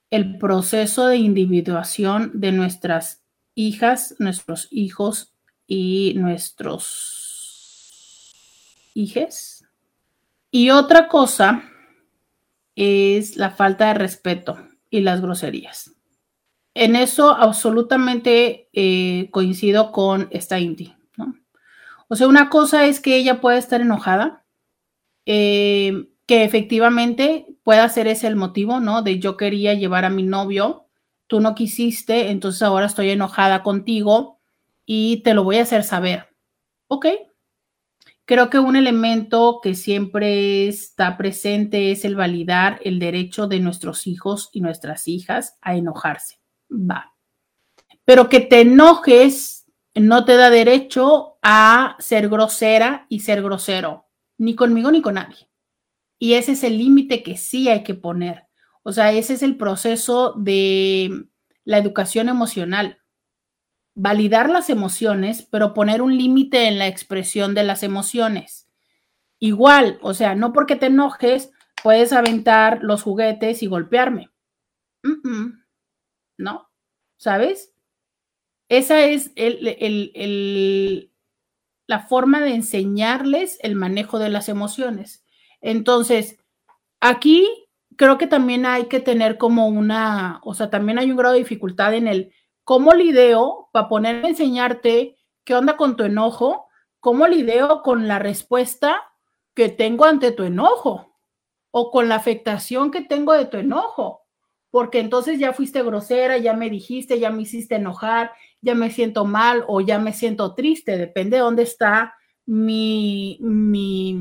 el 0.09 0.39
proceso 0.39 1.09
de 1.09 1.19
individuación 1.19 2.31
de 2.33 2.53
nuestras 2.53 3.23
hijas, 3.55 4.17
nuestros 4.19 4.69
hijos 4.71 5.35
y 5.67 6.15
nuestros 6.17 7.53
hijes. 8.95 9.69
Y 10.51 10.71
otra 10.71 11.07
cosa 11.07 11.65
es 12.75 13.37
la 13.37 13.51
falta 13.51 13.89
de 13.89 13.95
respeto 13.95 14.68
y 14.91 15.01
las 15.01 15.21
groserías. 15.21 15.93
En 16.75 16.97
eso 16.97 17.31
absolutamente 17.31 18.69
eh, 18.73 19.29
coincido 19.31 19.93
con 19.93 20.29
esta 20.31 20.59
Indy. 20.61 20.95
¿no? 21.17 21.35
O 22.09 22.17
sea, 22.17 22.29
una 22.29 22.51
cosa 22.51 22.87
es 22.87 23.01
que 23.01 23.17
ella 23.17 23.41
pueda 23.41 23.59
estar 23.59 23.81
enojada, 23.81 24.45
eh, 25.27 26.09
que 26.27 26.45
efectivamente 26.45 27.47
pueda 27.65 27.89
ser 27.89 28.07
ese 28.07 28.27
el 28.27 28.37
motivo, 28.37 28.81
¿no? 28.81 29.03
De 29.03 29.19
yo 29.19 29.37
quería 29.37 29.75
llevar 29.75 30.05
a 30.05 30.11
mi 30.11 30.23
novio, 30.23 30.87
tú 31.27 31.41
no 31.41 31.55
quisiste, 31.55 32.31
entonces 32.31 32.63
ahora 32.63 32.87
estoy 32.87 33.11
enojada 33.11 33.63
contigo 33.63 34.39
y 34.87 35.23
te 35.23 35.35
lo 35.35 35.45
voy 35.45 35.57
a 35.57 35.63
hacer 35.63 35.85
saber. 35.85 36.29
Ok, 36.87 37.07
Creo 38.29 38.51
que 38.51 38.59
un 38.59 38.77
elemento 38.77 39.59
que 39.63 39.75
siempre 39.75 40.69
está 40.69 41.17
presente 41.17 41.93
es 41.93 42.05
el 42.05 42.15
validar 42.15 42.79
el 42.85 42.99
derecho 42.99 43.47
de 43.49 43.59
nuestros 43.59 44.07
hijos 44.07 44.51
y 44.53 44.61
nuestras 44.61 45.09
hijas 45.09 45.57
a 45.63 45.77
enojarse. 45.77 46.39
Va. 46.71 47.15
Pero 48.05 48.29
que 48.29 48.41
te 48.41 48.61
enojes 48.61 49.65
no 49.95 50.27
te 50.27 50.37
da 50.37 50.51
derecho 50.51 51.39
a 51.41 51.97
ser 52.01 52.29
grosera 52.29 53.07
y 53.09 53.21
ser 53.21 53.43
grosero, 53.43 54.11
ni 54.37 54.55
conmigo 54.55 54.91
ni 54.91 55.01
con 55.01 55.15
nadie. 55.15 55.49
Y 56.19 56.35
ese 56.35 56.53
es 56.53 56.65
el 56.65 56.77
límite 56.77 57.23
que 57.23 57.39
sí 57.39 57.71
hay 57.71 57.83
que 57.83 57.95
poner. 57.95 58.47
O 58.83 58.93
sea, 58.93 59.11
ese 59.11 59.33
es 59.33 59.43
el 59.43 59.57
proceso 59.57 60.35
de 60.37 61.29
la 61.65 61.79
educación 61.79 62.29
emocional 62.29 62.99
validar 63.99 64.49
las 64.49 64.71
emociones, 64.71 65.43
pero 65.43 65.75
poner 65.75 66.03
un 66.03 66.17
límite 66.17 66.69
en 66.69 66.79
la 66.79 66.87
expresión 66.87 67.53
de 67.55 67.65
las 67.65 67.83
emociones. 67.83 68.69
Igual, 69.41 69.99
o 70.03 70.15
sea, 70.15 70.37
no 70.37 70.53
porque 70.53 70.77
te 70.77 70.87
enojes, 70.87 71.51
puedes 71.83 72.13
aventar 72.13 72.79
los 72.83 73.03
juguetes 73.03 73.61
y 73.63 73.67
golpearme. 73.67 74.31
no, 76.39 76.71
¿sabes? 77.17 77.75
Esa 78.69 79.05
es 79.05 79.33
la 81.89 82.01
forma 82.01 82.41
de 82.41 82.55
enseñarles 82.55 83.59
el 83.63 83.75
manejo 83.75 84.21
de 84.21 84.29
las 84.29 84.49
emociones. 84.49 85.25
Entonces, 85.61 86.39
aquí 87.01 87.49
creo 87.97 88.17
que 88.17 88.29
también 88.29 88.65
hay 88.65 88.87
que 88.87 89.01
tener 89.01 89.39
como 89.39 89.67
una, 89.67 90.41
o 90.45 90.55
sea, 90.55 90.71
también 90.71 91.01
hay 91.01 91.11
un 91.11 91.17
grado 91.17 91.35
de 91.35 91.41
dificultad 91.41 91.95
en 91.95 92.07
el 92.07 92.33
¿Cómo 92.69 92.93
lidio 92.93 93.71
para 93.73 93.89
ponerme 93.89 94.27
a 94.27 94.31
enseñarte 94.33 95.17
qué 95.43 95.55
onda 95.55 95.79
con 95.79 95.97
tu 95.97 96.05
enojo? 96.05 96.69
¿Cómo 97.01 97.27
lidio 97.27 97.81
con 97.81 98.07
la 98.07 98.19
respuesta 98.19 99.11
que 99.55 99.71
tengo 99.71 100.05
ante 100.05 100.33
tu 100.33 100.43
enojo? 100.43 101.17
O 101.71 101.91
con 101.91 102.11
la 102.11 102.17
afectación 102.17 102.91
que 102.91 103.01
tengo 103.01 103.33
de 103.33 103.47
tu 103.47 103.57
enojo. 103.57 104.27
Porque 104.69 105.01
entonces 105.01 105.39
ya 105.39 105.55
fuiste 105.55 105.83
grosera, 105.83 106.37
ya 106.37 106.53
me 106.53 106.69
dijiste, 106.69 107.19
ya 107.19 107.31
me 107.31 107.41
hiciste 107.41 107.77
enojar, 107.77 108.33
ya 108.61 108.75
me 108.75 108.91
siento 108.91 109.25
mal 109.25 109.65
o 109.67 109.81
ya 109.81 109.99
me 109.99 110.13
siento 110.13 110.55
triste. 110.55 110.99
Depende 110.99 111.39
de 111.39 111.45
dónde 111.45 111.63
está 111.63 112.17
mi, 112.45 113.39
mi 113.41 114.21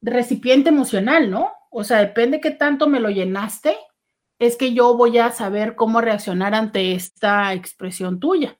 recipiente 0.00 0.68
emocional, 0.68 1.28
¿no? 1.32 1.50
O 1.72 1.82
sea, 1.82 1.98
depende 1.98 2.40
qué 2.40 2.52
tanto 2.52 2.86
me 2.86 3.00
lo 3.00 3.10
llenaste 3.10 3.76
es 4.40 4.56
que 4.56 4.72
yo 4.72 4.96
voy 4.96 5.18
a 5.18 5.30
saber 5.30 5.76
cómo 5.76 6.00
reaccionar 6.00 6.54
ante 6.54 6.94
esta 6.94 7.52
expresión 7.52 8.18
tuya, 8.18 8.58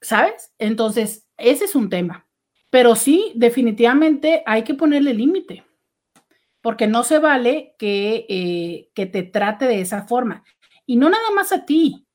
¿sabes? 0.00 0.54
Entonces, 0.58 1.28
ese 1.36 1.64
es 1.64 1.74
un 1.74 1.90
tema. 1.90 2.28
Pero 2.70 2.94
sí, 2.94 3.32
definitivamente 3.34 4.44
hay 4.46 4.62
que 4.62 4.74
ponerle 4.74 5.12
límite, 5.12 5.64
porque 6.62 6.86
no 6.86 7.02
se 7.02 7.18
vale 7.18 7.74
que, 7.76 8.24
eh, 8.28 8.90
que 8.94 9.06
te 9.06 9.24
trate 9.24 9.66
de 9.66 9.80
esa 9.80 10.06
forma. 10.06 10.44
Y 10.86 10.96
no 10.96 11.10
nada 11.10 11.30
más 11.34 11.52
a 11.52 11.66
ti, 11.66 12.06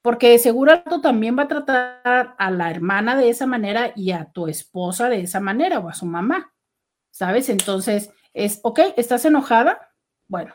porque 0.00 0.38
seguro 0.38 0.84
también 1.02 1.36
va 1.36 1.44
a 1.44 1.48
tratar 1.48 2.36
a 2.38 2.50
la 2.52 2.70
hermana 2.70 3.16
de 3.16 3.30
esa 3.30 3.46
manera 3.46 3.92
y 3.96 4.12
a 4.12 4.26
tu 4.26 4.46
esposa 4.46 5.08
de 5.08 5.22
esa 5.22 5.40
manera 5.40 5.80
o 5.80 5.88
a 5.88 5.94
su 5.94 6.06
mamá, 6.06 6.54
¿sabes? 7.10 7.48
Entonces 7.48 8.10
es, 8.32 8.60
ok, 8.62 8.80
¿estás 8.96 9.24
enojada? 9.24 9.92
Bueno, 10.28 10.54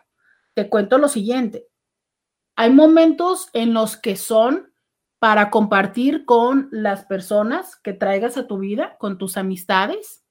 te 0.53 0.69
cuento 0.69 0.97
lo 0.97 1.09
siguiente. 1.09 1.67
Hay 2.59 2.71
momentos 2.71 3.47
en 3.53 3.73
los 3.73 3.95
que 3.95 4.17
son 4.17 4.73
para 5.17 5.49
compartir 5.49 6.25
con 6.25 6.67
las 6.73 7.05
personas 7.05 7.77
que 7.77 7.93
traigas 7.93 8.35
a 8.35 8.47
tu 8.47 8.57
vida, 8.57 8.97
con 8.97 9.17
tus 9.17 9.37
amistades, 9.37 10.25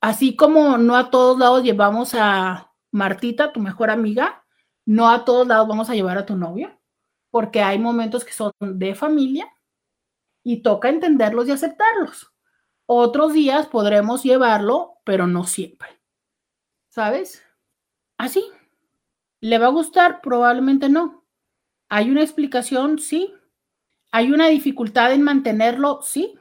así 0.00 0.36
como 0.36 0.78
no 0.78 0.96
a 0.96 1.10
todos 1.10 1.38
lados 1.38 1.64
llevamos 1.64 2.14
a 2.14 2.72
Martita, 2.92 3.52
tu 3.52 3.60
mejor 3.60 3.90
amiga, 3.90 4.42
no 4.86 5.10
a 5.10 5.26
todos 5.26 5.46
lados 5.46 5.68
vamos 5.68 5.90
a 5.90 5.94
llevar 5.94 6.16
a 6.16 6.24
tu 6.24 6.34
novio 6.34 6.80
porque 7.30 7.60
hay 7.60 7.78
momentos 7.78 8.24
que 8.24 8.32
son 8.32 8.52
de 8.58 8.94
familia 8.94 9.46
y 10.42 10.62
toca 10.62 10.88
entenderlos 10.88 11.46
y 11.46 11.50
aceptarlos. 11.50 12.32
Otros 12.86 13.34
días 13.34 13.66
podremos 13.66 14.22
llevarlo, 14.22 14.94
pero 15.04 15.26
no 15.26 15.44
siempre. 15.44 16.00
¿Sabes? 16.88 17.44
Así. 18.16 18.50
¿Le 19.42 19.58
va 19.58 19.66
a 19.66 19.72
gustar? 19.72 20.22
Probablemente 20.22 20.88
no. 20.88 21.25
¿Hay 21.88 22.10
una 22.10 22.22
explicación? 22.22 22.98
Sí. 22.98 23.32
¿Hay 24.12 24.32
una 24.32 24.48
dificultad 24.48 25.12
en 25.12 25.22
mantenerlo? 25.22 26.00
Sí. 26.02 26.34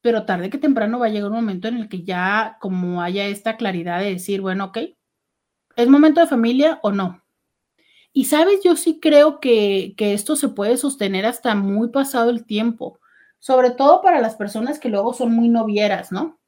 Pero 0.00 0.24
tarde 0.24 0.50
que 0.50 0.58
temprano 0.58 0.98
va 0.98 1.06
a 1.06 1.10
llegar 1.10 1.30
un 1.30 1.36
momento 1.36 1.68
en 1.68 1.78
el 1.78 1.88
que 1.88 2.04
ya 2.04 2.58
como 2.60 3.02
haya 3.02 3.26
esta 3.26 3.56
claridad 3.56 4.00
de 4.00 4.12
decir, 4.12 4.40
bueno, 4.40 4.66
ok, 4.66 4.78
¿es 5.76 5.88
momento 5.88 6.20
de 6.20 6.26
familia 6.26 6.78
o 6.82 6.92
no? 6.92 7.22
Y 8.12 8.24
sabes, 8.24 8.60
yo 8.64 8.76
sí 8.76 8.98
creo 8.98 9.40
que, 9.40 9.94
esto 9.98 10.36
se 10.36 10.48
puede 10.48 10.78
sostener 10.78 11.26
hasta 11.26 11.54
muy 11.54 11.90
pasado 11.90 12.30
el 12.30 12.46
tiempo, 12.46 12.98
sobre 13.38 13.70
todo 13.70 14.00
para 14.00 14.22
las 14.22 14.36
personas 14.36 14.78
que 14.78 14.88
luego 14.88 15.12
son 15.12 15.32
muy 15.32 15.50
novieras, 15.50 16.12
¿no? 16.12 16.40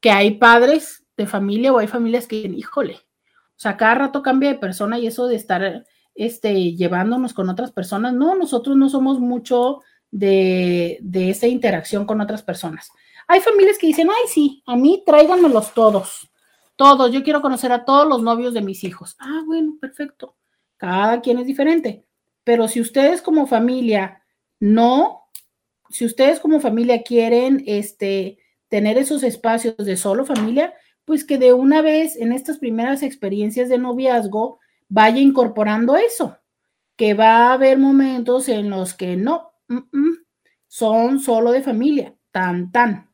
Que 0.00 0.10
hay 0.10 0.32
padres 0.32 1.06
de 1.16 1.26
familia 1.26 1.72
o 1.72 1.78
hay 1.78 1.86
familias 1.86 2.26
que, 2.26 2.36
híjole, 2.36 2.96
o 2.96 3.58
sea, 3.58 3.78
cada 3.78 3.94
rato 3.94 4.22
cambia 4.22 4.50
de 4.50 4.58
persona 4.58 4.98
y 4.98 5.06
eso 5.06 5.26
de 5.26 5.36
estar 5.36 5.86
este, 6.14 6.74
llevándonos 6.74 7.34
con 7.34 7.48
otras 7.48 7.72
personas, 7.72 8.12
no, 8.12 8.34
nosotros 8.34 8.76
no 8.76 8.88
somos 8.88 9.18
mucho 9.20 9.80
de, 10.10 10.98
de 11.02 11.30
esa 11.30 11.46
interacción 11.46 12.06
con 12.06 12.20
otras 12.20 12.42
personas. 12.42 12.90
Hay 13.26 13.40
familias 13.40 13.78
que 13.78 13.86
dicen, 13.86 14.08
ay, 14.10 14.28
sí, 14.28 14.62
a 14.66 14.76
mí 14.76 15.02
tráiganmelos 15.04 15.72
todos, 15.74 16.30
todos, 16.76 17.10
yo 17.12 17.22
quiero 17.22 17.42
conocer 17.42 17.72
a 17.72 17.84
todos 17.84 18.06
los 18.06 18.22
novios 18.22 18.54
de 18.54 18.62
mis 18.62 18.84
hijos. 18.84 19.16
Ah, 19.18 19.42
bueno, 19.46 19.76
perfecto 19.80 20.36
cada 20.84 21.20
quien 21.20 21.38
es 21.38 21.46
diferente. 21.46 22.04
Pero 22.44 22.68
si 22.68 22.80
ustedes 22.80 23.22
como 23.22 23.46
familia 23.46 24.22
no, 24.60 25.22
si 25.90 26.04
ustedes 26.04 26.40
como 26.40 26.60
familia 26.60 27.02
quieren 27.02 27.62
este, 27.66 28.38
tener 28.68 28.98
esos 28.98 29.22
espacios 29.22 29.76
de 29.78 29.96
solo 29.96 30.24
familia, 30.24 30.74
pues 31.04 31.24
que 31.24 31.38
de 31.38 31.52
una 31.52 31.82
vez 31.82 32.16
en 32.16 32.32
estas 32.32 32.58
primeras 32.58 33.02
experiencias 33.02 33.68
de 33.68 33.78
noviazgo 33.78 34.58
vaya 34.94 35.18
incorporando 35.18 35.96
eso, 35.96 36.38
que 36.96 37.14
va 37.14 37.48
a 37.48 37.52
haber 37.54 37.78
momentos 37.78 38.48
en 38.48 38.70
los 38.70 38.94
que 38.94 39.16
no, 39.16 39.50
son 40.68 41.18
solo 41.18 41.50
de 41.50 41.62
familia, 41.62 42.14
tan, 42.30 42.70
tan, 42.70 43.10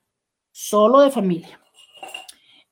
solo 0.51 1.01
de 1.01 1.11
familia. 1.11 1.59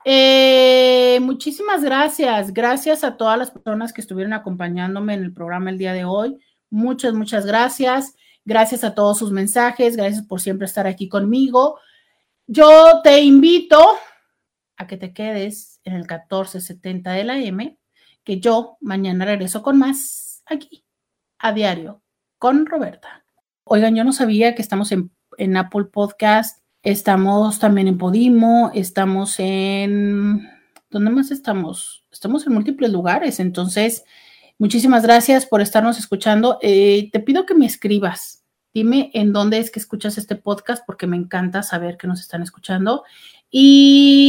Eh, 0.05 1.19
muchísimas 1.23 1.83
gracias. 1.83 2.53
Gracias 2.53 3.03
a 3.03 3.17
todas 3.17 3.39
las 3.39 3.51
personas 3.51 3.95
que 3.95 4.03
estuvieron 4.03 4.35
acompañándome 4.35 5.15
en 5.15 5.25
el 5.25 5.33
programa 5.33 5.71
el 5.71 5.79
día 5.79 5.95
de 5.95 6.05
hoy. 6.05 6.39
Muchas, 6.69 7.15
muchas 7.15 7.47
gracias. 7.47 8.15
Gracias 8.45 8.85
a 8.85 8.95
todos 8.95 9.19
sus 9.19 9.33
mensajes. 9.33 9.97
Gracias 9.97 10.23
por 10.27 10.43
siempre 10.43 10.67
estar 10.67 10.87
aquí 10.87 11.09
conmigo. 11.09 11.81
Yo 12.47 13.01
te 13.03 13.23
invito 13.23 13.83
a 14.77 14.87
que 14.87 14.99
te 14.99 15.15
quedes 15.15 15.81
en 15.85 15.95
el 15.95 16.01
1470 16.01 17.13
de 17.13 17.25
la 17.25 17.39
M, 17.39 17.78
que 18.29 18.41
yo 18.41 18.77
mañana 18.83 19.25
regreso 19.25 19.63
con 19.63 19.79
más 19.79 20.43
aquí, 20.45 20.85
a 21.39 21.55
diario, 21.55 22.03
con 22.37 22.67
Roberta. 22.67 23.25
Oigan, 23.65 23.97
yo 23.97 24.05
no 24.05 24.13
sabía 24.13 24.55
que 24.55 24.61
estamos 24.61 24.93
en, 24.93 25.11
en 25.39 25.57
Apple 25.57 25.87
Podcast 25.87 26.61
Estamos 26.83 27.59
también 27.59 27.89
en 27.89 27.97
Podimo, 27.99 28.71
estamos 28.75 29.41
en... 29.41 30.47
¿Dónde 30.91 31.11
más 31.11 31.31
estamos? 31.31 32.05
Estamos 32.11 32.47
en 32.47 32.53
múltiples 32.53 32.93
lugares, 32.93 33.41
entonces, 33.41 34.05
muchísimas 34.59 35.03
gracias 35.03 35.47
por 35.47 35.63
estarnos 35.63 35.99
escuchando. 35.99 36.59
Eh, 36.61 37.09
te 37.11 37.21
pido 37.21 37.47
que 37.47 37.55
me 37.55 37.65
escribas. 37.65 38.45
Dime 38.75 39.11
en 39.15 39.33
dónde 39.33 39.59
es 39.59 39.71
que 39.71 39.81
escuchas 39.81 40.19
este 40.19 40.37
podcast 40.37 40.85
porque 40.87 41.07
me 41.07 41.17
encanta 41.17 41.63
saber 41.63 41.97
que 41.97 42.07
nos 42.07 42.21
están 42.21 42.43
escuchando. 42.43 43.05
Y 43.51 44.29